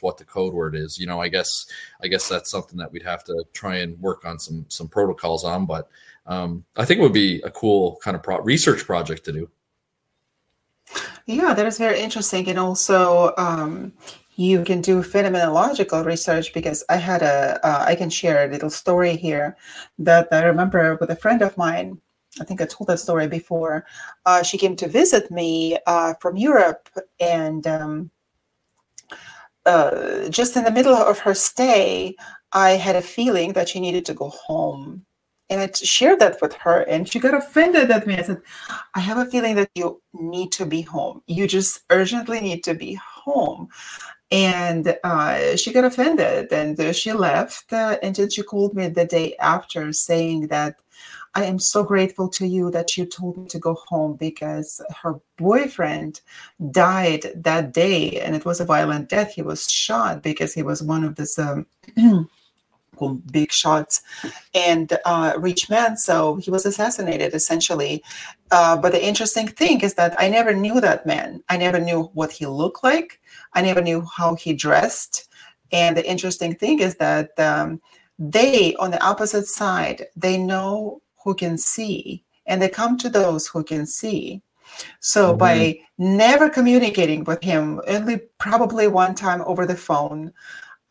what 0.00 0.18
the 0.18 0.24
code 0.24 0.52
word 0.52 0.74
is 0.74 0.98
you 0.98 1.06
know 1.06 1.20
i 1.20 1.28
guess 1.28 1.66
i 2.02 2.08
guess 2.08 2.28
that's 2.28 2.50
something 2.50 2.76
that 2.76 2.92
we'd 2.92 3.02
have 3.02 3.24
to 3.24 3.44
try 3.52 3.76
and 3.76 3.98
work 4.00 4.24
on 4.24 4.38
some 4.38 4.66
some 4.68 4.88
protocols 4.88 5.44
on 5.44 5.64
but 5.64 5.88
um, 6.26 6.64
i 6.76 6.84
think 6.84 7.00
it 7.00 7.02
would 7.02 7.12
be 7.12 7.40
a 7.42 7.50
cool 7.50 7.98
kind 8.02 8.14
of 8.14 8.22
pro- 8.22 8.40
research 8.42 8.84
project 8.84 9.24
to 9.24 9.32
do 9.32 9.48
yeah 11.26 11.54
that 11.54 11.66
is 11.66 11.78
very 11.78 12.00
interesting 12.00 12.48
and 12.48 12.58
also 12.58 13.32
um, 13.38 13.92
you 14.36 14.64
can 14.64 14.80
do 14.80 15.02
phenomenological 15.02 16.04
research 16.04 16.52
because 16.54 16.84
I 16.88 16.96
had 16.96 17.22
a 17.22 17.64
uh, 17.66 17.84
I 17.86 17.94
can 17.94 18.10
share 18.10 18.44
a 18.44 18.50
little 18.50 18.70
story 18.70 19.16
here 19.16 19.56
that 19.98 20.28
I 20.32 20.42
remember 20.42 20.96
with 21.00 21.10
a 21.10 21.16
friend 21.16 21.42
of 21.42 21.56
mine. 21.56 22.00
I 22.40 22.44
think 22.44 22.62
I 22.62 22.66
told 22.66 22.88
that 22.88 22.98
story 22.98 23.28
before. 23.28 23.84
Uh, 24.24 24.42
she 24.42 24.56
came 24.56 24.74
to 24.76 24.88
visit 24.88 25.30
me 25.30 25.76
uh, 25.86 26.14
from 26.20 26.38
Europe, 26.38 26.88
and 27.20 27.66
um, 27.66 28.10
uh, 29.66 30.28
just 30.30 30.56
in 30.56 30.64
the 30.64 30.70
middle 30.70 30.94
of 30.94 31.18
her 31.18 31.34
stay, 31.34 32.16
I 32.52 32.70
had 32.70 32.96
a 32.96 33.02
feeling 33.02 33.52
that 33.52 33.68
she 33.68 33.80
needed 33.80 34.06
to 34.06 34.14
go 34.14 34.30
home. 34.30 35.04
And 35.50 35.60
I 35.60 35.70
shared 35.74 36.20
that 36.20 36.40
with 36.40 36.54
her, 36.54 36.80
and 36.88 37.06
she 37.06 37.18
got 37.18 37.34
offended 37.34 37.90
at 37.90 38.06
me. 38.06 38.16
I 38.16 38.22
said, 38.22 38.40
I 38.94 39.00
have 39.00 39.18
a 39.18 39.30
feeling 39.30 39.54
that 39.56 39.68
you 39.74 40.00
need 40.14 40.50
to 40.52 40.64
be 40.64 40.80
home. 40.80 41.20
You 41.26 41.46
just 41.46 41.80
urgently 41.90 42.40
need 42.40 42.64
to 42.64 42.72
be 42.72 42.94
home 42.94 43.68
and 44.32 44.96
uh, 45.04 45.56
she 45.56 45.72
got 45.72 45.84
offended 45.84 46.50
and 46.52 46.96
she 46.96 47.12
left 47.12 47.72
uh, 47.72 47.98
and 48.02 48.16
then 48.16 48.30
she 48.30 48.42
called 48.42 48.74
me 48.74 48.88
the 48.88 49.04
day 49.04 49.36
after 49.36 49.92
saying 49.92 50.48
that 50.48 50.76
i 51.34 51.44
am 51.44 51.58
so 51.58 51.84
grateful 51.84 52.28
to 52.28 52.46
you 52.46 52.70
that 52.70 52.96
you 52.96 53.04
told 53.04 53.36
me 53.36 53.46
to 53.46 53.58
go 53.58 53.74
home 53.88 54.14
because 54.14 54.80
her 55.02 55.20
boyfriend 55.36 56.20
died 56.70 57.26
that 57.34 57.72
day 57.72 58.20
and 58.20 58.34
it 58.34 58.44
was 58.44 58.60
a 58.60 58.64
violent 58.64 59.08
death. 59.08 59.32
He 59.32 59.42
was 59.42 59.70
shot 59.70 60.22
because 60.22 60.54
he 60.54 60.62
was 60.62 60.82
one 60.82 61.04
of 61.04 61.16
this 61.16 61.38
um, 61.38 61.66
big 63.32 63.50
shots 63.50 64.02
and 64.54 64.96
uh, 65.04 65.32
rich 65.36 65.68
man 65.68 65.96
so 65.96 66.36
he 66.36 66.50
was 66.50 66.64
assassinated 66.64 67.34
essentially 67.34 68.02
uh, 68.52 68.76
but 68.76 68.92
the 68.92 69.04
interesting 69.04 69.48
thing 69.48 69.80
is 69.80 69.94
that 69.94 70.14
i 70.18 70.28
never 70.28 70.52
knew 70.54 70.80
that 70.80 71.04
man 71.04 71.42
i 71.48 71.56
never 71.56 71.80
knew 71.80 72.04
what 72.14 72.30
he 72.30 72.46
looked 72.46 72.84
like 72.84 73.20
I 73.54 73.62
never 73.62 73.80
knew 73.80 74.02
how 74.02 74.34
he 74.34 74.52
dressed. 74.52 75.28
And 75.72 75.96
the 75.96 76.08
interesting 76.08 76.54
thing 76.54 76.80
is 76.80 76.96
that 76.96 77.38
um, 77.38 77.80
they, 78.18 78.74
on 78.76 78.90
the 78.90 79.02
opposite 79.02 79.46
side, 79.46 80.06
they 80.16 80.36
know 80.36 81.00
who 81.22 81.34
can 81.34 81.56
see, 81.56 82.24
and 82.46 82.60
they 82.60 82.68
come 82.68 82.98
to 82.98 83.08
those 83.08 83.46
who 83.46 83.62
can 83.64 83.86
see. 83.86 84.42
So 85.00 85.28
mm-hmm. 85.28 85.38
by 85.38 85.80
never 85.98 86.48
communicating 86.48 87.24
with 87.24 87.42
him, 87.42 87.80
only 87.86 88.18
probably 88.38 88.88
one 88.88 89.14
time 89.14 89.42
over 89.42 89.66
the 89.66 89.76
phone, 89.76 90.32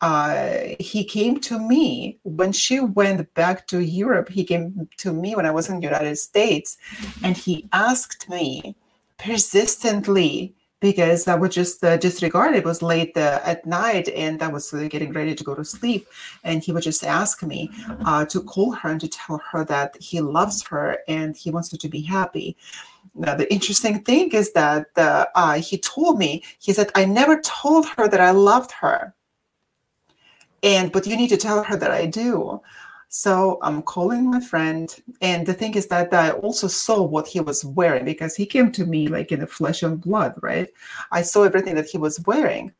uh, 0.02 0.74
he 0.80 1.04
came 1.04 1.38
to 1.38 1.58
me 1.60 2.18
when 2.24 2.50
she 2.52 2.80
went 2.80 3.32
back 3.34 3.68
to 3.68 3.78
Europe. 3.78 4.28
He 4.28 4.44
came 4.44 4.88
to 4.98 5.12
me 5.12 5.36
when 5.36 5.46
I 5.46 5.52
was 5.52 5.68
in 5.68 5.76
the 5.76 5.86
United 5.86 6.16
States, 6.16 6.76
and 7.22 7.36
he 7.36 7.68
asked 7.72 8.28
me 8.28 8.74
persistently 9.16 10.54
because 10.80 11.28
I 11.28 11.36
would 11.36 11.52
just 11.52 11.84
uh, 11.84 11.96
disregard 11.96 12.56
it. 12.56 12.58
it 12.58 12.64
was 12.64 12.82
late 12.82 13.16
uh, 13.16 13.38
at 13.44 13.64
night 13.64 14.08
and 14.08 14.42
I 14.42 14.48
was 14.48 14.74
uh, 14.74 14.88
getting 14.90 15.12
ready 15.12 15.32
to 15.32 15.44
go 15.44 15.54
to 15.54 15.64
sleep. 15.64 16.08
And 16.42 16.60
he 16.60 16.72
would 16.72 16.82
just 16.82 17.04
ask 17.04 17.44
me 17.44 17.70
uh, 18.04 18.24
to 18.24 18.40
call 18.40 18.72
her 18.72 18.88
and 18.90 19.00
to 19.00 19.06
tell 19.06 19.40
her 19.52 19.64
that 19.66 19.96
he 20.00 20.20
loves 20.20 20.64
her 20.64 20.98
and 21.06 21.36
he 21.36 21.52
wants 21.52 21.70
her 21.70 21.78
to 21.78 21.88
be 21.88 22.02
happy. 22.02 22.56
Now, 23.14 23.36
the 23.36 23.50
interesting 23.52 24.02
thing 24.02 24.32
is 24.32 24.52
that 24.54 24.86
uh, 24.96 25.60
he 25.60 25.78
told 25.78 26.18
me, 26.18 26.42
he 26.58 26.72
said, 26.72 26.90
I 26.96 27.04
never 27.04 27.40
told 27.40 27.86
her 27.96 28.08
that 28.08 28.20
I 28.20 28.32
loved 28.32 28.72
her. 28.72 29.14
And, 30.62 30.92
but 30.92 31.06
you 31.06 31.16
need 31.16 31.28
to 31.28 31.36
tell 31.36 31.62
her 31.62 31.76
that 31.76 31.90
I 31.90 32.06
do. 32.06 32.60
So 33.08 33.58
I'm 33.60 33.82
calling 33.82 34.30
my 34.30 34.40
friend, 34.40 34.94
and 35.20 35.46
the 35.46 35.52
thing 35.52 35.74
is 35.74 35.86
that 35.88 36.14
I 36.14 36.30
also 36.30 36.66
saw 36.66 37.02
what 37.02 37.28
he 37.28 37.40
was 37.40 37.62
wearing 37.62 38.06
because 38.06 38.34
he 38.34 38.46
came 38.46 38.72
to 38.72 38.86
me 38.86 39.06
like 39.08 39.32
in 39.32 39.40
the 39.40 39.46
flesh 39.46 39.82
and 39.82 40.00
blood, 40.00 40.34
right? 40.40 40.70
I 41.10 41.20
saw 41.20 41.42
everything 41.42 41.74
that 41.74 41.90
he 41.90 41.98
was 41.98 42.20
wearing. 42.20 42.72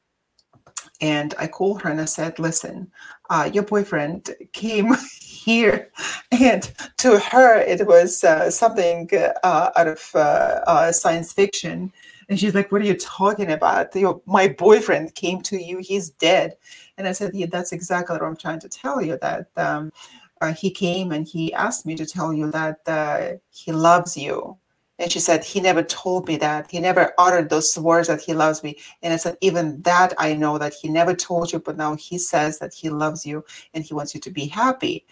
And 1.02 1.34
I 1.38 1.48
called 1.48 1.82
her 1.82 1.90
and 1.90 2.00
I 2.00 2.06
said, 2.06 2.38
Listen, 2.38 2.90
uh, 3.28 3.50
your 3.52 3.64
boyfriend 3.64 4.30
came 4.52 4.94
here. 5.20 5.90
And 6.30 6.72
to 6.98 7.18
her, 7.18 7.60
it 7.60 7.86
was 7.86 8.24
uh, 8.24 8.50
something 8.50 9.10
uh, 9.42 9.70
out 9.76 9.88
of 9.88 10.10
uh, 10.14 10.60
uh, 10.66 10.92
science 10.92 11.32
fiction. 11.32 11.92
And 12.28 12.38
she's 12.38 12.54
like, 12.54 12.70
What 12.72 12.80
are 12.80 12.86
you 12.86 12.96
talking 12.96 13.50
about? 13.50 13.94
My 14.24 14.48
boyfriend 14.48 15.14
came 15.14 15.42
to 15.42 15.60
you, 15.60 15.78
he's 15.78 16.09
dead. 16.09 16.56
And 17.03 17.09
I 17.09 17.12
said, 17.12 17.35
Yeah, 17.35 17.47
that's 17.51 17.73
exactly 17.73 18.15
what 18.15 18.23
I'm 18.23 18.37
trying 18.37 18.61
to 18.61 18.69
tell 18.69 19.03
you 19.03 19.19
that. 19.20 19.49
Um, 19.57 19.93
uh, 20.41 20.53
he 20.53 20.70
came 20.70 21.11
and 21.11 21.27
he 21.27 21.53
asked 21.53 21.85
me 21.85 21.97
to 21.97 22.07
tell 22.07 22.33
you 22.33 22.49
that 22.53 22.79
uh, 22.87 23.33
he 23.51 23.73
loves 23.73 24.16
you. 24.16 24.57
And 25.01 25.11
she 25.11 25.19
said, 25.19 25.43
He 25.43 25.61
never 25.61 25.83
told 25.83 26.29
me 26.29 26.37
that. 26.37 26.70
He 26.70 26.79
never 26.79 27.12
uttered 27.19 27.51
those 27.51 27.77
words 27.77 28.07
that 28.07 28.20
he 28.20 28.35
loves 28.35 28.62
me. 28.62 28.79
And 29.03 29.12
I 29.12 29.16
said, 29.16 29.37
Even 29.41 29.83
that 29.83 30.15
I 30.16 30.35
know 30.35 30.59
that 30.59 30.74
he 30.74 30.89
never 30.89 31.12
told 31.12 31.53
you, 31.53 31.59
but 31.59 31.77
now 31.77 31.97
he 31.97 32.19
says 32.19 32.61
that 32.61 32.73
he 32.73 32.89
loves 32.89 33.27
you 33.27 33.45
and 33.74 33.83
he 33.83 33.95
wants 33.95 34.15
you 34.15 34.20
to 34.20 34.31
be 34.31 34.47
happy. 34.47 35.05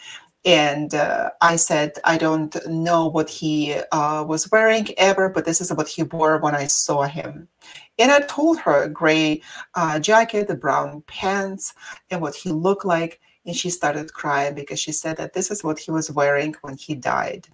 And 0.45 0.95
uh, 0.95 1.31
I 1.43 1.57
said, 1.57 1.93
I 2.05 2.17
don't 2.17 2.57
know 2.67 3.09
what 3.09 3.29
he 3.29 3.75
uh, 3.93 4.25
was 4.25 4.51
wearing 4.51 4.89
ever, 4.97 5.29
but 5.29 5.45
this 5.45 5.61
is 5.61 5.73
what 5.73 5.89
he 5.89 6.03
wore 6.05 6.39
when 6.39 6.55
I 6.55 6.67
saw 6.67 7.03
him. 7.03 7.47
And 7.99 8.11
I 8.11 8.21
told 8.21 8.59
her 8.61 8.89
gray 8.89 9.43
uh, 9.75 9.99
jacket, 9.99 10.49
the 10.49 10.55
brown 10.55 11.03
pants, 11.07 11.75
and 12.11 12.23
what 12.23 12.35
he 12.35 12.51
looked 12.51 12.87
like 12.87 13.21
and 13.47 13.57
she 13.57 13.71
started 13.71 14.12
crying 14.12 14.55
because 14.55 14.79
she 14.79 14.93
said 14.93 15.17
that 15.17 15.33
this 15.33 15.51
is 15.51 15.65
what 15.65 15.79
he 15.79 15.91
was 15.91 16.11
wearing 16.11 16.55
when 16.62 16.77
he 16.77 16.95
died. 16.95 17.49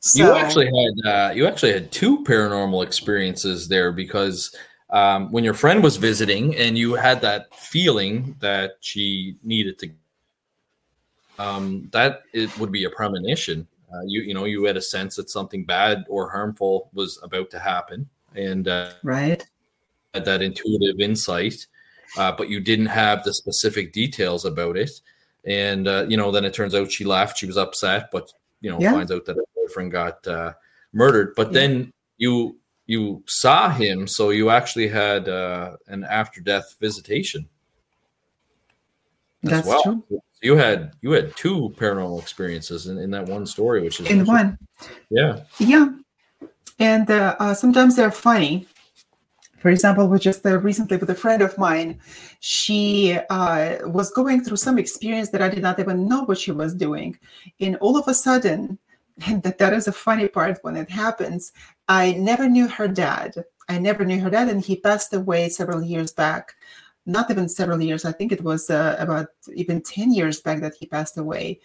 So, 0.00 0.24
you 0.24 0.32
actually 0.32 0.66
had 0.66 1.10
uh, 1.10 1.32
you 1.34 1.46
actually 1.46 1.72
had 1.72 1.90
two 1.92 2.24
paranormal 2.24 2.84
experiences 2.84 3.68
there 3.68 3.92
because 3.92 4.54
um, 4.90 5.30
when 5.30 5.44
your 5.44 5.54
friend 5.54 5.82
was 5.82 5.96
visiting 5.96 6.56
and 6.56 6.76
you 6.76 6.94
had 6.94 7.20
that 7.22 7.54
feeling 7.54 8.36
that 8.40 8.72
she 8.80 9.36
needed 9.42 9.78
to, 9.80 9.90
um, 11.40 11.88
that 11.92 12.22
it 12.32 12.56
would 12.58 12.72
be 12.72 12.84
a 12.84 12.90
premonition. 12.90 13.66
Uh, 13.92 14.02
you 14.06 14.22
you 14.22 14.34
know 14.34 14.44
you 14.44 14.64
had 14.64 14.76
a 14.76 14.82
sense 14.82 15.16
that 15.16 15.30
something 15.30 15.64
bad 15.64 16.04
or 16.08 16.30
harmful 16.30 16.90
was 16.92 17.18
about 17.22 17.50
to 17.50 17.58
happen, 17.58 18.08
and 18.34 18.68
uh, 18.68 18.92
right 19.02 19.48
had 20.14 20.24
that 20.24 20.42
intuitive 20.42 20.98
insight 21.00 21.66
uh, 22.16 22.32
but 22.32 22.48
you 22.48 22.60
didn't 22.60 22.86
have 22.86 23.24
the 23.24 23.32
specific 23.32 23.92
details 23.92 24.44
about 24.44 24.76
it. 24.76 24.90
And 25.46 25.88
uh, 25.88 26.06
you 26.08 26.16
know, 26.16 26.30
then 26.30 26.44
it 26.44 26.54
turns 26.54 26.74
out 26.74 26.90
she 26.90 27.04
laughed. 27.04 27.38
She 27.38 27.46
was 27.46 27.56
upset, 27.56 28.10
but 28.12 28.32
you 28.60 28.70
know, 28.70 28.78
yeah. 28.80 28.92
finds 28.92 29.10
out 29.10 29.24
that 29.24 29.36
her 29.36 29.44
boyfriend 29.54 29.92
got 29.92 30.26
uh, 30.26 30.52
murdered. 30.92 31.34
But 31.36 31.48
yeah. 31.48 31.60
then 31.60 31.92
you 32.18 32.56
you 32.86 33.22
saw 33.26 33.70
him, 33.70 34.06
so 34.06 34.30
you 34.30 34.50
actually 34.50 34.88
had 34.88 35.28
uh, 35.28 35.76
an 35.86 36.04
after 36.04 36.40
death 36.40 36.76
visitation. 36.80 37.48
That's 39.42 39.66
well. 39.66 39.82
true. 39.82 40.04
You 40.42 40.56
had 40.56 40.92
you 41.02 41.10
had 41.12 41.36
two 41.36 41.74
paranormal 41.76 42.20
experiences 42.20 42.86
in, 42.86 42.98
in 42.98 43.10
that 43.10 43.26
one 43.26 43.46
story, 43.46 43.82
which 43.82 44.00
is 44.00 44.10
in 44.10 44.24
one. 44.24 44.58
Yeah. 45.10 45.40
Yeah, 45.58 45.90
and 46.78 47.10
uh, 47.10 47.36
uh, 47.38 47.54
sometimes 47.54 47.96
they're 47.96 48.10
funny 48.10 48.66
For 49.60 49.68
example, 49.68 50.08
with 50.08 50.22
just 50.22 50.44
uh, 50.46 50.58
recently 50.58 50.96
with 50.96 51.10
a 51.10 51.14
friend 51.14 51.42
of 51.42 51.56
mine, 51.58 52.00
she 52.40 53.18
uh, 53.28 53.86
was 53.88 54.10
going 54.10 54.42
through 54.42 54.56
some 54.56 54.78
experience 54.78 55.28
that 55.30 55.42
I 55.42 55.50
did 55.50 55.62
not 55.62 55.78
even 55.78 56.08
know 56.08 56.24
what 56.24 56.38
she 56.38 56.50
was 56.50 56.72
doing, 56.74 57.18
and 57.60 57.76
all 57.76 57.98
of 57.98 58.08
a 58.08 58.14
sudden, 58.14 58.78
and 59.26 59.42
that, 59.42 59.58
that 59.58 59.74
is 59.74 59.86
a 59.86 59.92
funny 59.92 60.28
part 60.28 60.58
when 60.62 60.76
it 60.76 60.88
happens. 60.88 61.52
I 61.88 62.12
never 62.12 62.48
knew 62.48 62.68
her 62.68 62.88
dad. 62.88 63.44
I 63.68 63.78
never 63.78 64.06
knew 64.06 64.18
her 64.20 64.30
dad, 64.30 64.48
and 64.48 64.64
he 64.64 64.76
passed 64.76 65.12
away 65.12 65.50
several 65.50 65.82
years 65.82 66.10
back 66.10 66.54
not 67.10 67.30
even 67.30 67.48
several 67.48 67.80
years. 67.82 68.04
I 68.04 68.12
think 68.12 68.32
it 68.32 68.42
was 68.42 68.70
uh, 68.70 68.96
about 68.98 69.28
even 69.54 69.82
10 69.82 70.12
years 70.12 70.40
back 70.40 70.60
that 70.60 70.74
he 70.74 70.86
passed 70.86 71.18
away. 71.18 71.60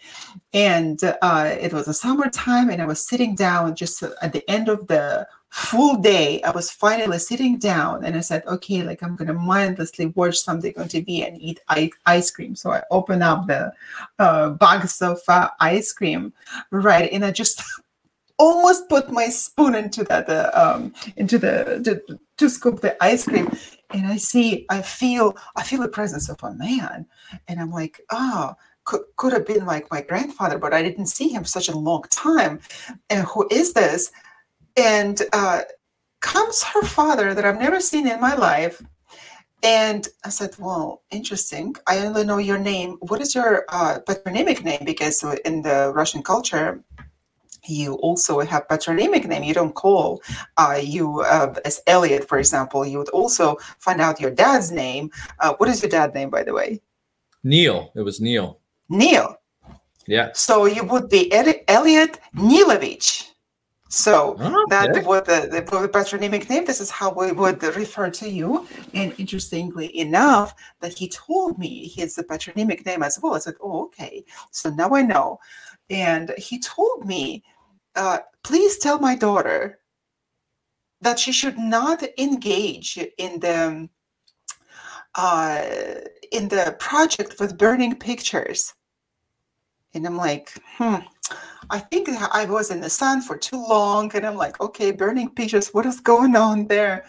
And 0.52 1.00
uh, 1.22 1.56
it 1.60 1.72
was 1.72 1.88
a 1.88 1.94
summertime, 1.94 2.70
and 2.70 2.82
I 2.82 2.86
was 2.86 3.06
sitting 3.06 3.34
down 3.34 3.76
just 3.76 4.02
at 4.02 4.32
the 4.32 4.48
end 4.50 4.68
of 4.68 4.86
the 4.88 5.26
full 5.50 5.96
day. 5.96 6.42
I 6.42 6.50
was 6.50 6.70
finally 6.70 7.18
sitting 7.18 7.58
down, 7.58 8.04
and 8.04 8.16
I 8.16 8.20
said, 8.20 8.44
okay, 8.46 8.82
like 8.82 9.02
I'm 9.02 9.16
going 9.16 9.28
to 9.28 9.34
mindlessly 9.34 10.06
watch 10.06 10.36
something 10.38 10.74
on 10.76 10.88
TV 10.88 11.26
and 11.26 11.40
eat 11.40 11.60
ice 12.06 12.30
cream. 12.30 12.54
So 12.56 12.72
I 12.72 12.82
open 12.90 13.22
up 13.22 13.46
the 13.46 13.72
uh, 14.18 14.50
box 14.50 15.00
of 15.00 15.20
uh, 15.28 15.50
ice 15.60 15.92
cream, 15.92 16.32
right? 16.70 17.10
And 17.12 17.24
I 17.24 17.30
just 17.30 17.62
almost 18.38 18.88
put 18.88 19.10
my 19.10 19.28
spoon 19.28 19.74
into 19.74 20.04
that 20.04 20.28
uh, 20.28 20.50
um, 20.52 20.92
into 21.16 21.38
the, 21.38 21.80
the 21.82 22.18
to 22.36 22.50
scoop 22.50 22.80
the 22.80 23.02
ice 23.02 23.24
cream 23.24 23.50
and 23.90 24.06
I 24.06 24.16
see, 24.16 24.66
I 24.68 24.82
feel, 24.82 25.36
I 25.56 25.62
feel 25.62 25.80
the 25.80 25.88
presence 25.88 26.28
of 26.28 26.42
a 26.42 26.54
man, 26.54 27.06
and 27.48 27.60
I'm 27.60 27.70
like, 27.70 28.00
oh, 28.10 28.54
could, 28.84 29.02
could 29.16 29.32
have 29.32 29.46
been 29.46 29.66
like 29.66 29.90
my 29.90 30.00
grandfather, 30.00 30.58
but 30.58 30.72
I 30.72 30.82
didn't 30.82 31.06
see 31.06 31.28
him 31.28 31.44
such 31.44 31.68
a 31.68 31.76
long 31.76 32.04
time. 32.10 32.60
And 33.10 33.26
who 33.26 33.46
is 33.50 33.72
this? 33.72 34.10
And 34.76 35.20
uh, 35.32 35.62
comes 36.20 36.62
her 36.62 36.82
father 36.82 37.34
that 37.34 37.44
I've 37.44 37.58
never 37.58 37.80
seen 37.80 38.06
in 38.06 38.20
my 38.20 38.34
life. 38.34 38.82
And 39.62 40.06
I 40.24 40.28
said, 40.28 40.54
Well, 40.58 41.02
interesting. 41.10 41.74
I 41.86 41.98
only 41.98 42.24
know 42.24 42.38
your 42.38 42.58
name. 42.58 42.98
What 43.00 43.20
is 43.20 43.34
your 43.34 43.64
uh, 43.68 43.98
patronymic 44.06 44.62
name? 44.64 44.84
Because 44.84 45.24
in 45.44 45.62
the 45.62 45.92
Russian 45.94 46.22
culture, 46.22 46.84
you 47.68 47.94
also 47.94 48.40
have 48.40 48.68
patronymic 48.68 49.26
name. 49.26 49.42
You 49.42 49.54
don't 49.54 49.74
call 49.74 50.22
uh, 50.56 50.80
you 50.82 51.20
uh, 51.20 51.54
as 51.64 51.80
Elliott, 51.86 52.28
for 52.28 52.38
example. 52.38 52.86
You 52.86 52.98
would 52.98 53.10
also 53.10 53.56
find 53.78 54.00
out 54.00 54.20
your 54.20 54.30
dad's 54.30 54.70
name. 54.70 55.10
Uh, 55.40 55.54
what 55.58 55.68
is 55.68 55.82
your 55.82 55.90
dad's 55.90 56.14
name, 56.14 56.30
by 56.30 56.42
the 56.42 56.52
way? 56.52 56.80
Neil. 57.44 57.92
It 57.94 58.02
was 58.02 58.20
Neil. 58.20 58.58
Neil. 58.88 59.36
Yeah. 60.06 60.30
So 60.34 60.66
you 60.66 60.84
would 60.84 61.08
be 61.08 61.32
Elliott 61.32 62.20
Nilovich. 62.34 63.30
So 63.88 64.36
oh, 64.40 64.66
that 64.68 65.06
would 65.06 65.26
the, 65.26 65.48
the, 65.50 65.78
the 65.78 65.88
patronymic 65.88 66.50
name. 66.50 66.64
This 66.64 66.80
is 66.80 66.90
how 66.90 67.12
we 67.12 67.30
would 67.32 67.62
refer 67.62 68.10
to 68.10 68.28
you. 68.28 68.66
And 68.94 69.14
interestingly 69.18 69.96
enough, 69.98 70.54
that 70.80 70.92
he 70.92 71.08
told 71.08 71.58
me 71.58 71.88
his 71.88 72.20
patronymic 72.28 72.84
name 72.84 73.02
as 73.02 73.18
well. 73.22 73.34
I 73.34 73.38
said, 73.38 73.54
"Oh, 73.60 73.84
okay." 73.84 74.24
So 74.50 74.70
now 74.70 74.90
I 74.90 75.02
know. 75.02 75.38
And 75.88 76.34
he 76.36 76.58
told 76.58 77.06
me 77.06 77.44
uh, 77.96 78.18
please 78.44 78.78
tell 78.78 78.98
my 78.98 79.14
daughter 79.14 79.80
that 81.00 81.18
she 81.18 81.32
should 81.32 81.58
not 81.58 82.02
engage 82.18 82.98
in 83.18 83.40
the 83.40 83.88
uh, 85.14 85.62
in 86.32 86.48
the 86.48 86.76
project 86.78 87.40
with 87.40 87.58
burning 87.58 87.94
pictures. 87.96 88.74
And 89.94 90.06
I'm 90.06 90.16
like, 90.16 90.52
hmm, 90.76 90.96
I 91.70 91.78
think 91.78 92.08
I 92.08 92.44
was 92.44 92.70
in 92.70 92.80
the 92.80 92.90
sun 92.90 93.22
for 93.22 93.36
too 93.36 93.64
long. 93.66 94.14
And 94.14 94.26
I'm 94.26 94.36
like, 94.36 94.60
okay, 94.60 94.90
burning 94.90 95.30
pictures, 95.30 95.68
what 95.68 95.86
is 95.86 96.00
going 96.00 96.36
on 96.36 96.66
there? 96.66 97.06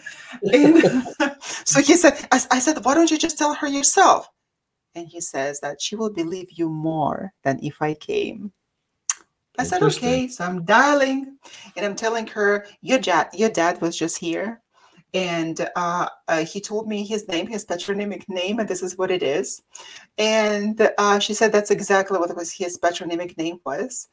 And 0.52 0.82
so 1.42 1.82
he 1.82 1.96
said, 1.96 2.26
I, 2.32 2.40
I 2.50 2.58
said, 2.58 2.82
why 2.84 2.94
don't 2.94 3.10
you 3.10 3.18
just 3.18 3.36
tell 3.36 3.54
her 3.54 3.68
yourself? 3.68 4.28
And 4.94 5.06
he 5.06 5.20
says 5.20 5.60
that 5.60 5.82
she 5.82 5.96
will 5.96 6.12
believe 6.12 6.48
you 6.50 6.70
more 6.70 7.32
than 7.44 7.60
if 7.62 7.82
I 7.82 7.94
came. 7.94 8.52
I 9.58 9.64
said, 9.64 9.82
okay. 9.82 10.28
So 10.28 10.44
I'm 10.44 10.64
dialing 10.64 11.36
and 11.76 11.84
I'm 11.84 11.96
telling 11.96 12.26
her, 12.28 12.66
your 12.80 12.98
dad, 12.98 13.28
your 13.32 13.50
dad 13.50 13.80
was 13.80 13.96
just 13.96 14.18
here. 14.18 14.62
And 15.14 15.68
uh, 15.74 16.08
uh, 16.28 16.44
he 16.44 16.60
told 16.60 16.86
me 16.86 17.04
his 17.04 17.26
name, 17.28 17.46
his 17.46 17.64
patronymic 17.64 18.28
name, 18.28 18.58
and 18.58 18.68
this 18.68 18.82
is 18.82 18.98
what 18.98 19.10
it 19.10 19.22
is. 19.22 19.62
And 20.18 20.90
uh, 20.98 21.18
she 21.18 21.32
said 21.32 21.50
that's 21.50 21.70
exactly 21.70 22.18
what 22.18 22.30
it 22.30 22.36
was 22.36 22.52
his 22.52 22.76
patronymic 22.76 23.36
name 23.38 23.58
was. 23.64 24.08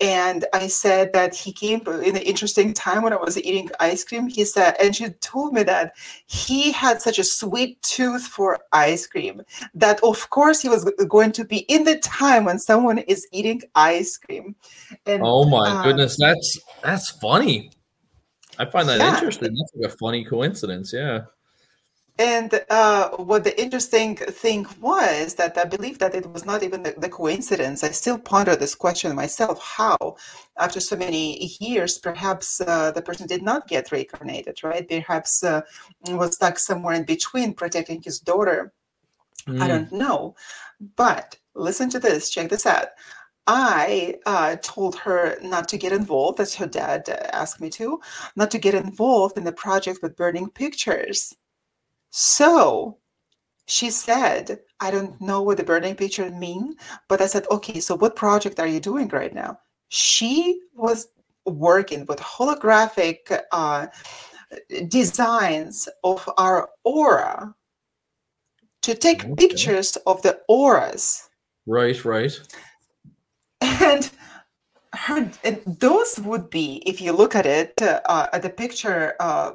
And 0.00 0.44
I 0.52 0.66
said 0.66 1.14
that 1.14 1.34
he 1.34 1.52
came 1.52 1.80
in 1.86 2.16
an 2.16 2.22
interesting 2.22 2.74
time 2.74 3.02
when 3.02 3.14
I 3.14 3.16
was 3.16 3.38
eating 3.38 3.70
ice 3.80 4.04
cream. 4.04 4.28
He 4.28 4.44
said, 4.44 4.76
and 4.78 4.94
she 4.94 5.08
told 5.20 5.54
me 5.54 5.62
that 5.62 5.94
he 6.26 6.70
had 6.70 7.00
such 7.00 7.18
a 7.18 7.24
sweet 7.24 7.80
tooth 7.82 8.26
for 8.26 8.58
ice 8.72 9.06
cream 9.06 9.40
that, 9.74 10.02
of 10.02 10.28
course, 10.28 10.60
he 10.60 10.68
was 10.68 10.84
going 11.08 11.32
to 11.32 11.44
be 11.46 11.58
in 11.60 11.84
the 11.84 11.98
time 12.00 12.44
when 12.44 12.58
someone 12.58 12.98
is 12.98 13.26
eating 13.32 13.62
ice 13.74 14.18
cream. 14.18 14.54
And, 15.06 15.22
oh 15.24 15.48
my 15.48 15.70
uh, 15.70 15.82
goodness, 15.82 16.18
that's 16.20 16.58
that's 16.82 17.10
funny. 17.12 17.70
I 18.58 18.66
find 18.66 18.88
that 18.88 18.98
yeah. 18.98 19.14
interesting. 19.14 19.54
That's 19.54 19.72
like 19.76 19.92
a 19.92 19.96
funny 19.96 20.24
coincidence. 20.24 20.92
Yeah. 20.92 21.22
And 22.18 22.64
uh, 22.70 23.10
what 23.10 23.44
the 23.44 23.60
interesting 23.60 24.16
thing 24.16 24.66
was 24.80 25.34
that 25.34 25.58
I 25.58 25.64
believe 25.64 25.98
that 25.98 26.14
it 26.14 26.26
was 26.32 26.46
not 26.46 26.62
even 26.62 26.82
the, 26.82 26.94
the, 26.96 27.10
coincidence. 27.10 27.84
I 27.84 27.90
still 27.90 28.18
ponder 28.18 28.56
this 28.56 28.74
question 28.74 29.14
myself 29.14 29.62
how, 29.62 30.16
after 30.58 30.80
so 30.80 30.96
many 30.96 31.52
years, 31.60 31.98
perhaps 31.98 32.62
uh, 32.62 32.90
the 32.92 33.02
person 33.02 33.26
did 33.26 33.42
not 33.42 33.68
get 33.68 33.92
reincarnated, 33.92 34.64
right? 34.64 34.88
Perhaps 34.88 35.44
uh, 35.44 35.60
was 36.08 36.36
stuck 36.36 36.58
somewhere 36.58 36.94
in 36.94 37.04
between 37.04 37.52
protecting 37.52 38.00
his 38.00 38.18
daughter. 38.18 38.72
Mm. 39.46 39.60
I 39.60 39.68
don't 39.68 39.92
know. 39.92 40.36
But 40.96 41.36
listen 41.54 41.90
to 41.90 41.98
this, 41.98 42.30
check 42.30 42.48
this 42.48 42.64
out. 42.64 42.88
I 43.46 44.16
uh, 44.24 44.56
told 44.62 44.96
her 45.00 45.36
not 45.42 45.68
to 45.68 45.76
get 45.76 45.92
involved, 45.92 46.40
as 46.40 46.54
her 46.54 46.66
dad 46.66 47.08
asked 47.32 47.60
me 47.60 47.68
to, 47.70 48.00
not 48.36 48.50
to 48.52 48.58
get 48.58 48.74
involved 48.74 49.36
in 49.36 49.44
the 49.44 49.52
project 49.52 50.00
with 50.02 50.16
burning 50.16 50.48
pictures 50.48 51.34
so 52.10 52.98
she 53.66 53.90
said, 53.90 54.60
I 54.80 54.90
don't 54.90 55.20
know 55.20 55.42
what 55.42 55.56
the 55.56 55.64
burning 55.64 55.96
picture 55.96 56.30
mean, 56.30 56.76
but 57.08 57.20
I 57.20 57.26
said, 57.26 57.46
okay, 57.50 57.80
so 57.80 57.96
what 57.96 58.16
project 58.16 58.60
are 58.60 58.66
you 58.66 58.80
doing 58.80 59.08
right 59.08 59.34
now? 59.34 59.58
She 59.88 60.60
was 60.74 61.08
working 61.44 62.06
with 62.06 62.18
holographic 62.20 63.40
uh, 63.52 63.86
designs 64.88 65.88
of 66.04 66.28
our 66.38 66.68
aura 66.84 67.54
to 68.82 68.94
take 68.94 69.24
okay. 69.24 69.34
pictures 69.36 69.96
of 70.06 70.22
the 70.22 70.40
auras. 70.48 71.28
Right, 71.66 72.04
right. 72.04 72.38
And 73.60 74.10
her 74.96 75.30
those 75.66 76.18
would 76.20 76.48
be 76.50 76.82
if 76.86 77.00
you 77.00 77.12
look 77.12 77.34
at 77.34 77.46
it 77.46 77.74
uh, 77.82 78.26
at 78.32 78.42
the 78.42 78.50
picture 78.50 79.14
uh, 79.20 79.52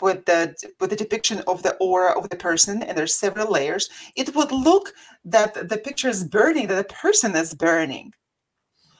with 0.00 0.24
the 0.26 0.54
with 0.80 0.90
the 0.90 0.96
depiction 0.96 1.42
of 1.46 1.62
the 1.62 1.74
aura 1.76 2.12
of 2.18 2.28
the 2.28 2.36
person 2.36 2.82
and 2.82 2.96
there's 2.98 3.14
several 3.14 3.50
layers 3.50 3.88
it 4.16 4.34
would 4.34 4.52
look 4.52 4.92
that 5.24 5.68
the 5.68 5.78
picture 5.78 6.08
is 6.08 6.24
burning 6.24 6.66
that 6.66 6.88
the 6.88 6.94
person 6.94 7.34
is 7.36 7.54
burning. 7.54 8.12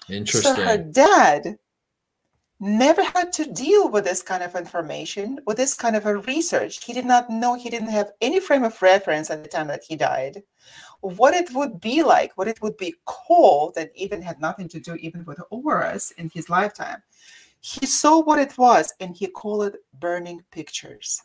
Interesting 0.09 0.55
so 0.55 0.63
her 0.63 0.79
dad 0.79 1.59
never 2.61 3.03
had 3.03 3.33
to 3.33 3.53
deal 3.53 3.91
with 3.91 4.05
this 4.05 4.23
kind 4.23 4.43
of 4.43 4.55
information 4.55 5.41
with 5.47 5.57
this 5.57 5.75
kind 5.75 5.97
of 5.97 6.07
a 6.07 6.17
research. 6.19 6.85
He 6.85 6.93
did 6.93 7.05
not 7.05 7.29
know 7.29 7.55
he 7.55 7.69
didn't 7.69 7.89
have 7.89 8.13
any 8.21 8.39
frame 8.41 8.65
of 8.65 8.81
reference 8.81 9.29
at 9.31 9.43
the 9.43 9.49
time 9.49 9.67
that 9.69 9.83
he 9.89 9.97
died 9.97 10.43
what 11.05 11.35
it 11.35 11.53
would 11.53 11.81
be 11.81 12.03
like, 12.03 12.33
what 12.37 12.49
it 12.49 12.61
would 12.63 12.77
be 12.79 12.95
called, 13.05 13.75
that 13.75 13.91
even 13.95 14.23
had 14.23 14.41
nothing 14.41 14.69
to 14.69 14.81
do 14.81 14.95
even 14.97 15.25
with 15.27 15.39
auras 15.51 16.13
in 16.17 16.31
his 16.33 16.49
lifetime. 16.49 17.03
He 17.61 17.85
saw 17.87 18.21
what 18.21 18.39
it 18.39 18.57
was 18.57 18.93
and 19.01 19.15
he 19.15 19.27
called 19.27 19.65
it 19.65 19.77
burning 20.01 20.43
pictures. 20.51 21.23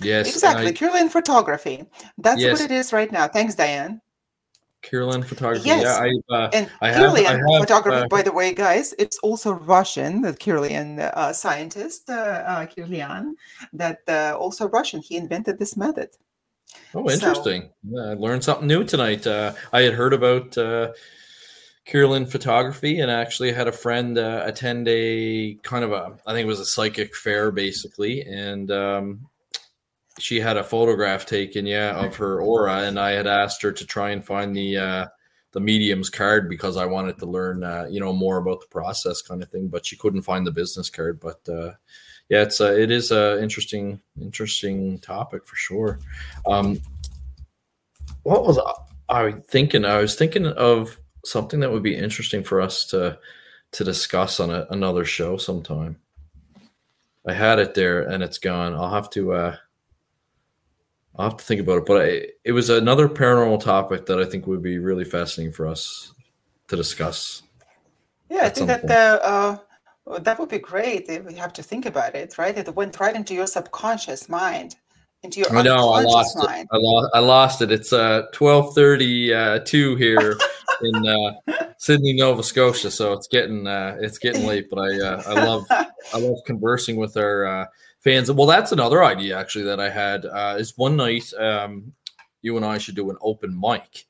Yes. 0.00 0.28
Exactly. 0.28 0.68
I, 0.68 1.08
photography. 1.08 1.84
That's 2.18 2.40
yes. 2.40 2.52
what 2.52 2.70
it 2.70 2.74
is 2.74 2.92
right 2.92 3.10
now. 3.10 3.28
Thanks, 3.28 3.54
Diane. 3.54 4.00
Kirlian 4.82 5.24
photography. 5.24 5.66
Yes. 5.66 5.82
Yeah, 5.82 6.04
I, 6.04 6.34
uh, 6.34 6.50
and 6.52 6.70
I 6.82 6.90
Kirlian 6.90 7.24
have, 7.24 7.40
have, 7.40 7.60
photography, 7.60 8.04
uh, 8.04 8.08
by 8.08 8.22
the 8.22 8.32
way, 8.32 8.52
guys, 8.52 8.94
it's 8.98 9.18
also 9.22 9.52
Russian, 9.52 10.22
the 10.22 10.32
Kirlian 10.32 10.98
uh, 11.00 11.32
scientist, 11.32 12.10
uh, 12.10 12.12
uh 12.12 12.66
Kirlian, 12.66 13.34
that 13.72 14.00
uh, 14.08 14.36
also 14.38 14.68
Russian. 14.68 15.00
He 15.00 15.16
invented 15.16 15.58
this 15.58 15.76
method. 15.76 16.10
Oh, 16.94 17.10
interesting. 17.10 17.70
So, 17.92 17.98
I 17.98 18.14
learned 18.14 18.44
something 18.44 18.66
new 18.66 18.84
tonight. 18.84 19.26
Uh, 19.26 19.54
I 19.72 19.82
had 19.82 19.94
heard 19.94 20.12
about 20.12 20.56
uh, 20.56 20.92
Kirlian 21.86 22.30
photography 22.30 23.00
and 23.00 23.10
actually 23.10 23.52
had 23.52 23.68
a 23.68 23.72
friend 23.72 24.16
uh, 24.16 24.42
attend 24.44 24.88
a 24.88 25.54
kind 25.62 25.84
of 25.84 25.92
a, 25.92 26.16
I 26.26 26.32
think 26.32 26.44
it 26.44 26.48
was 26.48 26.60
a 26.60 26.66
psychic 26.66 27.14
fair 27.14 27.50
basically. 27.50 28.22
And 28.22 28.70
um, 28.70 29.26
she 30.18 30.40
had 30.40 30.56
a 30.56 30.64
photograph 30.64 31.26
taken, 31.26 31.66
yeah, 31.66 31.96
of 32.04 32.16
her 32.16 32.40
aura. 32.40 32.82
And 32.82 32.98
I 32.98 33.10
had 33.10 33.26
asked 33.26 33.60
her 33.62 33.72
to 33.72 33.86
try 33.86 34.10
and 34.10 34.24
find 34.24 34.56
the, 34.56 34.76
uh, 34.78 35.06
the 35.52 35.60
medium's 35.60 36.10
card 36.10 36.48
because 36.48 36.76
I 36.76 36.86
wanted 36.86 37.18
to 37.18 37.26
learn, 37.26 37.62
uh, 37.62 37.86
you 37.90 38.00
know, 38.00 38.12
more 38.12 38.38
about 38.38 38.60
the 38.60 38.66
process 38.68 39.22
kind 39.22 39.42
of 39.42 39.48
thing. 39.50 39.68
But 39.68 39.84
she 39.84 39.96
couldn't 39.96 40.22
find 40.22 40.46
the 40.46 40.52
business 40.52 40.90
card. 40.90 41.20
But 41.20 41.48
uh, 41.48 41.72
yeah, 42.28 42.42
it's 42.42 42.60
a, 42.60 42.80
it 42.80 42.90
is 42.90 43.10
a 43.10 43.42
interesting 43.42 44.00
interesting 44.20 44.98
topic 44.98 45.46
for 45.46 45.56
sure. 45.56 45.98
Um, 46.46 46.80
what 48.22 48.46
was 48.46 48.58
I 49.08 49.32
thinking? 49.48 49.84
I 49.84 49.98
was 49.98 50.16
thinking 50.16 50.46
of 50.46 50.96
something 51.24 51.60
that 51.60 51.70
would 51.70 51.82
be 51.82 51.96
interesting 51.96 52.42
for 52.42 52.60
us 52.60 52.86
to 52.86 53.18
to 53.72 53.84
discuss 53.84 54.40
on 54.40 54.50
a, 54.50 54.66
another 54.70 55.04
show 55.04 55.36
sometime. 55.36 55.96
I 57.26 57.32
had 57.32 57.58
it 57.58 57.74
there 57.74 58.02
and 58.02 58.22
it's 58.22 58.38
gone. 58.38 58.74
I'll 58.74 58.92
have 58.92 59.10
to 59.10 59.32
uh, 59.32 59.56
I'll 61.16 61.30
have 61.30 61.38
to 61.38 61.44
think 61.44 61.60
about 61.60 61.78
it. 61.78 61.86
But 61.86 62.02
I, 62.02 62.26
it 62.44 62.52
was 62.52 62.70
another 62.70 63.08
paranormal 63.08 63.62
topic 63.62 64.06
that 64.06 64.20
I 64.20 64.24
think 64.24 64.46
would 64.46 64.62
be 64.62 64.78
really 64.78 65.04
fascinating 65.04 65.52
for 65.52 65.66
us 65.66 66.12
to 66.68 66.76
discuss. 66.76 67.42
Yeah, 68.30 68.46
I 68.46 68.48
think 68.48 68.68
that 68.68 68.86
the, 68.86 69.24
uh, 69.24 69.58
that 70.20 70.38
would 70.38 70.48
be 70.48 70.58
great. 70.58 71.08
If 71.08 71.24
we 71.24 71.34
have 71.34 71.52
to 71.54 71.62
think 71.62 71.86
about 71.86 72.14
it, 72.14 72.36
right? 72.38 72.56
It 72.56 72.74
went 72.74 73.00
right 73.00 73.14
into 73.14 73.34
your 73.34 73.46
subconscious 73.46 74.28
mind, 74.28 74.76
into 75.22 75.40
your 75.40 75.56
I 75.56 75.62
know 75.62 75.90
I 75.90 76.02
lost 76.02 76.36
mind. 76.36 76.68
it. 76.70 76.74
I 76.74 76.78
lost, 76.78 77.10
I 77.14 77.18
lost 77.20 77.62
it. 77.62 77.72
It's 77.72 77.92
uh 77.92 78.26
twelve 78.32 78.74
thirty 78.74 79.32
uh, 79.32 79.60
two 79.60 79.96
here 79.96 80.38
in 80.82 81.06
uh, 81.06 81.62
Sydney, 81.78 82.12
Nova 82.12 82.42
Scotia. 82.42 82.90
So 82.90 83.12
it's 83.12 83.28
getting 83.28 83.66
uh, 83.66 83.96
it's 84.00 84.18
getting 84.18 84.46
late. 84.46 84.68
But 84.70 84.80
I 84.80 85.00
uh, 85.00 85.22
I 85.26 85.44
love 85.44 85.66
I 85.70 86.18
love 86.18 86.38
conversing 86.46 86.96
with 86.96 87.16
our 87.16 87.46
uh, 87.46 87.66
fans. 88.00 88.30
Well, 88.30 88.46
that's 88.46 88.72
another 88.72 89.02
idea 89.02 89.38
actually 89.38 89.64
that 89.64 89.80
I 89.80 89.90
had 89.90 90.26
uh, 90.26 90.56
is 90.58 90.76
one 90.76 90.96
night 90.96 91.32
um, 91.38 91.92
you 92.42 92.56
and 92.56 92.64
I 92.64 92.78
should 92.78 92.94
do 92.94 93.10
an 93.10 93.16
open 93.22 93.58
mic, 93.58 94.04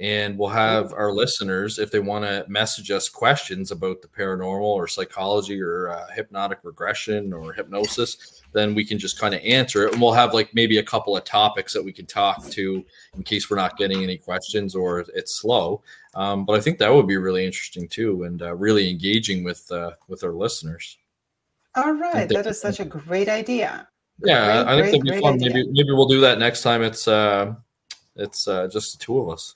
and 0.00 0.36
we'll 0.38 0.48
have 0.48 0.92
our 0.92 1.12
listeners 1.12 1.78
if 1.78 1.90
they 1.90 1.98
want 1.98 2.24
to 2.24 2.44
message 2.48 2.90
us 2.90 3.08
questions 3.08 3.70
about 3.70 4.02
the 4.02 4.08
paranormal 4.08 4.62
or 4.62 4.88
psychology 4.88 5.60
or 5.60 5.90
uh, 5.90 6.06
hypnotic 6.14 6.58
regression 6.64 7.32
or 7.32 7.52
hypnosis. 7.52 8.42
Then 8.52 8.74
we 8.74 8.84
can 8.84 8.98
just 8.98 9.18
kind 9.18 9.34
of 9.34 9.40
answer 9.42 9.86
it, 9.86 9.92
and 9.92 10.02
we'll 10.02 10.12
have 10.12 10.34
like 10.34 10.52
maybe 10.54 10.78
a 10.78 10.82
couple 10.82 11.16
of 11.16 11.24
topics 11.24 11.72
that 11.72 11.82
we 11.84 11.92
can 11.92 12.06
talk 12.06 12.46
to 12.50 12.84
in 13.16 13.22
case 13.22 13.48
we're 13.48 13.56
not 13.56 13.76
getting 13.78 14.02
any 14.02 14.18
questions 14.18 14.74
or 14.74 15.00
it's 15.14 15.40
slow. 15.40 15.82
Um, 16.14 16.44
but 16.44 16.54
I 16.54 16.60
think 16.60 16.78
that 16.78 16.92
would 16.92 17.06
be 17.06 17.16
really 17.16 17.46
interesting 17.46 17.88
too, 17.88 18.24
and 18.24 18.42
uh, 18.42 18.54
really 18.54 18.90
engaging 18.90 19.44
with 19.44 19.70
uh, 19.72 19.92
with 20.08 20.24
our 20.24 20.32
listeners. 20.32 20.98
All 21.74 21.92
right, 21.92 22.28
that 22.28 22.46
is 22.46 22.60
such 22.60 22.80
a 22.80 22.84
great 22.84 23.28
idea. 23.30 23.88
Yeah, 24.24 24.62
Great, 24.64 24.74
I 24.74 24.90
think 24.90 25.04
great, 25.04 25.22
that'd 25.22 25.22
be 25.22 25.26
fun. 25.26 25.34
idea. 25.34 25.54
Maybe 25.54 25.68
maybe 25.72 25.92
we'll 25.92 26.06
do 26.06 26.20
that 26.20 26.38
next 26.38 26.62
time. 26.62 26.82
It's 26.82 27.08
uh, 27.08 27.54
it's 28.16 28.46
uh, 28.46 28.68
just 28.68 28.98
the 28.98 29.04
two 29.04 29.18
of 29.18 29.30
us. 29.30 29.54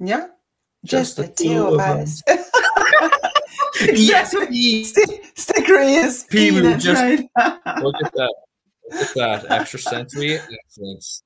Yeah, 0.00 0.26
Just 0.84 1.16
just, 1.16 1.16
the 1.16 1.28
two 1.28 1.48
two 1.54 1.66
of 1.66 1.80
us. 1.80 2.22
us. 2.28 2.50
Yes, 3.92 4.30
Sticker 5.34 5.78
is 5.80 6.26
we 6.32 6.50
P, 6.50 6.60
were 6.62 6.76
just- 6.76 7.02
right. 7.02 7.18
Look 7.82 7.94
at 8.04 8.12
that. 8.14 8.34
Look 8.92 9.16
at 9.16 9.48
that 9.48 9.50
extrasensory 9.50 10.34
excellence. 10.38 11.22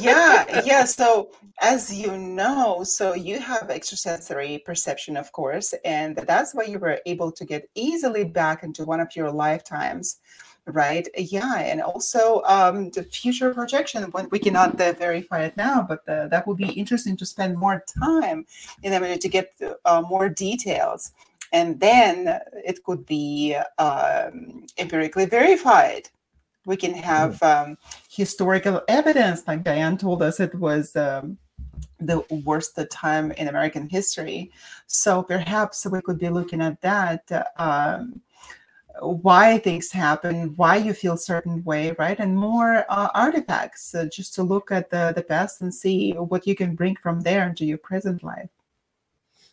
yeah 0.00 0.60
yeah 0.64 0.84
so 0.84 1.30
as 1.62 1.92
you 1.92 2.16
know 2.18 2.84
so 2.84 3.14
you 3.14 3.38
have 3.40 3.70
extrasensory 3.70 4.62
perception 4.66 5.16
of 5.16 5.32
course 5.32 5.72
and 5.86 6.16
that's 6.16 6.54
why 6.54 6.64
you 6.64 6.78
were 6.78 7.00
able 7.06 7.32
to 7.32 7.46
get 7.46 7.66
easily 7.74 8.24
back 8.24 8.62
into 8.62 8.84
one 8.84 9.00
of 9.00 9.08
your 9.16 9.30
lifetimes 9.30 10.20
right? 10.66 11.08
Yeah 11.16 11.58
and 11.58 11.82
also 11.82 12.42
um 12.42 12.90
the 12.90 13.02
future 13.02 13.52
projection 13.52 14.04
when 14.12 14.28
we 14.30 14.38
cannot 14.38 14.80
uh, 14.80 14.92
verify 14.92 15.42
it 15.44 15.56
now 15.56 15.82
but 15.82 16.00
uh, 16.08 16.28
that 16.28 16.46
would 16.46 16.56
be 16.56 16.70
interesting 16.70 17.16
to 17.16 17.26
spend 17.26 17.58
more 17.58 17.82
time 18.02 18.46
in 18.82 18.92
order 18.92 19.16
to 19.16 19.28
get 19.28 19.52
uh, 19.84 20.02
more 20.02 20.28
details. 20.28 21.12
And 21.52 21.78
then 21.80 22.40
it 22.64 22.82
could 22.82 23.04
be 23.04 23.56
um, 23.78 24.66
empirically 24.78 25.26
verified. 25.26 26.08
We 26.64 26.76
can 26.76 26.94
have 26.94 27.42
um, 27.42 27.76
historical 28.08 28.82
evidence 28.88 29.42
like 29.46 29.64
diane 29.64 29.96
told 29.98 30.22
us 30.22 30.38
it 30.38 30.54
was 30.54 30.94
um, 30.96 31.38
the 31.98 32.24
worst 32.44 32.78
time 32.90 33.32
in 33.32 33.48
american 33.48 33.88
history. 33.88 34.50
So 34.86 35.22
perhaps 35.22 35.86
we 35.86 36.00
could 36.00 36.18
be 36.18 36.28
looking 36.28 36.62
at 36.62 36.80
that 36.82 37.24
um, 37.56 38.20
why 39.00 39.58
things 39.58 39.90
happen 39.90 40.54
why 40.56 40.76
you 40.76 40.92
feel 40.92 41.16
certain 41.16 41.64
way 41.64 41.94
right 41.98 42.20
and 42.20 42.36
more 42.36 42.84
uh, 42.88 43.08
artifacts 43.14 43.94
uh, 43.94 44.04
just 44.12 44.34
to 44.34 44.42
look 44.42 44.70
at 44.70 44.90
the, 44.90 45.12
the 45.16 45.22
past 45.22 45.62
and 45.62 45.74
see 45.74 46.12
what 46.12 46.46
you 46.46 46.54
can 46.54 46.74
bring 46.74 46.94
from 46.96 47.20
there 47.20 47.48
into 47.48 47.64
your 47.64 47.78
present 47.78 48.22
life 48.22 48.50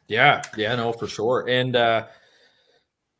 Yeah, 0.10 0.41
yeah, 0.57 0.76
no, 0.76 0.91
for 0.91 1.07
sure. 1.07 1.48
And 1.48 1.76
uh, 1.76 2.07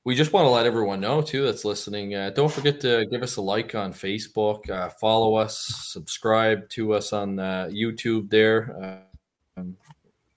we 0.06 0.16
just 0.16 0.34
want 0.34 0.46
to 0.46 0.50
let 0.50 0.66
everyone 0.66 1.00
know 1.00 1.22
too 1.22 1.46
that's 1.46 1.64
listening. 1.64 2.16
Uh, 2.16 2.32
don't 2.32 2.52
forget 2.52 2.82
to 2.82 3.06
give 3.12 3.22
us 3.22 3.36
a 3.36 3.42
like 3.42 3.76
on 3.76 3.94
Facebook, 3.94 4.68
uh, 4.72 4.90
follow 4.90 5.36
us, 5.36 5.56
subscribe 5.86 6.68
to 6.70 6.94
us 6.94 7.14
on 7.14 7.38
uh, 7.38 7.70
YouTube. 7.72 8.28
There, 8.32 9.04
um, 9.56 9.78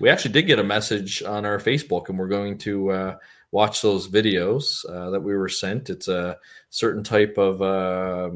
we 0.00 0.08
actually 0.08 0.32
did 0.32 0.46
get 0.46 0.58
a 0.58 0.64
message 0.64 1.22
on 1.22 1.46
our 1.46 1.58
Facebook, 1.58 2.08
and 2.08 2.18
we're 2.18 2.28
going 2.28 2.56
to 2.58 2.90
uh, 2.90 3.16
watch 3.50 3.82
those 3.82 4.08
videos 4.08 4.88
uh, 4.90 5.10
that 5.10 5.20
we 5.20 5.36
were 5.36 5.48
sent. 5.48 5.90
It's 5.90 6.08
a 6.08 6.38
certain 6.70 7.02
type 7.02 7.36
of, 7.38 7.62
uh, 7.62 8.30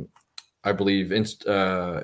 I 0.64 0.72
believe, 0.72 1.12
inst- 1.12 1.46
uh, 1.46 2.00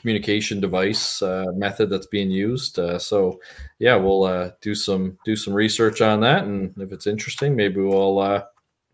communication 0.00 0.60
device 0.60 1.20
uh, 1.22 1.46
method 1.54 1.90
that's 1.90 2.06
being 2.06 2.30
used. 2.30 2.78
Uh, 2.78 2.98
so, 2.98 3.40
yeah, 3.78 3.96
we'll 3.96 4.24
uh, 4.24 4.50
do 4.60 4.74
some 4.74 5.18
do 5.24 5.36
some 5.36 5.54
research 5.54 6.00
on 6.00 6.20
that, 6.20 6.44
and 6.44 6.72
if 6.78 6.92
it's 6.92 7.06
interesting, 7.06 7.56
maybe 7.56 7.80
we'll 7.80 8.18
uh, 8.18 8.42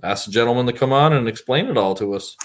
ask 0.02 0.26
the 0.26 0.32
gentleman 0.32 0.66
to 0.66 0.72
come 0.72 0.92
on 0.92 1.12
and 1.12 1.28
explain 1.28 1.66
it 1.66 1.76
all 1.76 1.94
to 1.94 2.14
us. 2.14 2.36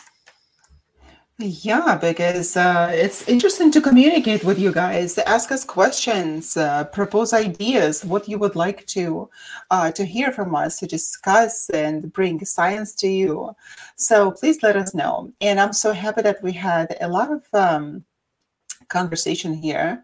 Yeah, 1.41 1.97
because 2.01 2.57
uh, 2.57 2.91
it's 2.93 3.25
interesting 3.29 3.71
to 3.71 3.79
communicate 3.79 4.43
with 4.43 4.59
you 4.59 4.73
guys, 4.73 5.17
ask 5.19 5.53
us 5.53 5.63
questions, 5.63 6.57
uh, 6.57 6.83
propose 6.83 7.31
ideas, 7.31 8.03
what 8.03 8.27
you 8.27 8.37
would 8.37 8.57
like 8.57 8.85
to 8.87 9.29
to 9.95 10.03
hear 10.03 10.33
from 10.33 10.53
us, 10.53 10.79
to 10.79 10.85
discuss 10.85 11.69
and 11.69 12.11
bring 12.11 12.43
science 12.43 12.93
to 12.95 13.07
you. 13.07 13.55
So 13.95 14.31
please 14.31 14.61
let 14.63 14.75
us 14.75 14.93
know. 14.93 15.31
And 15.39 15.61
I'm 15.61 15.71
so 15.71 15.93
happy 15.93 16.23
that 16.23 16.43
we 16.43 16.51
had 16.51 16.97
a 16.99 17.07
lot 17.07 17.31
of 17.31 17.43
um, 17.53 18.03
conversation 18.89 19.53
here. 19.53 20.03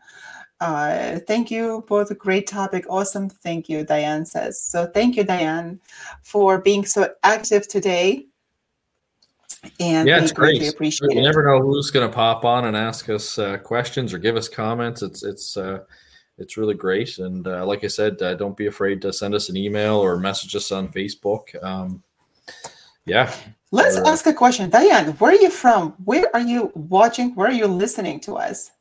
Uh, 0.62 1.20
thank 1.28 1.52
you 1.52 1.84
for 1.88 2.06
the 2.06 2.16
great 2.16 2.48
topic. 2.48 2.86
Awesome. 2.90 3.30
Thank 3.30 3.68
you, 3.68 3.84
Diane 3.84 4.26
says. 4.26 4.64
So 4.64 4.88
thank 4.88 5.18
you, 5.18 5.24
Diane, 5.24 5.80
for 6.22 6.62
being 6.62 6.86
so 6.86 7.10
active 7.24 7.68
today. 7.68 8.28
And 9.80 10.08
yeah, 10.08 10.22
it's 10.22 10.32
great. 10.32 10.62
appreciate 10.70 11.12
You 11.12 11.20
it. 11.20 11.24
never 11.24 11.44
know 11.44 11.62
who's 11.62 11.92
going 11.92 12.08
to 12.08 12.14
pop 12.14 12.46
on 12.46 12.66
and 12.66 12.78
ask 12.78 13.10
us 13.10 13.38
uh, 13.38 13.58
questions 13.58 14.14
or 14.14 14.18
give 14.18 14.38
us 14.38 14.48
comments. 14.48 15.02
It's 15.02 15.24
it's 15.24 15.58
uh, 15.58 15.80
it's 16.38 16.56
really 16.56 16.76
great. 16.76 17.18
And 17.18 17.48
uh, 17.48 17.66
like 17.66 17.84
I 17.84 17.88
said, 17.88 18.22
uh, 18.22 18.36
don't 18.36 18.56
be 18.56 18.68
afraid 18.68 19.02
to 19.02 19.12
send 19.12 19.34
us 19.34 19.50
an 19.50 19.58
email 19.58 19.96
or 19.96 20.18
message 20.18 20.56
us 20.56 20.72
on 20.72 20.88
Facebook. 20.88 21.62
Um, 21.64 22.04
yeah, 23.06 23.34
Let's 23.72 23.98
Uh, 23.98 24.04
ask 24.06 24.26
a 24.26 24.34
question. 24.34 24.70
Diane, 24.70 25.08
where 25.14 25.32
are 25.32 25.42
you 25.42 25.50
from? 25.50 25.94
Where 26.06 26.34
are 26.34 26.42
you 26.42 26.72
watching? 26.76 27.36
Where 27.36 27.48
are 27.48 27.52
you 27.54 27.68
listening 27.68 28.20
to 28.22 28.36
us? 28.38 28.72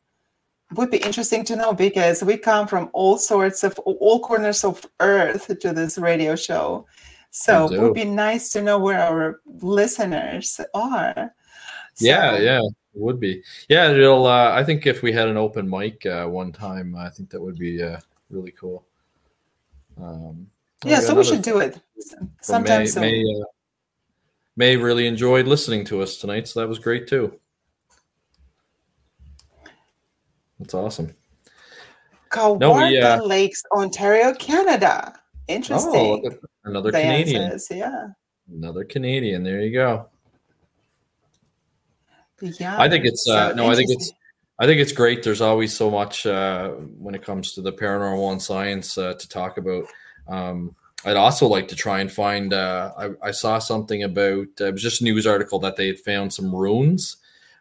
Would 0.77 0.91
be 0.91 0.99
interesting 0.99 1.45
to 1.47 1.57
know 1.57 1.73
because 1.73 2.23
we 2.23 2.37
come 2.37 2.67
from 2.67 2.91
all 2.93 3.19
sorts 3.19 3.65
of 3.65 3.79
all 3.81 4.21
corners 4.21 4.65
of 4.65 4.85
earth 5.01 5.47
to 5.61 5.73
this 5.73 5.99
radio 5.99 6.37
show. 6.37 6.87
So 7.31 7.73
it 7.73 7.81
would 7.81 7.95
be 7.95 8.05
nice 8.05 8.51
to 8.51 8.63
know 8.63 8.79
where 8.79 9.01
our 9.01 9.41
listeners 9.61 10.61
are. 10.73 11.35
yeah, 11.99 12.37
So- 12.37 12.43
yeah. 12.43 12.61
It 12.95 13.01
would 13.01 13.19
be. 13.19 13.43
Yeah, 13.69 13.91
it'll. 13.91 14.25
Uh, 14.27 14.53
I 14.53 14.63
think 14.63 14.87
if 14.87 15.03
we 15.03 15.11
had 15.11 15.27
an 15.27 15.37
open 15.37 15.69
mic 15.69 16.07
uh, 16.07 16.27
one 16.27 16.53
time, 16.53 16.95
I 16.95 17.09
think 17.11 17.29
that 17.31 17.41
would 17.41 17.59
be 17.59 17.83
uh, 17.83 17.99
really 18.31 18.53
cool. 18.53 18.87
Um, 20.01 20.47
Yeah, 20.85 21.01
so 21.01 21.15
we 21.15 21.25
should 21.25 21.43
do 21.43 21.59
it 21.59 21.81
sometime 22.41 22.83
May, 22.83 22.87
soon. 22.87 23.03
May, 23.03 23.25
uh, 23.41 23.45
May 24.57 24.77
really 24.77 25.09
enjoyed 25.09 25.49
listening 25.49 25.85
to 25.87 26.03
us 26.03 26.19
tonight, 26.19 26.47
so 26.47 26.61
that 26.61 26.69
was 26.69 26.79
great 26.79 27.09
too. 27.09 27.41
That's 30.65 30.73
awesome. 30.73 31.15
Kawartha 32.31 32.89
we, 32.89 32.99
uh, 32.99 33.23
Lakes, 33.23 33.63
Ontario, 33.77 34.33
Canada. 34.33 35.13
Oh, 35.15 35.21
Interesting. 35.47 36.27
at 36.27 36.39
another 36.65 36.91
Diane 36.91 37.25
Canadian. 37.25 37.51
says, 37.51 37.69
yeah. 37.71 38.07
Another 38.51 38.83
Canadian. 38.83 39.43
There 39.43 39.61
you 39.61 39.75
go. 39.75 40.09
Yeah. 42.41 42.81
I 42.81 42.89
think 42.89 43.05
it's, 43.05 43.29
uh, 43.29 43.53
no, 43.53 43.71
I 43.71 43.75
think 43.75 43.91
it's- 43.91 44.11
I 44.59 44.67
think 44.67 44.81
it's 44.81 44.93
great. 44.93 45.23
There's 45.23 45.41
always 45.41 45.77
so 45.77 45.91
much 45.91 46.25
uh, 46.27 46.71
when 46.71 47.15
it 47.15 47.25
comes 47.25 47.53
to 47.53 47.61
the 47.61 47.73
paranormal 47.73 48.33
and 48.33 48.41
science 48.41 48.97
uh, 48.97 49.15
to 49.15 49.29
talk 49.29 49.59
about. 49.59 49.85
Um, 50.29 50.77
I'd 51.05 51.17
also 51.17 51.47
like 51.49 51.67
to 51.69 51.77
try 51.77 52.01
and 52.01 52.11
find. 52.11 52.55
Uh, 52.55 52.93
I, 52.97 53.11
I, 53.21 53.31
saw 53.33 53.59
something 53.59 54.05
about 54.05 54.47
uh, 54.61 54.67
it 54.67 54.75
was 54.75 54.83
just 54.83 55.01
a 55.01 55.05
news 55.05 55.27
article 55.27 55.59
that 55.59 55.77
they 55.77 55.89
had 55.89 55.99
found 55.99 56.33
some 56.33 56.55
runes 56.55 57.17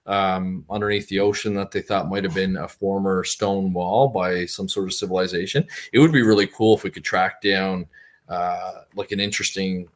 um, 0.05 0.65
underneath 0.69 1.07
the 1.07 1.19
ocean 1.19 1.53
that 1.55 1.71
they 1.71 1.81
thought 1.81 2.09
might 2.09 2.23
have 2.23 2.33
been 2.33 2.57
a 2.57 2.67
former 2.67 3.23
stone 3.23 3.73
wall 3.73 4.09
by 4.09 4.45
some 4.45 4.67
sort 4.67 4.87
of 4.87 4.93
civilization. 4.93 5.65
It 5.93 5.99
would 5.99 6.11
be 6.11 6.21
really 6.21 6.47
cool 6.47 6.75
if 6.75 6.83
we 6.83 6.89
could 6.89 7.03
track 7.05 7.41
down 7.41 7.87
uh, 8.27 8.81
like 8.95 9.11
an 9.11 9.19
interesting 9.19 9.87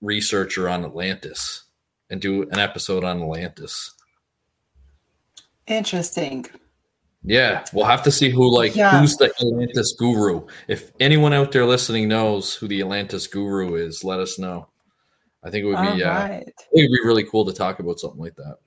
researcher 0.00 0.68
on 0.68 0.84
Atlantis 0.84 1.64
and 2.10 2.20
do 2.20 2.42
an 2.50 2.58
episode 2.58 3.04
on 3.04 3.22
Atlantis. 3.22 3.94
Interesting. 5.66 6.46
Yeah, 7.24 7.64
we'll 7.72 7.84
have 7.84 8.02
to 8.04 8.12
see 8.12 8.30
who 8.30 8.54
like 8.54 8.74
yeah. 8.74 8.98
who's 8.98 9.16
the 9.16 9.32
Atlantis 9.40 9.94
guru. 9.98 10.46
If 10.68 10.92
anyone 11.00 11.32
out 11.32 11.52
there 11.52 11.66
listening 11.66 12.08
knows 12.08 12.54
who 12.54 12.68
the 12.68 12.80
Atlantis 12.80 13.26
guru 13.26 13.74
is, 13.74 14.04
let 14.04 14.20
us 14.20 14.38
know. 14.38 14.68
I 15.44 15.50
think 15.50 15.64
it 15.64 15.68
would 15.68 15.92
be 15.92 15.98
yeah, 15.98 16.28
right. 16.28 16.42
uh, 16.46 16.62
it 16.72 16.90
would 16.90 16.96
be 16.96 17.04
really 17.04 17.24
cool 17.24 17.44
to 17.44 17.52
talk 17.52 17.80
about 17.80 17.98
something 17.98 18.20
like 18.20 18.36
that. 18.36 18.58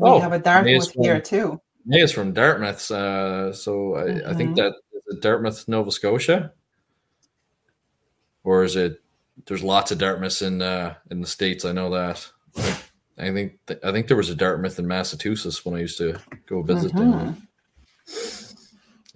We 0.00 0.08
oh, 0.08 0.18
have 0.18 0.32
a 0.32 0.38
Dartmouth 0.38 0.94
from, 0.94 1.02
here 1.02 1.20
too. 1.20 1.60
May 1.84 2.00
is 2.00 2.10
from 2.10 2.32
Dartmouth, 2.32 2.90
uh, 2.90 3.52
so 3.52 3.96
I, 3.96 4.02
mm-hmm. 4.02 4.30
I 4.30 4.34
think 4.34 4.50
mm-hmm. 4.50 4.54
that 4.54 4.72
is 4.94 5.16
it 5.16 5.20
Dartmouth, 5.20 5.68
Nova 5.68 5.92
Scotia, 5.92 6.52
or 8.42 8.64
is 8.64 8.76
it? 8.76 9.02
There's 9.46 9.62
lots 9.62 9.90
of 9.90 9.98
Dartmouths 9.98 10.40
in 10.40 10.62
uh, 10.62 10.94
in 11.10 11.20
the 11.20 11.26
states. 11.26 11.66
I 11.66 11.72
know 11.72 11.90
that. 11.90 12.26
I 13.18 13.30
think 13.30 13.58
th- 13.66 13.80
I 13.84 13.92
think 13.92 14.08
there 14.08 14.16
was 14.16 14.30
a 14.30 14.34
Dartmouth 14.34 14.78
in 14.78 14.86
Massachusetts 14.86 15.66
when 15.66 15.74
I 15.74 15.80
used 15.80 15.98
to 15.98 16.18
go 16.46 16.62
visit 16.62 16.92
mm-hmm. 16.92 17.10
them. 17.10 17.48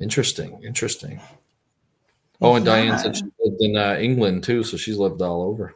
Interesting, 0.00 0.62
interesting. 0.62 1.18
Oh, 2.42 2.56
and 2.56 2.66
yeah. 2.66 2.74
Diane 2.74 2.98
said 2.98 3.16
she 3.16 3.24
lived 3.40 3.62
in 3.62 3.76
uh, 3.76 3.96
England 3.98 4.44
too, 4.44 4.64
so 4.64 4.76
she's 4.76 4.98
lived 4.98 5.22
all 5.22 5.42
over. 5.42 5.74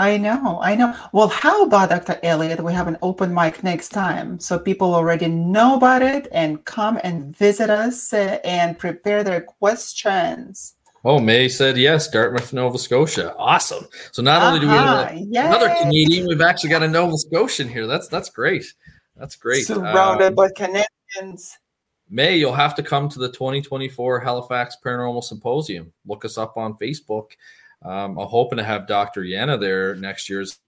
I 0.00 0.16
know, 0.16 0.58
I 0.62 0.76
know. 0.76 0.96
Well, 1.12 1.28
how 1.28 1.64
about 1.64 1.90
Dr. 1.90 2.18
Elliott? 2.22 2.64
We 2.64 2.72
have 2.72 2.88
an 2.88 2.96
open 3.02 3.34
mic 3.34 3.62
next 3.62 3.90
time, 3.90 4.40
so 4.40 4.58
people 4.58 4.94
already 4.94 5.28
know 5.28 5.76
about 5.76 6.00
it 6.00 6.26
and 6.32 6.64
come 6.64 6.98
and 7.04 7.36
visit 7.36 7.68
us 7.68 8.10
uh, 8.14 8.38
and 8.42 8.78
prepare 8.78 9.22
their 9.22 9.42
questions. 9.42 10.74
Oh, 11.04 11.20
May 11.20 11.50
said 11.50 11.76
yes, 11.76 12.08
Dartmouth, 12.08 12.50
Nova 12.54 12.78
Scotia. 12.78 13.34
Awesome. 13.36 13.84
So 14.12 14.22
not 14.22 14.42
only 14.42 14.60
do 14.60 14.68
we 14.68 14.72
have 14.72 15.08
uh-huh. 15.08 15.18
another 15.34 15.74
Canadian, 15.82 16.26
we've 16.26 16.40
actually 16.40 16.70
got 16.70 16.82
a 16.82 16.88
Nova 16.88 17.18
Scotian 17.18 17.68
here. 17.68 17.86
That's 17.86 18.08
that's 18.08 18.30
great. 18.30 18.72
That's 19.16 19.36
great. 19.36 19.66
Surrounded 19.66 20.28
um, 20.28 20.34
by 20.34 20.48
Canadians. 20.56 21.58
May, 22.08 22.38
you'll 22.38 22.54
have 22.54 22.74
to 22.76 22.82
come 22.82 23.10
to 23.10 23.18
the 23.18 23.28
2024 23.28 24.18
Halifax 24.18 24.76
Paranormal 24.82 25.22
Symposium. 25.22 25.92
Look 26.06 26.24
us 26.24 26.38
up 26.38 26.56
on 26.56 26.74
Facebook. 26.78 27.32
Um, 27.82 28.18
I'm 28.18 28.28
hoping 28.28 28.58
to 28.58 28.64
have 28.64 28.86
Dr. 28.86 29.22
Yana 29.22 29.58
there 29.58 29.94
next 29.94 30.28
year's 30.28 30.58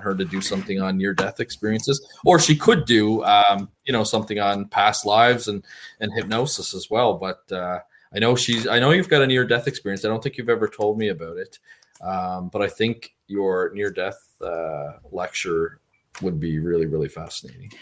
her 0.00 0.14
to 0.14 0.24
do 0.24 0.40
something 0.40 0.80
on 0.80 0.96
near 0.96 1.12
death 1.12 1.38
experiences 1.38 2.04
or 2.24 2.38
she 2.40 2.56
could 2.56 2.86
do 2.86 3.22
um, 3.24 3.70
you 3.84 3.92
know 3.92 4.02
something 4.02 4.40
on 4.40 4.64
past 4.64 5.04
lives 5.04 5.48
and 5.48 5.62
and 6.00 6.10
hypnosis 6.14 6.74
as 6.74 6.90
well 6.90 7.14
but 7.14 7.52
uh, 7.52 7.78
I 8.14 8.18
know 8.18 8.36
she's. 8.36 8.66
I 8.66 8.78
know 8.78 8.90
you've 8.90 9.08
got 9.08 9.22
a 9.22 9.26
near 9.26 9.44
death 9.44 9.66
experience. 9.66 10.04
I 10.04 10.08
don't 10.08 10.22
think 10.22 10.36
you've 10.36 10.50
ever 10.50 10.68
told 10.68 10.98
me 10.98 11.08
about 11.08 11.38
it, 11.38 11.58
um, 12.02 12.50
but 12.52 12.60
I 12.60 12.68
think 12.68 13.14
your 13.26 13.72
near 13.74 13.90
death 13.90 14.20
uh, 14.42 14.94
lecture 15.10 15.80
would 16.20 16.38
be 16.38 16.58
really 16.58 16.86
really 16.86 17.08
fascinating, 17.08 17.72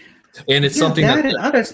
and 0.48 0.64
it's 0.64 0.76
yeah, 0.76 0.80
something 0.80 1.04
that, 1.04 1.22
that 1.22 1.72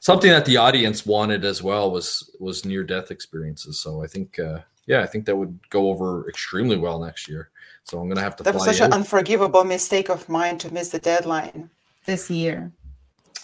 something 0.00 0.30
that 0.30 0.44
the 0.44 0.58
audience 0.58 1.06
wanted 1.06 1.44
as 1.44 1.62
well 1.62 1.90
was 1.90 2.30
was 2.38 2.64
near 2.64 2.84
death 2.84 3.10
experiences. 3.10 3.80
So 3.80 4.02
I 4.02 4.06
think. 4.06 4.38
Uh, 4.38 4.60
yeah, 4.86 5.00
I 5.00 5.06
think 5.06 5.26
that 5.26 5.36
would 5.36 5.58
go 5.70 5.90
over 5.90 6.28
extremely 6.28 6.76
well 6.76 6.98
next 6.98 7.28
year. 7.28 7.50
So 7.84 8.00
I'm 8.00 8.08
gonna 8.08 8.20
have 8.20 8.36
to. 8.36 8.42
That 8.42 8.54
was 8.54 8.64
such 8.64 8.80
out. 8.80 8.86
an 8.86 8.92
unforgivable 8.94 9.64
mistake 9.64 10.08
of 10.08 10.28
mine 10.28 10.58
to 10.58 10.72
miss 10.72 10.88
the 10.90 10.98
deadline 10.98 11.70
this 12.04 12.30
year. 12.30 12.72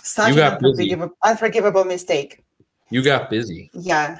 Such 0.02 0.36
an 0.36 0.40
unforgivable, 0.40 1.16
unforgivable 1.22 1.84
mistake. 1.84 2.42
You 2.90 3.02
got 3.02 3.30
busy. 3.30 3.70
Yeah, 3.72 4.18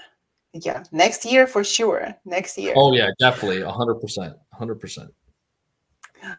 yeah 0.53 0.83
next 0.93 1.25
year 1.25 1.47
for 1.47 1.65
sure 1.65 2.15
next 2.25 2.59
year 2.59 2.75
oh 2.77 2.93
yeah 2.93 3.09
definitely 3.19 3.61
100% 3.61 4.35
100% 4.55 5.09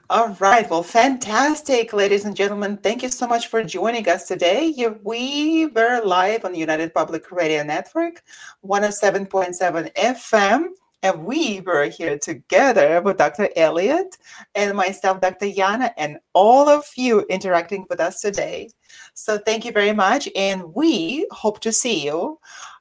all 0.10 0.30
right 0.39 0.69
well 0.69 0.84
fantastic 0.84 1.91
ladies 1.91 2.26
and 2.26 2.35
gentlemen 2.35 2.77
thank 2.77 3.03
you 3.03 3.10
so 3.10 3.27
much 3.27 3.47
for 3.47 3.64
joining 3.64 4.07
us 4.07 4.27
today 4.27 4.73
we 5.03 5.65
were 5.68 6.01
live 6.05 6.45
on 6.45 6.53
the 6.53 6.60
united 6.60 6.93
public 6.93 7.31
radio 7.31 7.64
network 7.64 8.22
107.7 8.65 9.93
fm 9.93 10.68
and 11.01 11.26
we 11.26 11.60
were 11.61 11.89
here 11.89 12.18
together 12.18 13.01
with 13.01 13.18
Dr. 13.18 13.49
Elliott 13.57 14.18
and 14.55 14.73
myself, 14.73 15.19
Dr. 15.19 15.47
Yana, 15.47 15.91
and 15.97 16.18
all 16.31 16.69
of 16.69 16.85
you 16.95 17.26
interacting 17.30 17.85
with 17.89 17.99
us 17.99 18.22
today. 18.22 18.69
So 19.14 19.38
thank 19.38 19.65
you 19.65 19.73
very 19.73 19.91
much. 19.91 20.30
And 20.34 20.73
we 20.73 21.27
hope 21.30 21.60
to 21.60 21.73
see 21.73 22.05
you 22.05 22.39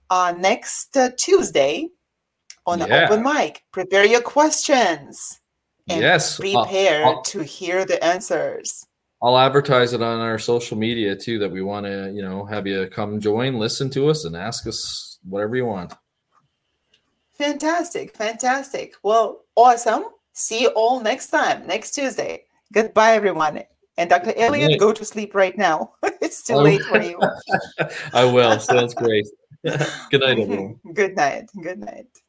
uh, 0.08 0.34
next 0.38 0.96
uh, 0.96 1.10
Tuesday 1.16 1.88
on 2.64 2.78
yeah. 2.78 2.86
the 2.86 3.04
open 3.06 3.24
mic. 3.24 3.64
Prepare 3.72 4.04
your 4.04 4.22
questions 4.22 5.41
and 5.88 6.00
yes, 6.00 6.38
prepare 6.38 7.04
I'll, 7.04 7.16
I'll, 7.16 7.22
to 7.22 7.42
hear 7.42 7.84
the 7.84 8.02
answers. 8.04 8.86
I'll 9.22 9.38
advertise 9.38 9.92
it 9.92 10.02
on 10.02 10.20
our 10.20 10.38
social 10.38 10.76
media 10.76 11.14
too 11.14 11.38
that 11.38 11.50
we 11.50 11.62
want 11.62 11.86
to, 11.86 12.10
you 12.12 12.22
know, 12.22 12.44
have 12.44 12.66
you 12.66 12.88
come 12.88 13.20
join, 13.20 13.58
listen 13.58 13.88
to 13.90 14.08
us, 14.08 14.24
and 14.24 14.36
ask 14.36 14.66
us 14.66 15.18
whatever 15.22 15.56
you 15.56 15.66
want. 15.66 15.94
Fantastic, 17.34 18.16
fantastic. 18.16 18.94
Well, 19.02 19.44
awesome. 19.56 20.04
See 20.32 20.62
you 20.62 20.68
all 20.68 21.00
next 21.00 21.28
time, 21.28 21.66
next 21.66 21.92
Tuesday. 21.92 22.44
Goodbye, 22.72 23.12
everyone. 23.12 23.62
And 23.98 24.08
Dr. 24.08 24.32
Elliott, 24.36 24.80
go 24.80 24.92
to 24.92 25.04
sleep 25.04 25.34
right 25.34 25.56
now. 25.56 25.92
it's 26.20 26.42
too 26.42 26.56
late 26.56 26.82
for 26.82 27.00
you. 27.00 27.20
I 28.12 28.24
will. 28.24 28.58
Sounds 28.58 28.94
great. 29.02 29.26
Good 29.62 30.20
night, 30.20 30.38
everyone. 30.38 30.80
Good 30.94 31.14
night. 31.14 31.50
Good 31.62 31.78
night. 31.78 32.21